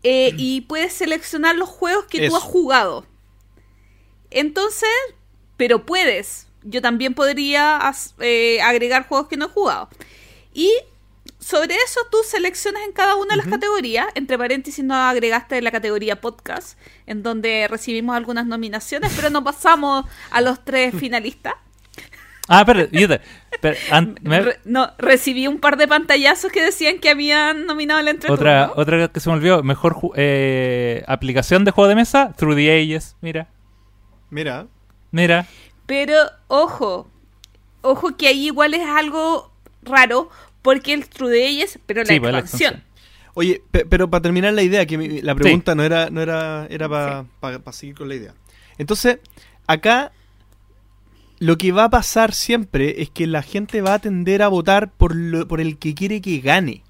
eh, 0.04 0.32
y 0.36 0.60
puedes 0.62 0.92
seleccionar 0.92 1.56
los 1.56 1.68
juegos 1.68 2.04
que 2.06 2.28
tú 2.28 2.36
has 2.36 2.42
jugado. 2.42 3.04
Entonces, 4.30 4.88
pero 5.56 5.84
puedes. 5.86 6.46
Yo 6.62 6.80
también 6.80 7.14
podría 7.14 7.80
eh, 8.20 8.60
agregar 8.62 9.06
juegos 9.06 9.28
que 9.28 9.36
no 9.36 9.46
he 9.46 9.50
jugado. 9.50 9.88
Y 10.52 10.70
sobre 11.44 11.74
eso 11.74 12.00
tú 12.10 12.18
seleccionas 12.26 12.82
en 12.84 12.92
cada 12.92 13.16
una 13.16 13.32
de 13.32 13.36
las 13.36 13.46
categorías. 13.46 14.06
Entre 14.14 14.38
paréntesis, 14.38 14.82
no 14.84 14.94
agregaste 14.94 15.60
la 15.60 15.70
categoría 15.70 16.20
podcast, 16.20 16.78
en 17.06 17.22
donde 17.22 17.66
recibimos 17.68 18.16
algunas 18.16 18.46
nominaciones, 18.46 19.12
pero 19.14 19.28
no 19.30 19.44
pasamos 19.44 20.06
a 20.30 20.40
los 20.40 20.64
tres 20.64 20.94
finalistas. 20.98 21.54
Ah, 22.48 22.64
pero, 22.66 22.86
pero, 23.60 23.76
an- 23.90 24.18
me- 24.22 24.40
Re- 24.42 24.60
no, 24.64 24.90
recibí 24.98 25.46
un 25.46 25.58
par 25.60 25.76
de 25.76 25.88
pantallazos 25.88 26.50
que 26.52 26.62
decían 26.62 26.98
que 26.98 27.08
habían 27.10 27.66
nominado 27.66 28.00
el 28.00 28.08
entreturno. 28.08 28.34
otra, 28.34 28.72
otra 28.76 29.08
que 29.08 29.20
se 29.20 29.28
me 29.30 29.36
olvidó. 29.36 29.62
Mejor 29.62 29.96
eh, 30.16 31.02
aplicación 31.06 31.64
de 31.64 31.70
juego 31.70 31.88
de 31.88 31.94
mesa. 31.94 32.32
Through 32.36 32.56
the 32.56 32.70
Ages. 32.70 33.16
Mira. 33.22 33.48
Mira, 34.30 34.66
Mira. 35.10 35.46
Pero 35.86 36.16
ojo, 36.48 37.10
ojo 37.82 38.16
que 38.16 38.28
ahí 38.28 38.46
igual 38.46 38.74
es 38.74 38.86
algo 38.86 39.52
raro, 39.82 40.28
porque 40.64 40.94
el 40.94 41.06
True 41.08 41.30
Days, 41.38 41.78
pero 41.86 42.00
la 42.02 42.06
Sí, 42.08 42.18
pues, 42.18 42.32
la 42.32 42.38
expansión. 42.40 42.74
expansión. 42.74 43.30
Oye, 43.34 43.62
pe- 43.70 43.84
pero 43.84 44.08
para 44.10 44.22
terminar 44.22 44.52
la 44.54 44.62
idea, 44.62 44.86
que 44.86 44.96
mi- 44.98 45.20
la 45.20 45.34
pregunta 45.34 45.74
no 45.74 45.82
era, 45.84 46.08
no 46.10 46.20
era, 46.22 46.66
era 46.70 46.88
para 46.88 47.72
seguir 47.72 47.94
con 47.94 48.08
la 48.08 48.14
idea. 48.14 48.34
Entonces, 48.78 49.18
acá 49.66 50.10
lo 51.38 51.58
que 51.58 51.72
va 51.72 51.84
a 51.84 51.90
pasar 51.90 52.32
siempre 52.32 53.02
es 53.02 53.10
que 53.10 53.26
la 53.26 53.42
gente 53.42 53.82
va 53.82 53.94
a 53.94 53.98
tender 53.98 54.42
a 54.42 54.48
votar 54.48 54.90
por, 54.92 55.14
lo- 55.14 55.46
por 55.46 55.60
el 55.60 55.78
que 55.78 55.94
quiere 55.94 56.20
que 56.20 56.38
gane. 56.40 56.82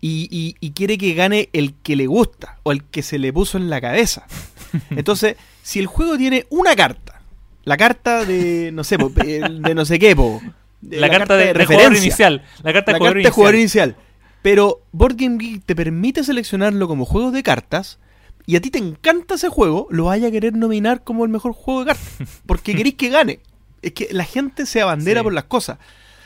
Y, 0.00 0.28
y- 0.32 0.56
y 0.60 0.72
quiere 0.72 0.98
que 0.98 1.14
gane 1.14 1.48
el 1.52 1.74
que 1.74 1.94
le 1.96 2.06
gusta 2.08 2.58
o 2.64 2.72
el 2.72 2.82
que 2.84 3.02
se 3.02 3.18
le 3.18 3.32
puso 3.32 3.56
en 3.56 3.70
la 3.70 3.80
cabeza. 3.80 4.26
Entonces, 4.90 5.36
si 5.62 5.78
el 5.78 5.86
juego 5.86 6.18
tiene 6.18 6.46
una 6.50 6.74
carta, 6.74 7.22
la 7.64 7.76
carta 7.76 8.24
de, 8.24 8.70
no 8.72 8.82
sé, 8.82 8.96
de 8.98 9.74
no 9.76 9.84
sé 9.84 10.00
qué, 10.00 10.16
po, 10.16 10.42
La, 10.82 11.08
carta, 11.08 11.36
de, 11.36 11.54
de 11.54 11.66
jugador 11.66 11.96
inicial. 11.96 12.42
La 12.62 12.72
carta 12.72 12.92
de 12.92 12.98
jugador 12.98 13.16
carta 13.18 13.28
de 13.28 13.32
jugador 13.34 13.54
inicial. 13.54 13.96
Pero 14.42 14.82
Board 14.92 15.14
Game 15.16 15.38
Geek 15.38 15.64
te 15.64 15.76
permite 15.76 16.24
seleccionarlo 16.24 16.88
como 16.88 17.04
juego 17.04 17.30
de 17.30 17.42
cartas 17.42 17.98
y 18.44 18.56
a 18.56 18.60
ti 18.60 18.70
te 18.70 18.78
encanta 18.78 19.36
ese 19.36 19.48
juego, 19.48 19.86
lo 19.90 20.06
vaya 20.06 20.28
a 20.28 20.30
querer 20.32 20.54
nominar 20.54 21.04
como 21.04 21.24
el 21.24 21.30
mejor 21.30 21.52
juego 21.52 21.80
de 21.80 21.86
cartas. 21.86 22.40
Porque 22.46 22.74
queréis 22.74 22.96
que 22.96 23.08
gane. 23.08 23.40
Es 23.82 23.92
que 23.92 24.08
la 24.10 24.24
gente 24.24 24.66
se 24.66 24.80
abandera 24.80 25.20
Sí. 25.20 25.24
por 25.24 25.32
las 25.32 25.44
cosas. 25.44 25.78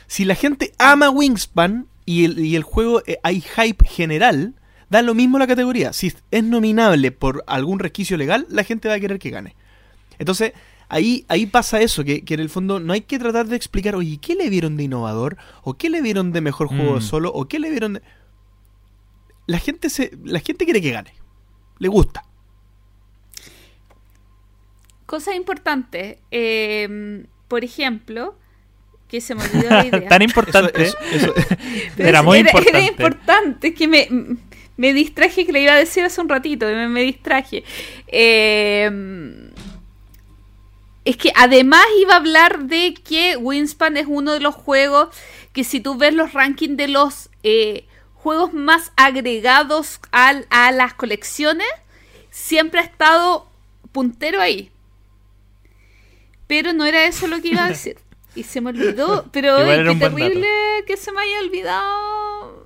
Si 0.07 0.25
la 0.25 0.35
gente 0.35 0.73
ama 0.79 1.09
Wingspan 1.09 1.85
y 2.05 2.25
el, 2.25 2.39
y 2.39 2.55
el 2.55 2.63
juego 2.63 3.03
eh, 3.05 3.17
hay 3.23 3.41
hype 3.41 3.87
general, 3.87 4.55
da 4.89 5.01
lo 5.01 5.13
mismo 5.13 5.37
la 5.37 5.47
categoría. 5.47 5.93
Si 5.93 6.13
es 6.31 6.43
nominable 6.43 7.11
por 7.11 7.43
algún 7.45 7.77
resquicio 7.79 8.17
legal, 8.17 8.47
la 8.49 8.63
gente 8.63 8.87
va 8.87 8.95
a 8.95 8.99
querer 8.99 9.19
que 9.19 9.29
gane. 9.29 9.55
Entonces, 10.17 10.53
ahí, 10.89 11.25
ahí 11.27 11.45
pasa 11.45 11.81
eso, 11.81 12.03
que, 12.03 12.23
que 12.23 12.33
en 12.35 12.39
el 12.39 12.49
fondo 12.49 12.79
no 12.79 12.93
hay 12.93 13.01
que 13.01 13.19
tratar 13.19 13.47
de 13.47 13.55
explicar, 13.55 13.95
oye, 13.95 14.17
¿qué 14.21 14.35
le 14.35 14.49
vieron 14.49 14.77
de 14.77 14.83
innovador? 14.83 15.37
¿O 15.63 15.73
qué 15.75 15.89
le 15.89 16.01
vieron 16.01 16.31
de 16.31 16.41
mejor 16.41 16.67
juego 16.67 16.97
Mm. 16.97 17.01
solo? 17.01 17.31
¿O 17.33 17.47
qué 17.47 17.59
le 17.59 17.69
vieron 17.69 17.93
de... 17.93 18.01
La 19.45 19.59
gente, 19.59 19.89
se, 19.89 20.11
la 20.25 20.39
gente 20.39 20.65
quiere 20.65 20.81
que 20.81 20.91
gane. 20.91 21.13
Le 21.79 21.87
gusta. 21.87 22.23
Cosas 25.05 25.35
importantes. 25.35 26.17
eh, 26.31 27.23
por 27.47 27.63
ejemplo, 27.63 28.35
que 29.07 29.21
se 29.21 29.33
me 29.33 29.41
olvidó 29.43 29.69
la 29.69 29.85
idea. 29.87 30.09
Tan 30.09 30.21
importante. 30.21 30.83
Eso- 30.83 30.97
eso- 31.13 31.33
Era 31.97 32.21
muy 32.23 32.39
Era 32.39 32.49
importante. 32.49 32.85
importante, 32.87 33.67
es 33.69 33.73
que 33.75 33.87
me, 33.87 34.09
me 34.75 34.91
distraje, 34.93 35.45
que 35.45 35.53
le 35.53 35.61
iba 35.61 35.71
a 35.71 35.77
decir 35.77 36.03
hace 36.03 36.19
un 36.19 36.27
ratito, 36.27 36.65
me, 36.65 36.89
me 36.89 37.03
distraje. 37.03 37.63
Eh, 38.07 39.46
es 41.09 41.17
que 41.17 41.31
además 41.35 41.85
iba 42.01 42.13
a 42.13 42.17
hablar 42.17 42.65
de 42.65 42.93
que 42.93 43.37
Winspan 43.37 43.97
es 43.97 44.05
uno 44.07 44.33
de 44.33 44.39
los 44.39 44.55
juegos 44.55 45.09
que 45.53 45.63
si 45.63 45.79
tú 45.79 45.95
ves 45.97 46.13
los 46.13 46.33
rankings 46.33 46.77
de 46.77 46.87
los 46.87 47.29
eh, 47.43 47.85
juegos 48.13 48.53
más 48.53 48.91
agregados 48.95 49.99
al- 50.11 50.45
a 50.49 50.71
las 50.71 50.93
colecciones, 50.93 51.67
siempre 52.29 52.79
ha 52.81 52.83
estado 52.83 53.49
puntero 53.91 54.41
ahí. 54.41 54.69
Pero 56.47 56.73
no 56.73 56.85
era 56.85 57.05
eso 57.05 57.27
lo 57.27 57.41
que 57.41 57.49
iba 57.49 57.65
a 57.65 57.69
decir. 57.69 57.97
Y 58.35 58.43
se 58.43 58.61
me 58.61 58.69
olvidó. 58.69 59.25
Pero 59.31 59.57
era 59.57 59.91
qué 59.91 59.99
terrible 59.99 60.47
que 60.85 60.95
se 60.97 61.11
me 61.11 61.21
haya 61.21 61.39
olvidado. 61.39 62.65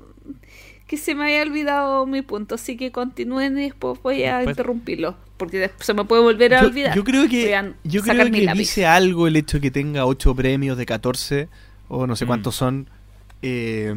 Que 0.88 0.97
se 0.97 1.15
me 1.15 1.26
haya 1.26 1.41
olvidado 1.43 2.05
mi 2.05 2.22
punto. 2.22 2.55
Así 2.55 2.76
que 2.77 2.91
continúen 2.91 3.57
y 3.57 3.63
después 3.63 3.99
voy 4.01 4.23
a 4.26 4.38
Después- 4.38 4.53
interrumpirlo. 4.53 5.15
Porque 5.41 5.57
después 5.57 5.88
se 5.88 5.93
me 5.95 6.05
puede 6.05 6.22
volver 6.22 6.53
a 6.53 6.61
yo, 6.61 6.68
olvidar. 6.68 6.95
yo 6.95 7.03
creo 7.03 7.27
que, 7.27 7.72
yo 7.84 8.03
creo 8.03 8.31
que 8.31 8.41
lápiz. 8.43 8.59
dice 8.59 8.85
algo 8.85 9.26
el 9.26 9.35
hecho 9.35 9.57
de 9.57 9.61
que 9.61 9.72
tenga 9.72 10.05
8 10.05 10.35
premios 10.35 10.77
de 10.77 10.85
14, 10.85 11.49
o 11.88 12.05
no 12.05 12.15
sé 12.15 12.26
Mm. 12.26 12.27
cuántos 12.27 12.55
son. 12.55 12.88
eh, 13.41 13.95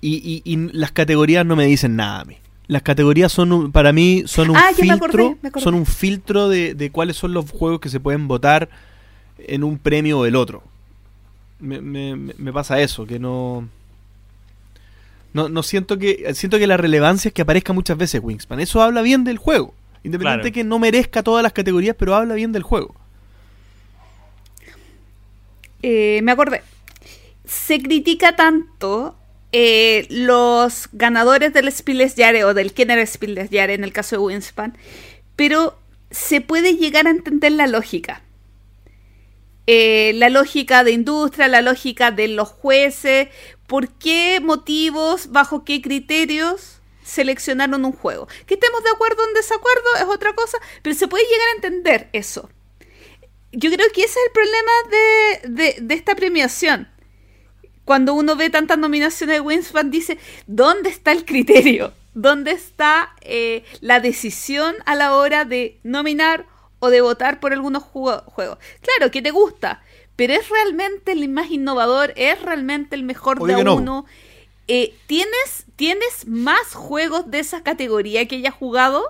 y, 0.00 0.42
y- 0.44 0.52
y 0.52 0.56
las 0.72 0.90
categorías 0.90 1.46
no 1.46 1.54
me 1.54 1.66
dicen 1.66 1.94
nada 1.94 2.22
a 2.22 2.24
mí. 2.24 2.36
Las 2.66 2.82
categorías 2.82 3.30
son 3.30 3.52
un- 3.52 3.70
para 3.70 3.92
mí 3.92 4.24
son 4.26 4.50
un 4.50 4.56
Ah, 4.56 4.70
me 4.70 4.74
filtro, 4.74 4.96
acordé, 5.06 5.36
me 5.40 5.48
acordé. 5.50 5.62
son 5.64 5.74
un 5.74 5.86
filtro 5.86 6.48
de, 6.48 6.74
de 6.74 6.90
cuáles 6.90 7.16
son 7.16 7.32
los 7.32 7.48
juegos 7.48 7.78
que 7.78 7.88
se 7.88 8.00
pueden 8.00 8.26
votar 8.26 8.68
en 9.38 9.62
un 9.62 9.78
premio 9.78 10.18
o 10.18 10.26
el 10.26 10.34
otro. 10.34 10.64
Me- 11.60 11.80
me 12.16 12.52
pasa 12.52 12.80
eso, 12.80 13.06
que 13.06 13.20
no 13.20 13.68
no, 15.32 15.48
no 15.48 15.62
siento 15.62 15.96
que 15.98 16.28
siento 16.34 16.58
que 16.58 16.66
la 16.66 16.76
relevancia 16.76 17.28
es 17.28 17.32
que 17.34 17.42
aparezca 17.42 17.72
muchas 17.72 17.96
veces 17.96 18.20
Wingspan. 18.22 18.58
Eso 18.58 18.82
habla 18.82 19.00
bien 19.02 19.22
del 19.22 19.38
juego. 19.38 19.74
Independiente 20.02 20.20
Claro. 20.22 20.44
de 20.44 20.52
que 20.52 20.64
no 20.64 20.78
merezca 20.78 21.22
todas 21.22 21.42
las 21.42 21.52
categorías, 21.52 21.94
pero 21.98 22.14
habla 22.14 22.34
bien 22.34 22.52
del 22.52 22.62
juego. 22.62 22.94
Eh, 25.82 26.20
me 26.22 26.32
acordé. 26.32 26.62
Se 27.44 27.80
critica 27.80 28.36
tanto 28.36 29.16
eh, 29.52 30.06
los 30.10 30.88
ganadores 30.92 31.52
del 31.52 31.70
Spillesjare 31.72 32.44
o 32.44 32.54
del 32.54 32.72
Kenner 32.72 33.04
Spillesjare 33.06 33.74
en 33.74 33.84
el 33.84 33.92
caso 33.92 34.16
de 34.16 34.22
Winspan, 34.22 34.76
pero 35.36 35.78
se 36.10 36.40
puede 36.40 36.76
llegar 36.76 37.06
a 37.06 37.10
entender 37.10 37.52
la 37.52 37.66
lógica. 37.66 38.22
Eh, 39.66 40.12
la 40.16 40.28
lógica 40.30 40.82
de 40.84 40.92
industria, 40.92 41.48
la 41.48 41.62
lógica 41.62 42.10
de 42.10 42.28
los 42.28 42.48
jueces, 42.48 43.28
por 43.66 43.88
qué 43.88 44.40
motivos, 44.42 45.30
bajo 45.30 45.64
qué 45.64 45.80
criterios 45.80 46.79
seleccionaron 47.10 47.84
un 47.84 47.92
juego. 47.92 48.26
Que 48.46 48.54
estemos 48.54 48.82
de 48.82 48.90
acuerdo 48.90 49.22
o 49.22 49.28
en 49.28 49.34
desacuerdo 49.34 49.88
es 49.96 50.04
otra 50.04 50.32
cosa, 50.34 50.58
pero 50.82 50.94
se 50.96 51.08
puede 51.08 51.24
llegar 51.24 51.48
a 51.48 51.56
entender 51.56 52.08
eso 52.12 52.48
yo 53.52 53.68
creo 53.68 53.88
que 53.92 54.04
ese 54.04 54.16
es 54.20 54.26
el 54.26 54.32
problema 54.32 54.72
de, 54.90 55.48
de- 55.62 55.76
de 55.80 55.94
esta 55.94 56.14
premiación. 56.14 56.88
Cuando 57.84 58.14
uno 58.14 58.36
ve 58.36 58.48
tantas 58.48 58.78
nominaciones 58.78 59.34
de 59.36 59.40
Winspan, 59.40 59.90
dice, 59.90 60.18
¿dónde 60.46 60.88
está 60.90 61.10
el 61.10 61.24
criterio? 61.24 61.92
¿Dónde 62.14 62.52
está 62.52 63.14
eh, 63.22 63.64
la 63.80 63.98
decisión 63.98 64.76
a 64.86 64.94
la 64.94 65.16
hora 65.16 65.44
de 65.44 65.80
nominar 65.82 66.46
o 66.78 66.90
de 66.90 67.00
votar 67.00 67.40
por 67.40 67.52
algunos 67.52 67.82
juegos? 67.82 68.22
Claro, 68.82 69.10
que 69.10 69.20
te 69.20 69.32
gusta, 69.32 69.82
pero 70.14 70.32
¿es 70.34 70.48
realmente 70.48 71.10
el 71.10 71.28
más 71.28 71.50
innovador? 71.50 72.12
¿Es 72.14 72.40
realmente 72.42 72.94
el 72.94 73.02
mejor 73.02 73.38
Obvio 73.42 73.56
de 73.56 73.62
que 73.62 73.64
no. 73.64 74.06
Eh, 74.72 74.94
¿tienes, 75.06 75.66
¿Tienes 75.74 76.26
más 76.28 76.74
juegos 76.74 77.28
de 77.30 77.40
esa 77.40 77.62
categoría 77.64 78.26
que 78.28 78.36
hayas 78.36 78.54
jugado? 78.54 79.02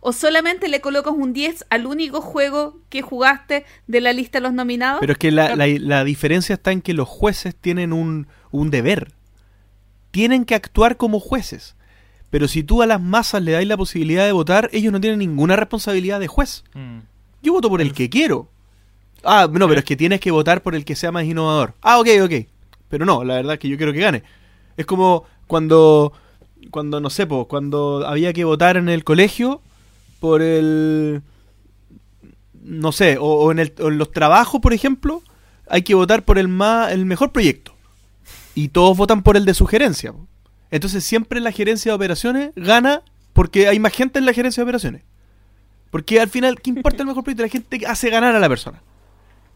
¿O 0.00 0.12
solamente 0.12 0.68
le 0.68 0.80
colocas 0.80 1.14
un 1.16 1.32
10 1.32 1.64
al 1.70 1.86
único 1.86 2.20
juego 2.20 2.80
que 2.90 3.02
jugaste 3.02 3.64
de 3.86 4.00
la 4.00 4.12
lista 4.12 4.38
de 4.38 4.42
los 4.42 4.52
nominados? 4.52 4.98
Pero 5.00 5.12
es 5.12 5.18
que 5.18 5.30
la, 5.30 5.54
la- 5.54 5.66
la 5.68 6.02
diferencia 6.04 6.54
está 6.54 6.72
en 6.72 6.82
que 6.82 6.92
los 6.92 7.08
jueces 7.08 7.54
tienen 7.54 7.92
un, 7.92 8.26
un 8.50 8.70
deber. 8.70 9.12
Tienen 10.10 10.44
que 10.44 10.54
actuar 10.54 10.96
como 10.96 11.20
jueces. 11.20 11.76
Pero 12.30 12.48
si 12.48 12.62
tú 12.62 12.82
a 12.82 12.86
las 12.86 13.00
masas 13.00 13.42
le 13.42 13.52
das 13.52 13.66
la 13.66 13.76
posibilidad 13.76 14.26
de 14.26 14.32
votar, 14.32 14.68
ellos 14.72 14.92
no 14.92 15.00
tienen 15.00 15.18
ninguna 15.20 15.56
responsabilidad 15.56 16.18
de 16.20 16.26
juez. 16.26 16.64
Mm. 16.74 16.98
Yo 17.42 17.52
voto 17.52 17.68
por 17.68 17.80
el 17.80 17.92
que 17.92 18.10
quiero. 18.10 18.48
Ah, 19.22 19.48
no, 19.50 19.68
pero 19.68 19.78
es 19.80 19.84
que 19.84 19.96
tienes 19.96 20.20
que 20.20 20.30
votar 20.30 20.62
por 20.62 20.74
el 20.74 20.84
que 20.84 20.96
sea 20.96 21.12
más 21.12 21.24
innovador. 21.24 21.74
Ah, 21.80 21.98
ok, 22.00 22.08
ok. 22.24 22.32
Pero 22.88 23.04
no, 23.04 23.24
la 23.24 23.34
verdad 23.34 23.54
es 23.54 23.58
que 23.60 23.68
yo 23.68 23.76
quiero 23.76 23.92
que 23.92 24.00
gane. 24.00 24.22
Es 24.76 24.86
como 24.86 25.24
cuando, 25.46 26.12
cuando 26.70 27.00
no 27.00 27.10
sé, 27.10 27.26
po, 27.26 27.46
cuando 27.48 28.06
había 28.06 28.32
que 28.32 28.44
votar 28.44 28.76
en 28.76 28.88
el 28.88 29.04
colegio 29.04 29.60
por 30.20 30.42
el... 30.42 31.22
No 32.62 32.90
sé, 32.92 33.16
o, 33.18 33.24
o 33.24 33.52
en, 33.52 33.58
el- 33.60 33.74
o 33.80 33.88
en 33.88 33.98
los 33.98 34.10
trabajos, 34.10 34.60
por 34.60 34.72
ejemplo, 34.72 35.22
hay 35.68 35.82
que 35.82 35.94
votar 35.94 36.24
por 36.24 36.38
el, 36.38 36.48
más, 36.48 36.90
el 36.92 37.06
mejor 37.06 37.30
proyecto. 37.30 37.72
Y 38.54 38.68
todos 38.68 38.96
votan 38.96 39.22
por 39.22 39.36
el 39.36 39.44
de 39.44 39.54
sugerencia. 39.54 40.12
po. 40.12 40.26
Entonces 40.70 41.04
siempre 41.04 41.40
la 41.40 41.52
gerencia 41.52 41.92
de 41.92 41.96
operaciones 41.96 42.50
gana 42.56 43.02
porque 43.32 43.68
hay 43.68 43.78
más 43.78 43.92
gente 43.92 44.18
en 44.18 44.26
la 44.26 44.32
gerencia 44.32 44.62
de 44.62 44.64
operaciones. 44.64 45.02
Porque 45.90 46.20
al 46.20 46.28
final, 46.28 46.60
¿qué 46.60 46.70
importa 46.70 47.02
el 47.02 47.06
mejor 47.06 47.22
proyecto? 47.22 47.42
La 47.44 47.48
gente 47.48 47.86
hace 47.86 48.10
ganar 48.10 48.34
a 48.34 48.40
la 48.40 48.48
persona. 48.48 48.82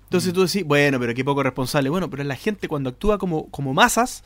Entonces 0.05 0.33
tú 0.33 0.43
decís, 0.47 0.65
bueno, 0.65 1.01
pero 1.01 1.15
qué 1.15 1.25
poco 1.25 1.43
responsable. 1.43 1.89
Bueno, 1.91 2.09
pero 2.11 2.23
la 2.25 2.37
gente 2.37 2.69
cuando 2.69 2.91
actúa 2.91 3.19
como, 3.19 3.49
como 3.51 3.75
masas, 3.75 4.23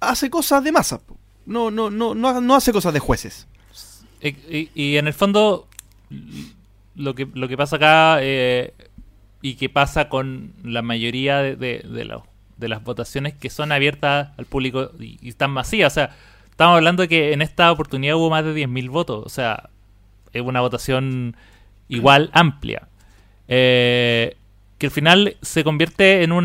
hace 0.00 0.30
cosas 0.30 0.62
de 0.64 0.72
masa. 0.72 1.00
No, 1.46 1.70
no, 1.70 1.90
no, 1.90 2.14
no, 2.14 2.40
no 2.40 2.54
hace 2.54 2.72
cosas 2.72 2.92
de 2.92 3.00
jueces. 3.00 3.46
Y, 4.20 4.28
y- 4.28 4.70
y 4.74 4.96
en 4.96 5.06
el 5.06 5.12
fondo, 5.14 5.68
lo 6.94 7.14
que, 7.14 7.28
lo 7.34 7.48
que 7.48 7.56
pasa 7.56 7.76
acá 7.76 8.18
eh, 8.20 8.74
y 9.42 9.54
que 9.54 9.68
pasa 9.68 10.08
con 10.08 10.52
la 10.64 10.82
mayoría 10.82 11.38
de, 11.38 11.56
de, 11.56 11.78
de 11.88 12.18
de 12.56 12.68
las 12.68 12.82
votaciones 12.82 13.34
que 13.34 13.50
son 13.50 13.70
abiertas 13.70 14.30
al 14.38 14.46
público 14.46 14.90
y, 14.98 15.18
y 15.20 15.28
están 15.28 15.50
masivas. 15.50 15.92
O 15.92 15.94
sea, 15.94 16.16
estamos 16.50 16.76
hablando 16.76 17.02
de 17.02 17.08
que 17.08 17.32
en 17.34 17.42
esta 17.42 17.70
oportunidad 17.70 18.16
hubo 18.16 18.30
más 18.30 18.44
de 18.44 18.54
10.000 18.54 18.88
votos. 18.88 19.22
O 19.26 19.28
sea, 19.28 19.68
es 20.32 20.40
una 20.42 20.62
votación 20.62 21.36
igual 21.88 22.30
amplia. 22.32 22.88
Eh, 23.46 24.36
que 24.78 24.86
al 24.86 24.90
final 24.92 25.36
se 25.42 25.64
convierte 25.64 26.22
en 26.22 26.32
un 26.32 26.44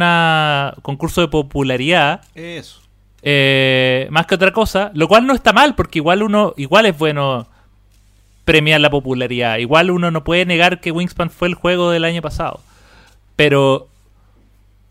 concurso 0.81 1.21
de 1.21 1.27
popularidad 1.29 2.21
Eso. 2.35 2.81
Eh, 3.23 4.07
más 4.11 4.26
que 4.26 4.35
otra 4.35 4.52
cosa, 4.52 4.91
lo 4.93 5.07
cual 5.07 5.26
no 5.27 5.34
está 5.34 5.53
mal, 5.53 5.76
porque 5.76 5.99
igual 5.99 6.23
uno, 6.23 6.53
igual 6.57 6.85
es 6.85 6.98
bueno 6.98 7.48
premiar 8.45 8.81
la 8.81 8.89
popularidad. 8.89 9.57
Igual 9.57 9.91
uno 9.91 10.11
no 10.11 10.23
puede 10.23 10.45
negar 10.45 10.81
que 10.81 10.91
Wingspan 10.91 11.30
fue 11.30 11.48
el 11.48 11.53
juego 11.53 11.91
del 11.91 12.03
año 12.03 12.22
pasado. 12.22 12.61
Pero, 13.35 13.88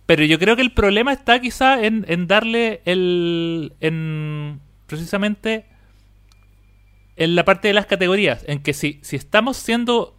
pero 0.07 0.25
yo 0.25 0.39
creo 0.39 0.57
que 0.57 0.63
el 0.63 0.73
problema 0.73 1.13
está 1.13 1.41
quizá 1.41 1.85
en, 1.85 2.05
en 2.09 2.27
darle 2.27 2.81
el, 2.85 3.73
en 3.81 4.61
precisamente 4.87 5.67
en 7.17 7.35
la 7.35 7.45
parte 7.45 7.69
de 7.69 7.75
las 7.75 7.87
categorías, 7.87 8.45
en 8.49 8.63
que 8.63 8.73
si, 8.73 8.99
si 9.03 9.15
estamos 9.15 9.59
siendo, 9.59 10.17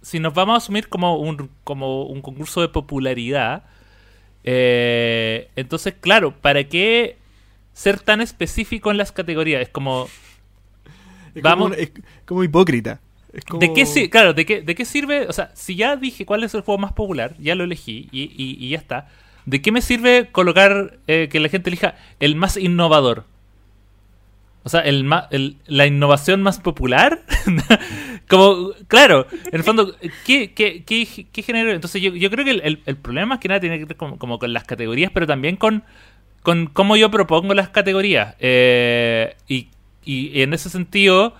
si 0.00 0.18
nos 0.18 0.32
vamos 0.32 0.54
a 0.54 0.56
asumir 0.56 0.88
como 0.88 1.16
un, 1.16 1.50
como 1.62 2.04
un 2.04 2.22
concurso 2.22 2.62
de 2.62 2.68
popularidad, 2.68 3.64
eh, 4.44 5.50
entonces, 5.56 5.94
claro, 6.00 6.34
¿para 6.40 6.64
qué 6.64 7.16
ser 7.72 8.00
tan 8.00 8.20
específico 8.20 8.90
en 8.90 8.96
las 8.98 9.12
categorías? 9.12 9.62
Es 9.62 9.68
como, 9.68 10.08
Es 11.34 11.42
Vamos. 11.42 11.70
Como, 11.70 11.74
es 11.82 11.92
como 12.26 12.44
hipócrita. 12.44 13.00
Es 13.32 13.44
como- 13.46 13.60
¿de 13.60 13.72
qué, 13.72 14.10
claro, 14.10 14.34
¿de 14.34 14.44
qué, 14.44 14.60
¿de 14.60 14.74
qué 14.74 14.84
sirve? 14.84 15.26
O 15.26 15.32
sea, 15.32 15.50
si 15.54 15.74
ya 15.76 15.96
dije 15.96 16.26
cuál 16.26 16.44
es 16.44 16.52
el 16.54 16.60
juego 16.60 16.78
más 16.78 16.92
popular, 16.92 17.34
ya 17.38 17.54
lo 17.54 17.64
elegí 17.64 18.08
y, 18.12 18.22
y- 18.24 18.56
y 18.60 18.68
ya 18.70 18.78
está. 18.78 19.08
¿De 19.46 19.62
qué 19.62 19.72
me 19.72 19.80
sirve 19.80 20.28
colocar 20.30 20.98
eh, 21.06 21.28
que 21.30 21.40
la 21.40 21.48
gente 21.48 21.70
elija 21.70 21.94
el 22.20 22.36
más 22.36 22.56
innovador? 22.58 23.24
O 24.64 24.68
sea, 24.68 24.80
el, 24.82 25.02
ma- 25.04 25.26
el- 25.30 25.56
la 25.66 25.86
innovación 25.86 26.42
más 26.42 26.60
popular. 26.60 27.22
como, 28.28 28.72
claro, 28.86 29.26
en 29.46 29.54
el 29.54 29.64
fondo, 29.64 29.96
¿qué, 30.24 30.52
qué, 30.52 30.84
qué, 30.84 31.26
qué 31.32 31.42
género? 31.42 31.72
Entonces, 31.72 32.00
yo, 32.00 32.14
yo 32.14 32.30
creo 32.30 32.44
que 32.44 32.52
el, 32.52 32.60
el- 32.62 32.82
el 32.86 32.96
problema 32.96 33.26
más 33.26 33.38
que 33.40 33.48
nada 33.48 33.60
tiene 33.60 33.78
que 33.78 33.86
ver 33.86 33.96
como 33.96 34.38
con 34.38 34.52
las 34.52 34.64
categorías, 34.64 35.10
pero 35.12 35.26
también 35.26 35.56
con, 35.56 35.82
con 36.42 36.66
cómo 36.66 36.96
yo 36.96 37.10
propongo 37.10 37.54
las 37.54 37.68
categorías. 37.68 38.34
Eh, 38.38 39.36
y, 39.48 39.68
y 40.04 40.42
en 40.42 40.54
ese 40.54 40.70
sentido, 40.70 41.34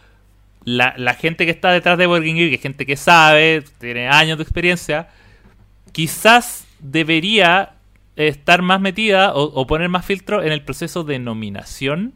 la, 0.64 0.94
la 0.96 1.14
gente 1.14 1.44
que 1.44 1.50
está 1.50 1.70
detrás 1.72 1.98
de 1.98 2.06
Game 2.06 2.34
Geek, 2.34 2.50
que 2.50 2.54
es 2.56 2.62
gente 2.62 2.86
que 2.86 2.96
sabe, 2.96 3.64
tiene 3.78 4.08
años 4.08 4.38
de 4.38 4.44
experiencia, 4.44 5.08
quizás 5.92 6.66
debería 6.78 7.74
estar 8.16 8.62
más 8.62 8.80
metida 8.80 9.34
o, 9.34 9.42
o 9.42 9.66
poner 9.66 9.88
más 9.88 10.04
filtro 10.04 10.42
en 10.42 10.52
el 10.52 10.62
proceso 10.62 11.04
de 11.04 11.18
nominación 11.18 12.14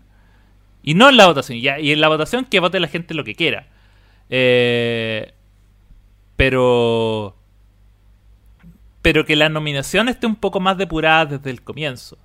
y 0.86 0.94
no 0.94 1.08
en 1.08 1.16
la 1.16 1.26
votación. 1.26 1.60
Ya, 1.60 1.80
y 1.80 1.92
en 1.92 2.00
la 2.00 2.08
votación 2.08 2.44
que 2.44 2.60
vote 2.60 2.80
la 2.80 2.88
gente 2.88 3.12
lo 3.12 3.24
que 3.24 3.34
quiera. 3.34 3.66
Eh, 4.30 5.32
pero. 6.36 7.36
Pero 9.02 9.24
que 9.24 9.36
la 9.36 9.48
nominación 9.48 10.08
esté 10.08 10.26
un 10.26 10.36
poco 10.36 10.60
más 10.60 10.78
depurada 10.78 11.26
desde 11.26 11.50
el 11.50 11.62
comienzo. 11.62 12.18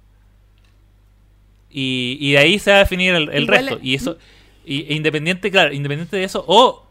Y, 1.71 2.17
y 2.19 2.31
de 2.33 2.37
ahí 2.37 2.59
se 2.59 2.71
va 2.71 2.77
a 2.77 2.79
definir 2.79 3.13
el, 3.13 3.29
el 3.31 3.47
resto. 3.47 3.79
Y 3.81 3.95
eso. 3.95 4.17
Y, 4.65 4.81
e 4.91 4.93
independiente, 4.95 5.49
claro, 5.51 5.73
independiente 5.73 6.17
de 6.17 6.23
eso. 6.23 6.43
O 6.47 6.85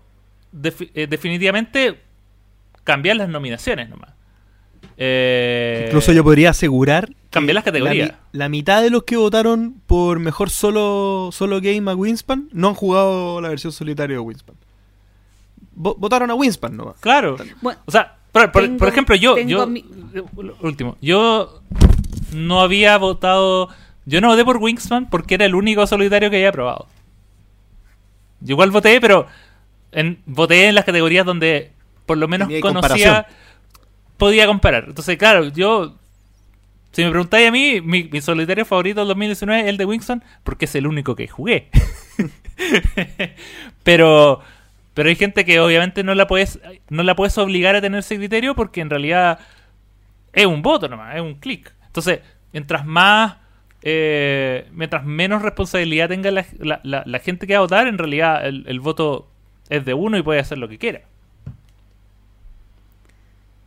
eh, 0.95 1.07
definitivamente 1.09 2.01
cambiar 2.85 3.17
las 3.17 3.29
nominaciones 3.29 3.89
nomás. 3.89 4.11
Eh, 4.97 5.85
Incluso 5.87 6.13
yo 6.13 6.23
podría 6.25 6.51
asegurar 6.51 7.09
cambiar 7.31 7.55
las 7.55 7.65
categorías. 7.65 8.09
La, 8.09 8.15
mi- 8.15 8.39
la 8.39 8.49
mitad 8.49 8.83
de 8.83 8.91
los 8.91 9.05
que 9.05 9.17
votaron 9.17 9.81
por 9.87 10.19
mejor 10.19 10.51
solo, 10.51 11.31
solo 11.33 11.61
game 11.61 11.91
a 11.91 11.95
Winspan 11.95 12.49
no 12.53 12.69
han 12.69 12.75
jugado 12.75 13.41
la 13.41 13.49
versión 13.49 13.73
solitaria 13.73 14.17
de 14.17 14.21
Winspan. 14.21 14.57
Vo- 15.77 15.97
votaron 15.97 16.31
a 16.31 16.35
Winspan 16.35 16.77
nomás. 16.77 16.97
Claro. 17.01 17.37
Bueno, 17.63 17.81
O 17.87 17.91
sea, 17.91 18.17
por, 18.33 18.51
por- 18.53 18.63
Tengo- 18.63 18.79
por 18.79 18.89
ejemplo, 18.89 19.15
yo, 19.17 19.39
yo 19.39 19.67
mi- 19.67 19.85
lo 20.13 20.57
último, 20.63 20.97
yo 21.01 21.63
no 22.33 22.61
había 22.61 22.99
votado, 22.99 23.69
yo 24.11 24.21
no 24.21 24.29
voté 24.29 24.45
por 24.45 24.57
Wingsman 24.57 25.07
porque 25.09 25.37
era 25.37 25.45
el 25.45 25.55
único 25.55 25.87
solitario 25.87 26.31
que 26.31 26.37
había 26.37 26.51
probado. 26.51 26.89
Yo 28.41 28.55
igual 28.55 28.73
voté, 28.73 29.01
pero 29.01 29.29
en, 29.93 30.19
voté 30.27 30.67
en 30.67 30.75
las 30.75 30.85
categorías 30.85 31.25
donde 31.25 31.71
por 32.07 32.19
lo 32.19 32.27
menos 32.27 32.49
conocía, 32.61 33.29
podía 34.17 34.49
comparar. 34.49 34.87
Entonces, 34.89 35.17
claro, 35.17 35.45
yo, 35.51 35.95
si 36.91 37.05
me 37.05 37.11
preguntáis 37.11 37.49
a 37.49 37.53
mí, 37.53 37.81
mi, 37.81 38.05
mi 38.05 38.21
solitario 38.21 38.65
favorito 38.65 38.99
del 38.99 39.09
2019 39.09 39.63
es 39.63 39.69
el 39.69 39.77
de 39.77 39.85
Wingsman 39.85 40.25
porque 40.43 40.65
es 40.65 40.75
el 40.75 40.89
único 40.89 41.15
que 41.15 41.29
jugué. 41.29 41.69
pero 43.85 44.41
pero 44.93 45.09
hay 45.09 45.15
gente 45.15 45.45
que 45.45 45.61
obviamente 45.61 46.03
no 46.03 46.17
la 46.17 46.27
puedes 46.27 46.59
no 46.89 47.05
la 47.05 47.15
puedes 47.15 47.39
obligar 47.39 47.77
a 47.77 47.81
tener 47.81 48.01
ese 48.01 48.17
criterio 48.17 48.57
porque 48.57 48.81
en 48.81 48.91
realidad 48.91 49.39
es 50.33 50.47
un 50.47 50.63
voto 50.63 50.89
nomás, 50.89 51.15
es 51.15 51.23
un 51.23 51.35
clic. 51.35 51.73
Entonces, 51.87 52.21
mientras 52.53 52.85
más 52.85 53.37
eh, 53.83 54.69
mientras 54.73 55.05
menos 55.05 55.43
responsabilidad 55.43 56.09
tenga 56.09 56.31
la, 56.31 56.45
la- 56.59 56.81
la- 56.83 57.03
la 57.07 57.19
gente 57.21 57.47
que 57.47 57.55
va 57.55 57.59
a 57.59 57.63
votar, 57.63 57.87
en 57.87 57.99
realidad 57.99 58.47
el, 58.47 58.65
el 58.67 58.81
voto 58.81 59.29
es 59.69 59.85
de 59.85 59.95
uno 59.95 60.19
y 60.19 60.23
puede 60.23 60.41
hacer 60.41 60.59
lo 60.59 60.69
que 60.69 60.79
quiera. 60.79 61.03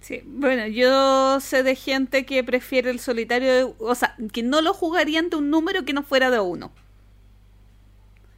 Sí, 0.01 0.21
bueno, 0.25 0.67
yo 0.67 1.39
sé 1.39 1.63
de 1.63 1.75
gente 1.75 2.25
que 2.25 2.43
prefiere 2.43 2.89
el 2.91 2.99
solitario, 2.99 3.53
de- 3.53 3.73
o 3.79 3.95
sea, 3.95 4.15
que 4.33 4.43
no 4.43 4.61
lo 4.61 4.73
jugaría 4.73 5.19
ante 5.19 5.37
un 5.37 5.49
número 5.49 5.85
que 5.85 5.93
no 5.93 6.03
fuera 6.03 6.29
de 6.29 6.39
uno. 6.41 6.71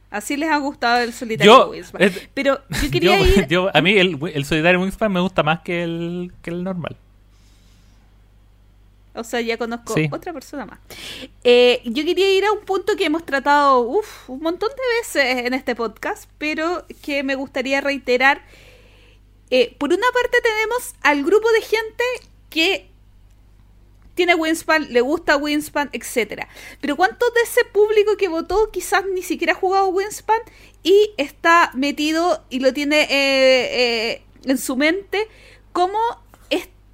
Así 0.08 0.36
les 0.36 0.48
ha 0.50 0.58
gustado 0.58 1.02
el 1.02 1.12
solitario 1.12 1.52
Yo, 1.52 1.64
de 1.64 1.70
Wingspan. 1.72 2.02
es- 2.02 2.28
Pero 2.32 2.60
yo 2.82 2.90
quería 2.92 3.18
yo, 3.18 3.24
ir... 3.26 3.46
yo- 3.48 3.70
a 3.76 3.80
mí 3.80 3.98
el, 3.98 4.16
el 4.32 4.44
solitario 4.44 4.80
Wingspan 4.80 5.12
me 5.12 5.20
gusta 5.20 5.42
más 5.42 5.60
que 5.60 5.82
el, 5.82 6.32
que 6.40 6.50
el 6.50 6.62
normal. 6.62 6.96
O 9.16 9.24
sea, 9.24 9.40
ya 9.40 9.56
conozco 9.58 9.94
Sí. 9.94 10.08
otra 10.12 10.32
persona 10.32 10.66
más. 10.66 10.78
Eh, 11.44 11.80
yo 11.84 12.04
quería 12.04 12.32
ir 12.32 12.44
a 12.44 12.52
un 12.52 12.60
punto 12.60 12.96
que 12.96 13.04
hemos 13.06 13.24
tratado 13.24 13.80
uf, 13.80 14.28
un 14.30 14.40
montón 14.40 14.68
de 14.70 14.98
veces 15.00 15.44
en 15.46 15.54
este 15.54 15.74
podcast, 15.74 16.28
pero 16.38 16.84
que 17.02 17.22
me 17.22 17.34
gustaría 17.34 17.80
reiterar. 17.80 18.42
Eh, 19.50 19.74
por 19.78 19.90
una 19.90 20.06
parte 20.12 20.38
tenemos 20.42 20.94
al 21.02 21.24
grupo 21.24 21.48
de 21.52 21.60
gente 21.62 22.04
que 22.50 22.88
tiene 24.14 24.34
Winspan, 24.34 24.92
le 24.92 25.02
gusta 25.02 25.36
Winspan, 25.36 25.90
etcétera. 25.92 26.48
Pero 26.80 26.96
¿cuántos 26.96 27.32
de 27.34 27.42
ese 27.42 27.64
público 27.66 28.16
que 28.16 28.28
votó 28.28 28.70
quizás 28.70 29.04
ni 29.14 29.22
siquiera 29.22 29.52
ha 29.52 29.56
jugado 29.56 29.88
Winspan 29.88 30.40
y 30.82 31.10
está 31.18 31.70
metido 31.74 32.42
y 32.48 32.60
lo 32.60 32.72
tiene 32.72 33.02
eh, 33.02 33.08
eh, 33.10 34.22
en 34.44 34.56
su 34.58 34.74
mente 34.76 35.28
como 35.72 35.98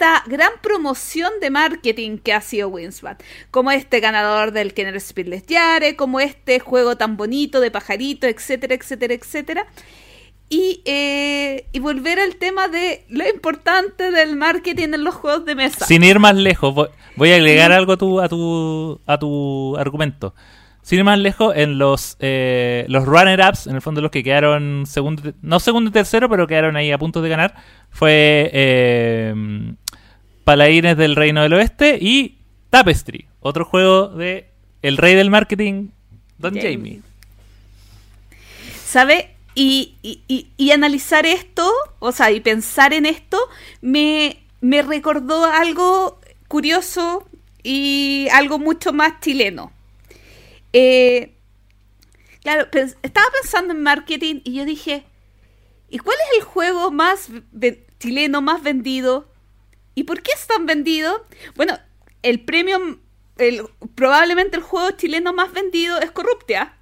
esta 0.02 0.24
gran 0.26 0.50
promoción 0.60 1.30
de 1.40 1.50
marketing 1.50 2.18
que 2.18 2.32
ha 2.32 2.40
sido 2.40 2.68
Winspan? 2.68 3.16
Como 3.52 3.70
este 3.70 4.00
ganador 4.00 4.50
del 4.50 4.74
Kenner 4.74 5.00
Speedless 5.00 5.46
Yare, 5.46 5.94
como 5.94 6.18
este 6.18 6.58
juego 6.58 6.96
tan 6.96 7.16
bonito 7.16 7.60
de 7.60 7.70
pajarito, 7.70 8.26
etcétera, 8.26 8.74
etcétera, 8.74 9.14
etcétera. 9.14 9.66
Y, 10.48 10.82
eh, 10.86 11.66
y 11.70 11.78
volver 11.78 12.18
al 12.18 12.34
tema 12.34 12.66
de 12.66 13.04
lo 13.10 13.28
importante 13.28 14.10
del 14.10 14.34
marketing 14.34 14.88
en 14.92 15.04
los 15.04 15.14
juegos 15.14 15.44
de 15.44 15.54
mesa. 15.54 15.86
Sin 15.86 16.02
ir 16.02 16.18
más 16.18 16.34
lejos, 16.34 16.74
voy, 16.74 16.88
voy 17.14 17.30
a 17.30 17.36
agregar 17.36 17.70
algo 17.70 17.92
a 17.92 17.96
tu, 17.96 18.20
a 18.20 18.28
tu, 18.28 19.00
a 19.06 19.18
tu 19.18 19.76
argumento. 19.76 20.34
Sin 20.82 20.98
ir 20.98 21.04
más 21.04 21.18
lejos, 21.20 21.54
en 21.56 21.78
los, 21.78 22.16
eh, 22.18 22.86
los 22.88 23.06
runner-ups, 23.06 23.68
en 23.68 23.76
el 23.76 23.82
fondo 23.82 24.00
los 24.00 24.10
que 24.10 24.24
quedaron 24.24 24.84
segundo, 24.84 25.32
no 25.40 25.60
segundo 25.60 25.90
y 25.90 25.92
tercero, 25.92 26.28
pero 26.28 26.48
quedaron 26.48 26.74
ahí 26.74 26.90
a 26.90 26.98
punto 26.98 27.22
de 27.22 27.28
ganar, 27.28 27.54
fue 27.90 28.50
eh, 28.52 29.32
Paladines 30.44 30.97
del 30.97 31.16
Reino 31.16 31.43
del 31.43 31.52
Oeste 31.55 31.98
y 32.01 32.39
Tapestry, 32.70 33.27
otro 33.40 33.64
juego 33.64 34.09
de 34.09 34.48
el 34.82 34.97
rey 34.97 35.14
del 35.14 35.31
marketing, 35.31 35.89
Don 36.39 36.55
Jamie. 36.55 36.73
Jamie. 36.77 37.02
¿Sabe? 38.85 39.31
Y, 39.55 39.94
y- 40.02 40.20
y- 40.28 40.48
y 40.56 40.70
analizar 40.70 41.27
esto, 41.27 41.70
o 41.98 42.12
sea, 42.12 42.31
y 42.31 42.40
pensar 42.40 42.93
en 42.93 43.06
esto, 43.06 43.39
me, 43.81 44.39
me 44.60 44.82
recordó 44.82 45.44
algo 45.44 46.19
curioso 46.48 47.27
y 47.62 48.28
algo 48.32 48.59
mucho 48.59 48.93
más 48.93 49.20
chileno. 49.20 49.73
Eh, 50.73 51.32
claro, 52.43 52.70
pens- 52.70 52.97
estaba 53.02 53.27
pensando 53.40 53.74
en 53.74 53.82
marketing 53.82 54.40
y 54.44 54.55
yo 54.55 54.64
dije, 54.64 55.05
¿y 55.90 55.98
cuál 55.98 56.16
es 56.31 56.39
el 56.39 56.44
juego 56.44 56.90
más 56.90 57.28
chileno 57.98 58.40
más 58.40 58.62
vendido? 58.62 59.28
¿Y 59.94 60.05
por 60.05 60.23
qué 60.23 60.32
es 60.32 60.47
tan 60.47 60.66
vendido? 60.66 61.27
Bueno, 61.55 61.78
el 62.23 62.40
premio, 62.44 63.01
el, 63.39 63.62
probablemente 63.94 64.56
el 64.56 64.62
juego 64.62 64.90
chileno 64.93 65.32
más 65.32 65.52
vendido 65.52 65.98
es 66.01 66.10
Corruptia 66.10 66.77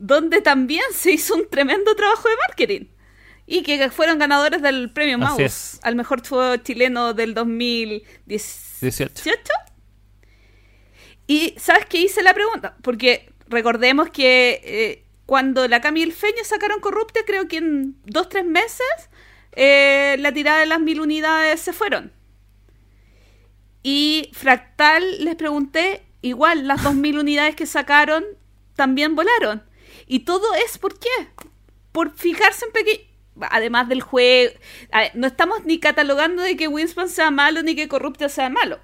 donde 0.00 0.40
también 0.40 0.82
se 0.92 1.12
hizo 1.12 1.36
un 1.36 1.48
tremendo 1.48 1.94
trabajo 1.94 2.28
de 2.28 2.34
marketing. 2.48 2.86
Y 3.46 3.62
que 3.62 3.90
fueron 3.90 4.18
ganadores 4.18 4.62
del 4.62 4.92
premio 4.92 5.18
Mouse 5.18 5.80
al 5.82 5.96
mejor 5.96 6.26
juego 6.26 6.56
chileno 6.58 7.14
del 7.14 7.34
2018. 7.34 9.24
18. 9.24 9.42
Y 11.26 11.54
¿sabes 11.58 11.84
qué 11.86 11.98
hice 11.98 12.22
la 12.22 12.32
pregunta? 12.32 12.76
Porque 12.80 13.32
recordemos 13.48 14.10
que 14.10 14.60
eh, 14.64 15.04
cuando 15.26 15.66
la 15.66 15.80
Cami 15.80 16.00
y 16.00 16.02
el 16.04 16.12
Feño 16.12 16.44
sacaron 16.44 16.80
Corrupte, 16.80 17.24
creo 17.24 17.48
que 17.48 17.56
en 17.56 17.96
dos, 18.04 18.28
tres 18.28 18.44
meses, 18.44 18.86
eh, 19.52 20.14
la 20.20 20.32
tirada 20.32 20.60
de 20.60 20.66
las 20.66 20.78
mil 20.78 21.00
unidades 21.00 21.60
se 21.60 21.72
fueron. 21.72 22.12
Y 23.82 24.30
Fractal 24.34 25.24
les 25.24 25.36
pregunté, 25.36 26.02
igual 26.22 26.66
las 26.68 26.82
dos 26.82 26.94
mil 26.94 27.18
unidades 27.18 27.56
que 27.56 27.66
sacaron 27.66 28.24
también 28.76 29.14
volaron. 29.14 29.62
Y 30.06 30.20
todo 30.20 30.54
es 30.66 30.78
por 30.78 30.98
qué? 30.98 31.08
Por 31.92 32.14
fijarse 32.14 32.66
en 32.66 32.72
pequeño. 32.72 33.04
Además 33.50 33.88
del 33.88 34.02
juego. 34.02 34.52
ver, 34.92 35.12
no 35.14 35.26
estamos 35.26 35.64
ni 35.64 35.78
catalogando 35.78 36.42
de 36.42 36.56
que 36.56 36.68
Winspan 36.68 37.08
sea 37.08 37.30
malo 37.30 37.62
ni 37.62 37.74
que 37.74 37.88
Corrupte 37.88 38.28
sea 38.28 38.50
malo. 38.50 38.80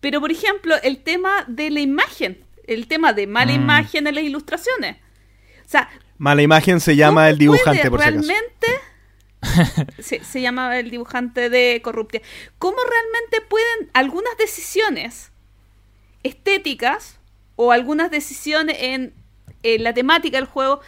Pero, 0.00 0.20
por 0.20 0.30
ejemplo, 0.30 0.74
el 0.82 1.02
tema 1.02 1.44
de 1.48 1.70
la 1.70 1.80
imagen. 1.80 2.44
El 2.66 2.86
tema 2.88 3.12
de 3.12 3.26
mala 3.26 3.52
Mm. 3.52 3.56
imagen 3.56 4.06
en 4.06 4.14
las 4.14 4.24
ilustraciones. 4.24 4.96
O 5.66 5.68
sea, 5.68 5.88
Mala 6.16 6.42
imagen 6.42 6.80
se 6.80 6.94
llama 6.96 7.22
¿cómo 7.22 7.30
el 7.30 7.38
dibujante, 7.38 7.90
por 7.90 8.00
si 8.00 8.08
acaso. 8.08 8.28
se, 9.98 10.24
se 10.24 10.40
llama 10.40 10.78
el 10.78 10.90
dibujante 10.90 11.50
de 11.50 11.80
Corruptia. 11.82 12.22
¿Cómo 12.58 12.76
realmente 12.78 13.40
pueden 13.48 13.90
algunas 13.92 14.36
decisiones 14.36 15.32
estéticas 16.22 17.18
o 17.56 17.70
algunas 17.70 18.10
decisiones 18.10 18.76
en, 18.80 19.14
en 19.62 19.84
la 19.84 19.94
temática 19.94 20.38
del 20.38 20.46
juego, 20.46 20.80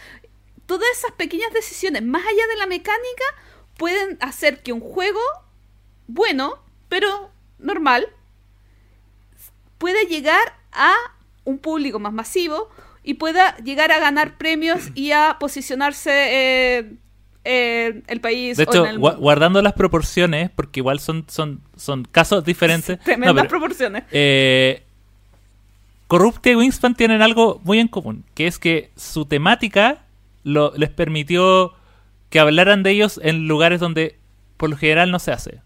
todas 0.67 0.89
esas 0.93 1.13
pequeñas 1.13 1.53
decisiones, 1.53 2.03
más 2.03 2.23
allá 2.25 2.47
de 2.49 2.57
la 2.57 2.67
mecánica, 2.67 3.25
pueden 3.77 4.19
hacer 4.21 4.63
que 4.63 4.73
un 4.73 4.81
juego 4.81 5.21
bueno, 6.09 6.59
pero 6.89 7.31
normal, 7.59 8.09
pueda 9.79 10.03
llegar 10.03 10.59
a 10.73 10.95
un 11.45 11.59
público 11.59 11.99
más 11.99 12.13
masivo 12.13 12.69
y 13.03 13.15
pueda 13.15 13.57
llegar 13.59 13.93
a 13.93 13.99
ganar 13.99 14.37
premios 14.39 14.91
y 14.95 15.13
a 15.13 15.37
posicionarse 15.39 16.11
eh, 16.79 16.93
eh, 17.47 18.03
el 18.09 18.21
país. 18.21 18.57
De 18.57 18.65
o 18.65 18.67
hecho, 18.69 18.85
en 18.85 18.91
el 18.93 18.99
guardando 18.99 19.63
las 19.63 19.73
proporciones, 19.75 20.51
porque 20.55 20.81
igual 20.81 21.01
son, 21.01 21.25
son, 21.29 21.61
son 21.77 22.05
casos 22.11 22.45
diferentes. 22.45 22.99
Tremendas 23.01 23.35
No, 23.35 23.41
pero, 23.41 23.49
proporciones. 23.49 24.05
eh, 24.13 24.83
Corrupte 26.09 26.53
y 26.53 26.55
Wingspan 26.57 26.95
tienen 26.95 27.23
algo 27.23 27.61
muy 27.65 27.81
en 27.81 27.89
común, 27.89 28.25
que 28.35 28.47
es 28.47 28.59
que 28.59 28.91
su 28.97 29.25
temática 29.27 30.05
lo, 30.45 30.73
les 30.77 30.91
permitió 30.91 31.73
que 32.31 32.39
hablaran 32.39 32.83
de 32.83 32.91
ellos 32.93 33.21
en 33.23 33.49
lugares 33.49 33.81
donde 33.81 34.17
por 34.57 34.71
lo 34.71 34.77
general 34.77 35.11
no 35.11 35.19
se 35.19 35.33
hace. 35.33 35.61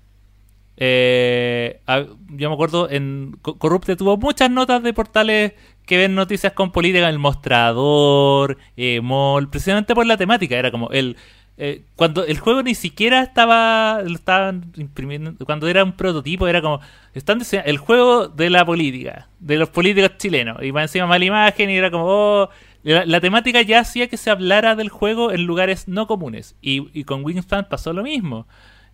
Eh, 0.83 1.81
a- 1.87 2.07
yo 2.31 2.49
me 2.49 2.55
acuerdo, 2.55 2.89
en 2.91 3.37
Co- 3.43 3.59
Corrupte 3.59 3.97
tuvo 3.97 4.17
muchas 4.17 4.51
notas 4.51 4.83
de 4.83 4.95
portales 4.95 5.53
que 5.85 5.99
ven 5.99 6.15
noticias 6.15 6.55
con 6.55 6.73
política, 6.73 7.09
El 7.11 7.19
Mostrador, 7.19 8.57
eh, 8.79 9.01
Mol, 9.03 9.51
precisamente 9.51 9.95
por 9.95 10.07
la 10.07 10.17
temática. 10.17 10.57
Era 10.57 10.71
como 10.71 10.89
el 10.91 11.17
eh, 11.63 11.83
cuando 11.95 12.25
el 12.25 12.39
juego 12.39 12.63
ni 12.63 12.75
siquiera 12.75 13.21
estaba 13.23 14.01
lo 14.03 14.15
estaban 14.15 14.73
imprimiendo, 14.77 15.35
cuando 15.45 15.69
era 15.69 15.85
un 15.85 15.93
prototipo, 15.93 16.49
era 16.49 16.63
como 16.63 16.81
están 17.13 17.39
diseñando 17.39 17.71
el 17.71 17.77
juego 17.77 18.29
de 18.29 18.49
la 18.49 18.65
política, 18.65 19.29
de 19.41 19.59
los 19.59 19.69
políticos 19.69 20.17
chilenos, 20.17 20.57
y 20.63 20.73
más 20.73 20.85
encima 20.85 21.07
mala 21.07 21.23
imagen, 21.23 21.69
y 21.69 21.77
era 21.77 21.91
como 21.91 22.05
oh, 22.07 22.49
la, 22.83 23.21
temática 23.21 23.61
ya 23.61 23.81
hacía 23.81 24.09
que 24.09 24.17
se 24.17 24.31
hablara 24.31 24.75
del 24.75 24.89
juego 24.89 25.33
en 25.33 25.45
lugares 25.45 25.87
no 25.87 26.07
comunes. 26.07 26.57
Y, 26.63 27.05
con 27.05 27.23
Wingspan 27.23 27.69
pasó 27.69 27.93
lo 27.93 28.03
mismo. 28.03 28.47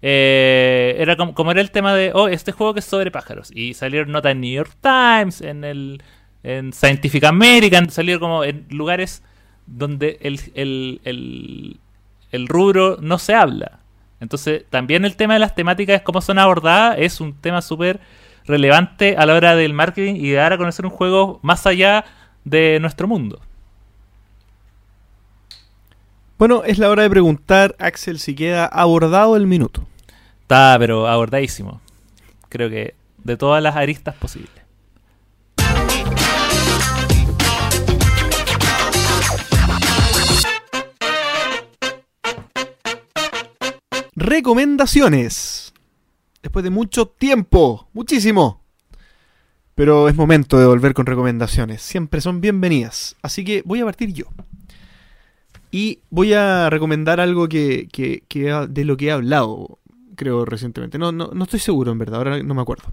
Eh, 0.03 0.97
era 0.99 1.17
como, 1.17 1.35
como 1.35 1.53
era 1.53 1.61
el 1.61 1.71
tema 1.71 1.95
de, 1.95 2.11
oh, 2.15 2.27
este 2.27 2.51
juego 2.51 2.75
que 2.75 2.81
es 2.81 2.85
sobre 2.85 3.13
pájaros. 3.13 3.53
Y 3.55 3.75
salieron 3.75 4.11
notas 4.11 4.33
en 4.33 4.41
New 4.41 4.53
York 4.53 4.77
Times, 4.83 5.41
en 5.41 5.63
el 5.63 6.03
en 6.43 6.73
Scientific 6.73 7.25
American, 7.25 7.91
salieron 7.91 8.21
como 8.21 8.45
en 8.45 8.67
lugares 8.71 9.23
donde 9.67 10.19
el, 10.21 10.41
el, 10.55 11.81
el 12.37 12.47
rubro 12.49 12.99
no 13.01 13.19
se 13.19 13.35
habla. 13.35 13.81
Entonces, 14.21 14.65
también 14.71 15.05
el 15.05 15.17
tema 15.17 15.35
de 15.35 15.41
las 15.41 15.55
temáticas, 15.55 16.03
cómo 16.03 16.21
son 16.21 16.39
abordadas, 16.39 16.97
es 16.99 17.21
un 17.21 17.35
tema 17.35 17.61
súper 17.61 18.01
relevante 18.47 19.17
a 19.17 19.27
la 19.27 19.35
hora 19.35 19.57
del 19.57 19.73
marketing 19.73 20.15
y 20.17 20.31
de 20.31 20.37
dar 20.37 20.53
a 20.53 20.59
conocer 20.59 20.87
un 20.87 20.93
juego 20.93 21.41
más 21.43 21.67
allá 21.67 22.05
de 22.45 22.79
nuestro 22.81 23.09
mundo. 23.09 23.41
Bueno, 26.39 26.63
es 26.65 26.79
la 26.79 26.91
hora 26.91 27.03
de 27.03 27.11
preguntar, 27.11 27.75
Axel, 27.79 28.19
si 28.19 28.35
queda 28.35 28.67
abordado 28.67 29.37
el 29.37 29.47
minuto. 29.47 29.87
Está, 30.43 30.77
pero 30.79 31.09
abordadísimo. 31.09 31.81
Creo 32.49 32.69
que 32.69 32.95
de 33.25 33.37
todas 33.37 33.63
las 33.63 33.75
aristas 33.75 34.15
posibles. 34.15 34.66
Recomendaciones. 44.17 45.73
Después 46.43 46.63
de 46.63 46.71
mucho 46.71 47.07
tiempo, 47.07 47.89
muchísimo. 47.93 48.63
Pero 49.75 50.09
es 50.09 50.15
momento 50.15 50.59
de 50.59 50.65
volver 50.67 50.95
con 50.95 51.05
recomendaciones. 51.05 51.83
Siempre 51.83 52.21
son 52.23 52.41
bienvenidas. 52.41 53.15
Así 53.21 53.45
que 53.45 53.63
voy 53.67 53.81
a 53.81 53.85
partir 53.85 54.13
yo. 54.15 54.25
Y 55.71 55.99
voy 56.09 56.33
a 56.33 56.71
recomendar 56.71 57.21
algo 57.21 57.49
que, 57.49 57.89
que- 57.93 58.23
que 58.29 58.45
de 58.69 58.85
lo 58.87 58.97
que 58.97 59.07
he 59.07 59.11
hablado, 59.13 59.79
creo, 60.15 60.47
recientemente. 60.47 60.97
No, 60.99 61.13
no, 61.13 61.31
no 61.35 61.45
estoy 61.45 61.61
seguro, 61.61 61.93
en 61.93 61.99
verdad, 61.99 62.17
ahora 62.19 62.43
no 62.43 62.55
me 62.55 62.63
acuerdo. 62.63 62.93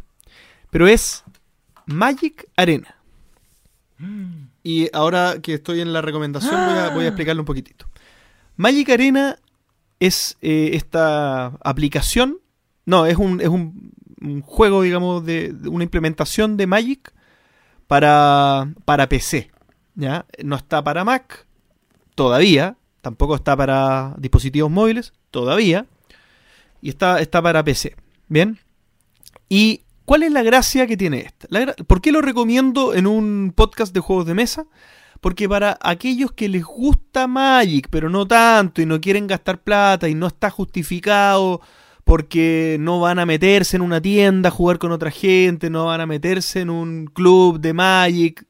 Pero 0.72 0.88
es 0.88 1.24
Magic 1.86 2.50
Arena. 2.58 2.96
Y 4.64 4.90
ahora 4.92 5.36
que 5.42 5.54
estoy 5.54 5.80
en 5.80 5.94
la 5.94 6.02
recomendación, 6.02 6.54
voy 6.54 6.78
a, 6.80 6.90
voy 6.90 7.06
a 7.06 7.10
explicarlo 7.10 7.42
un 7.44 7.46
poquitito. 7.46 7.86
Magic 8.58 8.90
Arena 8.90 9.38
es 10.06 10.38
eh, 10.42 10.72
esta 10.74 11.48
aplicación. 11.64 12.40
No, 12.86 13.06
es 13.06 13.18
un, 13.18 13.40
es 13.40 13.48
un, 13.48 13.94
juego, 14.42 14.82
digamos, 14.82 15.26
de, 15.26 15.56
una 15.66 15.84
implementación 15.84 16.58
de 16.58 16.68
Magic 16.68 17.14
para, 17.88 18.74
para 18.86 19.08
PC. 19.08 19.52
¿ya? 19.96 20.26
No 20.44 20.56
está 20.56 20.84
para 20.84 21.04
Mac 21.04 21.46
todavía. 22.16 22.78
Tampoco 23.02 23.36
está 23.36 23.56
para 23.56 24.16
dispositivos 24.18 24.72
móviles 24.72 25.14
todavía. 25.32 25.86
Y 26.82 26.90
está, 26.90 27.20
está 27.22 27.42
para 27.42 27.64
PC. 27.64 27.96
¿Bien? 28.28 28.60
¿Y 29.48 29.82
cuál 30.06 30.24
es 30.24 30.32
la 30.32 30.44
gracia 30.44 30.88
que 30.88 30.98
tiene 30.98 31.20
esta? 31.20 31.48
¿Por 31.88 32.02
qué 32.02 32.12
lo 32.12 32.22
recomiendo 32.22 32.94
en 32.94 33.08
un 33.08 33.54
podcast 33.56 33.94
de 33.94 34.00
juegos 34.02 34.26
de 34.26 34.34
mesa? 34.34 34.66
Porque 35.24 35.48
para 35.48 35.78
aquellos 35.82 36.34
que 36.34 36.50
les 36.50 36.64
gusta 36.66 37.28
Magic, 37.28 37.88
pero 37.90 38.10
no 38.10 38.28
tanto, 38.28 38.82
y 38.82 38.86
no 38.86 39.00
quieren 39.00 39.26
gastar 39.26 39.64
plata, 39.64 40.10
y 40.10 40.16
no 40.16 40.28
está 40.28 40.50
justificado 40.50 41.62
porque 42.04 42.76
no 42.82 43.00
van 43.00 43.20
a 43.20 43.26
meterse 43.26 43.78
en 43.78 43.84
una 43.84 44.02
tienda 44.02 44.50
a 44.50 44.52
jugar 44.52 44.78
con 44.80 44.92
otra 44.92 45.10
gente, 45.12 45.70
no 45.70 45.86
van 45.86 46.02
a 46.02 46.06
meterse 46.06 46.60
en 46.60 46.70
un 46.70 47.06
club 47.06 47.62
de 47.62 47.72
Magic. 47.72 48.46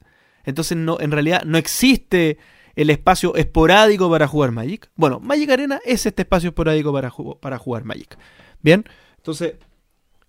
Entonces, 0.45 0.75
no, 0.75 0.99
en 0.99 1.11
realidad 1.11 1.43
no 1.45 1.59
existe 1.59 2.39
el 2.75 2.89
espacio 2.89 3.35
esporádico 3.35 4.09
para 4.09 4.27
jugar 4.27 4.49
Magic. 4.51 4.89
Bueno, 4.95 5.19
Magic 5.19 5.51
Arena 5.51 5.79
es 5.85 6.07
este 6.07 6.23
espacio 6.23 6.49
esporádico 6.49 6.91
para, 6.91 7.11
ju- 7.11 7.39
para 7.39 7.59
jugar 7.59 7.83
Magic. 7.83 8.17
Bien, 8.63 8.83
entonces, 9.17 9.53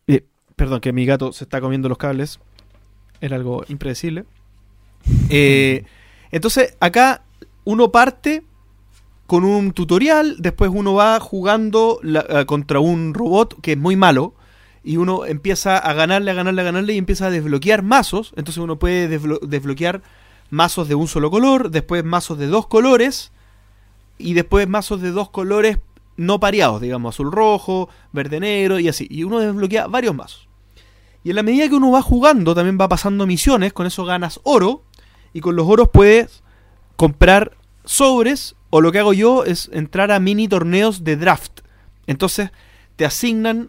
eh, 0.07 0.27
perdón, 0.57 0.81
que 0.81 0.93
mi 0.93 1.07
gato 1.07 1.33
se 1.33 1.45
está 1.45 1.63
comiendo 1.63 1.89
los 1.89 1.97
cables. 1.97 2.39
Era 3.23 3.37
algo 3.37 3.65
impredecible. 3.69 4.27
Eh, 5.31 5.85
entonces, 6.37 6.77
acá 6.81 7.23
uno 7.65 7.91
parte 7.91 8.43
con 9.27 9.45
un 9.45 9.73
tutorial, 9.73 10.37
después 10.39 10.71
uno 10.73 10.95
va 10.95 11.19
jugando 11.19 12.01
eh, 12.05 12.45
contra 12.47 12.79
un 12.81 13.15
robot 13.15 13.61
que 13.63 13.73
es 13.73 13.79
muy 13.79 13.97
malo, 13.97 14.35
y 14.83 14.99
uno 14.99 15.25
empieza 15.25 15.79
a 15.79 15.95
ganarle, 15.95 16.31
a 16.31 16.35
ganarle, 16.35 16.61
a 16.61 16.65
ganarle, 16.65 16.93
y 16.93 16.99
empieza 16.99 17.27
a 17.27 17.31
desbloquear 17.31 17.83
mazos. 17.83 18.35
Entonces 18.37 18.63
uno 18.63 18.79
puede 18.79 19.09
desblo- 19.09 19.41
desbloquear 19.41 20.03
mazos 20.51 20.89
de 20.89 20.95
un 20.95 21.09
solo 21.09 21.31
color, 21.31 21.71
después 21.71 22.05
mazos 22.05 22.37
de 22.39 22.49
dos 22.49 22.67
colores, 22.67 23.33
y 24.19 24.35
después 24.35 24.69
mazos 24.69 25.01
de 25.01 25.11
dos 25.11 25.31
colores 25.31 25.79
no 26.17 26.39
pareados, 26.39 26.81
digamos, 26.81 27.15
azul 27.15 27.33
rojo, 27.33 27.89
verde 28.13 28.39
negro, 28.39 28.79
y 28.79 28.89
así. 28.89 29.09
Y 29.11 29.25
uno 29.25 29.41
desbloquea 29.41 29.87
varios 29.87 30.15
mazos. 30.15 30.49
Y 31.25 31.31
en 31.31 31.37
la 31.37 31.43
medida 31.43 31.69
que 31.69 31.75
uno 31.75 31.91
va 31.91 32.03
jugando, 32.03 32.55
también 32.55 32.79
va 32.79 32.89
pasando 32.89 33.27
misiones, 33.27 33.73
con 33.73 33.87
eso 33.87 34.05
ganas 34.05 34.39
oro, 34.45 34.83
y 35.35 35.41
con 35.41 35.55
los 35.57 35.67
oros 35.69 35.91
puedes 35.93 36.43
comprar 36.97 37.57
sobres, 37.85 38.57
o 38.71 38.81
lo 38.81 38.91
que 38.93 39.01
hago 39.01 39.13
yo 39.13 39.45
es 39.45 39.69
entrar 39.73 40.11
a 40.11 40.19
mini 40.21 40.49
torneos 40.49 41.05
de 41.05 41.17
draft. 41.17 41.61
Entonces 42.07 42.51
te 42.97 43.05
asignan 43.05 43.69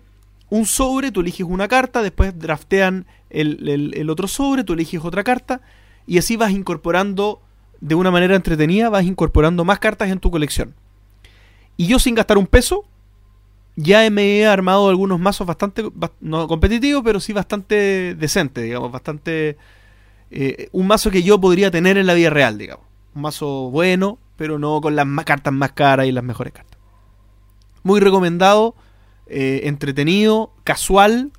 un 0.50 0.66
sobre, 0.66 1.12
tú 1.12 1.20
eliges 1.22 1.46
una 1.46 1.68
carta, 1.68 2.02
después 2.02 2.38
draftean 2.40 3.06
el, 3.30 3.68
el- 3.94 4.10
otro 4.10 4.28
sobre, 4.28 4.64
tú 4.64 4.74
eliges 4.74 5.04
otra 5.04 5.24
carta, 5.24 5.60
y 6.08 6.18
así 6.20 6.38
vas 6.38 6.52
incorporando 6.52 7.42
de 7.82 7.96
una 7.96 8.12
manera 8.12 8.36
entretenida, 8.36 8.90
vas 8.90 9.04
incorporando 9.04 9.66
más 9.66 9.80
cartas 9.80 10.10
en 10.10 10.20
tu 10.20 10.32
colección. 10.32 10.74
Y 11.78 11.88
yo 11.88 12.00
sin 12.00 12.16
gastar 12.16 12.38
un 12.38 12.48
peso, 12.48 12.86
ya 13.76 14.10
me 14.10 14.38
he 14.38 14.46
armado 14.48 14.88
algunos 14.88 15.20
mazos 15.20 15.46
bastante, 15.46 15.84
bas- 15.84 16.12
no 16.22 16.48
competitivos, 16.48 17.04
pero 17.04 17.20
sí 17.20 17.34
bastante 17.34 18.16
decente, 18.16 18.62
digamos, 18.62 18.92
bastante... 18.92 19.58
eh, 20.32 20.70
un 20.72 20.88
mazo 20.88 21.12
que 21.12 21.24
yo 21.24 21.40
podría 21.40 21.72
tener 21.72 21.98
en 21.98 22.08
la 22.08 22.14
vida 22.14 22.30
real, 22.30 22.58
digamos. 22.58 22.86
Un 23.14 23.22
mazo 23.22 23.70
bueno, 23.72 24.18
pero 24.36 24.60
no 24.60 24.82
con 24.82 24.96
las 24.96 25.06
ma- 25.06 25.24
cartas 25.24 25.54
más 25.54 25.72
caras 25.74 26.08
y 26.08 26.12
las 26.12 26.24
mejores 26.24 26.54
cartas. 26.54 26.78
Muy 27.84 28.00
recomendado, 28.00 28.76
eh, 29.28 29.62
entretenido, 29.66 30.52
casual, 30.64 31.32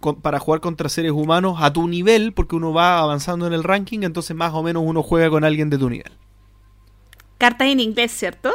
con- 0.00 0.16
para 0.20 0.38
jugar 0.38 0.60
contra 0.60 0.88
seres 0.88 1.12
humanos 1.12 1.58
a 1.60 1.72
tu 1.72 1.88
nivel, 1.88 2.32
porque 2.32 2.56
uno 2.56 2.72
va 2.72 2.98
avanzando 2.98 3.46
en 3.46 3.52
el 3.52 3.64
ranking, 3.64 4.00
entonces 4.02 4.36
más 4.36 4.52
o 4.54 4.62
menos 4.62 4.82
uno 4.86 5.02
juega 5.02 5.30
con 5.30 5.44
alguien 5.44 5.70
de 5.70 5.78
tu 5.78 5.88
nivel. 5.90 6.12
Cartas 7.38 7.68
en 7.68 7.80
inglés, 7.80 8.12
¿cierto? 8.12 8.52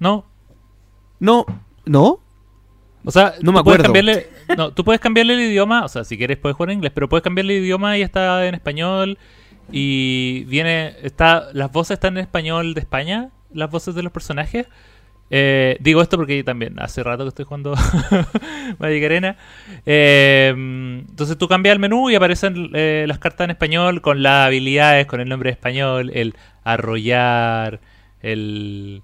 No, 0.00 0.24
No, 1.20 1.44
no, 1.84 2.20
O 3.04 3.10
sea, 3.10 3.34
No 3.42 3.52
me 3.52 3.62
puedes 3.62 3.80
acuerdo. 3.80 3.84
Cambiarle, 3.84 4.28
no, 4.56 4.72
tú 4.72 4.84
puedes 4.84 5.00
cambiarle 5.00 5.34
el 5.34 5.40
idioma, 5.50 5.84
o 5.84 5.88
sea, 5.88 6.04
si 6.04 6.16
quieres 6.16 6.36
puedes 6.38 6.56
jugar 6.56 6.70
en 6.70 6.78
inglés, 6.78 6.92
pero 6.94 7.08
puedes 7.08 7.22
cambiarle 7.22 7.56
el 7.58 7.64
idioma 7.64 7.96
y 7.98 8.02
está 8.02 8.46
en 8.46 8.54
español 8.54 9.18
y 9.70 10.44
viene, 10.44 10.94
está, 11.02 11.48
las 11.52 11.70
voces 11.70 11.94
están 11.96 12.16
en 12.16 12.22
español 12.22 12.74
de 12.74 12.80
España, 12.80 13.30
las 13.52 13.70
voces 13.70 13.94
de 13.94 14.02
los 14.02 14.12
personajes. 14.12 14.66
Eh, 15.30 15.76
digo 15.80 16.00
esto 16.00 16.16
porque 16.16 16.42
también 16.42 16.80
hace 16.80 17.02
rato 17.02 17.24
que 17.24 17.28
estoy 17.28 17.44
jugando 17.44 17.74
Magic 18.78 19.04
Arena. 19.04 19.36
Eh, 19.84 20.54
entonces 20.56 21.36
tú 21.36 21.48
cambias 21.48 21.74
el 21.74 21.78
menú 21.80 22.08
y 22.08 22.14
aparecen 22.14 22.70
eh, 22.72 23.04
las 23.06 23.18
cartas 23.18 23.44
en 23.44 23.50
español 23.50 24.00
con 24.00 24.22
las 24.22 24.46
habilidades, 24.46 25.04
con 25.06 25.20
el 25.20 25.28
nombre 25.28 25.50
español, 25.50 26.10
el 26.14 26.34
arrollar, 26.64 27.80
el 28.22 29.02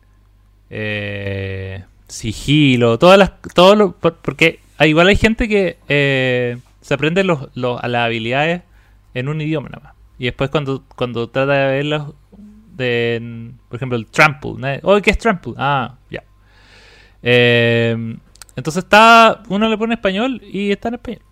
eh, 0.70 1.84
sigilo, 2.08 2.98
todas 2.98 3.18
las, 3.18 3.32
todo 3.54 3.76
lo- 3.76 3.92
por- 3.92 4.16
porque 4.16 4.60
ah, 4.78 4.86
igual 4.86 5.08
hay 5.08 5.16
gente 5.16 5.48
que 5.48 5.78
eh, 5.88 6.58
se 6.80 6.94
aprende 6.94 7.24
los, 7.24 7.48
los- 7.54 7.82
a 7.82 7.88
las 7.88 8.06
habilidades 8.06 8.62
en 9.14 9.28
un 9.28 9.40
idioma 9.40 9.68
nada 9.68 9.82
más. 9.84 9.94
Y 10.18 10.24
después 10.26 10.50
cuando, 10.50 10.84
cuando 10.96 11.28
trata 11.28 11.52
de 11.52 11.72
verlos 11.76 12.14
de, 12.76 13.52
por 13.68 13.76
ejemplo, 13.76 13.96
el 13.96 14.06
Trample. 14.06 14.54
¿no? 14.58 14.68
Oh, 14.82 15.00
¿qué 15.00 15.10
es 15.10 15.18
Trample? 15.18 15.54
Ah, 15.56 15.96
ya. 16.10 16.22
Eh, 17.22 18.16
entonces 18.56 18.84
está, 18.84 19.42
uno 19.48 19.68
le 19.68 19.76
pone 19.78 19.94
español 19.94 20.40
y 20.44 20.70
está 20.70 20.88
en 20.88 20.94
español. 20.94 21.22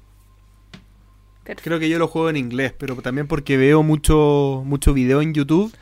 Perfecto. 1.44 1.62
Creo 1.64 1.78
que 1.80 1.88
yo 1.88 1.98
lo 1.98 2.08
juego 2.08 2.30
en 2.30 2.36
inglés, 2.36 2.72
pero 2.78 2.94
también 2.96 3.26
porque 3.26 3.56
veo 3.56 3.82
mucho, 3.82 4.62
mucho 4.64 4.94
video 4.94 5.20
en 5.20 5.34
YouTube. 5.34 5.72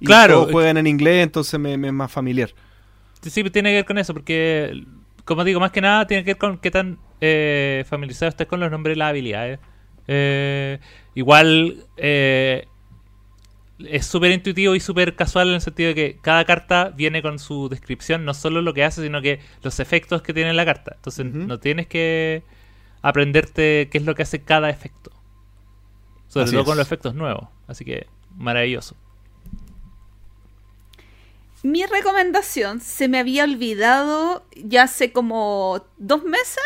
Y 0.00 0.06
Claro. 0.06 0.34
todos 0.40 0.52
juegan 0.52 0.76
en 0.76 0.86
inglés, 0.86 1.24
entonces 1.24 1.58
me, 1.58 1.76
me 1.76 1.88
es 1.88 1.94
más 1.94 2.10
familiar. 2.10 2.50
Sí, 3.22 3.30
sí, 3.30 3.42
tiene 3.50 3.70
que 3.70 3.74
ver 3.76 3.84
con 3.84 3.98
eso, 3.98 4.12
porque, 4.14 4.84
como 5.28 5.44
digo, 5.44 5.60
más 5.60 5.72
que 5.72 5.82
nada 5.82 6.06
tiene 6.06 6.24
que 6.24 6.30
ver 6.30 6.38
con 6.38 6.56
qué 6.56 6.70
tan 6.70 6.98
eh, 7.20 7.84
familiarizado 7.86 8.30
estés 8.30 8.46
con 8.46 8.60
los 8.60 8.70
nombres 8.70 8.96
y 8.96 8.98
las 8.98 9.10
habilidades. 9.10 9.60
Eh, 10.06 10.78
igual 11.14 11.84
eh, 11.98 12.66
es 13.78 14.06
súper 14.06 14.30
intuitivo 14.30 14.74
y 14.74 14.80
súper 14.80 15.16
casual 15.16 15.48
en 15.48 15.56
el 15.56 15.60
sentido 15.60 15.88
de 15.88 15.94
que 15.94 16.18
cada 16.22 16.46
carta 16.46 16.94
viene 16.96 17.20
con 17.20 17.38
su 17.38 17.68
descripción, 17.68 18.24
no 18.24 18.32
solo 18.32 18.62
lo 18.62 18.72
que 18.72 18.84
hace, 18.84 19.02
sino 19.02 19.20
que 19.20 19.40
los 19.62 19.80
efectos 19.80 20.22
que 20.22 20.32
tiene 20.32 20.54
la 20.54 20.64
carta. 20.64 20.92
Entonces 20.94 21.26
no 21.26 21.60
tienes 21.60 21.86
que 21.88 22.42
aprenderte 23.02 23.90
qué 23.92 23.98
es 23.98 24.04
lo 24.04 24.14
que 24.14 24.22
hace 24.22 24.42
cada 24.42 24.70
efecto. 24.70 25.12
Sobre 26.28 26.44
Así 26.44 26.52
todo 26.52 26.62
es. 26.62 26.68
con 26.68 26.78
los 26.78 26.86
efectos 26.86 27.14
nuevos. 27.14 27.48
Así 27.66 27.84
que 27.84 28.06
maravilloso. 28.34 28.96
Mi 31.68 31.84
recomendación 31.84 32.80
se 32.80 33.08
me 33.08 33.18
había 33.18 33.44
olvidado 33.44 34.42
ya 34.56 34.84
hace 34.84 35.12
como 35.12 35.84
dos 35.98 36.24
meses. 36.24 36.64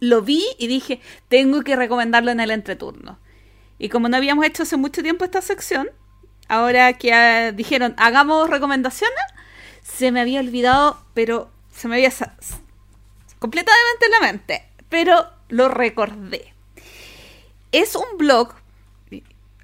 Lo 0.00 0.20
vi 0.20 0.44
y 0.58 0.66
dije, 0.66 1.00
tengo 1.28 1.62
que 1.62 1.76
recomendarlo 1.76 2.32
en 2.32 2.40
el 2.40 2.50
entreturno. 2.50 3.20
Y 3.78 3.88
como 3.88 4.08
no 4.08 4.16
habíamos 4.16 4.44
hecho 4.44 4.64
hace 4.64 4.76
mucho 4.76 5.00
tiempo 5.00 5.24
esta 5.24 5.42
sección, 5.42 5.90
ahora 6.48 6.94
que 6.94 7.12
ah, 7.12 7.52
dijeron, 7.52 7.94
hagamos 7.98 8.50
recomendaciones, 8.50 9.16
se 9.84 10.10
me 10.10 10.20
había 10.20 10.40
olvidado, 10.40 11.00
pero 11.14 11.48
se 11.70 11.86
me 11.86 11.94
había 11.94 12.10
completamente 13.38 14.06
en 14.06 14.10
la 14.10 14.20
mente. 14.20 14.68
Pero 14.88 15.24
lo 15.50 15.68
recordé. 15.68 16.52
Es 17.70 17.94
un 17.94 18.18
blog, 18.18 18.54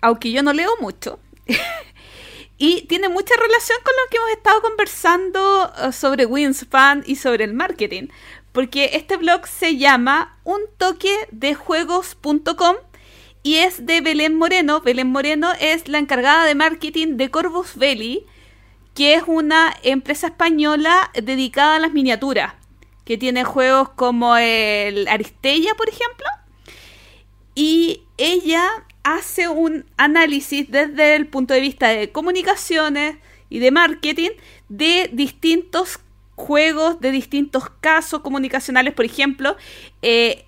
aunque 0.01 0.31
yo 0.31 0.45
no 0.45 0.53
leo 0.53 0.71
mucho, 0.81 1.19
y 2.63 2.83
tiene 2.83 3.09
mucha 3.09 3.35
relación 3.35 3.77
con 3.83 3.93
lo 3.93 4.09
que 4.09 4.19
hemos 4.19 4.31
estado 4.31 4.63
conversando 4.63 5.73
eh, 5.83 5.91
sobre 5.91 6.27
Winspan 6.27 7.03
y 7.05 7.17
sobre 7.17 7.43
el 7.43 7.55
marketing. 7.55 8.07
Porque 8.53 8.91
este 8.93 9.17
blog 9.17 9.49
se 9.49 9.79
llama 9.79 10.39
un 10.45 10.61
toque 10.77 11.13
de 11.33 11.57
juegos.com 11.57 12.77
y 13.43 13.57
es 13.57 13.85
de 13.85 14.01
Belén 14.01 14.37
Moreno. 14.37 14.81
Belén 14.81 15.09
Moreno 15.09 15.51
es 15.59 15.89
la 15.89 15.99
encargada 15.99 16.45
de 16.45 16.55
marketing 16.55 17.17
de 17.17 17.33
Corvus 17.33 17.75
Belli, 17.75 18.27
que 18.95 19.15
es 19.15 19.25
una 19.27 19.75
empresa 19.83 20.29
española 20.29 21.11
dedicada 21.21 21.75
a 21.75 21.81
las 21.81 21.93
miniaturas, 21.93 22.55
que 23.05 23.19
tiene 23.19 23.43
juegos 23.43 23.89
como 23.89 24.37
el 24.37 25.09
Aristella, 25.09 25.75
por 25.77 25.89
ejemplo. 25.89 26.27
Y 27.57 28.05
ella 28.19 28.85
hace 29.05 29.49
un 29.49 29.85
análisis 29.97 30.71
desde 30.71 31.17
el 31.17 31.27
punto 31.27 31.55
de 31.55 31.61
vista 31.61 31.89
de 31.89 32.11
comunicaciones 32.11 33.17
y 33.49 33.59
de 33.59 33.71
marketing 33.71 34.31
de 34.69 35.11
distintos 35.13 36.01
juegos, 36.35 37.01
de 37.01 37.11
distintos 37.11 37.65
casos 37.81 38.21
comunicacionales. 38.21 38.95
Por 38.95 39.05
ejemplo, 39.05 39.57
eh, 40.01 40.47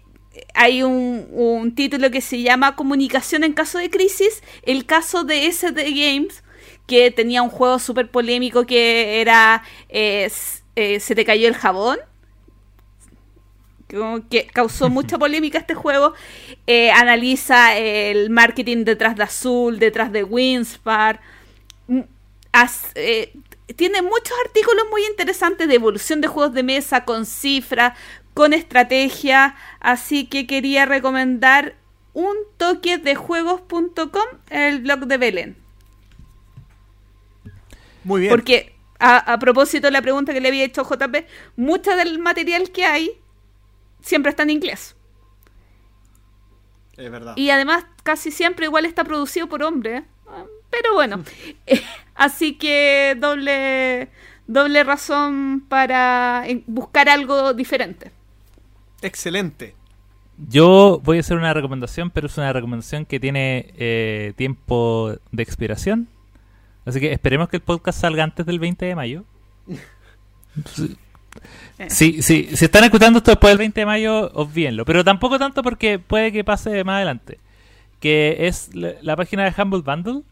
hay 0.55 0.83
un, 0.83 1.73
título 1.77 2.11
que 2.11 2.21
se 2.21 2.43
llama 2.43 2.77
Comunicación 2.77 3.45
en 3.45 3.53
caso 3.53 3.79
de 3.79 3.91
crisis, 3.91 4.43
el 4.63 4.87
caso 4.87 5.25
de 5.25 5.51
SD 5.51 5.91
Games, 5.91 6.43
que 6.87 7.11
tenía 7.11 7.43
un 7.43 7.51
juego 7.51 7.79
súper 7.79 8.11
polémico 8.11 8.67
que 8.67 9.21
era 9.21 9.63
eh, 9.89 10.31
eh, 10.77 11.01
Se 11.01 11.15
te 11.15 11.25
cayó 11.25 11.49
el 11.49 11.55
jabón 11.55 11.99
que 14.31 14.47
causó 14.47 14.89
mucha 14.91 15.19
polémica 15.19 15.59
este 15.59 15.75
juego. 15.75 16.15
Eh, 16.67 16.91
analiza 16.91 17.77
el 17.77 18.31
marketing 18.31 18.85
detrás 18.85 19.17
de 19.17 19.25
Azul, 19.25 19.79
detrás 19.79 20.13
de 20.13 20.25
Winspar. 20.25 21.21
Mm, 21.89 22.01
as- 22.53 22.93
eh, 22.95 23.33
tiene 23.77 24.03
muchos 24.03 24.37
artículos 24.47 24.85
muy 24.91 25.05
interesantes 25.07 25.69
de 25.69 25.75
evolución 25.77 26.21
de 26.21 26.29
juegos 26.29 26.55
de 26.55 26.63
mesa, 26.63 27.05
con 27.05 27.27
cifras, 27.27 27.97
con 28.35 28.53
estrategia. 28.53 29.57
Así 29.81 30.27
que 30.27 30.47
quería 30.47 30.87
recomendar 30.87 31.75
un 32.13 32.35
toque 32.59 32.99
de 32.99 33.15
juegos.com, 33.15 34.25
el 34.51 34.81
blog 34.83 35.01
de 35.07 35.19
Belén. 35.19 35.57
Muy 38.05 38.21
bien. 38.23 38.31
Porque, 38.31 38.75
a, 38.99 39.33
a 39.33 39.39
propósito 39.39 39.87
de 39.87 39.91
la 39.93 40.03
pregunta 40.03 40.33
que 40.33 40.41
le 40.41 40.49
había 40.49 40.65
hecho 40.65 40.85
JP, 40.85 41.27
mucho 41.57 41.97
del 41.97 42.19
material 42.19 42.71
que 42.71 42.85
hay 42.85 43.11
siempre 44.05 44.31
está 44.31 44.43
en 44.45 44.51
inglés. 44.51 44.95
Es 46.97 47.11
verdad. 47.11 47.37
Y 47.37 47.51
además, 47.51 47.85
casi 48.03 48.31
siempre 48.31 48.67
igual 48.67 48.85
está 48.85 49.03
producido 49.03 49.49
por 49.49 49.63
hombres. 49.63 50.05
Pero 50.71 50.95
bueno, 50.95 51.23
así 52.15 52.55
que 52.55 53.17
doble, 53.19 54.09
doble 54.47 54.85
razón 54.85 55.65
para 55.69 56.45
eh, 56.47 56.63
buscar 56.67 57.09
algo 57.09 57.55
diferente. 57.55 58.11
Excelente. 59.03 59.75
Yo 60.49 61.01
voy 61.05 61.19
a 61.19 61.21
hacer 61.21 61.37
una 61.37 61.55
recomendación, 61.55 62.11
pero 62.11 62.27
es 62.27 62.37
una 62.39 62.53
recomendación 62.53 63.07
que 63.07 63.21
tiene 63.21 63.73
eh, 63.77 64.33
tiempo 64.37 65.15
de 65.31 65.43
expiración. 65.43 66.09
Así 66.85 66.99
que 67.01 67.13
esperemos 67.13 67.49
que 67.49 67.57
el 67.57 67.63
podcast 67.63 68.01
salga 68.01 68.25
antes 68.25 68.45
del 68.45 68.59
20 68.59 68.85
de 68.85 68.95
mayo. 68.97 69.25
Sí. 71.35 71.83
Eh. 71.83 71.91
Sí, 71.91 72.23
sí, 72.23 72.49
si 72.55 72.65
están 72.67 72.85
escuchando 72.85 73.19
esto 73.19 73.31
después 73.33 73.51
del 73.51 73.59
20 73.59 73.81
de 73.81 73.87
mayo, 73.87 74.31
obvienlo. 74.35 74.85
Pero 74.85 75.05
tampoco 75.05 75.39
tanto 75.39 75.63
porque 75.63 75.99
puede 75.99 76.33
que 76.33 76.45
pase 76.45 76.85
más 76.85 76.97
adelante. 76.97 77.39
Que 78.01 78.47
es 78.47 78.75
la, 78.75 78.93
la 79.03 79.17
página 79.17 79.45
de 79.45 79.63
Humble 79.63 79.81
Bundle, 79.81 80.23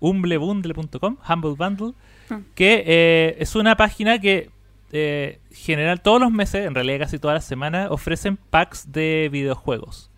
humblebundle.com, 0.00 1.16
Humble 1.28 1.54
Bundle, 1.58 1.92
Ah. 2.30 2.40
que 2.54 2.84
eh, 2.86 3.36
es 3.38 3.54
una 3.56 3.76
página 3.76 4.18
que 4.20 4.50
eh, 4.92 5.38
general 5.52 6.00
todos 6.00 6.20
los 6.20 6.30
meses, 6.30 6.66
en 6.66 6.74
realidad 6.74 6.98
casi 7.00 7.18
todas 7.18 7.34
las 7.36 7.44
semanas, 7.44 7.88
ofrecen 7.90 8.36
packs 8.36 8.92
de 8.92 9.28
videojuegos 9.32 10.10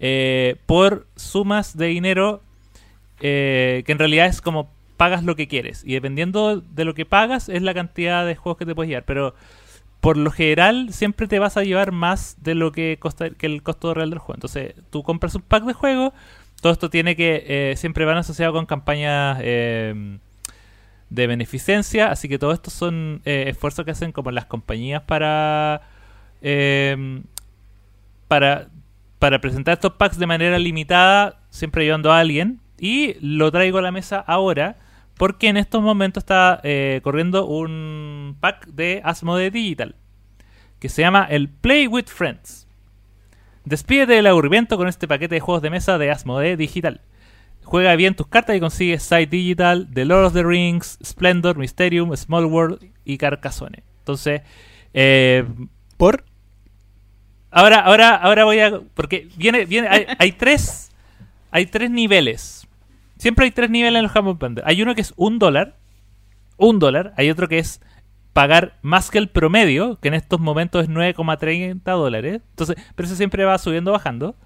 eh, 0.00 0.56
por 0.66 1.06
sumas 1.16 1.76
de 1.76 1.86
dinero 1.86 2.42
eh, 3.20 3.82
que 3.86 3.92
en 3.92 3.98
realidad 3.98 4.26
es 4.26 4.40
como 4.40 4.68
pagas 4.96 5.24
lo 5.24 5.36
que 5.36 5.48
quieres. 5.48 5.82
Y 5.84 5.94
dependiendo 5.94 6.60
de 6.60 6.84
lo 6.84 6.94
que 6.94 7.06
pagas 7.06 7.48
es 7.48 7.62
la 7.62 7.74
cantidad 7.74 8.26
de 8.26 8.36
juegos 8.36 8.58
que 8.58 8.66
te 8.66 8.74
puedes 8.74 8.88
llevar, 8.88 9.04
pero 9.04 9.34
por 10.00 10.16
lo 10.16 10.30
general 10.30 10.92
siempre 10.92 11.26
te 11.26 11.38
vas 11.38 11.56
a 11.56 11.64
llevar 11.64 11.92
más 11.92 12.36
de 12.42 12.54
lo 12.54 12.72
que 12.72 12.98
costa 13.00 13.26
el 13.40 13.62
costo 13.62 13.94
real 13.94 14.10
del 14.10 14.18
juego. 14.18 14.36
Entonces, 14.36 14.74
tú 14.90 15.02
compras 15.02 15.34
un 15.34 15.42
pack 15.42 15.64
de 15.64 15.72
juegos, 15.72 16.12
todo 16.60 16.72
esto 16.72 16.90
tiene 16.90 17.16
que 17.16 17.44
eh, 17.46 17.76
siempre 17.76 18.04
van 18.04 18.18
asociado 18.18 18.52
con 18.52 18.66
campañas 18.66 19.38
eh, 19.40 20.18
de 21.10 21.26
beneficencia, 21.26 22.10
así 22.10 22.28
que 22.28 22.38
todo 22.38 22.52
esto 22.52 22.70
son 22.70 23.22
eh, 23.24 23.44
esfuerzos 23.48 23.84
que 23.84 23.92
hacen 23.92 24.12
como 24.12 24.30
las 24.30 24.46
compañías 24.46 25.02
para 25.02 25.82
eh, 26.42 27.22
para 28.28 28.68
para 29.18 29.40
presentar 29.40 29.74
estos 29.74 29.94
packs 29.94 30.18
de 30.18 30.26
manera 30.26 30.58
limitada, 30.58 31.40
siempre 31.48 31.84
ayudando 31.84 32.12
a 32.12 32.18
alguien. 32.18 32.60
Y 32.78 33.14
lo 33.20 33.50
traigo 33.50 33.78
a 33.78 33.82
la 33.82 33.90
mesa 33.90 34.18
ahora 34.18 34.76
porque 35.16 35.48
en 35.48 35.56
estos 35.56 35.82
momentos 35.82 36.22
está 36.22 36.60
eh, 36.64 37.00
corriendo 37.02 37.46
un 37.46 38.36
pack 38.40 38.66
de 38.66 39.00
Asmodee 39.04 39.50
Digital 39.50 39.96
que 40.84 40.90
se 40.90 41.00
llama 41.00 41.26
el 41.30 41.48
Play 41.48 41.86
with 41.86 42.08
Friends. 42.08 42.66
Despídete 43.64 44.12
del 44.12 44.26
aburrimiento 44.26 44.76
con 44.76 44.86
este 44.86 45.08
paquete 45.08 45.36
de 45.36 45.40
juegos 45.40 45.62
de 45.62 45.70
mesa 45.70 45.96
de 45.96 46.10
Asmodee 46.10 46.58
Digital. 46.58 47.00
Juega 47.62 47.96
bien 47.96 48.14
tus 48.14 48.26
cartas 48.26 48.54
y 48.54 48.60
consigues 48.60 49.02
Side 49.02 49.28
Digital, 49.28 49.88
The 49.94 50.04
Lord 50.04 50.26
of 50.26 50.34
the 50.34 50.42
Rings, 50.42 50.98
Splendor, 51.02 51.56
Mysterium, 51.56 52.14
Small 52.14 52.44
World 52.44 52.86
y 53.02 53.16
Carcassonne. 53.16 53.82
Entonces, 54.00 54.42
eh, 54.92 55.46
¿Por? 55.96 56.26
ahora, 57.50 57.80
ahora, 57.80 58.16
ahora 58.16 58.44
voy 58.44 58.60
a. 58.60 58.80
Porque 58.92 59.28
viene, 59.36 59.64
viene, 59.64 59.88
hay, 59.88 60.06
hay 60.18 60.32
tres. 60.32 60.90
Hay 61.50 61.64
tres 61.64 61.90
niveles. 61.90 62.63
Siempre 63.18 63.46
hay 63.46 63.50
tres 63.50 63.70
niveles 63.70 63.98
en 63.98 64.04
los 64.04 64.16
Humble 64.16 64.34
Bundle. 64.34 64.64
Hay 64.66 64.82
uno 64.82 64.94
que 64.94 65.00
es 65.00 65.14
un 65.16 65.38
dólar. 65.38 65.76
Un 66.56 66.78
dólar. 66.78 67.14
Hay 67.16 67.30
otro 67.30 67.48
que 67.48 67.58
es 67.58 67.80
pagar 68.32 68.78
más 68.82 69.10
que 69.10 69.18
el 69.18 69.28
promedio, 69.28 69.98
que 70.00 70.08
en 70.08 70.14
estos 70.14 70.40
momentos 70.40 70.82
es 70.82 70.90
9,30 70.90 71.80
dólares. 71.82 72.42
Entonces, 72.50 72.76
pero 72.94 73.06
eso 73.06 73.16
siempre 73.16 73.44
va 73.44 73.56
subiendo 73.58 73.92
bajando. 73.92 74.36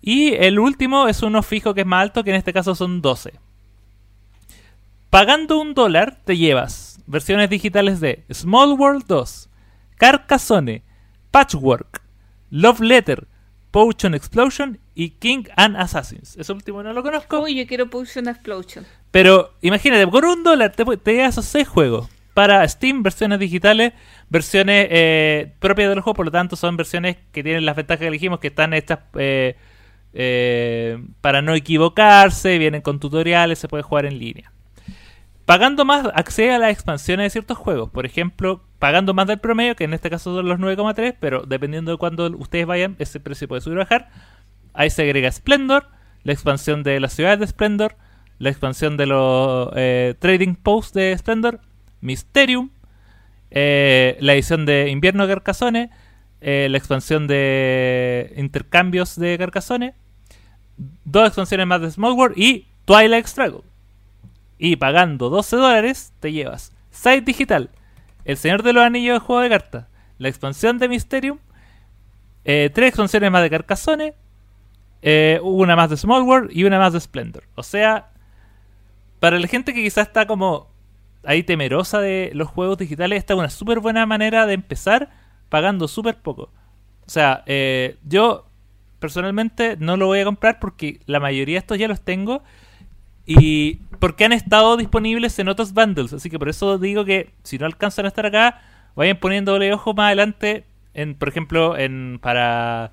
Y 0.00 0.34
el 0.34 0.58
último 0.58 1.08
es 1.08 1.22
uno 1.22 1.42
fijo 1.42 1.74
que 1.74 1.82
es 1.82 1.86
más 1.86 2.02
alto, 2.02 2.24
que 2.24 2.30
en 2.30 2.36
este 2.36 2.52
caso 2.52 2.74
son 2.74 3.02
12. 3.02 3.34
Pagando 5.10 5.58
un 5.58 5.74
dólar 5.74 6.18
te 6.24 6.36
llevas 6.36 7.00
versiones 7.06 7.48
digitales 7.48 8.00
de 8.00 8.24
Small 8.30 8.72
World 8.72 9.04
2, 9.06 9.48
Carcassonne, 9.96 10.82
Patchwork, 11.30 12.02
Love 12.50 12.80
Letter, 12.80 13.26
Potion 13.70 14.14
Explosion 14.14 14.78
y 14.94 15.10
King 15.10 15.44
and 15.56 15.76
Assassins. 15.76 16.36
Ese 16.36 16.52
último 16.52 16.82
no 16.82 16.92
lo 16.92 17.02
conozco, 17.02 17.40
Uy, 17.40 17.54
yo 17.54 17.66
quiero 17.66 17.90
Potion 17.90 18.28
Explosion. 18.28 18.86
Pero 19.10 19.54
imagínate, 19.60 20.06
por 20.06 20.24
un 20.24 20.42
dólar 20.42 20.72
te, 20.72 20.84
te 20.96 21.24
esos 21.24 21.44
seis 21.44 21.68
juegos. 21.68 22.08
Para 22.34 22.66
Steam, 22.68 23.02
versiones 23.02 23.40
digitales, 23.40 23.94
versiones 24.28 24.86
eh, 24.90 25.54
propias 25.58 25.88
del 25.88 26.00
juego, 26.00 26.14
por 26.14 26.26
lo 26.26 26.30
tanto 26.30 26.54
son 26.54 26.76
versiones 26.76 27.16
que 27.32 27.42
tienen 27.42 27.64
las 27.66 27.74
ventajas 27.74 28.00
que 28.00 28.06
elegimos, 28.06 28.38
que 28.38 28.48
están 28.48 28.74
hechas 28.74 29.00
eh, 29.14 29.56
eh, 30.12 31.02
para 31.20 31.42
no 31.42 31.54
equivocarse, 31.54 32.58
vienen 32.58 32.80
con 32.80 33.00
tutoriales, 33.00 33.58
se 33.58 33.66
puede 33.66 33.82
jugar 33.82 34.06
en 34.06 34.18
línea. 34.18 34.52
Pagando 35.48 35.86
más, 35.86 36.06
accede 36.14 36.52
a 36.52 36.58
las 36.58 36.70
expansiones 36.70 37.24
de 37.24 37.30
ciertos 37.30 37.56
juegos. 37.56 37.88
Por 37.88 38.04
ejemplo, 38.04 38.60
pagando 38.78 39.14
más 39.14 39.26
del 39.26 39.38
promedio, 39.38 39.76
que 39.76 39.84
en 39.84 39.94
este 39.94 40.10
caso 40.10 40.36
son 40.36 40.46
los 40.46 40.58
9,3, 40.58 41.16
pero 41.18 41.40
dependiendo 41.40 41.90
de 41.90 41.96
cuándo 41.96 42.30
ustedes 42.36 42.66
vayan, 42.66 42.96
ese 42.98 43.18
precio 43.18 43.48
puede 43.48 43.62
subir 43.62 43.78
o 43.78 43.80
bajar. 43.80 44.10
Ahí 44.74 44.90
se 44.90 45.04
agrega 45.04 45.32
Splendor, 45.32 45.86
la 46.22 46.34
expansión 46.34 46.82
de 46.82 47.00
las 47.00 47.14
ciudades 47.14 47.40
de 47.40 47.46
Splendor, 47.46 47.96
la 48.38 48.50
expansión 48.50 48.98
de 48.98 49.06
los 49.06 49.70
eh, 49.74 50.16
Trading 50.18 50.54
Posts 50.54 50.92
de 50.92 51.16
Splendor, 51.16 51.60
Mysterium, 52.02 52.68
eh, 53.50 54.18
la 54.20 54.34
edición 54.34 54.66
de 54.66 54.90
Invierno 54.90 55.26
de 55.26 55.32
Carcassonne, 55.32 55.90
eh, 56.42 56.68
la 56.70 56.76
expansión 56.76 57.26
de 57.26 58.34
intercambios 58.36 59.18
de 59.18 59.38
Carcassonne, 59.38 59.94
dos 61.06 61.28
expansiones 61.28 61.66
más 61.66 61.80
de 61.80 61.90
Small 61.90 62.12
World 62.12 62.36
y 62.36 62.66
Twilight 62.84 63.24
Struggle. 63.24 63.62
Y 64.58 64.76
pagando 64.76 65.30
12 65.30 65.56
dólares 65.56 66.12
te 66.20 66.32
llevas 66.32 66.72
Site 66.90 67.22
Digital, 67.22 67.70
El 68.24 68.36
Señor 68.36 68.62
de 68.62 68.72
los 68.72 68.82
Anillos 68.82 69.14
de 69.14 69.20
Juego 69.20 69.42
de 69.42 69.48
Cartas, 69.48 69.86
la 70.18 70.28
expansión 70.28 70.78
de 70.78 70.88
Mysterium, 70.88 71.38
eh, 72.44 72.70
tres 72.74 72.88
expansiones 72.88 73.30
más 73.30 73.42
de 73.42 73.50
Carcassonne, 73.50 74.14
eh, 75.02 75.38
una 75.42 75.76
más 75.76 75.90
de 75.90 75.96
Small 75.96 76.22
World 76.22 76.50
y 76.52 76.64
una 76.64 76.78
más 76.78 76.92
de 76.92 77.00
Splendor. 77.00 77.44
O 77.54 77.62
sea, 77.62 78.10
para 79.20 79.38
la 79.38 79.46
gente 79.46 79.72
que 79.72 79.82
quizás 79.82 80.08
está 80.08 80.26
como 80.26 80.68
ahí 81.24 81.42
temerosa 81.42 82.00
de 82.00 82.30
los 82.34 82.48
juegos 82.48 82.78
digitales, 82.78 83.18
esta 83.18 83.34
es 83.34 83.38
una 83.38 83.50
súper 83.50 83.80
buena 83.80 84.06
manera 84.06 84.46
de 84.46 84.54
empezar 84.54 85.10
pagando 85.48 85.88
súper 85.88 86.16
poco. 86.16 86.50
O 87.06 87.10
sea, 87.10 87.42
eh, 87.46 87.96
yo 88.04 88.46
personalmente 88.98 89.76
no 89.78 89.96
lo 89.96 90.06
voy 90.06 90.20
a 90.20 90.24
comprar 90.24 90.58
porque 90.58 91.00
la 91.06 91.20
mayoría 91.20 91.54
de 91.54 91.60
estos 91.60 91.78
ya 91.78 91.88
los 91.88 92.00
tengo 92.00 92.42
y 93.28 93.76
porque 94.00 94.24
han 94.24 94.32
estado 94.32 94.76
disponibles 94.76 95.38
en 95.38 95.48
otros 95.48 95.74
bundles. 95.74 96.12
Así 96.14 96.30
que 96.30 96.38
por 96.38 96.48
eso 96.48 96.78
digo 96.78 97.04
que 97.04 97.34
si 97.42 97.58
no 97.58 97.66
alcanzan 97.66 98.06
a 98.06 98.08
estar 98.08 98.24
acá, 98.24 98.62
vayan 98.96 99.18
poniéndole 99.18 99.72
ojo 99.72 99.92
más 99.92 100.06
adelante, 100.06 100.64
en, 100.94 101.14
por 101.14 101.28
ejemplo, 101.28 101.76
en 101.76 102.18
para 102.22 102.92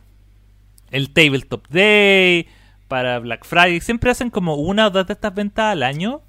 el 0.91 1.11
Tabletop 1.11 1.67
Day, 1.69 2.47
para 2.87 3.19
Black 3.19 3.45
Friday. 3.45 3.79
Siempre 3.79 4.11
hacen 4.11 4.29
como 4.29 4.55
una 4.55 4.87
o 4.87 4.89
dos 4.89 5.07
de 5.07 5.13
estas 5.13 5.33
ventas 5.33 5.71
al 5.71 5.83
año 5.83 6.21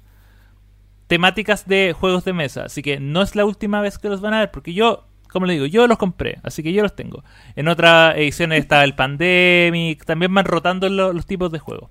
temáticas 1.07 1.67
de 1.67 1.93
juegos 1.97 2.25
de 2.25 2.33
mesa. 2.33 2.63
Así 2.65 2.81
que 2.81 2.99
no 2.99 3.21
es 3.21 3.35
la 3.35 3.45
última 3.45 3.81
vez 3.81 3.97
que 3.97 4.09
los 4.09 4.21
van 4.21 4.33
a 4.33 4.39
ver, 4.39 4.51
porque 4.51 4.73
yo, 4.73 5.05
como 5.31 5.45
le 5.45 5.53
digo, 5.53 5.65
yo 5.65 5.87
los 5.87 5.97
compré, 5.97 6.39
así 6.43 6.63
que 6.63 6.73
yo 6.73 6.81
los 6.81 6.95
tengo. 6.95 7.23
En 7.55 7.67
otras 7.67 8.15
ediciones 8.17 8.59
estaba 8.59 8.83
el 8.83 8.95
Pandemic, 8.95 10.05
también 10.05 10.33
van 10.33 10.45
rotando 10.45 10.89
lo- 10.89 11.13
los 11.13 11.25
tipos 11.25 11.51
de 11.51 11.59
juegos. 11.59 11.89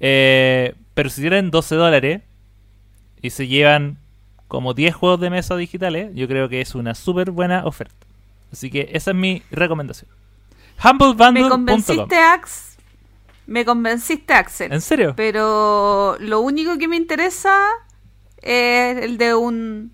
Eh, 0.00 0.74
pero 0.94 1.10
si 1.10 1.20
tienen 1.20 1.50
12 1.50 1.74
dólares 1.74 2.22
y 3.20 3.30
se 3.30 3.48
llevan 3.48 3.98
como 4.48 4.74
10 4.74 4.94
juegos 4.94 5.20
de 5.20 5.30
mesa 5.30 5.56
digitales, 5.56 6.10
yo 6.14 6.28
creo 6.28 6.48
que 6.48 6.60
es 6.60 6.74
una 6.74 6.94
súper 6.94 7.30
buena 7.30 7.66
oferta. 7.66 8.06
Así 8.52 8.70
que 8.70 8.90
esa 8.92 9.10
es 9.10 9.16
mi 9.16 9.42
recomendación. 9.50 10.08
Me 10.82 10.90
HumbleBundle.com. 10.90 11.50
convenciste, 11.50 12.16
Ax. 12.16 12.76
Me 13.46 13.64
convenciste, 13.64 14.32
Axel. 14.32 14.72
¿En 14.72 14.80
serio? 14.80 15.14
Pero 15.16 16.16
lo 16.20 16.40
único 16.40 16.78
que 16.78 16.88
me 16.88 16.96
interesa 16.96 17.68
es 18.40 19.02
el 19.02 19.18
de 19.18 19.34
un... 19.34 19.92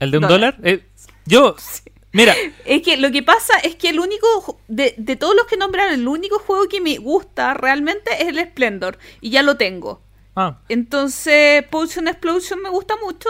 ¿El 0.00 0.10
de 0.10 0.18
un 0.18 0.28
dólar. 0.28 0.56
dólar? 0.58 0.68
Eh, 0.68 0.86
yo, 1.24 1.56
mira, 2.12 2.34
Es 2.64 2.82
que 2.82 2.96
lo 2.96 3.10
que 3.10 3.22
pasa 3.22 3.58
es 3.64 3.74
que 3.76 3.88
el 3.88 4.00
único, 4.00 4.60
de, 4.68 4.94
de 4.98 5.16
todos 5.16 5.34
los 5.34 5.46
que 5.46 5.56
nombraron, 5.56 5.94
el 5.94 6.06
único 6.06 6.38
juego 6.38 6.68
que 6.68 6.80
me 6.80 6.98
gusta 6.98 7.54
realmente 7.54 8.10
es 8.20 8.28
el 8.28 8.38
Splendor. 8.38 8.98
Y 9.20 9.30
ya 9.30 9.42
lo 9.42 9.56
tengo. 9.56 10.02
Ah, 10.38 10.58
Entonces, 10.68 11.64
Potion 11.64 12.08
Explosion 12.08 12.62
me 12.62 12.70
gusta 12.70 12.94
mucho 13.04 13.28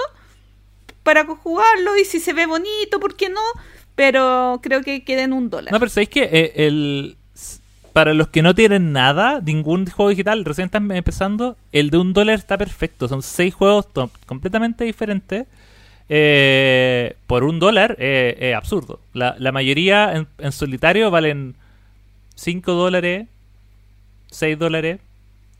para 1.02 1.24
jugarlo 1.24 1.96
y 1.96 2.04
si 2.04 2.20
se 2.20 2.32
ve 2.32 2.46
bonito, 2.46 3.00
¿por 3.00 3.16
qué 3.16 3.28
no? 3.28 3.40
Pero 3.94 4.60
creo 4.62 4.82
que 4.82 5.04
queda 5.04 5.22
en 5.22 5.32
un 5.32 5.50
dólar. 5.50 5.72
No, 5.72 5.78
pero 5.78 5.90
sabéis 5.90 6.10
que 6.10 6.22
eh, 6.24 6.52
el 6.66 7.16
para 7.92 8.14
los 8.14 8.28
que 8.28 8.42
no 8.42 8.54
tienen 8.54 8.92
nada, 8.92 9.40
ningún 9.40 9.86
juego 9.86 10.10
digital, 10.10 10.44
recién 10.44 10.66
están 10.66 10.88
empezando, 10.92 11.56
el 11.72 11.90
de 11.90 11.98
un 11.98 12.12
dólar 12.12 12.38
está 12.38 12.56
perfecto. 12.56 13.08
Son 13.08 13.22
seis 13.22 13.52
juegos 13.54 13.88
completamente 14.26 14.84
diferentes. 14.84 15.46
Eh, 16.10 17.16
por 17.26 17.44
un 17.44 17.58
dólar 17.58 17.96
eh, 17.98 18.36
es 18.38 18.54
absurdo. 18.54 19.00
La, 19.14 19.34
la 19.38 19.50
mayoría 19.50 20.14
en, 20.14 20.28
en 20.38 20.52
solitario 20.52 21.10
valen 21.10 21.56
5 22.36 22.72
dólares, 22.72 23.26
6 24.30 24.58
dólares, 24.58 25.00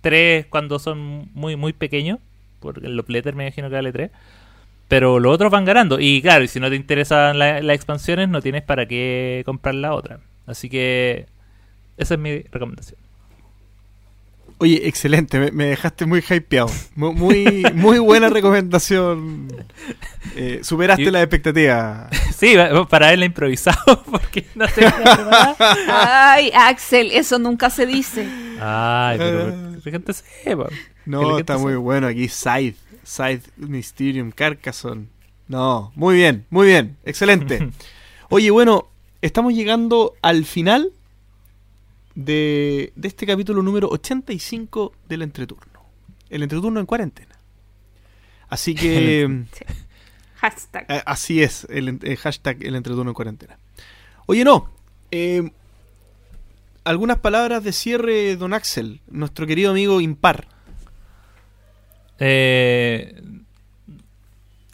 3 0.00 0.46
cuando 0.46 0.78
son 0.78 1.30
muy 1.34 1.56
muy 1.56 1.72
pequeños. 1.72 2.18
Porque 2.60 2.86
en 2.86 2.96
los 2.96 3.04
Pletter 3.04 3.34
me 3.34 3.44
imagino 3.46 3.68
que 3.68 3.74
vale 3.76 3.92
3. 3.92 4.10
Pero 4.88 5.18
los 5.20 5.34
otros 5.34 5.50
van 5.52 5.64
ganando. 5.64 6.00
Y 6.00 6.22
claro, 6.22 6.44
y 6.44 6.48
si 6.48 6.60
no 6.60 6.70
te 6.70 6.76
interesan 6.76 7.38
la- 7.38 7.60
las 7.62 7.76
expansiones, 7.76 8.28
no 8.28 8.40
tienes 8.42 8.62
para 8.62 8.86
qué 8.86 9.42
comprar 9.44 9.74
la 9.74 9.94
otra. 9.94 10.18
Así 10.46 10.68
que 10.70 11.26
esa 11.98 12.14
es 12.14 12.20
mi 12.20 12.38
recomendación. 12.50 12.98
Oye, 14.60 14.88
excelente, 14.88 15.38
me, 15.38 15.52
me 15.52 15.66
dejaste 15.66 16.04
muy 16.04 16.18
hypeado. 16.28 16.68
Mu- 16.96 17.12
Muy, 17.12 17.62
muy 17.74 17.98
buena 17.98 18.28
recomendación. 18.28 19.48
Eh, 20.36 20.60
superaste 20.62 21.02
Y- 21.02 21.10
la 21.10 21.22
expectativa. 21.22 22.08
Sí, 22.36 22.54
para 22.88 23.12
él 23.12 23.24
improvisado, 23.24 24.04
porque 24.10 24.46
no 24.54 24.66
tenía 24.68 24.94
preparada. 24.94 25.56
Ay, 26.34 26.52
Axel, 26.54 27.10
eso 27.12 27.38
nunca 27.40 27.68
se 27.70 27.86
dice. 27.86 28.28
Ay, 28.60 29.18
pero 29.18 29.48
la 29.84 29.90
gente 29.90 30.12
sepa. 30.12 30.68
No, 31.06 31.38
está 31.38 31.58
muy 31.58 31.74
bueno 31.76 32.06
aquí. 32.06 32.28
Scythe, 32.28 32.76
Scythe, 33.06 33.50
Mysterium, 33.56 34.30
Carcassonne. 34.30 35.06
No, 35.48 35.92
muy 35.94 36.16
bien, 36.16 36.44
muy 36.50 36.66
bien, 36.66 36.96
excelente. 37.04 37.70
Oye, 38.28 38.50
bueno, 38.50 38.88
estamos 39.22 39.54
llegando 39.54 40.14
al 40.20 40.44
final 40.44 40.92
de, 42.14 42.92
de 42.96 43.08
este 43.08 43.26
capítulo 43.26 43.62
número 43.62 43.88
85 43.88 44.92
del 45.08 45.22
entreturno. 45.22 45.80
El 46.28 46.42
entreturno 46.42 46.80
en 46.80 46.86
cuarentena. 46.86 47.34
Así 48.50 48.74
que... 48.74 49.44
Hashtag. 50.36 50.86
Eh, 50.88 51.02
Así 51.06 51.42
es, 51.42 51.66
el, 51.70 51.98
el 52.02 52.16
hashtag 52.16 52.62
el 52.64 52.76
entreturno 52.76 53.10
en 53.10 53.14
cuarentena. 53.14 53.58
Oye, 54.26 54.44
no. 54.44 54.70
eh, 55.10 55.50
algunas 56.88 57.18
palabras 57.18 57.62
de 57.62 57.72
cierre, 57.72 58.36
don 58.36 58.54
Axel, 58.54 59.00
nuestro 59.10 59.46
querido 59.46 59.70
amigo 59.70 60.00
Impar. 60.00 60.46
Eh, 62.18 63.14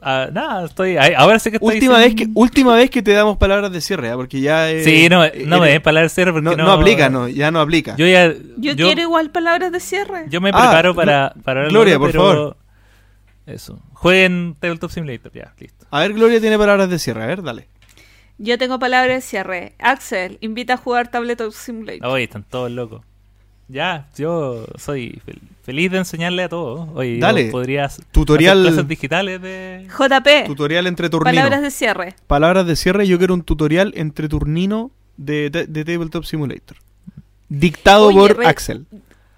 ah, 0.00 0.28
nada, 0.32 0.64
estoy. 0.66 0.96
Ahora 1.16 1.38
sé 1.38 1.50
que 1.50 1.56
estoy. 1.56 1.74
Última 1.74 1.98
vez, 1.98 2.14
que, 2.14 2.28
última 2.34 2.74
vez 2.76 2.90
que 2.90 3.02
te 3.02 3.12
damos 3.12 3.36
palabras 3.36 3.72
de 3.72 3.80
cierre, 3.80 4.10
¿ah? 4.10 4.16
porque 4.16 4.40
ya... 4.40 4.70
eh, 4.70 4.84
Sí, 4.84 5.08
no, 5.08 5.24
eh, 5.24 5.44
no 5.46 5.60
me 5.60 5.68
den 5.70 5.82
palabras 5.82 6.12
de 6.12 6.14
cierre 6.14 6.32
porque 6.32 6.44
no, 6.44 6.56
no, 6.56 6.64
no 6.64 6.72
aplica, 6.72 7.08
no, 7.10 7.28
ya 7.28 7.50
no 7.50 7.60
aplica. 7.60 7.96
Yo 7.96 8.06
ya. 8.06 8.32
Yo, 8.32 8.72
yo, 8.72 8.86
quiero 8.86 9.02
igual 9.02 9.30
palabras 9.30 9.72
de 9.72 9.80
cierre. 9.80 10.26
yo 10.28 10.40
me 10.40 10.50
Ah, 10.50 10.52
preparo 10.52 10.94
para, 10.94 11.34
para 11.42 11.60
hablar 11.60 11.72
Gloria, 11.72 11.98
por 11.98 12.10
pero 12.12 12.22
favor. 12.22 12.56
Eso. 13.46 13.78
Jueguen 13.92 14.56
Tabletop 14.58 14.90
Simulator, 14.90 15.32
ya, 15.32 15.52
listo. 15.58 15.86
A 15.90 16.00
ver, 16.00 16.14
Gloria 16.14 16.40
tiene 16.40 16.56
palabras 16.56 16.88
de 16.88 16.98
cierre, 16.98 17.22
a 17.24 17.26
ver, 17.26 17.42
dale. 17.42 17.68
Yo 18.39 18.59
tengo 18.59 18.78
palabras 18.78 19.16
de 19.16 19.20
cierre. 19.20 19.74
Axel, 19.78 20.39
invita 20.40 20.74
a 20.74 20.77
jugar 20.77 21.09
Tabletop 21.11 21.52
Simulator. 21.52 22.06
Oye, 22.09 22.24
están 22.24 22.43
todos 22.44 22.70
locos. 22.70 23.02
Ya, 23.69 24.09
yo 24.16 24.66
soy 24.77 25.23
fel- 25.27 25.40
feliz 25.62 25.90
de 25.90 25.98
enseñarle 25.98 26.43
a 26.43 26.48
todos. 26.48 26.89
Oye, 26.94 27.19
Dale. 27.19 27.47
yo 27.47 27.51
podría 27.52 27.86
hacer 27.86 28.05
Tutorial- 28.12 28.62
clases 28.62 28.86
digitales 28.89 29.40
de. 29.40 29.86
JP, 29.89 30.44
Tutorial 30.47 30.86
entre 30.86 31.09
turnino. 31.09 31.35
palabras 31.35 31.62
de 31.62 31.70
cierre. 31.70 32.15
Palabras 32.27 32.66
de 32.66 32.77
cierre, 32.77 33.06
yo 33.06 33.16
quiero 33.19 33.32
un 33.35 33.43
tutorial 33.43 33.93
entre 33.97 34.28
turnino 34.28 34.90
de, 35.16 35.48
de- 35.48 35.66
de 35.66 35.85
Tabletop 35.85 36.24
Simulator. 36.24 36.77
Dictado 37.48 38.09
Oye, 38.09 38.35
por 38.35 38.44
Axel. 38.47 38.86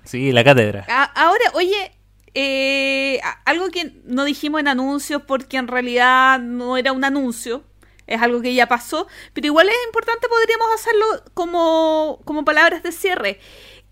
Sí, 0.05 0.33
la 0.33 0.43
cátedra. 0.43 0.87
A- 0.89 1.05
ahora, 1.05 1.45
oye, 1.55 1.93
eh, 2.35 3.21
algo 3.45 3.69
que 3.71 3.93
no 4.07 4.25
dijimos 4.25 4.61
en 4.61 4.69
anuncios 4.69 5.23
porque 5.27 5.57
en 5.57 5.69
realidad 5.69 6.41
no 6.41 6.77
era 6.77 6.93
un 6.93 7.05
anuncio, 7.05 7.63
es 8.07 8.23
algo 8.23 8.41
que 8.41 8.55
ya 8.55 8.67
pasó, 8.67 9.07
pero 9.33 9.47
igual 9.47 9.69
es 9.69 9.75
importante, 9.87 10.29
podríamos 10.29 10.69
hacerlo 10.75 11.07
como, 11.35 12.21
como 12.25 12.45
palabras 12.45 12.83
de 12.83 12.93
cierre. 12.93 13.41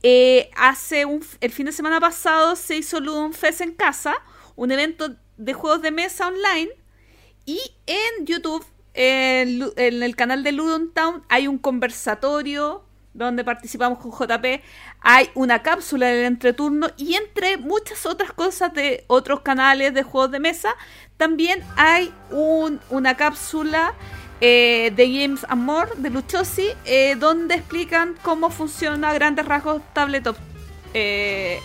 Eh, 0.03 0.51
hace 0.55 1.07
un, 1.07 1.25
el 1.41 1.51
fin 1.51 1.67
de 1.67 1.73
semana 1.73 1.99
pasado 1.99 2.57
se 2.57 2.77
hizo 2.77 3.01
Ludon 3.01 3.33
Fest 3.33 3.63
en 3.63 3.73
casa, 3.73 4.15
un 4.55 4.71
evento 4.71 5.17
de 5.37 5.55
juegos 5.55 5.83
de 5.83 5.91
mesa 5.91 6.29
online, 6.29 6.71
y 7.47 7.61
en 7.87 8.27
YouTube, 8.27 8.65
en, 8.95 9.63
el 9.77 10.17
canal 10.17 10.45
de 10.45 10.53
Ludon 10.53 10.93
Town, 10.93 11.25
hay 11.29 11.49
un 11.49 11.59
conversatorio 11.59 12.85
donde 13.13 13.45
participamos 13.45 13.99
con 13.99 14.11
JP, 14.11 14.63
hay 15.05 15.31
una 15.35 15.63
cápsula 15.63 16.07
del 16.07 16.25
entreturno 16.25 16.89
y 16.97 17.15
entre 17.15 17.59
muchas 17.59 18.07
otras 18.07 18.33
cosas 18.33 18.73
de 18.73 19.05
otros 19.07 19.41
canales 19.41 19.93
de 19.93 20.03
juegos 20.03 20.31
de 20.31 20.41
mesa, 20.41 20.75
también 21.19 21.63
hay 21.77 22.13
un, 22.31 22.81
una 22.89 23.15
cápsula 23.15 23.95
eh, 24.41 24.93
de 24.97 25.13
Games 25.13 25.47
and 25.49 25.63
More 25.63 25.91
de 25.99 26.09
Luchosi, 26.09 26.69
eh, 26.87 27.17
donde 27.19 27.57
explican 27.57 28.15
cómo 28.23 28.49
funciona 28.49 29.11
a 29.11 29.15
grandes 29.15 29.45
rasgos 29.45 29.83
Tabletop, 29.93 30.37
eh, 30.95 31.61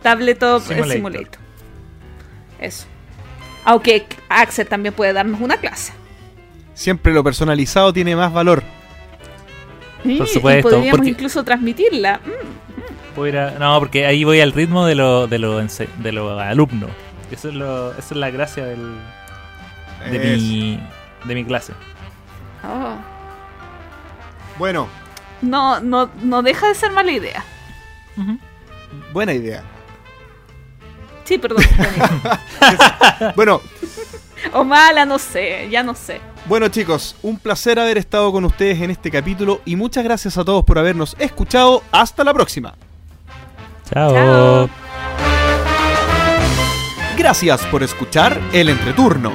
Tabletop 0.00 0.62
Simulator. 0.62 0.92
Simulator. 0.92 1.40
Eso. 2.60 2.86
Aunque 3.64 4.06
Axel 4.28 4.68
también 4.68 4.94
puede 4.94 5.12
darnos 5.12 5.40
una 5.40 5.56
clase. 5.56 5.92
Siempre 6.74 7.12
lo 7.12 7.24
personalizado 7.24 7.92
tiene 7.92 8.14
más 8.14 8.32
valor. 8.32 8.62
Por 10.18 10.26
Sí, 10.28 10.34
supuesto, 10.34 10.68
Y 10.68 10.72
podríamos 10.72 10.90
porque- 10.98 11.10
incluso 11.10 11.42
transmitirla. 11.44 12.20
Mm. 12.24 13.16
Voy 13.16 13.36
a 13.36 13.52
No, 13.52 13.78
porque 13.78 14.06
ahí 14.06 14.24
voy 14.24 14.40
al 14.40 14.52
ritmo 14.52 14.84
de 14.86 14.94
los 14.94 15.30
de 15.30 15.38
lo 15.38 15.60
ense- 15.62 15.88
de 15.98 16.12
los 16.12 16.40
alumnos. 16.40 16.90
Eso 17.30 17.48
es 17.48 17.54
lo, 17.54 17.90
esa 17.92 18.00
es 18.00 18.16
la 18.16 18.30
gracia 18.30 18.64
del, 18.66 18.96
de, 20.10 20.34
Es- 20.34 20.42
mi, 20.42 20.80
de 21.24 21.34
mi 21.34 21.44
clase. 21.44 21.72
Oh. 22.64 22.96
Bueno, 24.58 24.88
No, 25.42 25.80
no, 25.80 26.10
no 26.22 26.42
deja 26.42 26.68
de 26.68 26.74
ser 26.74 26.90
mala 26.92 27.12
idea. 27.12 27.44
buena 29.12 29.32
idea. 29.32 29.62
Sí, 31.24 31.38
perdón. 31.38 31.64
Bueno, 33.36 33.60
o 34.52 34.64
mala, 34.64 35.04
no 35.06 35.18
sé, 35.18 35.68
ya 35.70 35.82
no 35.82 35.94
sé. 35.94 36.20
Bueno 36.46 36.68
chicos, 36.68 37.16
un 37.22 37.38
placer 37.38 37.78
haber 37.78 37.96
estado 37.96 38.30
con 38.30 38.44
ustedes 38.44 38.80
en 38.82 38.90
este 38.90 39.10
capítulo 39.10 39.62
y 39.64 39.76
muchas 39.76 40.04
gracias 40.04 40.36
a 40.36 40.44
todos 40.44 40.62
por 40.64 40.78
habernos 40.78 41.16
escuchado. 41.18 41.82
Hasta 41.90 42.22
la 42.22 42.34
próxima. 42.34 42.74
Chao. 43.90 44.12
Chao. 44.12 44.70
Gracias 47.16 47.62
por 47.66 47.82
escuchar 47.82 48.38
El 48.52 48.68
Entreturno. 48.68 49.32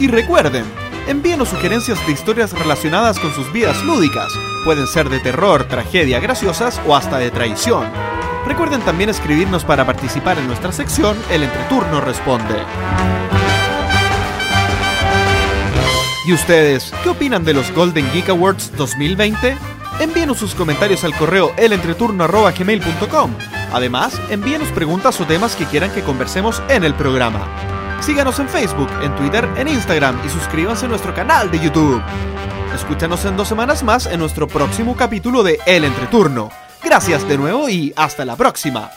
Y 0.00 0.08
recuerden, 0.08 0.64
envíenos 1.06 1.50
sugerencias 1.50 2.04
de 2.04 2.12
historias 2.12 2.52
relacionadas 2.52 3.20
con 3.20 3.32
sus 3.32 3.52
vidas 3.52 3.84
lúdicas. 3.84 4.32
Pueden 4.64 4.88
ser 4.88 5.08
de 5.08 5.20
terror, 5.20 5.64
tragedia, 5.64 6.18
graciosas 6.18 6.80
o 6.88 6.96
hasta 6.96 7.18
de 7.18 7.30
traición. 7.30 7.86
Recuerden 8.46 8.80
también 8.80 9.10
escribirnos 9.10 9.64
para 9.64 9.86
participar 9.86 10.38
en 10.38 10.48
nuestra 10.48 10.72
sección 10.72 11.16
El 11.30 11.44
Entreturno 11.44 12.00
Responde. 12.00 12.56
¿Y 16.28 16.34
ustedes 16.34 16.92
qué 17.02 17.08
opinan 17.08 17.42
de 17.42 17.54
los 17.54 17.72
Golden 17.72 18.04
Geek 18.12 18.28
Awards 18.28 18.70
2020? 18.76 19.56
Envíenos 19.98 20.36
sus 20.36 20.54
comentarios 20.54 21.02
al 21.02 21.16
correo 21.16 21.54
elentreturno.gmail.com. 21.56 23.30
Además, 23.72 24.20
envíenos 24.28 24.68
preguntas 24.72 25.18
o 25.22 25.24
temas 25.24 25.56
que 25.56 25.64
quieran 25.64 25.90
que 25.90 26.02
conversemos 26.02 26.62
en 26.68 26.84
el 26.84 26.92
programa. 26.92 27.48
Síganos 28.02 28.38
en 28.40 28.48
Facebook, 28.50 28.90
en 29.02 29.16
Twitter, 29.16 29.48
en 29.56 29.68
Instagram 29.68 30.20
y 30.22 30.28
suscríbanse 30.28 30.84
a 30.84 30.90
nuestro 30.90 31.14
canal 31.14 31.50
de 31.50 31.60
YouTube. 31.60 32.02
Escúchanos 32.74 33.24
en 33.24 33.38
dos 33.38 33.48
semanas 33.48 33.82
más 33.82 34.04
en 34.04 34.20
nuestro 34.20 34.46
próximo 34.46 34.98
capítulo 34.98 35.42
de 35.42 35.58
El 35.64 35.84
Entreturno. 35.84 36.50
Gracias 36.84 37.26
de 37.26 37.38
nuevo 37.38 37.70
y 37.70 37.94
hasta 37.96 38.26
la 38.26 38.36
próxima. 38.36 38.90